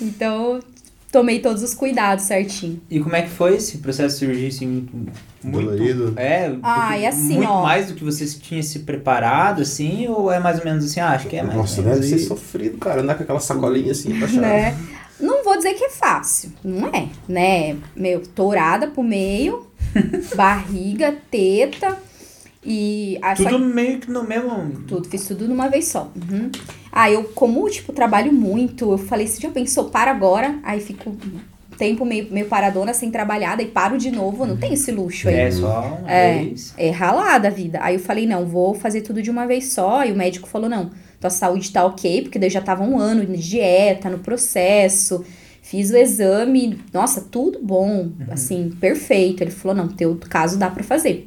Então, 0.00 0.60
tomei 1.10 1.40
todos 1.40 1.64
os 1.64 1.74
cuidados 1.74 2.26
certinho. 2.26 2.80
E 2.88 3.00
como 3.00 3.16
é 3.16 3.22
que 3.22 3.30
foi 3.30 3.56
esse 3.56 3.78
processo 3.78 4.14
de 4.14 4.18
cirurgia, 4.20 4.46
assim, 4.46 4.66
muito... 5.42 5.64
Dolorido? 5.64 6.12
É, 6.16 6.54
Ah, 6.62 6.96
e 6.96 7.04
assim, 7.04 7.38
muito 7.38 7.50
ó. 7.50 7.62
mais 7.64 7.88
do 7.88 7.94
que 7.94 8.04
você 8.04 8.24
tinha 8.24 8.62
se 8.62 8.78
preparado, 8.80 9.62
assim, 9.62 10.06
ou 10.06 10.30
é 10.30 10.38
mais 10.38 10.60
ou 10.60 10.64
menos 10.64 10.84
assim, 10.84 11.00
ah, 11.00 11.10
acho 11.10 11.26
que 11.26 11.34
é 11.34 11.42
mais 11.42 11.56
Nossa, 11.56 11.82
deve 11.82 12.04
ser 12.04 12.20
sofrido, 12.20 12.78
cara. 12.78 13.00
Andar 13.02 13.16
com 13.16 13.24
aquela 13.24 13.40
sacolinha 13.40 13.90
assim 13.90 14.16
pra 14.16 14.28
né? 14.28 14.78
Não 15.18 15.42
vou 15.42 15.56
dizer 15.56 15.74
que 15.74 15.82
é 15.82 15.90
fácil, 15.90 16.52
não 16.62 16.86
é, 16.88 17.08
né? 17.28 17.76
Meu, 17.96 18.20
tourada 18.20 18.86
pro 18.86 19.02
meio, 19.02 19.66
barriga, 20.36 21.16
teta 21.28 22.05
e 22.66 23.18
a 23.22 23.34
Tudo 23.34 23.58
meio 23.60 24.00
que 24.00 24.10
no 24.10 24.24
mesmo... 24.24 24.82
tudo, 24.88 25.08
fiz 25.08 25.26
tudo 25.26 25.46
numa 25.46 25.68
vez 25.68 25.86
só. 25.86 26.10
Uhum. 26.16 26.50
Ah, 26.90 27.10
eu, 27.10 27.24
como, 27.34 27.68
tipo, 27.70 27.92
trabalho 27.92 28.32
muito, 28.32 28.90
eu 28.90 28.98
falei, 28.98 29.26
você 29.26 29.40
já 29.40 29.50
pensou, 29.50 29.84
para 29.84 30.10
agora? 30.10 30.58
Aí 30.64 30.80
fico 30.80 31.10
um 31.10 31.76
tempo 31.76 32.04
meio, 32.04 32.26
meio 32.30 32.46
paradona, 32.46 32.92
sem 32.94 33.10
trabalhar, 33.10 33.56
daí 33.56 33.66
paro 33.66 33.98
de 33.98 34.10
novo, 34.10 34.46
não 34.46 34.56
tem 34.56 34.72
esse 34.72 34.90
luxo 34.90 35.28
aí. 35.28 35.34
É 35.34 35.50
só 35.50 35.98
uma 36.00 36.10
É. 36.10 36.38
vez. 36.38 36.74
É 36.76 36.90
ralada 36.90 37.48
a 37.48 37.50
vida. 37.50 37.78
Aí 37.82 37.94
eu 37.94 38.00
falei, 38.00 38.26
não, 38.26 38.46
vou 38.46 38.74
fazer 38.74 39.02
tudo 39.02 39.22
de 39.22 39.30
uma 39.30 39.46
vez 39.46 39.72
só. 39.72 40.04
E 40.04 40.10
o 40.10 40.16
médico 40.16 40.48
falou, 40.48 40.68
não, 40.68 40.90
tua 41.20 41.30
saúde 41.30 41.70
tá 41.70 41.84
ok, 41.84 42.22
porque 42.22 42.38
daí 42.38 42.48
eu 42.48 42.52
já 42.52 42.60
tava 42.62 42.82
um 42.82 42.98
ano 42.98 43.24
de 43.26 43.36
dieta, 43.36 44.08
no 44.10 44.18
processo. 44.18 45.24
Fiz 45.60 45.90
o 45.90 45.96
exame, 45.96 46.78
nossa, 46.92 47.20
tudo 47.20 47.58
bom, 47.60 48.10
assim, 48.30 48.70
perfeito. 48.80 49.42
Ele 49.42 49.50
falou, 49.50 49.76
não, 49.76 49.88
teu 49.88 50.16
caso 50.30 50.56
dá 50.58 50.70
pra 50.70 50.82
fazer. 50.84 51.26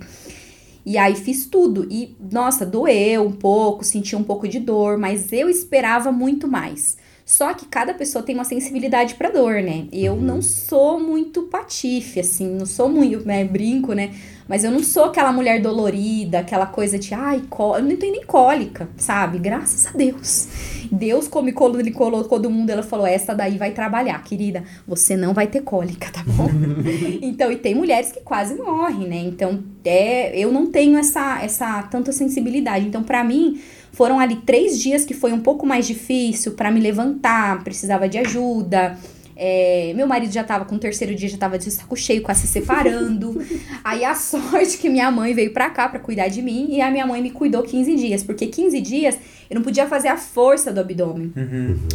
E 0.86 0.98
aí 0.98 1.16
fiz 1.16 1.46
tudo. 1.46 1.88
E, 1.90 2.16
nossa, 2.32 2.66
doeu 2.66 3.24
um 3.26 3.32
pouco, 3.32 3.84
senti 3.84 4.16
um 4.16 4.24
pouco 4.24 4.48
de 4.48 4.60
dor, 4.60 4.98
mas 4.98 5.32
eu 5.32 5.50
esperava 5.50 6.12
muito 6.12 6.48
mais. 6.48 6.98
Só 7.26 7.54
que 7.54 7.68
cada 7.68 7.94
pessoa 7.94 8.24
tem 8.24 8.34
uma 8.34 8.44
sensibilidade 8.44 9.14
pra 9.14 9.30
dor, 9.30 9.62
né? 9.62 9.88
Eu 9.92 10.16
não 10.16 10.42
sou 10.42 11.00
muito 11.00 11.44
patife, 11.44 12.20
assim, 12.20 12.48
não 12.48 12.66
sou 12.66 12.90
muito, 12.90 13.24
né? 13.24 13.44
Brinco, 13.46 13.94
né? 13.94 14.16
Mas 14.50 14.64
eu 14.64 14.72
não 14.72 14.84
sou 14.84 15.06
aquela 15.06 15.32
mulher 15.32 15.62
dolorida, 15.62 16.40
aquela 16.40 16.66
coisa 16.66 16.98
de, 16.98 17.14
ai, 17.14 17.44
có... 17.48 17.78
eu 17.78 17.84
não 17.84 17.96
tenho 17.96 18.14
nem 18.14 18.26
cólica, 18.26 18.90
sabe? 18.98 19.38
Graças 19.38 19.86
a 19.86 19.92
Deus. 19.92 20.48
Deus, 20.92 21.28
como 21.28 21.50
ele 21.80 21.92
colocou 21.92 22.40
do 22.40 22.50
mundo, 22.50 22.72
ela 22.72 22.82
falou: 22.82 23.06
essa 23.06 23.36
daí 23.36 23.60
vai 23.60 23.72
trabalhar, 23.72 24.24
querida. 24.24 24.64
Você 24.88 25.16
não 25.16 25.36
vai 25.36 25.46
ter 25.46 25.62
cólica, 25.62 26.10
tá 26.12 26.24
bom? 26.26 26.50
então, 27.22 27.52
e 27.52 27.58
tem 27.58 27.76
mulheres 27.76 28.12
que 28.12 28.22
quase 28.22 28.56
morrem, 28.56 29.08
né? 29.08 29.18
Então, 29.18 29.64
é, 29.86 30.36
eu 30.36 30.52
não 30.52 30.66
tenho 30.66 30.98
essa, 30.98 31.44
essa 31.44 31.84
tanta 31.84 32.12
sensibilidade. 32.12 32.88
Então, 32.88 33.04
pra 33.04 33.24
mim, 33.24 33.62
foram 33.92 34.20
ali 34.20 34.38
três 34.38 34.80
dias 34.82 35.06
que 35.06 35.14
foi 35.14 35.32
um 35.32 35.42
pouco 35.42 35.64
mais 35.64 35.86
difícil 35.86 36.54
pra 36.54 36.72
me 36.72 36.80
levantar, 36.80 37.64
precisava 37.64 38.10
de 38.10 38.18
ajuda. 38.18 38.98
É, 39.42 39.94
meu 39.96 40.06
marido 40.06 40.34
já 40.34 40.44
tava 40.44 40.66
com 40.66 40.76
o 40.76 40.80
terceiro 40.80 41.16
dia, 41.16 41.30
já 41.30 41.38
tava 41.38 41.58
de 41.58 41.72
saco 41.72 41.96
cheio, 41.96 42.22
quase 42.22 42.42
se 42.42 42.48
separando. 42.48 43.42
Aí 43.86 44.04
a 44.04 44.14
sorte 44.14 44.78
que 44.78 44.90
minha 44.90 45.10
mãe 45.10 45.34
veio 45.34 45.54
pra 45.54 45.70
cá 45.70 45.88
pra 45.88 45.98
cuidar 45.98 46.28
de 46.28 46.42
mim 46.42 46.68
e 46.72 46.82
a 46.82 46.92
minha 46.92 47.08
mãe 47.08 47.22
me 47.22 47.32
cuidou 47.32 47.64
15 47.64 47.96
dias, 47.96 48.22
porque 48.22 48.48
15 48.48 48.82
dias 48.82 49.18
eu 49.50 49.56
não 49.56 49.62
podia 49.62 49.88
fazer 49.88 50.10
a 50.10 50.18
força 50.18 50.74
do 50.74 50.82
abdômen. 50.82 51.32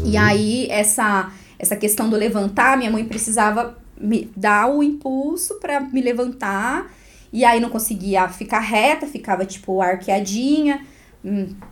E 0.07 0.17
aí 0.17 0.67
essa 0.71 1.31
essa 1.59 1.77
questão 1.77 2.09
do 2.09 2.17
levantar, 2.17 2.79
minha 2.79 2.91
mãe 2.91 3.05
precisava 3.05 3.77
me 4.01 4.31
dar 4.35 4.71
o 4.71 4.83
impulso 4.83 5.61
pra 5.61 5.81
me 5.81 6.01
levantar. 6.01 6.91
E 7.31 7.45
aí 7.45 7.61
não 7.61 7.69
conseguia 7.69 8.27
ficar 8.29 8.61
reta, 8.61 9.07
ficava 9.07 9.45
tipo 9.45 9.83
arqueadinha, 9.83 10.81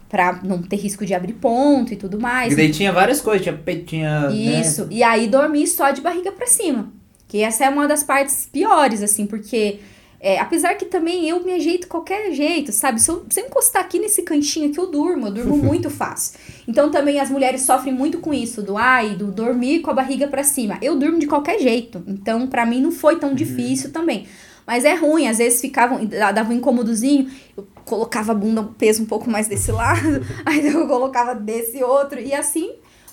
pra 0.09 0.41
não 0.43 0.63
ter 0.63 0.77
risco 0.77 1.05
de 1.05 1.15
abrir 1.15 1.35
ponto 1.35 1.93
e 1.93 1.97
tudo 1.97 2.19
mais. 2.19 2.53
E 2.53 2.57
daí 2.57 2.71
tinha 2.71 2.93
várias 2.93 3.21
coisas, 3.21 3.43
tinha 3.43 3.57
peito, 3.57 3.87
tinha... 3.87 4.29
né? 4.29 4.35
Isso. 4.35 4.87
E 4.91 5.03
aí 5.03 5.29
dormir 5.29 5.67
só 5.67 5.91
de 5.91 6.01
barriga 6.01 6.33
pra 6.33 6.47
cima. 6.47 6.93
Que 7.29 7.43
essa 7.43 7.65
é 7.65 7.69
uma 7.69 7.87
das 7.89 8.03
partes 8.03 8.49
piores, 8.51 9.03
assim, 9.03 9.27
porque. 9.27 9.79
é, 10.21 10.39
apesar 10.39 10.75
que 10.75 10.85
também 10.85 11.29
eu 11.29 11.43
me 11.43 11.53
ajeito 11.53 11.89
qualquer 11.89 12.33
jeito, 12.33 12.71
sabe? 12.71 13.01
Se 13.01 13.11
eu, 13.11 13.27
se 13.29 13.41
eu 13.41 13.47
encostar 13.47 13.83
aqui 13.83 13.99
nesse 13.99 14.23
cantinho 14.23 14.69
aqui, 14.71 14.79
eu 14.79 14.91
durmo, 14.91 15.27
eu 15.27 15.33
durmo 15.33 15.57
muito 15.59 15.91
fácil. 15.91 16.39
Então 16.69 16.91
também 16.91 17.19
as 17.19 17.29
mulheres 17.29 17.63
sofrem 17.63 17.93
muito 17.93 18.19
com 18.19 18.33
isso, 18.33 18.63
do 18.63 18.77
ai, 18.77 19.17
do 19.17 19.33
dormir 19.33 19.81
com 19.81 19.91
a 19.91 19.95
barriga 19.95 20.29
pra 20.29 20.45
cima. 20.45 20.79
Eu 20.81 20.97
durmo 20.97 21.19
de 21.19 21.27
qualquer 21.27 21.59
jeito. 21.59 22.03
Então, 22.07 22.47
pra 22.47 22.65
mim, 22.65 22.81
não 22.81 22.93
foi 22.93 23.17
tão 23.17 23.35
difícil 23.35 23.91
também. 23.91 24.27
Mas 24.67 24.85
é 24.85 24.95
ruim, 24.95 25.29
às 25.29 25.39
vezes 25.39 25.61
ficavam, 25.61 26.05
dava 26.07 26.51
um 26.51 26.55
incômodozinho, 26.55 27.31
eu 27.57 27.67
colocava 27.85 28.33
a 28.33 28.35
bunda, 28.35 28.61
o 28.61 28.69
peso 28.75 29.03
um 29.03 29.07
pouco 29.07 29.29
mais 29.29 29.49
desse 29.49 29.73
lado, 29.73 30.25
aí 30.47 30.67
eu 30.67 30.87
colocava 30.87 31.35
desse 31.35 31.83
outro, 31.83 32.21
e 32.21 32.33
assim 32.33 32.71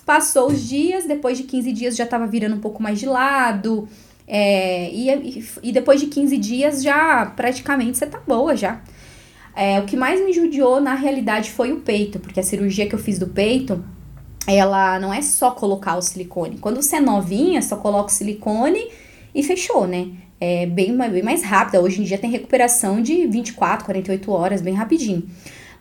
Passou 0.09 0.47
os 0.47 0.67
dias, 0.67 1.05
depois 1.05 1.37
de 1.37 1.43
15 1.43 1.71
dias 1.71 1.95
já 1.95 2.03
tava 2.03 2.25
virando 2.25 2.55
um 2.55 2.59
pouco 2.59 2.81
mais 2.81 2.99
de 2.99 3.05
lado. 3.05 3.87
é, 4.27 4.89
e, 4.91 5.45
e, 5.61 5.71
depois 5.71 6.01
de 6.01 6.07
15 6.07 6.35
dias 6.35 6.81
já 6.81 7.27
praticamente 7.27 7.95
você 7.95 8.07
tá 8.07 8.19
boa 8.27 8.55
já. 8.55 8.81
É, 9.55 9.79
o 9.79 9.85
que 9.85 9.95
mais 9.95 10.19
me 10.25 10.33
judiou 10.33 10.81
na 10.81 10.95
realidade 10.95 11.51
foi 11.51 11.71
o 11.71 11.81
peito, 11.81 12.17
porque 12.19 12.39
a 12.39 12.43
cirurgia 12.43 12.89
que 12.89 12.95
eu 12.95 12.97
fiz 12.97 13.19
do 13.19 13.27
peito, 13.27 13.85
ela 14.47 14.99
não 14.99 15.13
é 15.13 15.21
só 15.21 15.51
colocar 15.51 15.95
o 15.95 16.01
silicone. 16.01 16.57
Quando 16.57 16.81
você 16.81 16.95
é 16.95 16.99
novinha, 16.99 17.61
só 17.61 17.75
coloca 17.75 18.09
o 18.09 18.11
silicone 18.11 18.89
e 19.35 19.43
fechou, 19.43 19.85
né? 19.85 20.07
É 20.39 20.65
bem, 20.65 20.95
bem 20.95 21.23
mais 21.23 21.43
rápida. 21.43 21.81
Hoje 21.81 22.01
em 22.01 22.03
dia 22.03 22.17
tem 22.17 22.29
recuperação 22.29 23.01
de 23.01 23.27
24, 23.27 23.85
48 23.85 24.31
horas, 24.31 24.61
bem 24.61 24.73
rapidinho. 24.73 25.27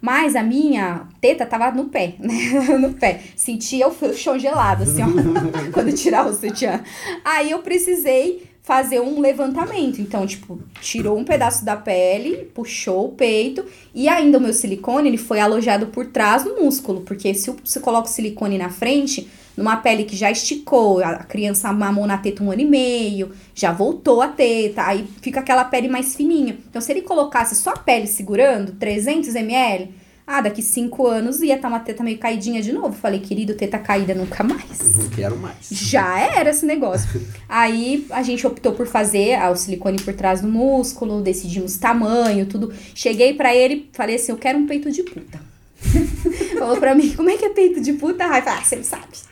Mas 0.00 0.36
a 0.36 0.42
minha 0.42 1.08
teta 1.20 1.44
tava 1.44 1.70
no 1.70 1.86
pé, 1.86 2.14
né? 2.20 2.78
no 2.78 2.94
pé. 2.94 3.20
Sentia 3.36 3.88
o 3.88 4.14
chão 4.14 4.38
gelado, 4.38 4.84
assim, 4.84 5.02
ó, 5.02 5.06
quando 5.72 5.92
tirava 5.92 6.30
o 6.30 6.34
sutiã. 6.34 6.80
Aí 7.24 7.50
eu 7.50 7.60
precisei 7.60 8.48
fazer 8.68 9.00
um 9.00 9.18
levantamento. 9.18 9.98
Então, 9.98 10.26
tipo, 10.26 10.60
tirou 10.80 11.18
um 11.18 11.24
pedaço 11.24 11.64
da 11.64 11.74
pele, 11.74 12.50
puxou 12.54 13.06
o 13.06 13.12
peito 13.12 13.64
e 13.94 14.08
ainda 14.10 14.36
o 14.36 14.40
meu 14.40 14.52
silicone, 14.52 15.08
ele 15.08 15.16
foi 15.16 15.40
alojado 15.40 15.86
por 15.86 16.06
trás 16.08 16.44
no 16.44 16.60
músculo, 16.60 17.00
porque 17.00 17.32
se 17.32 17.50
você 17.64 17.80
coloca 17.80 18.08
o 18.08 18.12
silicone 18.12 18.58
na 18.58 18.68
frente, 18.68 19.26
numa 19.58 19.76
pele 19.76 20.04
que 20.04 20.16
já 20.16 20.30
esticou, 20.30 21.02
a 21.02 21.16
criança 21.24 21.72
mamou 21.72 22.06
na 22.06 22.16
teta 22.16 22.44
um 22.44 22.50
ano 22.52 22.62
e 22.62 22.64
meio, 22.64 23.32
já 23.52 23.72
voltou 23.72 24.22
a 24.22 24.28
teta, 24.28 24.84
aí 24.86 25.04
fica 25.20 25.40
aquela 25.40 25.64
pele 25.64 25.88
mais 25.88 26.14
fininha. 26.14 26.56
Então, 26.70 26.80
se 26.80 26.92
ele 26.92 27.02
colocasse 27.02 27.56
só 27.56 27.70
a 27.70 27.78
pele 27.78 28.06
segurando, 28.06 28.72
300 28.72 29.34
ml, 29.34 29.92
Ah, 30.24 30.42
daqui 30.42 30.60
cinco 30.60 31.06
anos 31.06 31.40
ia 31.40 31.56
estar 31.56 31.68
uma 31.68 31.80
teta 31.80 32.04
meio 32.04 32.18
caidinha 32.18 32.60
de 32.60 32.70
novo. 32.70 32.94
Falei, 32.94 33.18
querido, 33.18 33.54
teta 33.54 33.78
caída 33.78 34.14
nunca 34.14 34.44
mais. 34.44 34.94
Não 34.94 35.08
quero 35.08 35.36
mais. 35.38 35.68
Já 35.70 36.20
era 36.20 36.50
esse 36.50 36.66
negócio. 36.66 37.08
Aí 37.48 38.06
a 38.10 38.22
gente 38.22 38.46
optou 38.46 38.72
por 38.74 38.86
fazer 38.86 39.36
ah, 39.36 39.50
o 39.50 39.56
silicone 39.56 39.98
por 40.00 40.12
trás 40.12 40.42
do 40.42 40.48
músculo, 40.48 41.22
decidimos 41.22 41.78
tamanho, 41.78 42.44
tudo. 42.44 42.72
Cheguei 42.94 43.32
pra 43.34 43.56
ele, 43.56 43.88
falei 43.92 44.16
assim: 44.16 44.30
eu 44.30 44.36
quero 44.36 44.58
um 44.58 44.66
peito 44.66 44.92
de 44.92 45.02
puta. 45.02 45.40
Falou 46.58 46.76
pra 46.76 46.94
mim: 46.94 47.10
como 47.14 47.30
é 47.30 47.36
que 47.38 47.46
é 47.46 47.48
peito 47.50 47.80
de 47.80 47.94
puta? 47.94 48.24
Aí 48.24 48.42
falei: 48.42 48.58
ah, 48.60 48.64
você 48.64 48.76
não 48.76 48.84
sabe. 48.84 49.27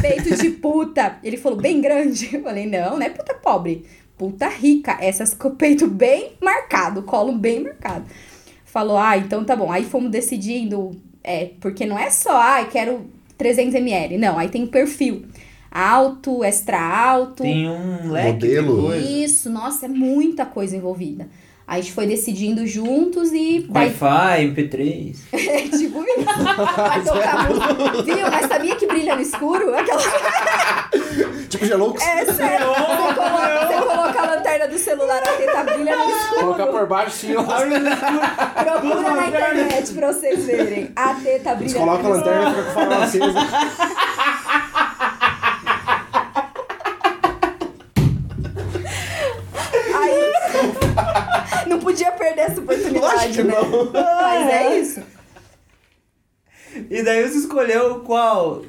Peito 0.00 0.36
de 0.36 0.50
puta. 0.50 1.18
Ele 1.22 1.36
falou: 1.36 1.58
bem 1.58 1.80
grande. 1.80 2.30
Eu 2.32 2.42
falei: 2.42 2.66
não, 2.66 2.98
não 2.98 3.02
é 3.02 3.10
puta 3.10 3.34
pobre. 3.34 3.84
Puta 4.16 4.48
rica. 4.48 4.98
Essas 5.00 5.34
com 5.34 5.48
o 5.48 5.56
peito 5.56 5.86
bem 5.86 6.32
marcado, 6.40 7.02
colo 7.02 7.32
bem 7.32 7.60
marcado. 7.60 8.04
Falou: 8.64 8.96
ah, 8.96 9.16
então 9.16 9.44
tá 9.44 9.56
bom. 9.56 9.70
Aí 9.70 9.84
fomos 9.84 10.10
decidindo, 10.10 10.92
é, 11.24 11.50
porque 11.60 11.84
não 11.86 11.98
é 11.98 12.10
só, 12.10 12.40
ah, 12.40 12.64
quero 12.70 13.06
300ml. 13.38 14.18
Não, 14.18 14.38
aí 14.38 14.48
tem 14.48 14.66
perfil. 14.66 15.24
Alto, 15.70 16.44
extra 16.44 16.80
alto. 16.80 17.42
Tem 17.42 17.68
um 17.68 18.10
leque 18.10 18.32
Modelo. 18.32 18.76
de 18.76 18.82
coisa. 18.82 19.10
Isso, 19.10 19.50
nossa, 19.50 19.86
é 19.86 19.88
muita 19.88 20.44
coisa 20.44 20.76
envolvida. 20.76 21.28
Aí 21.70 21.78
a 21.78 21.82
gente 21.82 21.92
foi 21.94 22.04
decidindo 22.04 22.66
juntos 22.66 23.30
e. 23.32 23.64
daí- 23.68 23.86
Wi-Fi, 23.86 24.44
MP3. 24.54 25.14
É 25.32 25.68
tipo. 25.68 26.04
Vai 26.76 27.00
tocar 27.04 27.48
música. 27.48 28.02
Viu? 28.02 28.28
Mas 28.28 28.46
sabia 28.46 28.74
que 28.74 28.86
brilha 28.88 29.14
no 29.14 29.22
escuro? 29.22 29.72
Aquela... 29.76 30.00
Tipo 31.48 31.64
Gelux. 31.66 32.02
É 32.02 32.24
sério. 32.26 32.66
Você 32.66 33.14
coloca, 33.14 33.66
você 33.66 33.82
coloca 33.86 34.20
a 34.20 34.26
lanterna 34.34 34.66
do 34.68 34.78
celular, 34.78 35.18
a 35.22 35.32
teta 35.32 35.62
brilha 35.64 35.96
no 35.96 36.10
escuro. 36.10 36.40
Colocar 36.40 36.66
por 36.66 36.86
baixo 36.86 37.16
sim. 37.16 37.34
Procura 37.34 39.10
na 39.14 39.28
internet 39.28 39.92
pra 39.92 40.12
vocês 40.12 40.44
verem. 40.44 40.90
A 40.96 41.14
teta 41.14 41.54
brilha 41.54 41.82
a 41.82 41.86
no 41.86 41.92
escuro. 41.94 42.08
lanterna 42.14 42.50
e 42.50 42.54
fica 42.54 42.62
com 42.64 42.70
o 42.70 42.74
farol 42.74 43.02
aceso. 43.02 43.34
Não 51.70 51.78
podia 51.78 52.10
perder 52.10 52.40
essa 52.42 52.60
oportunidade, 52.60 53.42
né? 53.44 53.54
não. 53.54 53.92
Mas 53.92 54.48
é 54.48 54.78
isso. 54.80 55.02
E 56.90 57.02
daí 57.02 57.28
você 57.28 57.38
escolheu 57.38 58.00
qual? 58.00 58.62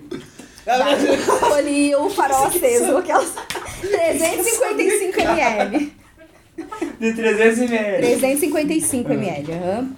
Escolhi 0.63 1.95
o 1.95 2.09
farol 2.09 2.45
aceso, 2.45 2.97
aquelas 2.97 3.33
355 3.81 5.19
ml. 5.19 5.91
De 6.99 7.13
300 7.13 7.59
ml. 7.59 7.97
355 7.97 9.11
ml. 9.11 9.51
aham. 9.53 9.95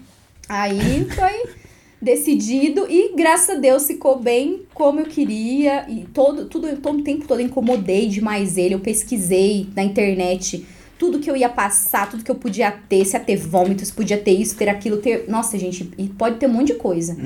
Aí 0.47 1.05
foi 1.09 1.53
decidido 2.01 2.85
e 2.89 3.13
graças 3.15 3.57
a 3.57 3.59
Deus 3.59 3.87
ficou 3.87 4.19
bem 4.19 4.63
como 4.73 4.99
eu 4.99 5.05
queria 5.05 5.85
e 5.89 6.05
todo 6.13 6.45
tudo 6.45 6.75
todo 6.77 6.99
o 6.99 7.03
tempo 7.03 7.25
todo 7.25 7.39
eu 7.39 7.45
incomodei 7.45 8.09
demais 8.09 8.57
ele, 8.57 8.75
eu 8.75 8.79
pesquisei 8.79 9.69
na 9.73 9.83
internet 9.83 10.65
tudo 11.03 11.19
que 11.19 11.29
eu 11.29 11.35
ia 11.35 11.49
passar, 11.49 12.09
tudo 12.09 12.23
que 12.23 12.31
eu 12.31 12.35
podia 12.35 12.71
ter, 12.71 13.03
se 13.03 13.13
ia 13.13 13.19
ter 13.19 13.35
vômitos, 13.35 13.91
podia 13.91 14.17
ter 14.17 14.31
isso, 14.31 14.55
ter 14.55 14.69
aquilo, 14.69 14.97
ter. 14.97 15.25
Nossa, 15.27 15.59
gente, 15.59 15.91
e 15.97 16.07
pode 16.07 16.37
ter 16.37 16.47
um 16.47 16.53
monte 16.53 16.67
de 16.67 16.75
coisa. 16.75 17.17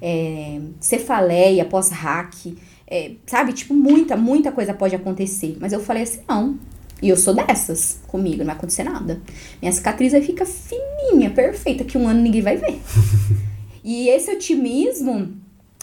É, 0.00 0.58
cefaleia, 0.80 1.62
pós-hack, 1.66 2.56
é, 2.86 3.10
sabe? 3.26 3.52
Tipo, 3.52 3.74
muita, 3.74 4.16
muita 4.16 4.50
coisa 4.50 4.72
pode 4.72 4.96
acontecer. 4.96 5.58
Mas 5.60 5.74
eu 5.74 5.80
falei 5.80 6.04
assim, 6.04 6.20
não. 6.26 6.58
E 7.02 7.10
eu 7.10 7.16
sou 7.18 7.34
dessas. 7.34 8.00
Comigo 8.06 8.38
não 8.38 8.46
vai 8.46 8.54
acontecer 8.54 8.84
nada. 8.84 9.20
Minha 9.60 9.70
cicatriz 9.70 10.14
aí 10.14 10.22
fica 10.22 10.46
fininha, 10.46 11.28
perfeita, 11.28 11.84
que 11.84 11.98
um 11.98 12.08
ano 12.08 12.22
ninguém 12.22 12.40
vai 12.40 12.56
ver. 12.56 12.80
e 13.84 14.08
esse 14.08 14.30
otimismo, 14.30 15.28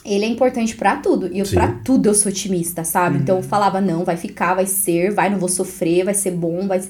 ele 0.03 0.25
é 0.25 0.27
importante 0.27 0.75
pra 0.75 0.95
tudo. 0.95 1.29
E 1.31 1.37
eu, 1.37 1.45
Sim. 1.45 1.53
pra 1.53 1.67
tudo 1.85 2.09
eu 2.09 2.15
sou 2.15 2.31
otimista, 2.31 2.83
sabe? 2.83 3.19
Então 3.19 3.37
eu 3.37 3.43
falava, 3.43 3.79
não, 3.79 4.03
vai 4.03 4.17
ficar, 4.17 4.55
vai 4.55 4.65
ser, 4.65 5.11
vai, 5.13 5.29
não 5.29 5.37
vou 5.37 5.49
sofrer, 5.49 6.03
vai 6.03 6.15
ser 6.15 6.31
bom, 6.31 6.67
vai. 6.67 6.81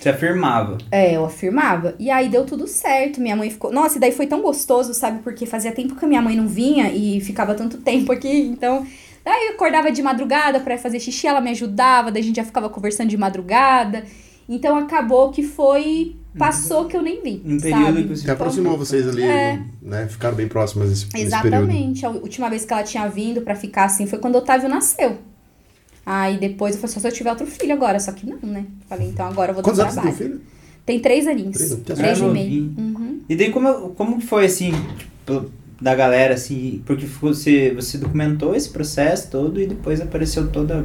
Você 0.00 0.08
afirmava. 0.08 0.78
É, 0.90 1.14
eu 1.16 1.24
afirmava. 1.24 1.94
E 1.98 2.10
aí 2.10 2.28
deu 2.28 2.44
tudo 2.46 2.66
certo. 2.66 3.20
Minha 3.20 3.36
mãe 3.36 3.50
ficou. 3.50 3.70
Nossa, 3.72 3.98
e 3.98 4.00
daí 4.00 4.12
foi 4.12 4.26
tão 4.26 4.40
gostoso, 4.40 4.94
sabe? 4.94 5.20
Porque 5.22 5.44
fazia 5.46 5.72
tempo 5.72 5.94
que 5.94 6.04
a 6.04 6.08
minha 6.08 6.22
mãe 6.22 6.34
não 6.36 6.48
vinha 6.48 6.90
e 6.90 7.20
ficava 7.20 7.54
tanto 7.54 7.78
tempo 7.78 8.10
aqui. 8.12 8.40
Então. 8.48 8.86
Daí 9.22 9.48
eu 9.48 9.52
acordava 9.54 9.92
de 9.92 10.02
madrugada 10.02 10.60
pra 10.60 10.78
fazer 10.78 10.98
xixi, 10.98 11.26
ela 11.26 11.42
me 11.42 11.50
ajudava, 11.50 12.10
daí 12.10 12.22
a 12.22 12.24
gente 12.24 12.36
já 12.36 12.44
ficava 12.44 12.70
conversando 12.70 13.10
de 13.10 13.18
madrugada. 13.18 14.04
Então 14.48 14.76
acabou 14.76 15.30
que 15.30 15.42
foi. 15.42 16.16
Passou 16.38 16.84
que 16.86 16.96
eu 16.96 17.02
nem 17.02 17.20
vi. 17.22 17.42
Um 17.44 17.58
período 17.58 17.84
sabe? 17.86 18.02
que 18.04 18.08
você- 18.16 18.24
Que 18.24 18.30
aproximou 18.30 18.78
vocês 18.78 19.06
ali, 19.08 19.22
É. 19.22 19.60
né? 19.82 20.06
Ficaram 20.08 20.36
bem 20.36 20.46
próximas 20.46 20.88
nesse, 20.88 21.04
nesse 21.12 21.12
período. 21.42 21.46
Exatamente. 21.64 22.06
A 22.06 22.08
última 22.10 22.48
vez 22.48 22.64
que 22.64 22.72
ela 22.72 22.84
tinha 22.84 23.06
vindo 23.08 23.42
pra 23.42 23.56
ficar 23.56 23.84
assim 23.86 24.06
foi 24.06 24.18
quando 24.20 24.36
o 24.36 24.38
Otávio 24.38 24.68
nasceu. 24.68 25.18
Aí 26.12 26.38
depois 26.38 26.74
eu 26.74 26.80
falei, 26.80 26.92
só 26.94 26.98
se 26.98 27.06
eu 27.06 27.12
tiver 27.12 27.30
outro 27.30 27.46
filho 27.46 27.72
agora, 27.72 28.00
só 28.00 28.10
que 28.10 28.28
não, 28.28 28.36
né? 28.42 28.64
Falei, 28.88 29.10
então 29.10 29.26
agora 29.26 29.52
eu 29.52 29.54
vou 29.54 29.62
dar 29.62 29.68
Quantos 29.70 29.78
anos 29.78 29.94
você 29.94 30.00
tem 30.00 30.10
trabalho. 30.12 30.32
filho? 30.32 30.40
Tem 30.84 30.98
três 30.98 31.26
aninhos. 31.28 31.56
Três. 31.56 31.74
Três 31.84 32.18
e 32.18 32.24
Ah, 32.24 32.26
meio. 32.26 32.62
Uhum. 32.76 33.20
E 33.28 33.36
daí 33.36 33.50
como, 33.52 33.90
como 33.90 34.18
que 34.18 34.26
foi 34.26 34.44
assim, 34.46 34.72
tipo, 34.98 35.48
da 35.80 35.94
galera, 35.94 36.34
assim, 36.34 36.82
porque 36.84 37.06
você, 37.06 37.72
você 37.72 37.96
documentou 37.96 38.56
esse 38.56 38.70
processo 38.70 39.30
todo 39.30 39.60
e 39.60 39.68
depois 39.68 40.00
apareceu 40.00 40.48
toda. 40.50 40.84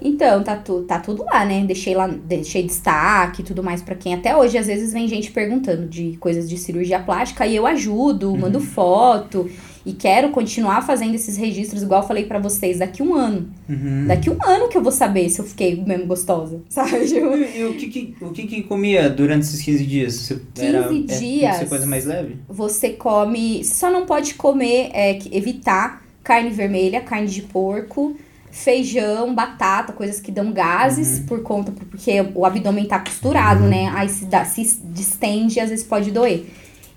Então, 0.00 0.42
tá, 0.42 0.56
tu, 0.56 0.82
tá 0.82 0.98
tudo 0.98 1.22
lá, 1.24 1.44
né? 1.44 1.62
Deixei 1.64 1.94
lá, 1.94 2.08
deixei 2.08 2.62
destaque 2.62 3.42
e 3.42 3.44
tudo 3.44 3.62
mais 3.62 3.82
pra 3.82 3.94
quem. 3.94 4.14
Até 4.14 4.34
hoje, 4.34 4.56
às 4.56 4.68
vezes, 4.68 4.92
vem 4.92 5.06
gente 5.06 5.30
perguntando 5.30 5.86
de 5.86 6.16
coisas 6.16 6.48
de 6.48 6.56
cirurgia 6.56 6.98
plástica 6.98 7.46
e 7.46 7.54
eu 7.54 7.66
ajudo, 7.66 8.34
mando 8.36 8.58
foto. 8.58 9.48
E 9.84 9.92
quero 9.92 10.30
continuar 10.30 10.82
fazendo 10.82 11.14
esses 11.14 11.36
registros, 11.36 11.82
igual 11.82 12.02
eu 12.02 12.06
falei 12.06 12.24
pra 12.24 12.38
vocês, 12.38 12.78
daqui 12.78 13.02
um 13.02 13.14
ano. 13.14 13.50
Uhum. 13.68 14.06
Daqui 14.06 14.30
um 14.30 14.38
ano 14.40 14.68
que 14.68 14.76
eu 14.76 14.82
vou 14.82 14.92
saber 14.92 15.28
se 15.28 15.40
eu 15.40 15.44
fiquei 15.44 15.74
mesmo 15.84 16.06
gostosa, 16.06 16.60
sabe? 16.70 17.04
E, 17.04 17.58
e 17.58 17.64
o 17.64 17.74
que 17.74 17.88
que, 17.88 18.14
o 18.20 18.30
que 18.30 18.46
que 18.46 18.62
comia 18.62 19.10
durante 19.10 19.42
esses 19.42 19.60
15 19.60 19.84
dias? 19.84 20.14
Você 20.14 20.40
15 20.54 20.66
era, 20.66 20.86
é, 20.86 21.18
dias. 21.18 21.56
ser 21.56 21.68
coisa 21.68 21.86
mais 21.86 22.04
leve? 22.04 22.36
Você 22.48 22.90
come. 22.90 23.64
Você 23.64 23.74
só 23.74 23.90
não 23.90 24.06
pode 24.06 24.34
comer, 24.34 24.90
é, 24.92 25.18
evitar 25.32 26.02
carne 26.22 26.50
vermelha, 26.50 27.00
carne 27.00 27.26
de 27.26 27.42
porco, 27.42 28.16
feijão, 28.52 29.34
batata, 29.34 29.92
coisas 29.92 30.20
que 30.20 30.30
dão 30.30 30.52
gases 30.52 31.18
por 31.20 31.42
conta. 31.42 31.72
Porque 31.72 32.24
o 32.34 32.44
abdômen 32.44 32.84
tá 32.84 33.00
costurado, 33.00 33.64
né? 33.64 33.90
Aí 33.94 34.08
se, 34.08 34.26
dá, 34.26 34.44
se 34.44 34.80
distende 34.84 35.58
e 35.58 35.60
às 35.60 35.70
vezes 35.70 35.84
pode 35.84 36.10
doer. 36.10 36.46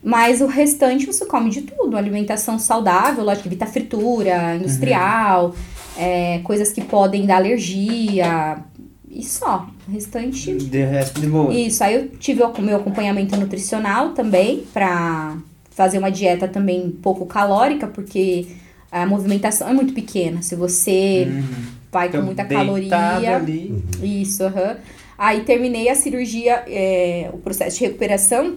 Mas 0.07 0.39
o 0.39 0.45
restante 0.45 1.07
você 1.07 1.25
come 1.25 1.49
de 1.49 1.63
tudo. 1.63 1.97
Alimentação 1.97 2.59
saudável, 2.59 3.23
lógico, 3.23 3.47
evita 3.47 3.65
fritura, 3.65 4.55
industrial, 4.55 5.55
é, 5.97 6.39
coisas 6.43 6.71
que 6.71 6.81
podem 6.81 7.25
dar 7.25 7.37
alergia. 7.37 8.59
E 9.09 9.23
só. 9.23 9.67
O 9.87 9.91
restante 9.91 10.53
De 10.53 10.83
resto 10.83 11.19
de 11.19 11.25
boa. 11.27 11.51
isso, 11.53 11.83
aí 11.83 11.95
eu 11.95 12.09
tive 12.19 12.43
o 12.43 12.61
meu 12.61 12.77
acompanhamento 12.77 13.35
nutricional 13.35 14.09
também, 14.09 14.63
pra 14.73 15.35
fazer 15.71 15.97
uma 15.97 16.11
dieta 16.11 16.47
também 16.47 16.91
pouco 17.01 17.25
calórica, 17.25 17.87
porque 17.87 18.45
a 18.91 19.05
movimentação 19.07 19.67
é 19.69 19.73
muito 19.73 19.93
pequena. 19.93 20.41
Se 20.43 20.55
você 20.55 21.27
Uhum. 21.27 21.43
vai 21.91 22.07
com 22.07 22.11
Fica 22.13 22.23
muita 22.25 22.45
caloria. 22.45 23.35
ali. 23.37 23.83
Isso, 24.03 24.43
aham. 24.43 24.77
Aí 25.17 25.41
terminei 25.41 25.89
a 25.89 25.95
cirurgia, 25.95 26.63
é, 26.67 27.29
o 27.33 27.37
processo 27.39 27.77
de 27.79 27.85
recuperação. 27.85 28.55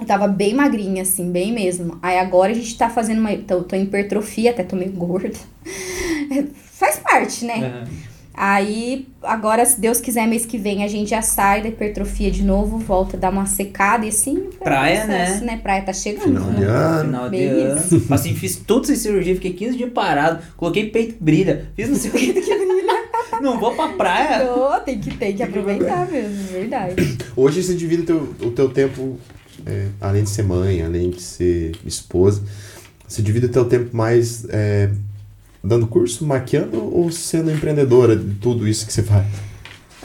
Eu 0.00 0.06
tava 0.06 0.26
bem 0.26 0.54
magrinha, 0.54 1.02
assim, 1.02 1.30
bem 1.30 1.52
mesmo. 1.52 1.98
Aí 2.02 2.18
agora 2.18 2.52
a 2.52 2.54
gente 2.54 2.76
tá 2.76 2.88
fazendo 2.88 3.18
uma. 3.18 3.36
Tô, 3.36 3.62
tô 3.62 3.76
em 3.76 3.82
hipertrofia, 3.82 4.50
até 4.50 4.62
tô 4.62 4.76
meio 4.76 4.92
gorda. 4.92 5.36
Faz 6.72 6.98
parte, 6.98 7.44
né? 7.44 7.84
Uhum. 7.86 8.10
Aí, 8.32 9.06
agora, 9.22 9.66
se 9.66 9.78
Deus 9.78 10.00
quiser, 10.00 10.26
mês 10.26 10.46
que 10.46 10.56
vem 10.56 10.82
a 10.82 10.88
gente 10.88 11.10
já 11.10 11.20
sai 11.20 11.60
da 11.60 11.68
hipertrofia 11.68 12.30
de 12.30 12.42
novo, 12.42 12.78
volta 12.78 13.16
a 13.16 13.20
dar 13.20 13.30
uma 13.30 13.44
secada 13.44 14.06
e 14.06 14.08
assim. 14.08 14.36
o 14.38 14.64
Praia, 14.64 15.04
processo, 15.04 15.44
né? 15.44 15.60
Praia 15.62 15.82
tá 15.82 15.92
chegando. 15.92 16.22
Final 16.22 16.50
de 16.52 16.60
né? 16.60 16.66
ano. 16.66 17.04
Final 17.04 17.28
de 17.28 17.44
ano. 17.44 18.04
Assim, 18.10 18.34
fiz 18.34 18.56
tudo 18.56 18.86
sem 18.86 18.96
cirurgia, 18.96 19.34
fiquei 19.34 19.52
15 19.52 19.76
dias 19.76 19.92
parado, 19.92 20.42
coloquei 20.56 20.88
peito 20.88 21.16
que 21.16 21.22
brilha, 21.22 21.68
fiz 21.76 21.90
não 21.90 21.96
sei 21.96 22.10
o 22.10 22.14
que 22.14 22.32
que 22.32 22.40
brilha. 22.40 22.80
Não 23.42 23.58
vou 23.58 23.74
pra 23.74 23.88
praia. 23.88 24.50
Ô, 24.52 24.80
tem 24.80 24.98
que, 24.98 25.14
tem 25.16 25.34
que 25.34 25.42
aproveitar 25.42 26.06
mesmo, 26.10 26.44
verdade. 26.44 26.94
Hoje 27.36 27.62
você 27.62 27.74
divide 27.74 28.02
o 28.02 28.06
teu, 28.06 28.34
o 28.48 28.50
teu 28.52 28.68
tempo, 28.68 29.18
é, 29.66 29.88
além 30.00 30.24
de 30.24 30.30
ser 30.30 30.42
mãe, 30.42 30.82
além 30.82 31.10
de 31.10 31.20
ser 31.20 31.76
esposa, 31.84 32.42
você 33.06 33.22
divide 33.22 33.46
o 33.46 33.48
teu 33.48 33.64
tempo 33.64 33.96
mais 33.96 34.46
é, 34.48 34.90
dando 35.62 35.86
curso, 35.86 36.24
maquiando 36.24 36.82
ou 36.94 37.10
sendo 37.10 37.50
empreendedora 37.50 38.16
de 38.16 38.34
tudo 38.34 38.66
isso 38.66 38.86
que 38.86 38.92
você 38.92 39.02
faz? 39.02 39.26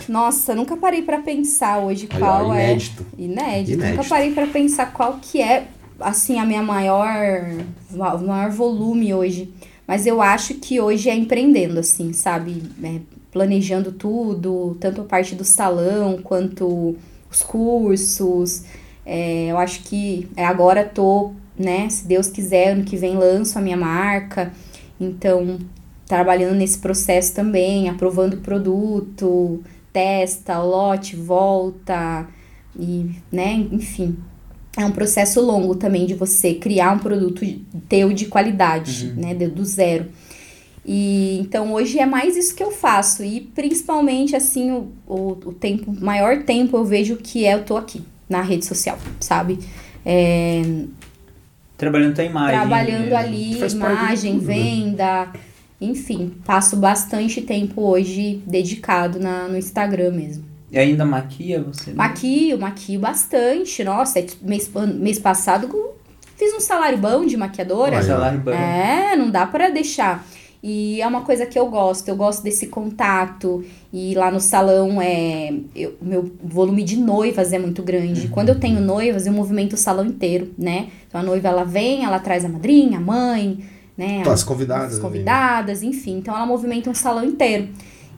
Nossa, 0.08 0.54
nunca 0.54 0.78
parei 0.78 1.02
pra 1.02 1.22
pensar 1.22 1.80
hoje 1.80 2.08
Aí, 2.12 2.22
ó, 2.22 2.26
qual 2.26 2.54
é. 2.54 2.72
inédito. 2.72 3.06
Inédito. 3.18 3.72
Inédito. 3.72 3.98
Nunca 3.98 4.10
parei 4.10 4.34
pra 4.34 4.48
pensar 4.48 4.92
qual 4.92 5.20
que 5.22 5.42
é, 5.42 5.68
assim, 6.00 6.38
a 6.40 6.46
minha 6.46 6.62
maior, 6.62 7.08
maior 7.92 8.50
volume 8.52 9.14
hoje. 9.14 9.54
Mas 9.88 10.06
eu 10.06 10.22
acho 10.22 10.56
que 10.56 10.80
hoje 10.80 11.10
é 11.10 11.16
empreendendo, 11.16 11.80
assim, 11.80 12.12
sabe? 12.12 12.64
É, 12.84 13.00
planejando 13.32 13.92
tudo, 13.92 14.78
tanto 14.80 15.02
a 15.02 15.06
parte 15.06 15.36
do 15.36 15.44
salão 15.44 16.20
quanto 16.24 16.96
os 17.32 17.44
cursos. 17.44 18.64
É, 19.06 19.48
eu 19.48 19.58
acho 19.58 19.82
que 19.84 20.28
é, 20.36 20.46
agora 20.46 20.84
tô 20.84 21.32
né? 21.58 21.90
Se 21.90 22.06
Deus 22.08 22.28
quiser, 22.28 22.70
ano 22.72 22.84
que 22.84 22.98
vem 22.98 23.16
lanço 23.18 23.58
a 23.58 23.62
minha 23.62 23.78
marca. 23.78 24.52
Então, 25.00 25.58
trabalhando 26.06 26.56
nesse 26.56 26.80
processo 26.80 27.34
também, 27.34 27.90
aprovando 27.90 28.36
o 28.36 28.42
produto, 28.42 29.64
testa, 29.92 30.62
lote, 30.62 31.16
volta 31.16 32.28
e, 32.78 33.10
né, 33.32 33.54
enfim. 33.72 34.18
É 34.78 34.86
um 34.86 34.92
processo 34.92 35.40
longo 35.40 35.76
também 35.76 36.06
de 36.06 36.14
você 36.14 36.54
criar 36.56 36.92
um 36.92 37.00
produto 37.00 37.46
teu 37.88 38.12
de 38.12 38.26
qualidade, 38.26 39.14
né, 39.14 39.34
de- 39.34 39.48
do 39.48 39.64
zero. 39.64 40.08
E 40.86 41.40
então 41.40 41.74
hoje 41.74 41.98
é 41.98 42.06
mais 42.06 42.38
isso 42.38 42.54
que 42.56 42.62
eu 42.64 42.72
faço 42.72 43.24
e 43.24 43.42
principalmente 43.42 44.36
assim 44.36 44.72
o, 44.72 44.92
o, 45.08 45.32
o 45.46 45.54
tempo, 45.54 45.92
maior 46.00 46.44
tempo 46.44 46.78
eu 46.78 46.86
vejo 46.86 47.16
que 47.18 47.46
é 47.46 47.56
eu 47.56 47.64
tô 47.64 47.76
aqui 47.76 48.04
na 48.30 48.42
rede 48.42 48.66
social, 48.66 48.98
sabe? 49.20 49.60
É, 50.06 50.62
Trabalhando 51.78 52.16
tua 52.16 52.24
imagem. 52.24 52.60
trabalhando 52.60 53.14
ali, 53.14 53.60
imagem, 53.60 54.40
venda, 54.40 55.28
enfim, 55.80 56.34
passo 56.46 56.78
bastante 56.78 57.42
tempo 57.42 57.82
hoje 57.82 58.42
dedicado 58.48 59.20
na, 59.20 59.48
no 59.48 59.58
Instagram 59.58 60.12
mesmo. 60.12 60.46
E 60.72 60.80
ainda 60.80 61.06
maquia 61.06 61.62
você? 61.62 61.92
né? 61.92 61.96
Maquio, 61.98 62.60
maquio 62.60 63.00
bastante. 63.00 63.84
Nossa, 63.84 64.20
é, 64.20 64.28
mês, 64.42 64.70
mês 64.98 65.20
passado 65.20 65.70
fiz 66.36 66.54
um 66.54 66.60
salário 66.60 66.98
bom 66.98 67.26
de 67.26 67.38
maquiadora. 67.38 67.96
Olha. 67.96 68.04
Salário 68.04 68.40
bom. 68.40 68.52
É, 68.52 69.16
não 69.16 69.30
dá 69.30 69.46
pra 69.46 69.70
deixar. 69.70 70.26
E 70.68 71.00
é 71.00 71.06
uma 71.06 71.22
coisa 71.22 71.46
que 71.46 71.60
eu 71.60 71.68
gosto, 71.68 72.08
eu 72.10 72.16
gosto 72.16 72.42
desse 72.42 72.66
contato. 72.66 73.64
E 73.94 74.16
lá 74.16 74.32
no 74.32 74.40
salão, 74.40 75.00
é, 75.00 75.54
eu- 75.76 75.94
o 76.02 76.06
meu 76.06 76.32
volume 76.44 76.82
de 76.82 76.98
noivas 76.98 77.54
é 77.54 77.60
muito 77.60 77.84
grande. 77.84 78.30
Quando 78.30 78.50
eu 78.50 78.60
tenho 78.60 78.82
noivas, 78.82 79.28
eu 79.28 79.32
movimento 79.34 79.74
o 79.74 79.78
salão 79.78 80.04
inteiro, 80.08 80.50
né? 80.58 80.88
Então 81.08 81.22
a 81.22 81.24
noiva 81.24 81.50
ela 81.50 81.64
vem, 81.64 82.04
ela 82.04 82.18
traz 82.18 82.44
a 82.44 82.50
madrinha, 82.50 82.98
a 82.98 83.02
mãe, 83.02 83.60
né? 83.96 84.24
As 84.28 84.44
convidadas 84.44 84.86
As 84.88 84.94
ali. 84.94 85.02
convidadas, 85.04 85.84
enfim. 85.84 86.18
Então 86.18 86.36
ela 86.36 86.48
movimenta 86.48 86.90
um 86.90 86.96
salão 86.96 87.24
inteiro. 87.24 87.70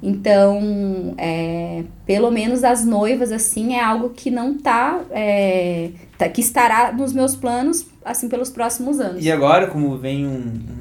Então, 0.02 1.16
é, 1.18 1.84
pelo 2.06 2.30
menos 2.30 2.64
as 2.64 2.86
noivas, 2.86 3.32
assim, 3.32 3.74
é 3.74 3.84
algo 3.84 4.10
que 4.12 4.30
não 4.30 4.56
tá, 4.56 5.02
é, 5.10 5.90
tá- 6.18 6.30
que 6.30 6.40
estará 6.42 6.92
nos 6.92 7.14
meus 7.14 7.36
planos, 7.36 7.86
assim, 8.06 8.30
pelos 8.30 8.50
próximos 8.50 9.00
anos. 9.00 9.26
E 9.26 9.32
agora, 9.32 9.68
como 9.68 9.98
vem 9.98 10.28
um, 10.28 10.36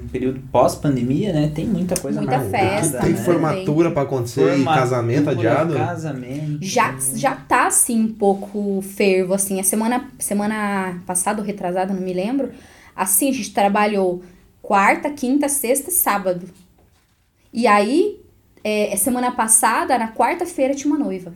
um 0.04 0.08
período 0.12 0.40
pós-pandemia, 0.52 1.32
né? 1.32 1.50
Tem 1.54 1.66
muita 1.66 1.98
coisa 1.98 2.20
Muita 2.20 2.38
marcada, 2.38 2.58
festa, 2.58 2.98
Tem 3.00 3.12
né? 3.12 3.16
formatura 3.24 3.90
pra 3.90 4.02
acontecer 4.02 4.58
e 4.58 4.64
casamento 4.64 5.30
adiado. 5.30 5.74
Casamento. 5.74 6.58
Já, 6.60 6.94
já 7.14 7.34
tá, 7.34 7.68
assim, 7.68 7.98
um 8.04 8.12
pouco 8.12 8.82
fervo, 8.82 9.32
assim. 9.32 9.58
A 9.58 9.64
semana, 9.64 10.08
semana 10.18 11.00
passada, 11.06 11.40
ou 11.40 11.46
retrasada, 11.46 11.94
não 11.94 12.02
me 12.02 12.12
lembro. 12.12 12.50
Assim, 12.94 13.30
a 13.30 13.32
gente 13.32 13.52
trabalhou 13.52 14.22
quarta, 14.60 15.08
quinta, 15.10 15.48
sexta 15.48 15.88
e 15.90 15.92
sábado. 15.92 16.46
E 17.52 17.66
aí, 17.66 18.20
é, 18.92 18.96
semana 18.96 19.30
passada, 19.32 19.96
na 19.98 20.08
quarta-feira, 20.12 20.74
tinha 20.74 20.92
uma 20.92 21.02
noiva. 21.04 21.32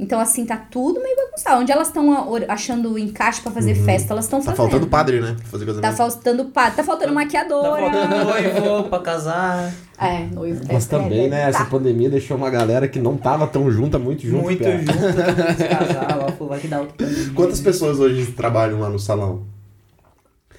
Então, 0.00 0.20
assim, 0.20 0.46
tá 0.46 0.56
tudo 0.56 1.02
meio 1.02 1.16
bagunçado. 1.16 1.60
Onde 1.60 1.72
elas 1.72 1.88
estão 1.88 2.06
achando 2.46 2.92
o 2.92 2.98
encaixe 2.98 3.40
pra 3.40 3.50
fazer 3.50 3.74
festa, 3.74 4.12
elas 4.12 4.26
estão 4.26 4.38
Tá 4.38 4.44
fazendo. 4.52 4.56
faltando 4.56 4.86
padre, 4.86 5.20
né? 5.20 5.34
Pra 5.40 5.46
fazer 5.48 5.64
Tá 5.66 5.72
casamento. 5.72 5.96
faltando 5.96 6.44
padre, 6.46 6.76
tá 6.76 6.84
faltando 6.84 7.08
Tá 7.08 7.14
maquiadora. 7.14 7.90
faltando 7.90 8.24
noivo 8.24 8.88
pra 8.88 8.98
casar. 9.00 9.72
É, 10.00 10.26
noivo. 10.32 10.60
Mas 10.72 10.86
é, 10.86 10.88
também, 10.88 11.24
é, 11.26 11.28
né? 11.28 11.42
tá. 11.42 11.48
Essa 11.48 11.64
pandemia 11.64 12.08
deixou 12.08 12.36
uma 12.36 12.48
galera 12.48 12.86
que 12.86 13.00
não 13.00 13.16
tava 13.16 13.44
tão 13.48 13.68
junta, 13.72 13.98
muito 13.98 14.24
junto. 14.24 14.44
Muito 14.44 14.62
junto, 14.62 14.92
se 15.58 15.64
casar, 15.68 16.36
vai 16.38 16.60
que 16.60 16.68
dá 16.68 16.78
outra 16.78 16.94
pandemia. 16.96 17.32
Quantas 17.34 17.60
pessoas 17.60 17.98
hoje 17.98 18.24
trabalham 18.32 18.78
lá 18.78 18.88
no 18.88 19.00
salão? 19.00 19.46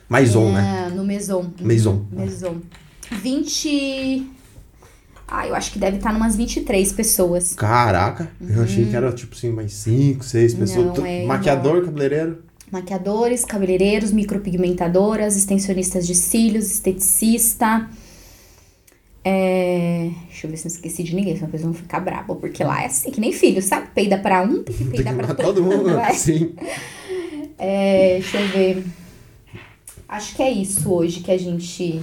Maison, 0.10 0.52
né? 0.52 0.88
É, 0.88 0.90
no 0.94 1.06
Maison. 1.06 1.50
Maison. 1.62 2.06
Maison. 2.12 2.58
20. 3.10 4.28
Ah, 5.32 5.48
eu 5.48 5.54
acho 5.54 5.72
que 5.72 5.78
deve 5.78 5.98
estar 5.98 6.12
numas 6.12 6.36
23 6.36 6.92
pessoas. 6.92 7.54
Caraca, 7.54 8.32
eu 8.42 8.64
achei 8.64 8.86
que 8.86 8.96
era 8.96 9.12
tipo 9.12 9.36
assim, 9.36 9.52
mais 9.52 9.74
5, 9.74 10.24
6 10.26 10.54
pessoas. 10.56 10.98
Não, 10.98 11.06
é 11.06 11.24
Maquiador, 11.26 11.86
cabeleireiro. 11.86 12.44
Maquiadores, 12.72 13.46
cabeleireiros, 13.46 14.12
micropigmentadoras, 14.12 15.36
extensionistas 15.36 16.08
de 16.08 16.16
cílios, 16.16 16.72
esteticista. 16.72 17.88
É... 19.24 20.10
Deixa 20.28 20.48
eu 20.48 20.52
ver 20.52 20.58
se 20.58 20.66
não 20.66 20.74
esqueci 20.74 21.04
de 21.04 21.16
ninguém, 21.16 21.36
senão 21.36 21.50
eles 21.50 21.62
vão 21.62 21.74
ficar 21.74 22.00
bravos. 22.00 22.38
Porque 22.40 22.64
lá 22.64 22.82
é 22.82 22.88
assim, 22.88 23.12
que 23.12 23.20
nem 23.20 23.32
filho, 23.32 23.62
sabe? 23.62 23.88
Peida 23.94 24.18
pra 24.18 24.42
um, 24.42 24.64
tem 24.64 24.76
que 24.76 24.84
Tem 24.86 25.04
que 25.04 25.14
pra 25.14 25.36
todo 25.36 25.62
mundo. 25.62 25.98
É. 26.00 26.14
Sim. 26.14 26.56
É, 27.58 28.20
deixa 28.20 28.40
eu 28.40 28.48
ver. 28.48 28.86
Acho 30.08 30.36
que 30.36 30.42
é 30.42 30.50
isso 30.50 30.92
hoje 30.92 31.20
que 31.20 31.32
a 31.32 31.38
gente 31.38 32.02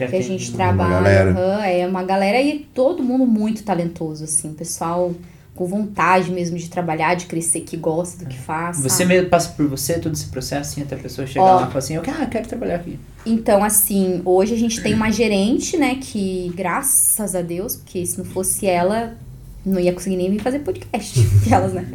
Já 0.00 0.06
que 0.08 0.16
a 0.16 0.22
gente 0.22 0.48
uma 0.48 0.56
trabalha. 0.56 0.90
galera. 0.90 1.30
aham, 1.30 1.64
é 1.64 1.86
uma 1.86 2.02
galera 2.02 2.40
e 2.40 2.60
todo 2.74 3.02
mundo 3.02 3.26
muito 3.26 3.62
talentoso, 3.62 4.24
assim, 4.24 4.52
pessoal 4.52 5.14
com 5.60 5.66
vontade 5.66 6.30
mesmo 6.30 6.56
de 6.56 6.70
trabalhar, 6.70 7.14
de 7.14 7.26
crescer, 7.26 7.60
que 7.60 7.76
gosta 7.76 8.24
do 8.24 8.30
que 8.30 8.38
faz. 8.38 8.80
Você 8.80 9.02
sabe? 9.02 9.08
mesmo 9.08 9.28
passa 9.28 9.50
por 9.50 9.68
você 9.68 9.98
todo 9.98 10.14
esse 10.14 10.26
processo, 10.28 10.70
assim, 10.70 10.82
até 10.82 10.94
a 10.94 10.98
pessoa 10.98 11.26
chegar 11.26 11.44
Ó. 11.44 11.56
lá 11.56 11.62
e 11.64 11.66
falar 11.66 11.78
assim, 11.78 11.96
eu 11.96 12.02
quero, 12.02 12.22
ah, 12.22 12.26
quero 12.26 12.48
trabalhar 12.48 12.76
aqui. 12.76 12.98
Então, 13.26 13.62
assim, 13.62 14.22
hoje 14.24 14.54
a 14.54 14.56
gente 14.56 14.82
tem 14.82 14.94
uma 14.94 15.10
gerente, 15.10 15.76
né, 15.76 15.98
que 16.00 16.50
graças 16.54 17.34
a 17.34 17.42
Deus, 17.42 17.76
porque 17.76 18.06
se 18.06 18.16
não 18.16 18.24
fosse 18.24 18.66
ela, 18.66 19.18
não 19.62 19.78
ia 19.78 19.92
conseguir 19.92 20.16
nem 20.16 20.30
vir 20.30 20.40
fazer 20.40 20.60
podcast. 20.60 21.20
Elas, 21.52 21.74
né? 21.74 21.86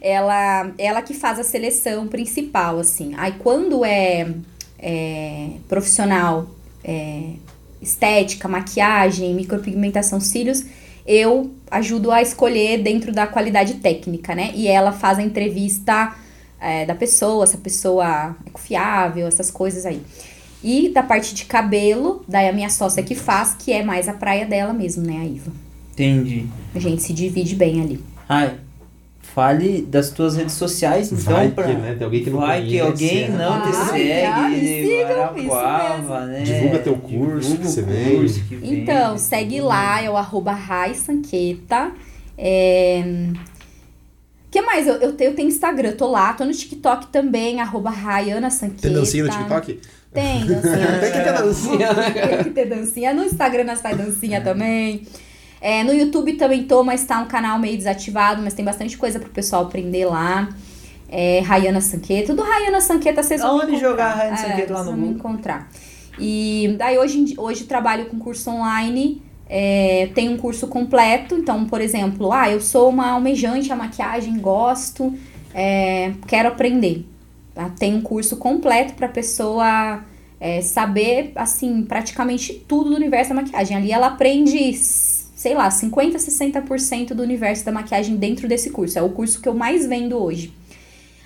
Ela, 0.00 0.72
ela 0.78 1.02
que 1.02 1.12
faz 1.12 1.38
a 1.38 1.44
seleção 1.44 2.08
principal, 2.08 2.78
assim. 2.78 3.12
Aí 3.18 3.34
quando 3.38 3.84
é, 3.84 4.26
é 4.78 5.50
profissional, 5.68 6.48
é, 6.84 7.34
estética, 7.80 8.48
maquiagem, 8.48 9.34
micropigmentação, 9.34 10.20
cílios, 10.20 10.64
eu 11.06 11.50
ajudo 11.70 12.10
a 12.10 12.22
escolher 12.22 12.82
dentro 12.82 13.12
da 13.12 13.26
qualidade 13.26 13.74
técnica, 13.74 14.34
né? 14.34 14.52
E 14.54 14.68
ela 14.68 14.92
faz 14.92 15.18
a 15.18 15.22
entrevista 15.22 16.14
é, 16.60 16.86
da 16.86 16.94
pessoa, 16.94 17.46
se 17.46 17.56
a 17.56 17.58
pessoa 17.58 18.36
é 18.46 18.50
confiável, 18.50 19.26
essas 19.26 19.50
coisas 19.50 19.84
aí. 19.84 20.00
E 20.62 20.90
da 20.90 21.02
parte 21.02 21.34
de 21.34 21.44
cabelo, 21.44 22.24
daí 22.28 22.48
a 22.48 22.52
minha 22.52 22.70
sócia 22.70 23.02
que 23.02 23.16
faz, 23.16 23.56
que 23.58 23.72
é 23.72 23.82
mais 23.82 24.08
a 24.08 24.12
praia 24.12 24.46
dela 24.46 24.72
mesmo, 24.72 25.04
né, 25.04 25.18
a 25.20 25.24
Iva. 25.24 25.50
Entendi. 25.92 26.46
A 26.72 26.78
gente 26.78 27.02
se 27.02 27.12
divide 27.12 27.56
bem 27.56 27.80
ali. 27.80 28.00
Ai, 28.28 28.56
fale 29.34 29.82
das 29.82 30.10
tuas 30.10 30.36
redes 30.36 30.54
sociais, 30.54 31.10
então, 31.10 31.34
Vai 31.34 31.48
pra... 31.50 31.64
que, 31.64 31.72
né? 31.72 31.94
Tem 31.94 32.04
alguém 32.04 32.24
que 32.24 32.30
não 32.30 32.40
Vai 32.40 32.60
conhece, 32.60 32.70
que 32.70 32.80
alguém 32.80 33.30
né? 33.30 33.38
não 33.38 33.62
te 33.62 33.76
segue, 33.76 34.22
ah, 34.24 34.48
me 34.48 34.60
sigam, 34.60 35.08
Guarapuava, 35.08 36.26
né? 36.26 36.42
Divulga 36.42 36.78
teu 36.78 36.96
curso 36.96 37.40
Divulga 37.40 37.62
que 37.62 37.68
você 37.68 37.82
curso 37.82 38.44
que 38.44 38.56
vende, 38.56 38.80
Então, 38.80 39.18
segue 39.18 39.60
lá, 39.60 40.02
é 40.02 40.10
o 40.10 40.16
arroba 40.16 40.52
Rai 40.52 40.94
Sanqueta. 40.94 41.92
É... 42.36 43.02
que 44.50 44.60
mais? 44.60 44.86
Eu, 44.86 44.94
eu, 44.96 45.12
tenho, 45.12 45.30
eu 45.30 45.34
tenho 45.34 45.48
Instagram, 45.48 45.92
tô 45.92 46.10
lá, 46.10 46.32
tô 46.34 46.44
no 46.44 46.52
TikTok 46.52 47.06
também, 47.06 47.60
arroba 47.60 47.90
Rayana 47.90 48.50
Sanqueta. 48.50 48.82
Tem 48.82 48.92
dancinha 48.92 49.24
no 49.24 49.30
TikTok? 49.30 49.80
Tem 50.12 50.46
dancinha. 50.46 50.86
Tem 51.00 51.12
que 51.12 51.20
ter 51.20 51.32
dancinha, 51.32 51.92
né? 51.94 52.10
Tem 52.10 52.44
que 52.44 52.50
ter 52.50 52.66
dancinha. 52.66 53.14
No 53.14 53.24
Instagram 53.24 53.64
nós 53.64 53.80
faz 53.80 53.96
dancinha 53.96 54.42
também. 54.42 55.06
É, 55.62 55.84
no 55.84 55.94
YouTube 55.94 56.32
também 56.32 56.64
tô, 56.64 56.82
mas 56.82 57.04
tá 57.04 57.20
um 57.20 57.26
canal 57.26 57.56
meio 57.56 57.76
desativado, 57.76 58.42
mas 58.42 58.52
tem 58.52 58.64
bastante 58.64 58.98
coisa 58.98 59.20
pro 59.20 59.30
pessoal 59.30 59.62
aprender 59.62 60.06
lá. 60.06 60.48
É, 61.08 61.38
Rayana 61.38 61.80
Sanqueta. 61.80 62.34
Tudo 62.34 62.42
Rayana 62.42 62.80
Sanqueta, 62.80 63.22
vocês 63.22 63.40
vão 63.40 63.58
encontrar. 63.58 63.78
jogar 63.78 64.14
Rayana 64.14 64.34
É, 64.34 64.36
Sanqueta 64.38 64.72
lá 64.72 64.82
no 64.82 64.92
Google? 64.92 65.10
encontrar. 65.10 65.68
E 66.18 66.74
daí 66.76 66.98
hoje, 66.98 67.34
hoje 67.38 67.64
trabalho 67.64 68.06
com 68.06 68.18
curso 68.18 68.50
online. 68.50 69.22
É, 69.48 70.08
tenho 70.14 70.32
um 70.32 70.36
curso 70.36 70.66
completo, 70.66 71.36
então, 71.36 71.66
por 71.66 71.80
exemplo, 71.80 72.32
ah, 72.32 72.50
eu 72.50 72.60
sou 72.60 72.88
uma 72.88 73.10
almejante 73.10 73.70
a 73.70 73.76
maquiagem, 73.76 74.38
gosto, 74.38 75.14
é, 75.54 76.12
quero 76.26 76.48
aprender. 76.48 77.06
Tá? 77.54 77.70
Tem 77.78 77.94
um 77.94 78.00
curso 78.00 78.38
completo 78.38 78.94
para 78.94 79.06
pessoa 79.08 80.02
é, 80.40 80.60
saber, 80.62 81.32
assim, 81.36 81.82
praticamente 81.82 82.64
tudo 82.66 82.90
do 82.90 82.96
universo 82.96 83.34
da 83.34 83.42
maquiagem. 83.42 83.76
Ali 83.76 83.92
ela 83.92 84.08
aprende, 84.08 84.72
sei 85.42 85.54
lá, 85.54 85.68
50%, 85.68 86.14
60% 86.14 87.14
do 87.14 87.22
universo 87.22 87.64
da 87.64 87.72
maquiagem 87.72 88.14
dentro 88.14 88.46
desse 88.46 88.70
curso. 88.70 88.96
É 88.96 89.02
o 89.02 89.08
curso 89.08 89.42
que 89.42 89.48
eu 89.48 89.54
mais 89.54 89.84
vendo 89.84 90.16
hoje. 90.16 90.54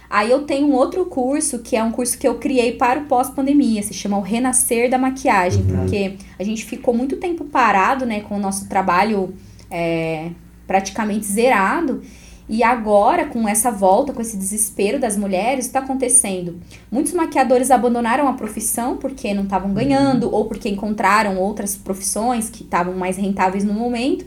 Aí 0.08 0.30
eu 0.30 0.44
tenho 0.44 0.68
um 0.68 0.72
outro 0.72 1.04
curso, 1.04 1.58
que 1.58 1.76
é 1.76 1.82
um 1.82 1.92
curso 1.92 2.16
que 2.16 2.26
eu 2.26 2.36
criei 2.36 2.72
para 2.72 3.00
o 3.00 3.04
pós-pandemia, 3.04 3.82
se 3.82 3.92
chama 3.92 4.16
o 4.16 4.22
Renascer 4.22 4.88
da 4.88 4.96
Maquiagem, 4.96 5.64
porque 5.64 6.16
a 6.38 6.42
gente 6.42 6.64
ficou 6.64 6.94
muito 6.94 7.16
tempo 7.16 7.44
parado, 7.44 8.06
né, 8.06 8.20
com 8.20 8.36
o 8.36 8.38
nosso 8.38 8.66
trabalho 8.70 9.34
é, 9.70 10.30
praticamente 10.66 11.26
zerado. 11.26 12.00
E 12.48 12.62
agora, 12.62 13.26
com 13.26 13.48
essa 13.48 13.72
volta, 13.72 14.12
com 14.12 14.20
esse 14.20 14.36
desespero 14.36 15.00
das 15.00 15.16
mulheres, 15.16 15.66
está 15.66 15.80
acontecendo. 15.80 16.60
Muitos 16.90 17.12
maquiadores 17.12 17.72
abandonaram 17.72 18.28
a 18.28 18.34
profissão 18.34 18.96
porque 18.96 19.34
não 19.34 19.42
estavam 19.42 19.74
ganhando, 19.74 20.32
ou 20.32 20.44
porque 20.44 20.68
encontraram 20.68 21.38
outras 21.38 21.74
profissões 21.74 22.48
que 22.48 22.62
estavam 22.62 22.94
mais 22.94 23.16
rentáveis 23.16 23.64
no 23.64 23.74
momento. 23.74 24.24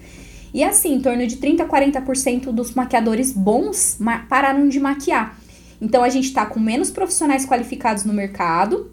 E 0.53 0.63
assim, 0.63 0.95
em 0.95 1.01
torno 1.01 1.25
de 1.25 1.37
30% 1.37 1.61
a 1.61 1.65
40% 1.65 2.51
dos 2.51 2.73
maquiadores 2.73 3.31
bons 3.31 3.97
pararam 4.27 4.67
de 4.67 4.79
maquiar. 4.79 5.37
Então 5.81 6.03
a 6.03 6.09
gente 6.09 6.25
está 6.25 6.45
com 6.45 6.59
menos 6.59 6.91
profissionais 6.91 7.45
qualificados 7.45 8.03
no 8.03 8.13
mercado 8.13 8.91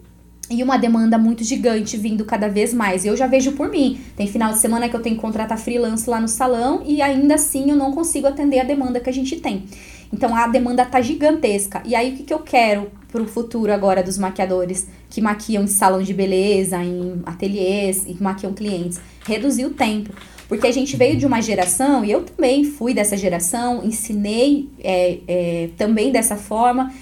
e 0.50 0.62
uma 0.62 0.76
demanda 0.76 1.18
muito 1.18 1.42
gigante 1.42 1.96
vindo 1.96 2.24
cada 2.24 2.48
vez 2.48 2.72
mais. 2.72 3.04
Eu 3.04 3.16
já 3.16 3.26
vejo 3.26 3.52
por 3.52 3.68
mim. 3.68 4.00
Tem 4.16 4.26
final 4.26 4.52
de 4.52 4.58
semana 4.58 4.88
que 4.88 4.94
eu 4.94 5.02
tenho 5.02 5.16
que 5.16 5.20
contratar 5.20 5.58
freelance 5.58 6.08
lá 6.08 6.20
no 6.20 6.28
salão 6.28 6.82
e 6.86 7.02
ainda 7.02 7.34
assim 7.34 7.70
eu 7.70 7.76
não 7.76 7.92
consigo 7.92 8.26
atender 8.26 8.60
a 8.60 8.64
demanda 8.64 9.00
que 9.00 9.10
a 9.10 9.12
gente 9.12 9.36
tem. 9.36 9.64
Então 10.12 10.34
a 10.34 10.46
demanda 10.46 10.84
tá 10.84 11.00
gigantesca. 11.00 11.82
E 11.84 11.94
aí 11.94 12.12
o 12.12 12.16
que, 12.16 12.22
que 12.22 12.34
eu 12.34 12.38
quero 12.38 12.90
pro 13.08 13.26
futuro 13.26 13.72
agora 13.72 14.02
dos 14.02 14.18
maquiadores 14.18 14.86
que 15.10 15.20
maquiam 15.20 15.64
em 15.64 15.68
salão 15.68 16.02
de 16.02 16.14
beleza, 16.14 16.82
em 16.82 17.20
ateliês 17.26 18.04
e 18.06 18.16
maquiam 18.22 18.52
clientes? 18.52 19.00
Reduzir 19.26 19.66
o 19.66 19.70
tempo. 19.70 20.12
Porque 20.48 20.66
a 20.66 20.72
gente 20.72 20.96
veio 20.96 21.16
de 21.16 21.26
uma 21.26 21.40
geração, 21.40 22.04
e 22.04 22.12
eu 22.12 22.22
também 22.22 22.62
fui 22.64 22.94
dessa 22.94 23.16
geração, 23.16 23.84
ensinei 23.84 24.68
é, 24.78 25.18
é, 25.26 25.68
também 25.76 26.12
dessa 26.12 26.36
forma, 26.36 26.92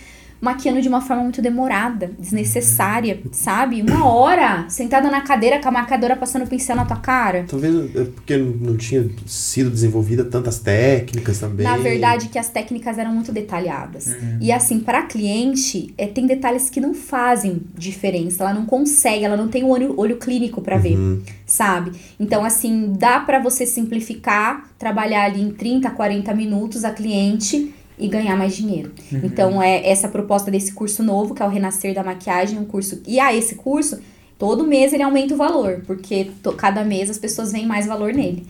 maquiando 0.44 0.80
de 0.80 0.88
uma 0.88 1.00
forma 1.00 1.22
muito 1.22 1.40
demorada, 1.40 2.10
desnecessária, 2.18 3.20
sabe? 3.32 3.82
Uma 3.82 4.06
hora 4.06 4.66
sentada 4.68 5.10
na 5.10 5.22
cadeira 5.22 5.58
com 5.58 5.68
a 5.68 5.72
marcadora 5.72 6.14
passando 6.14 6.46
pincel 6.46 6.76
na 6.76 6.84
tua 6.84 6.98
cara. 6.98 7.46
Talvez 7.48 7.74
é 7.96 8.04
porque 8.04 8.36
não 8.36 8.76
tinha 8.76 9.08
sido 9.26 9.70
desenvolvida 9.70 10.24
tantas 10.24 10.58
técnicas 10.58 11.38
também. 11.38 11.66
Na 11.66 11.78
verdade, 11.78 12.28
que 12.28 12.38
as 12.38 12.50
técnicas 12.50 12.98
eram 12.98 13.12
muito 13.12 13.32
detalhadas. 13.32 14.14
E 14.40 14.52
assim, 14.52 14.80
para 14.80 15.02
cliente, 15.02 15.94
é, 15.96 16.06
tem 16.06 16.26
detalhes 16.26 16.68
que 16.68 16.80
não 16.80 16.92
fazem 16.92 17.62
diferença. 17.76 18.42
Ela 18.42 18.52
não 18.52 18.66
consegue, 18.66 19.24
ela 19.24 19.36
não 19.36 19.48
tem 19.48 19.64
o 19.64 19.68
olho, 19.68 19.94
olho 19.96 20.16
clínico 20.16 20.60
para 20.60 20.76
ver, 20.76 20.98
sabe? 21.46 21.92
Então, 22.20 22.44
assim, 22.44 22.92
dá 22.98 23.20
para 23.20 23.38
você 23.38 23.64
simplificar, 23.64 24.68
trabalhar 24.78 25.24
ali 25.24 25.40
em 25.40 25.50
30, 25.50 25.90
40 25.90 26.34
minutos 26.34 26.84
a 26.84 26.90
cliente 26.90 27.72
e 27.98 28.08
ganhar 28.08 28.36
mais 28.36 28.56
dinheiro. 28.56 28.92
Então, 29.12 29.62
é 29.62 29.88
essa 29.88 30.08
proposta 30.08 30.50
desse 30.50 30.72
curso 30.72 31.02
novo, 31.02 31.34
que 31.34 31.42
é 31.42 31.46
o 31.46 31.48
Renascer 31.48 31.94
da 31.94 32.02
Maquiagem, 32.02 32.58
um 32.58 32.64
curso. 32.64 33.00
E 33.06 33.20
a 33.20 33.32
esse 33.34 33.54
curso, 33.54 33.98
todo 34.38 34.64
mês 34.66 34.92
ele 34.92 35.02
aumenta 35.04 35.32
o 35.34 35.36
valor, 35.36 35.82
porque 35.86 36.30
to- 36.42 36.52
cada 36.54 36.84
mês 36.84 37.08
as 37.08 37.18
pessoas 37.18 37.52
veem 37.52 37.66
mais 37.66 37.86
valor 37.86 38.12
nele. 38.12 38.44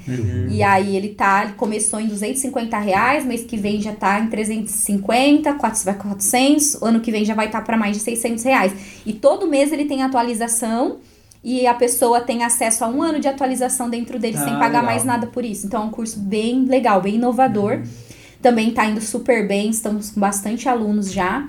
E 0.50 0.62
aí 0.62 0.96
ele 0.96 1.10
tá, 1.10 1.44
ele 1.44 1.52
começou 1.54 2.00
em 2.00 2.06
250 2.06 2.78
reais, 2.78 3.24
mês 3.24 3.44
que 3.44 3.56
vem 3.56 3.80
já 3.82 3.92
tá 3.92 4.18
em 4.18 4.28
350, 4.28 5.52
400, 5.54 5.84
vai 5.84 5.94
400, 5.94 6.82
ano 6.82 7.00
que 7.00 7.10
vem 7.12 7.24
já 7.24 7.34
vai 7.34 7.46
estar 7.46 7.58
tá 7.60 7.64
para 7.64 7.76
mais 7.76 7.96
de 7.96 8.02
600 8.02 8.42
reais. 8.44 8.72
E 9.04 9.12
todo 9.12 9.46
mês 9.46 9.72
ele 9.72 9.84
tem 9.84 10.02
atualização 10.02 10.96
e 11.42 11.66
a 11.66 11.74
pessoa 11.74 12.22
tem 12.22 12.42
acesso 12.42 12.82
a 12.84 12.88
um 12.88 13.02
ano 13.02 13.20
de 13.20 13.28
atualização 13.28 13.90
dentro 13.90 14.18
dele 14.18 14.38
sem 14.38 14.46
Ah, 14.54 14.58
pagar 14.58 14.80
legal. 14.80 14.84
mais 14.84 15.04
nada 15.04 15.26
por 15.26 15.44
isso. 15.44 15.66
Então 15.66 15.82
é 15.82 15.84
um 15.84 15.90
curso 15.90 16.18
bem 16.18 16.64
legal, 16.64 17.02
bem 17.02 17.16
inovador. 17.16 17.82
Também 18.44 18.70
tá 18.72 18.84
indo 18.84 19.00
super 19.00 19.48
bem, 19.48 19.70
estamos 19.70 20.10
com 20.10 20.20
bastante 20.20 20.68
alunos 20.68 21.10
já. 21.10 21.48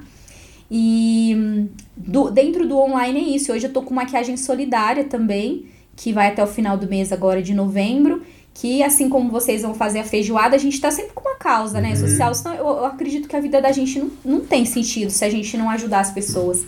E 0.71 1.35
hum, 1.37 1.67
do- 1.95 2.31
dentro 2.31 2.65
do 2.65 2.77
online 2.77 3.19
é 3.19 3.35
isso. 3.35 3.51
Hoje 3.51 3.67
eu 3.67 3.73
tô 3.73 3.81
com 3.81 3.93
maquiagem 3.93 4.37
solidária 4.37 5.03
também, 5.03 5.65
que 5.93 6.13
vai 6.13 6.27
até 6.29 6.41
o 6.41 6.47
final 6.47 6.77
do 6.77 6.87
mês 6.87 7.11
agora 7.11 7.41
de 7.41 7.53
novembro. 7.53 8.23
Que 8.53 8.81
assim 8.81 9.09
como 9.09 9.29
vocês 9.29 9.61
vão 9.63 9.73
fazer 9.73 9.99
a 9.99 10.03
feijoada, 10.05 10.55
a 10.55 10.59
gente 10.59 10.79
tá 10.79 10.89
sempre 10.89 11.11
com 11.13 11.19
uma 11.27 11.35
causa, 11.35 11.81
né? 11.81 11.93
Social. 11.97 12.33
Senão 12.33 12.55
eu, 12.55 12.65
eu 12.65 12.85
acredito 12.85 13.27
que 13.27 13.35
a 13.35 13.41
vida 13.41 13.61
da 13.61 13.73
gente 13.73 13.99
não, 13.99 14.09
não 14.23 14.39
tem 14.39 14.63
sentido 14.63 15.09
se 15.11 15.25
a 15.25 15.29
gente 15.29 15.57
não 15.57 15.69
ajudar 15.69 15.99
as 15.99 16.11
pessoas. 16.11 16.63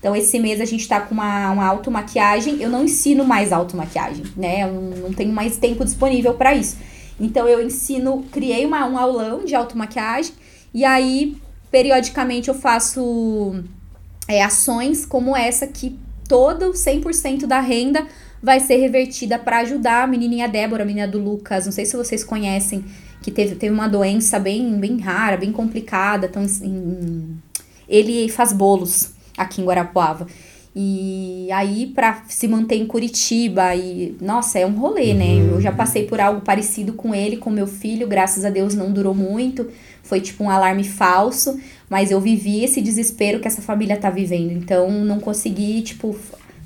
Então, 0.00 0.16
esse 0.16 0.38
mês 0.38 0.58
a 0.58 0.64
gente 0.64 0.88
tá 0.88 1.00
com 1.02 1.12
uma, 1.12 1.50
uma 1.50 1.66
automaquiagem. 1.66 2.62
Eu 2.62 2.70
não 2.70 2.84
ensino 2.84 3.24
mais 3.26 3.52
automaquiagem, 3.52 4.24
né? 4.34 4.62
Eu 4.62 4.72
não, 4.72 4.82
não 5.08 5.12
tenho 5.12 5.30
mais 5.34 5.58
tempo 5.58 5.84
disponível 5.84 6.32
para 6.32 6.54
isso. 6.54 6.76
Então, 7.18 7.48
eu 7.48 7.64
ensino, 7.64 8.24
criei 8.30 8.64
uma, 8.66 8.86
um 8.86 8.98
aulão 8.98 9.44
de 9.44 9.54
automaquiagem. 9.54 10.32
E 10.74 10.84
aí, 10.84 11.36
periodicamente, 11.70 12.48
eu 12.48 12.54
faço 12.54 13.62
é, 14.28 14.42
ações 14.42 15.06
como 15.06 15.36
essa 15.36 15.66
que 15.66 15.98
todo 16.28 16.72
100% 16.72 17.46
da 17.46 17.60
renda 17.60 18.06
vai 18.42 18.60
ser 18.60 18.76
revertida 18.76 19.38
para 19.38 19.58
ajudar 19.58 20.02
a 20.04 20.06
menininha 20.06 20.48
Débora, 20.48 20.82
a 20.82 20.86
menina 20.86 21.08
do 21.08 21.18
Lucas. 21.18 21.64
Não 21.64 21.72
sei 21.72 21.86
se 21.86 21.96
vocês 21.96 22.22
conhecem, 22.22 22.84
que 23.22 23.30
teve, 23.30 23.54
teve 23.54 23.72
uma 23.74 23.88
doença 23.88 24.38
bem, 24.38 24.78
bem 24.78 24.98
rara, 25.00 25.36
bem 25.36 25.50
complicada. 25.52 26.26
Então, 26.26 26.44
em- 26.62 27.40
ele 27.88 28.28
faz 28.28 28.52
bolos 28.52 29.10
aqui 29.36 29.60
em 29.60 29.64
Guarapuava. 29.64 30.26
E 30.78 31.50
aí, 31.52 31.86
pra 31.86 32.22
se 32.28 32.46
manter 32.46 32.76
em 32.76 32.84
Curitiba, 32.84 33.74
e 33.74 34.14
nossa, 34.20 34.58
é 34.58 34.66
um 34.66 34.78
rolê, 34.78 35.14
né? 35.14 35.38
Eu 35.38 35.58
já 35.58 35.72
passei 35.72 36.04
por 36.04 36.20
algo 36.20 36.42
parecido 36.42 36.92
com 36.92 37.14
ele, 37.14 37.38
com 37.38 37.48
meu 37.48 37.66
filho, 37.66 38.06
graças 38.06 38.44
a 38.44 38.50
Deus 38.50 38.74
não 38.74 38.92
durou 38.92 39.14
muito. 39.14 39.70
Foi 40.02 40.20
tipo 40.20 40.44
um 40.44 40.50
alarme 40.50 40.84
falso, 40.84 41.58
mas 41.88 42.10
eu 42.10 42.20
vivi 42.20 42.62
esse 42.62 42.82
desespero 42.82 43.40
que 43.40 43.48
essa 43.48 43.62
família 43.62 43.96
tá 43.96 44.10
vivendo. 44.10 44.52
Então, 44.52 44.90
não 44.90 45.18
consegui, 45.18 45.80
tipo, 45.80 46.14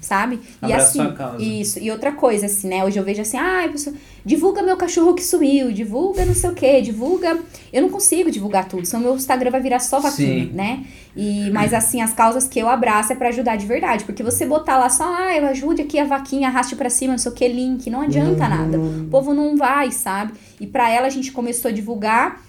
sabe? 0.01 0.41
E 0.63 0.73
Abraçou 0.73 1.03
assim, 1.03 1.13
a 1.13 1.15
causa. 1.15 1.43
isso. 1.43 1.79
E 1.79 1.91
outra 1.91 2.13
coisa, 2.13 2.47
assim, 2.47 2.69
né? 2.69 2.85
Hoje 2.85 2.99
eu 2.99 3.05
vejo 3.05 3.23
assim, 3.23 3.37
ah, 3.37 3.69
pessoa, 3.71 3.95
divulga 4.25 4.63
meu 4.63 4.77
cachorro 4.77 5.15
que 5.15 5.23
sumiu, 5.23 5.71
divulga 5.73 6.25
não 6.25 6.35
sei 6.35 6.51
o 6.51 6.55
quê, 6.55 6.81
divulga. 6.81 7.39
Eu 7.73 7.83
não 7.83 7.89
consigo 7.91 8.31
divulgar 8.31 8.67
tudo, 8.69 8.87
senão 8.87 9.03
meu 9.03 9.15
Instagram 9.15 9.51
vai 9.51 9.61
virar 9.61 9.81
só 9.81 10.01
vaquinha, 10.01 10.47
Sim. 10.47 10.53
né? 10.53 10.85
E, 11.15 11.51
mas 11.51 11.75
assim, 11.75 12.01
as 12.01 12.13
causas 12.13 12.47
que 12.49 12.59
eu 12.59 12.69
abraço 12.69 13.13
é 13.13 13.17
pra 13.17 13.29
ajudar 13.29 13.57
de 13.57 13.67
verdade. 13.67 14.05
Porque 14.05 14.23
você 14.23 14.47
botar 14.47 14.79
lá 14.79 14.89
só, 14.89 15.05
ah, 15.05 15.37
eu 15.37 15.47
ajude 15.47 15.83
aqui 15.83 15.99
a 15.99 16.05
vaquinha, 16.05 16.49
arraste 16.49 16.77
pra 16.77 16.89
cima, 16.89 17.13
não 17.13 17.19
sei 17.19 17.33
o 17.33 17.35
que, 17.35 17.47
link, 17.49 17.91
não 17.91 18.01
adianta 18.03 18.49
nada. 18.49 18.79
O 18.79 19.09
povo 19.11 19.35
não 19.35 19.57
vai, 19.57 19.91
sabe? 19.91 20.33
E 20.61 20.67
pra 20.67 20.91
ela 20.91 21.07
a 21.07 21.11
gente 21.11 21.33
começou 21.33 21.69
a 21.69 21.73
divulgar 21.73 22.41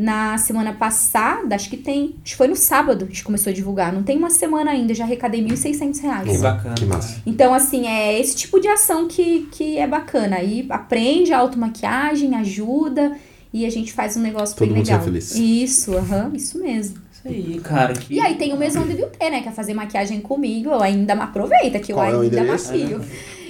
na 0.00 0.38
semana 0.38 0.72
passada, 0.72 1.54
acho 1.54 1.68
que 1.68 1.76
tem, 1.76 2.14
acho 2.24 2.32
que 2.32 2.36
foi 2.36 2.48
no 2.48 2.56
sábado 2.56 3.04
a 3.04 3.08
gente 3.08 3.22
começou 3.22 3.50
a 3.50 3.54
divulgar. 3.54 3.92
Não 3.92 4.02
tem 4.02 4.16
uma 4.16 4.30
semana 4.30 4.70
ainda, 4.70 4.94
já 4.94 5.04
arrecadei 5.04 5.44
1.600 5.44 6.00
reais. 6.00 6.30
Que 6.30 6.38
bacana. 6.38 6.74
Que 6.74 6.86
massa. 6.86 7.22
Então, 7.26 7.52
assim, 7.52 7.86
é 7.86 8.18
esse 8.18 8.34
tipo 8.34 8.58
de 8.58 8.66
ação 8.66 9.06
que, 9.06 9.46
que 9.52 9.76
é 9.76 9.86
bacana. 9.86 10.36
Aí 10.36 10.64
aprende 10.70 11.34
a 11.34 11.38
automaquiagem, 11.38 12.34
ajuda 12.34 13.12
e 13.52 13.66
a 13.66 13.70
gente 13.70 13.92
faz 13.92 14.16
um 14.16 14.22
negócio 14.22 14.56
Todo 14.56 14.68
bem 14.68 14.78
mundo 14.78 14.86
legal. 14.86 15.02
feliz. 15.02 15.34
Isso, 15.34 15.94
aham, 15.94 16.30
isso 16.34 16.58
mesmo. 16.58 16.96
Isso 17.12 17.28
aí, 17.28 17.60
cara. 17.62 17.92
Que... 17.92 18.14
E 18.14 18.20
aí 18.20 18.36
tem 18.36 18.54
o 18.54 18.56
Maison 18.56 18.86
de 18.86 18.94
Beauté, 18.94 19.28
né? 19.28 19.42
Quer 19.42 19.52
fazer 19.52 19.74
maquiagem 19.74 20.18
comigo, 20.22 20.70
eu 20.70 20.80
ainda 20.80 21.14
me 21.14 21.20
aproveita 21.20 21.78
que 21.78 21.92
Qual 21.92 22.06
é 22.06 22.12
eu 22.12 22.20
o 22.20 22.22
ainda 22.22 22.42
maquio. 22.42 23.04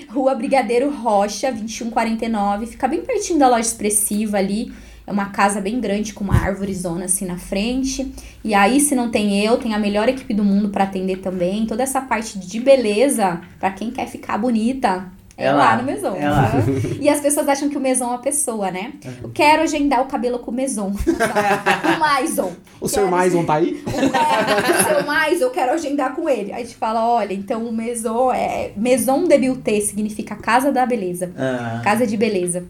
Rua 0.09 0.35
Brigadeiro 0.35 0.91
Rocha, 0.91 1.53
2149. 1.53 2.67
Fica 2.67 2.89
bem 2.89 3.03
pertinho 3.03 3.39
da 3.39 3.49
loja 3.49 3.69
expressiva 3.69 4.39
ali. 4.39 4.73
É 5.11 5.13
uma 5.13 5.31
casa 5.31 5.61
bem 5.61 5.81
grande 5.81 6.15
com 6.15 6.23
uma 6.23 6.37
árvore 6.37 6.73
zona 6.73 7.07
assim 7.07 7.27
na 7.27 7.37
frente. 7.37 8.15
E 8.45 8.55
aí, 8.55 8.79
se 8.79 8.95
não 8.95 9.11
tem 9.11 9.45
eu, 9.45 9.57
tem 9.57 9.75
a 9.75 9.79
melhor 9.79 10.09
equipe 10.09 10.33
do 10.33 10.45
mundo 10.45 10.69
pra 10.69 10.85
atender 10.85 11.17
também. 11.19 11.67
Toda 11.67 11.83
essa 11.83 12.01
parte 12.01 12.39
de 12.39 12.61
beleza, 12.61 13.41
pra 13.59 13.73
quem 13.73 13.91
quer 13.91 14.07
ficar 14.07 14.39
bonita, 14.39 15.07
é, 15.37 15.47
É 15.47 15.53
lá, 15.53 15.71
lá, 15.71 15.77
no 15.79 15.83
Maison. 15.83 16.15
é 16.15 16.29
lá. 16.31 16.53
Uhum. 16.55 16.99
E 17.01 17.09
as 17.09 17.19
pessoas 17.21 17.49
acham 17.49 17.69
que 17.69 17.77
o 17.77 17.81
Maison 17.81 18.05
é 18.05 18.09
uma 18.09 18.19
pessoa, 18.19 18.71
né? 18.71 18.93
Eu 19.21 19.31
quero 19.31 19.63
agendar 19.63 20.01
o 20.01 20.05
cabelo 20.07 20.39
com 20.39 20.53
o 20.53 20.55
Maison. 20.55 20.93
o 20.95 22.21
Maison. 22.21 22.53
O 22.81 22.87
seu 22.89 23.05
Quero- 23.05 23.17
Maison 23.17 23.45
tá 23.45 23.55
aí? 23.55 23.83
é, 23.89 24.71
o 24.71 24.85
seu 24.95 25.07
mais, 25.07 25.41
eu 25.41 25.51
quero 25.51 25.73
agendar 25.73 26.15
com 26.15 26.29
ele. 26.29 26.53
Aí 26.53 26.63
a 26.63 26.65
gente 26.65 26.77
fala, 26.77 27.05
olha, 27.05 27.35
então 27.35 27.65
o 27.65 27.73
Maison 27.73 28.31
é... 28.33 28.71
Maison 28.77 29.25
de 29.27 29.37
Beauté 29.39 29.81
significa 29.81 30.37
casa 30.37 30.71
da 30.71 30.87
beleza. 30.87 31.33
Ah. 31.37 31.81
Casa 31.83 32.07
de 32.07 32.17
beleza. 32.17 32.65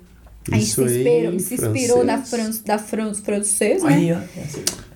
A 0.51 0.55
gente 0.56 0.64
Isso 0.64 0.89
se 0.89 0.94
aí, 1.09 1.35
inspirou, 1.36 1.40
se 1.40 1.55
inspirou 1.55 2.05
francês. 2.05 2.28
França, 2.31 2.62
da 2.64 2.78
França, 2.78 3.22
francês, 3.22 3.82
né? 3.82 3.94
Aí, 3.94 4.12
ó. 4.12 4.18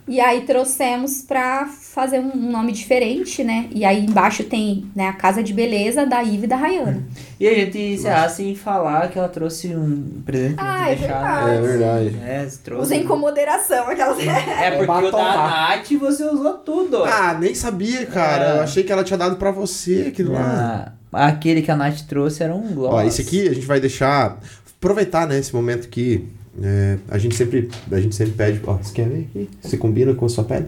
E 0.06 0.20
aí 0.20 0.43
trouxemos 0.43 1.22
pra 1.22 1.64
fazer 1.66 2.18
um 2.18 2.36
nome 2.36 2.72
diferente, 2.72 3.43
né? 3.43 3.68
E 3.74 3.86
aí 3.86 4.05
embaixo 4.05 4.44
tem 4.44 4.85
né, 4.94 5.09
a 5.09 5.14
casa 5.14 5.43
de 5.43 5.55
beleza 5.55 6.05
da 6.05 6.22
Ive 6.22 6.44
e 6.44 6.47
da 6.47 6.56
Rayana. 6.56 7.02
E 7.40 7.48
a 7.48 7.55
gente 7.55 7.78
encerrar 7.78 8.28
sem 8.28 8.55
falar 8.55 9.09
que 9.09 9.18
ela 9.18 9.31
trouxe 9.31 9.68
um 9.74 10.20
presente 10.22 10.56
pra 10.56 10.82
Ah, 10.82 10.90
é 10.90 10.94
deixar. 10.94 11.47
verdade. 11.47 11.56
É 11.56 11.60
verdade. 11.62 12.16
É, 12.22 12.48
trouxe. 12.62 12.82
Usem 12.82 13.05
com 13.06 13.16
moderação 13.16 13.89
aquelas. 13.89 14.18
É 14.18 14.70
porque 14.72 14.85
o 14.85 14.86
batom, 14.86 15.10
da? 15.10 15.48
Nath 15.78 15.90
você 15.98 16.24
usou 16.24 16.52
tudo. 16.59 17.02
Ah, 17.05 17.35
nem 17.40 17.55
sabia, 17.55 18.05
cara. 18.05 18.44
É. 18.44 18.59
Eu 18.59 18.62
achei 18.62 18.85
que 18.85 18.93
ela 18.93 19.05
tinha 19.05 19.16
dado 19.16 19.36
pra 19.36 19.51
você 19.51 20.06
aquilo 20.09 20.35
lá. 20.35 20.93
Ah, 21.10 21.28
aquele 21.28 21.62
que 21.62 21.70
a 21.70 21.76
Nath 21.76 22.01
trouxe 22.06 22.43
era 22.43 22.55
um 22.55 22.74
gloss. 22.74 22.93
Ó, 22.93 23.02
esse 23.02 23.22
aqui 23.22 23.48
a 23.48 23.55
gente 23.55 23.64
vai 23.66 23.81
deixar. 23.81 24.39
Aproveitar, 24.85 25.27
né, 25.27 25.39
esse 25.39 25.55
momento 25.55 25.89
que 25.89 26.28
é, 26.62 26.98
a 27.09 27.16
gente 27.16 27.35
sempre. 27.35 27.70
A 27.90 27.98
gente 27.98 28.15
sempre 28.15 28.35
pede. 28.35 28.61
Ó, 28.66 28.74
você 28.74 28.93
quer 28.93 29.09
ver 29.09 29.28
aqui? 29.31 29.48
Você 29.62 29.78
combina 29.78 30.12
com 30.12 30.27
a 30.27 30.28
sua 30.28 30.44
pele? 30.44 30.66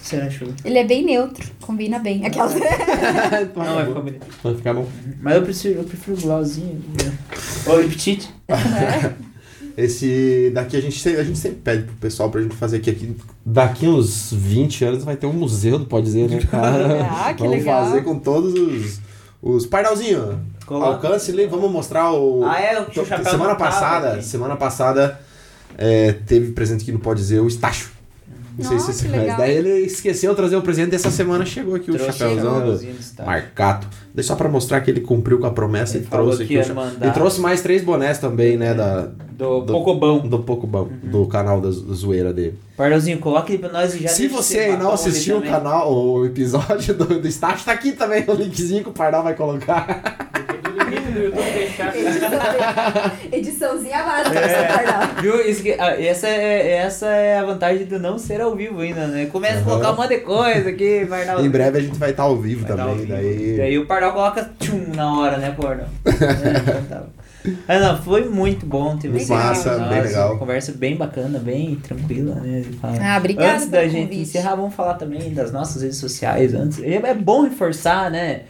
Será 0.00 0.30
chuva? 0.30 0.54
Ele 0.64 0.78
é 0.78 0.84
bem 0.84 1.04
neutro, 1.04 1.44
combina 1.60 1.98
bem. 1.98 2.24
Aquelas. 2.24 2.54
Não, 3.56 3.74
vai 3.74 3.86
ficar 3.86 4.00
bonito. 4.00 4.26
Vai 4.40 4.54
ficar 4.54 4.74
bom. 4.74 4.86
Mas 5.20 5.34
eu 5.34 5.42
prefiro, 5.42 5.80
eu 5.80 5.84
prefiro 5.84 6.16
o 6.16 6.20
glossinho. 6.20 6.80
Ô, 7.66 7.88
petit. 7.88 8.30
Esse 9.76 10.52
daqui 10.54 10.76
a 10.76 10.80
gente, 10.80 11.08
a 11.08 11.24
gente 11.24 11.38
sempre 11.38 11.58
pede 11.58 11.82
pro 11.82 11.96
pessoal 11.96 12.30
pra 12.30 12.40
gente 12.40 12.54
fazer 12.54 12.76
aqui, 12.76 12.90
aqui. 12.90 13.16
Daqui 13.44 13.88
uns 13.88 14.32
20 14.32 14.84
anos 14.84 15.04
vai 15.04 15.16
ter 15.16 15.26
um 15.26 15.32
museu 15.32 15.76
do 15.78 15.86
Pode 15.86 16.06
Dizer, 16.06 16.30
né, 16.30 16.40
cara? 16.48 17.04
Ah, 17.10 17.34
que 17.34 17.42
vamos 17.42 17.58
legal. 17.58 17.84
fazer 17.84 18.04
com 18.04 18.16
todos 18.16 18.54
os. 18.54 19.00
Os 19.42 19.66
Pardalzinho, 19.66 20.40
Coloca. 20.66 21.06
alcance 21.06 21.32
vamos 21.46 21.70
mostrar 21.70 22.12
o. 22.12 22.44
Ah, 22.44 22.60
é, 22.60 22.80
o 22.80 22.92
semana 23.30 23.50
não 23.50 23.56
passada, 23.56 24.12
aqui. 24.14 24.24
semana 24.24 24.56
passada 24.56 25.20
é, 25.78 26.12
teve 26.26 26.52
presente 26.52 26.82
aqui 26.82 26.92
no 26.92 26.98
Pode 26.98 27.20
Dizer 27.20 27.40
o 27.40 27.46
Estácio. 27.46 27.94
Não 28.58 28.64
sei 28.64 28.78
Nossa, 28.78 28.90
se 28.90 28.98
você 29.00 29.04
que 29.04 29.10
conhece. 29.10 29.24
legal. 29.26 29.36
Daí 29.38 29.54
ele 29.54 29.68
esqueceu 29.80 30.30
de 30.30 30.36
trazer 30.36 30.56
o 30.56 30.62
presente 30.62 30.90
e 30.92 30.94
essa 30.96 31.10
semana 31.10 31.44
chegou 31.44 31.74
aqui 31.74 31.90
o 31.90 31.94
Trouxe 31.94 32.18
chapéuzão 32.18 32.56
o 32.66 32.78
do. 32.78 33.22
Marcato. 33.26 33.86
Daí 34.14 34.24
só 34.24 34.34
pra 34.34 34.48
mostrar 34.48 34.80
que 34.80 34.90
ele 34.90 35.02
cumpriu 35.02 35.38
com 35.38 35.44
a 35.46 35.50
promessa 35.50 35.98
Ele 35.98 36.06
e 36.06 36.08
trouxe 36.08 36.46
que 36.46 36.58
aqui. 36.58 36.72
E 37.06 37.10
trouxe 37.10 37.38
mais 37.38 37.60
três 37.60 37.84
bonés 37.84 38.16
também, 38.18 38.56
né? 38.56 38.72
Da, 38.72 39.08
Do, 39.32 39.60
Do- 39.60 39.74
Pocobão. 39.74 40.20
do 40.26 40.38
Pouco 40.38 40.66
Bom, 40.66 40.88
do 41.02 41.26
canal 41.26 41.60
da, 41.60 41.68
da 41.68 41.74
zoeira 41.94 42.32
dele. 42.32 42.58
Pardalzinho, 42.78 43.18
coloca 43.18 43.52
ele 43.52 43.58
pra 43.58 43.70
nós 43.70 43.94
e 43.94 43.98
já 44.04 44.08
Se 44.08 44.22
deixa 44.22 44.34
você 44.34 44.74
não 44.78 44.90
assistiu 44.90 45.36
o 45.36 45.40
também. 45.40 45.52
canal, 45.52 45.92
o 45.94 46.24
episódio 46.24 46.94
do, 46.94 47.20
do 47.20 47.28
estágio, 47.28 47.62
tá 47.62 47.72
aqui 47.72 47.92
também 47.92 48.24
o 48.26 48.32
linkzinho 48.32 48.82
que 48.84 48.88
o 48.88 48.92
Pardal 48.92 49.22
vai 49.22 49.34
colocar. 49.34 50.16
Ediçãozinha 53.32 54.02
básica 54.02 54.30
pra 54.40 54.48
você 54.48 54.66
guardar. 54.66 55.22
Viu? 55.22 55.40
Isso 55.48 55.62
que- 55.62 55.76
ah, 55.78 56.00
essa, 56.00 56.28
é, 56.28 56.72
essa 56.78 57.06
é 57.06 57.38
a 57.38 57.44
vantagem 57.44 57.86
de 57.86 57.98
não 57.98 58.18
ser 58.18 58.40
ao 58.40 58.54
vivo 58.54 58.80
ainda, 58.80 59.06
né? 59.06 59.26
Começa 59.26 59.60
a 59.60 59.62
colocar 59.62 59.92
um 59.92 59.96
monte 59.96 60.08
de 60.10 60.18
coisa 60.20 60.70
aqui, 60.70 61.06
Pardal. 61.08 61.44
em 61.44 61.48
breve 61.50 61.78
a 61.78 61.82
gente 61.82 61.98
vai 61.98 62.10
estar 62.10 62.22
ao 62.24 62.36
vivo 62.36 62.62
Vai 62.66 62.70
tá 62.70 62.76
também. 62.76 62.92
ao 62.92 62.98
vivo. 62.98 63.12
Daí... 63.12 63.56
Daí 63.56 63.78
o 63.78 63.86
Pardal 63.86 64.12
coloca 64.12 64.50
tchum 64.58 64.92
na 64.94 65.18
hora, 65.18 65.36
né, 65.38 65.54
Pardal? 65.60 65.88
é, 66.06 66.80
tá. 66.88 67.02
Mas 67.68 67.80
não, 67.80 68.02
foi 68.02 68.28
muito 68.28 68.66
bom 68.66 68.96
ter 68.96 69.08
você 69.08 69.32
massa, 69.32 69.78
bem 69.78 70.02
legal. 70.02 70.30
uma 70.32 70.38
Conversa 70.38 70.72
bem 70.72 70.96
bacana, 70.96 71.38
bem 71.38 71.76
tranquila, 71.76 72.34
né? 72.36 72.64
Ah, 73.00 73.18
obrigada 73.18 73.52
Antes 73.54 73.68
da 73.68 73.82
gente 73.86 74.08
convite. 74.08 74.22
encerrar, 74.22 74.56
vamos 74.56 74.74
falar 74.74 74.94
também 74.94 75.32
das 75.32 75.52
nossas 75.52 75.82
redes 75.82 75.98
sociais. 75.98 76.52
Antes, 76.54 76.82
é 76.82 77.14
bom 77.14 77.42
reforçar, 77.44 78.10
né? 78.10 78.40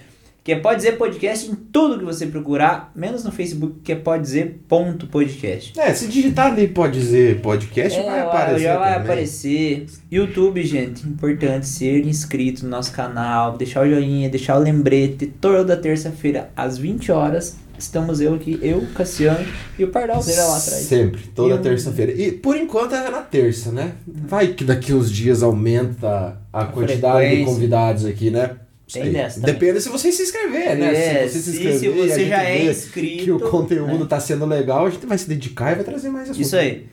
Que 0.47 0.52
é 0.52 0.60
Pode 0.60 0.77
Dizer 0.77 0.93
Podcast 0.93 1.51
em 1.51 1.56
tudo 1.56 1.98
que 1.98 2.05
você 2.05 2.24
procurar, 2.24 2.93
menos 2.94 3.24
no 3.24 3.32
Facebook, 3.32 3.81
que 3.82 3.90
é 3.90 3.97
Pode 3.97 4.23
Dizer 4.23 4.60
ponto 4.68 5.09
podcast. 5.09 5.73
É, 5.77 5.93
se 5.93 6.06
digitar 6.06 6.52
ali 6.52 6.68
pode 6.68 7.01
dizer 7.01 7.40
podcast, 7.40 8.01
vai 8.01 8.20
É, 8.20 8.23
aparecer. 8.23 8.60
já 8.60 8.78
vai 8.78 8.93
também. 8.93 9.05
aparecer. 9.06 9.86
YouTube, 10.09 10.62
gente, 10.62 11.05
importante 11.05 11.66
ser 11.66 12.06
inscrito 12.06 12.62
no 12.62 12.70
nosso 12.70 12.93
canal, 12.93 13.56
deixar 13.56 13.85
o 13.85 13.90
joinha, 13.90 14.28
deixar 14.28 14.56
o 14.56 14.60
lembrete. 14.60 15.27
Toda 15.27 15.77
terça-feira, 15.77 16.48
às 16.55 16.78
20 16.78 17.10
horas, 17.10 17.56
estamos 17.77 18.20
eu 18.20 18.35
aqui, 18.35 18.56
eu, 18.62 18.86
Cassiano 18.94 19.44
e 19.77 19.82
o 19.82 19.89
Pardal 19.89 20.23
dele 20.23 20.39
lá 20.39 20.44
atrás. 20.59 20.62
Sempre, 20.85 21.23
toda 21.35 21.59
terça-feira. 21.59 22.12
E 22.12 22.31
por 22.31 22.56
enquanto 22.56 22.94
é 22.94 23.10
na 23.10 23.20
terça, 23.20 23.73
né? 23.73 23.94
Vai 24.06 24.47
que 24.55 24.62
daqui 24.62 24.93
uns 24.94 25.10
dias 25.10 25.43
aumenta 25.43 26.40
a, 26.52 26.66
quantidade 26.66 27.36
de 27.36 27.44
convidados 27.44 28.05
aqui, 28.05 28.31
né? 28.31 28.59
Sei. 28.87 29.13
também. 29.13 29.31
Depende 29.41 29.81
se 29.81 29.89
você 29.89 30.13
se 30.13 30.23
inscrever, 30.23 30.77
né? 30.77 30.95
É, 30.95 31.29
se 31.29 31.41
você 31.41 31.51
se 31.51 31.51
inscrever 31.51 31.79
se 31.79 31.89
você 31.89 32.27
já 32.27 32.45
é 32.45 32.65
inscrito, 32.71 33.25
que 33.25 33.33
o 33.33 33.41
conteúdo 33.41 33.99
né? 33.99 34.07
tá 34.09 34.21
sendo 34.21 34.47
legal, 34.47 34.87
a 34.87 34.91
gente 34.91 35.07
vai 35.07 35.19
se 35.19 35.29
dedicar 35.29 35.73
e 35.73 35.75
vai 35.75 35.85
trazer 35.85 36.09
mais 36.09 36.31
assuntos. 36.31 36.47
Isso 36.47 36.57
aí. 36.57 36.87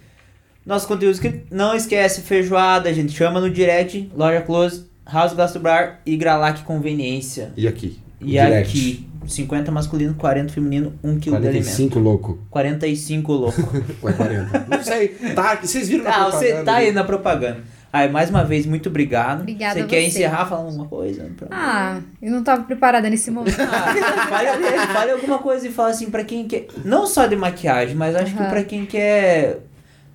Nosso 0.66 0.88
conteúdo 0.88 1.14
inscrito. 1.14 1.46
Não 1.52 1.76
esquece, 1.76 2.22
feijoada, 2.22 2.90
a 2.90 2.94
gente 2.94 3.14
chama 3.14 3.40
no 3.40 3.50
direct, 3.50 4.10
loja 4.16 4.42
close, 4.42 4.86
House 5.06 5.34
Gastobrar 5.34 6.02
e 6.06 6.16
Gralac 6.16 6.64
Conveniência. 6.64 7.52
E 7.56 7.68
aqui? 7.68 8.00
E 8.20 8.32
Direct. 8.32 8.70
aqui, 8.70 9.08
50 9.28 9.72
masculino, 9.72 10.14
40 10.16 10.54
feminino, 10.54 10.94
1 11.04 11.20
kg 11.20 11.22
de 11.22 11.36
alimento. 11.36 11.52
45 11.52 12.00
louco. 12.00 12.40
45 12.50 13.32
louco. 13.34 13.62
Ou 14.02 14.10
é 14.10 14.14
40? 14.14 14.66
Não 14.70 14.84
sei. 14.84 15.10
Tá, 15.36 15.56
vocês 15.62 15.90
viram 15.90 16.06
na 16.06 16.10
Ah, 16.10 16.32
você 16.32 16.46
propaganda 16.46 16.64
tá 16.64 16.76
aí 16.76 16.92
na 16.92 17.04
propaganda. 17.04 17.58
Aí, 17.94 18.10
mais 18.10 18.32
uma 18.32 18.44
vez, 18.44 18.66
muito 18.66 18.90
obrigado. 18.90 19.42
Obrigada 19.42 19.80
Você 19.82 19.86
quer 19.86 20.02
você. 20.02 20.08
encerrar 20.08 20.46
falando 20.48 20.66
alguma 20.70 20.88
coisa? 20.88 21.30
Ah, 21.52 22.00
eu 22.20 22.32
não 22.32 22.44
tava 22.44 22.64
preparada 22.64 23.08
nesse 23.08 23.30
momento. 23.32 23.56
Ah, 23.62 24.28
fale, 24.28 24.48
alguma- 24.50 24.88
fale 24.88 25.12
alguma 25.12 25.38
coisa 25.38 25.68
e 25.68 25.72
fala 25.72 25.90
assim 25.90 26.10
pra 26.10 26.24
quem 26.24 26.48
quer. 26.48 26.66
Não 26.84 27.06
só 27.06 27.28
de 27.28 27.36
maquiagem, 27.36 27.96
mas 27.96 28.16
acho 28.16 28.34
que 28.34 28.42
Aham. 28.42 28.50
pra 28.50 28.64
quem 28.64 28.88
quer. 28.88 29.60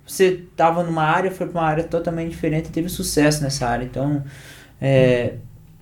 Você 0.05 0.43
tava 0.57 0.83
numa 0.83 1.03
área, 1.03 1.31
foi 1.31 1.47
pra 1.47 1.61
uma 1.61 1.67
área 1.69 1.83
totalmente 1.85 2.31
diferente 2.31 2.65
e 2.67 2.71
teve 2.71 2.89
sucesso 2.89 3.41
nessa 3.43 3.65
área. 3.67 3.85
Então, 3.85 4.23
é, 4.81 5.35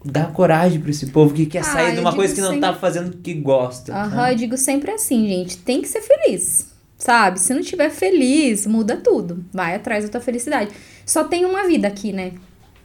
dá 0.06 0.26
coragem 0.26 0.80
pra 0.80 0.91
esse 0.91 1.07
povo 1.07 1.34
que 1.34 1.48
quer 1.48 1.61
Ah, 1.61 1.64
sair 1.64 1.94
de 1.95 1.99
uma 1.99 2.14
coisa 2.14 2.36
que 2.36 2.41
não 2.41 2.49
sempre- 2.49 2.61
tá 2.61 2.74
fazendo 2.76 3.07
o 3.07 3.18
que 3.18 3.34
gosta. 3.34 3.91
Aham, 3.91 4.30
eu 4.30 4.36
digo 4.36 4.56
sempre 4.56 4.91
assim, 4.91 5.28
gente, 5.28 5.57
tem 5.57 5.82
que 5.82 5.88
ser 5.88 6.02
feliz. 6.02 6.77
Sabe? 6.98 7.40
Se 7.40 7.53
não 7.53 7.61
tiver 7.61 7.90
feliz, 7.90 8.65
muda 8.65 8.98
tudo. 8.98 9.45
Vai 9.53 9.76
atrás 9.76 10.03
da 10.06 10.10
tua 10.11 10.22
felicidade. 10.22 10.72
Só 11.06 11.24
tem 11.24 11.45
uma 11.45 11.68
vida 11.68 11.88
aqui, 11.88 12.11
né? 12.11 12.34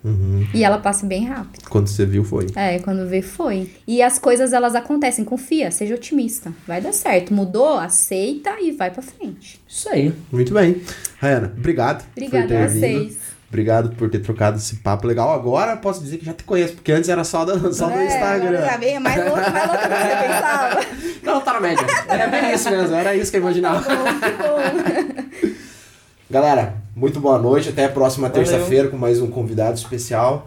Uhum. 0.04 0.46
E 0.52 0.64
ela 0.64 0.78
passa 0.78 1.06
bem 1.06 1.26
rápido. 1.26 1.68
Quando 1.70 1.86
você 1.86 2.04
viu, 2.04 2.24
foi. 2.24 2.46
É, 2.56 2.78
quando 2.80 3.08
vê, 3.08 3.22
foi. 3.22 3.70
E 3.86 4.02
as 4.02 4.18
coisas, 4.18 4.52
elas 4.52 4.74
acontecem. 4.74 5.24
Confia, 5.24 5.70
seja 5.70 5.94
otimista. 5.94 6.52
Vai 6.66 6.80
dar 6.80 6.92
certo. 6.92 7.32
Mudou, 7.32 7.78
aceita 7.78 8.60
e 8.60 8.72
vai 8.72 8.90
pra 8.90 9.02
frente. 9.02 9.60
Isso 9.66 9.88
aí. 9.88 10.12
Muito 10.30 10.52
bem. 10.52 10.82
Rayana, 11.18 11.52
obrigado 11.56 12.04
Obrigada 12.16 12.64
a 12.64 12.66
vindo. 12.66 12.80
vocês. 12.80 13.18
Obrigado 13.52 13.90
por 13.96 14.08
ter 14.08 14.20
trocado 14.20 14.56
esse 14.56 14.76
papo 14.76 15.06
legal. 15.06 15.30
Agora 15.30 15.76
posso 15.76 16.02
dizer 16.02 16.16
que 16.16 16.24
já 16.24 16.32
te 16.32 16.42
conheço, 16.42 16.72
porque 16.72 16.90
antes 16.90 17.10
era 17.10 17.22
só 17.22 17.44
do, 17.44 17.52
só 17.74 17.86
do 17.86 18.00
Instagram. 18.00 18.60
É, 18.60 18.78
bem, 18.78 18.98
mais 18.98 19.14
louco, 19.14 19.36
mais 19.36 19.68
louco 19.68 19.72
do 19.72 19.78
que 19.88 19.94
você 19.94 20.16
pensava. 20.26 20.80
Não, 21.22 21.38
tá 21.42 21.52
na 21.52 21.60
média. 21.60 21.86
Era 22.08 22.28
bem 22.28 22.54
isso 22.54 22.70
mesmo, 22.70 22.96
era 22.96 23.14
isso 23.14 23.30
que 23.30 23.36
eu 23.36 23.42
imaginava. 23.42 23.84
Galera, 26.30 26.76
muito 26.96 27.20
boa 27.20 27.38
noite. 27.38 27.68
Até 27.68 27.84
a 27.84 27.90
próxima 27.90 28.30
terça-feira 28.30 28.88
com 28.88 28.96
mais 28.96 29.20
um 29.20 29.26
convidado 29.26 29.76
especial. 29.76 30.46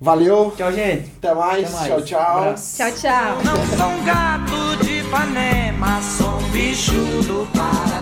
Valeu, 0.00 0.52
Tchau, 0.56 0.72
gente. 0.72 1.12
até 1.16 1.32
mais. 1.32 1.64
Até 1.64 1.76
mais. 1.76 1.86
Tchau, 1.86 2.02
tchau. 2.02 2.54
Tchau, 2.54 2.90
tchau. 2.90 3.38
Não 3.44 3.54
sou 3.78 3.86
um 3.86 4.04
gato 4.04 4.84
de 4.84 4.98
Ipanema, 4.98 6.02
sou 6.02 6.40
um 6.40 6.48
bicho 6.50 6.90
do 7.22 7.46
pau. 7.56 7.99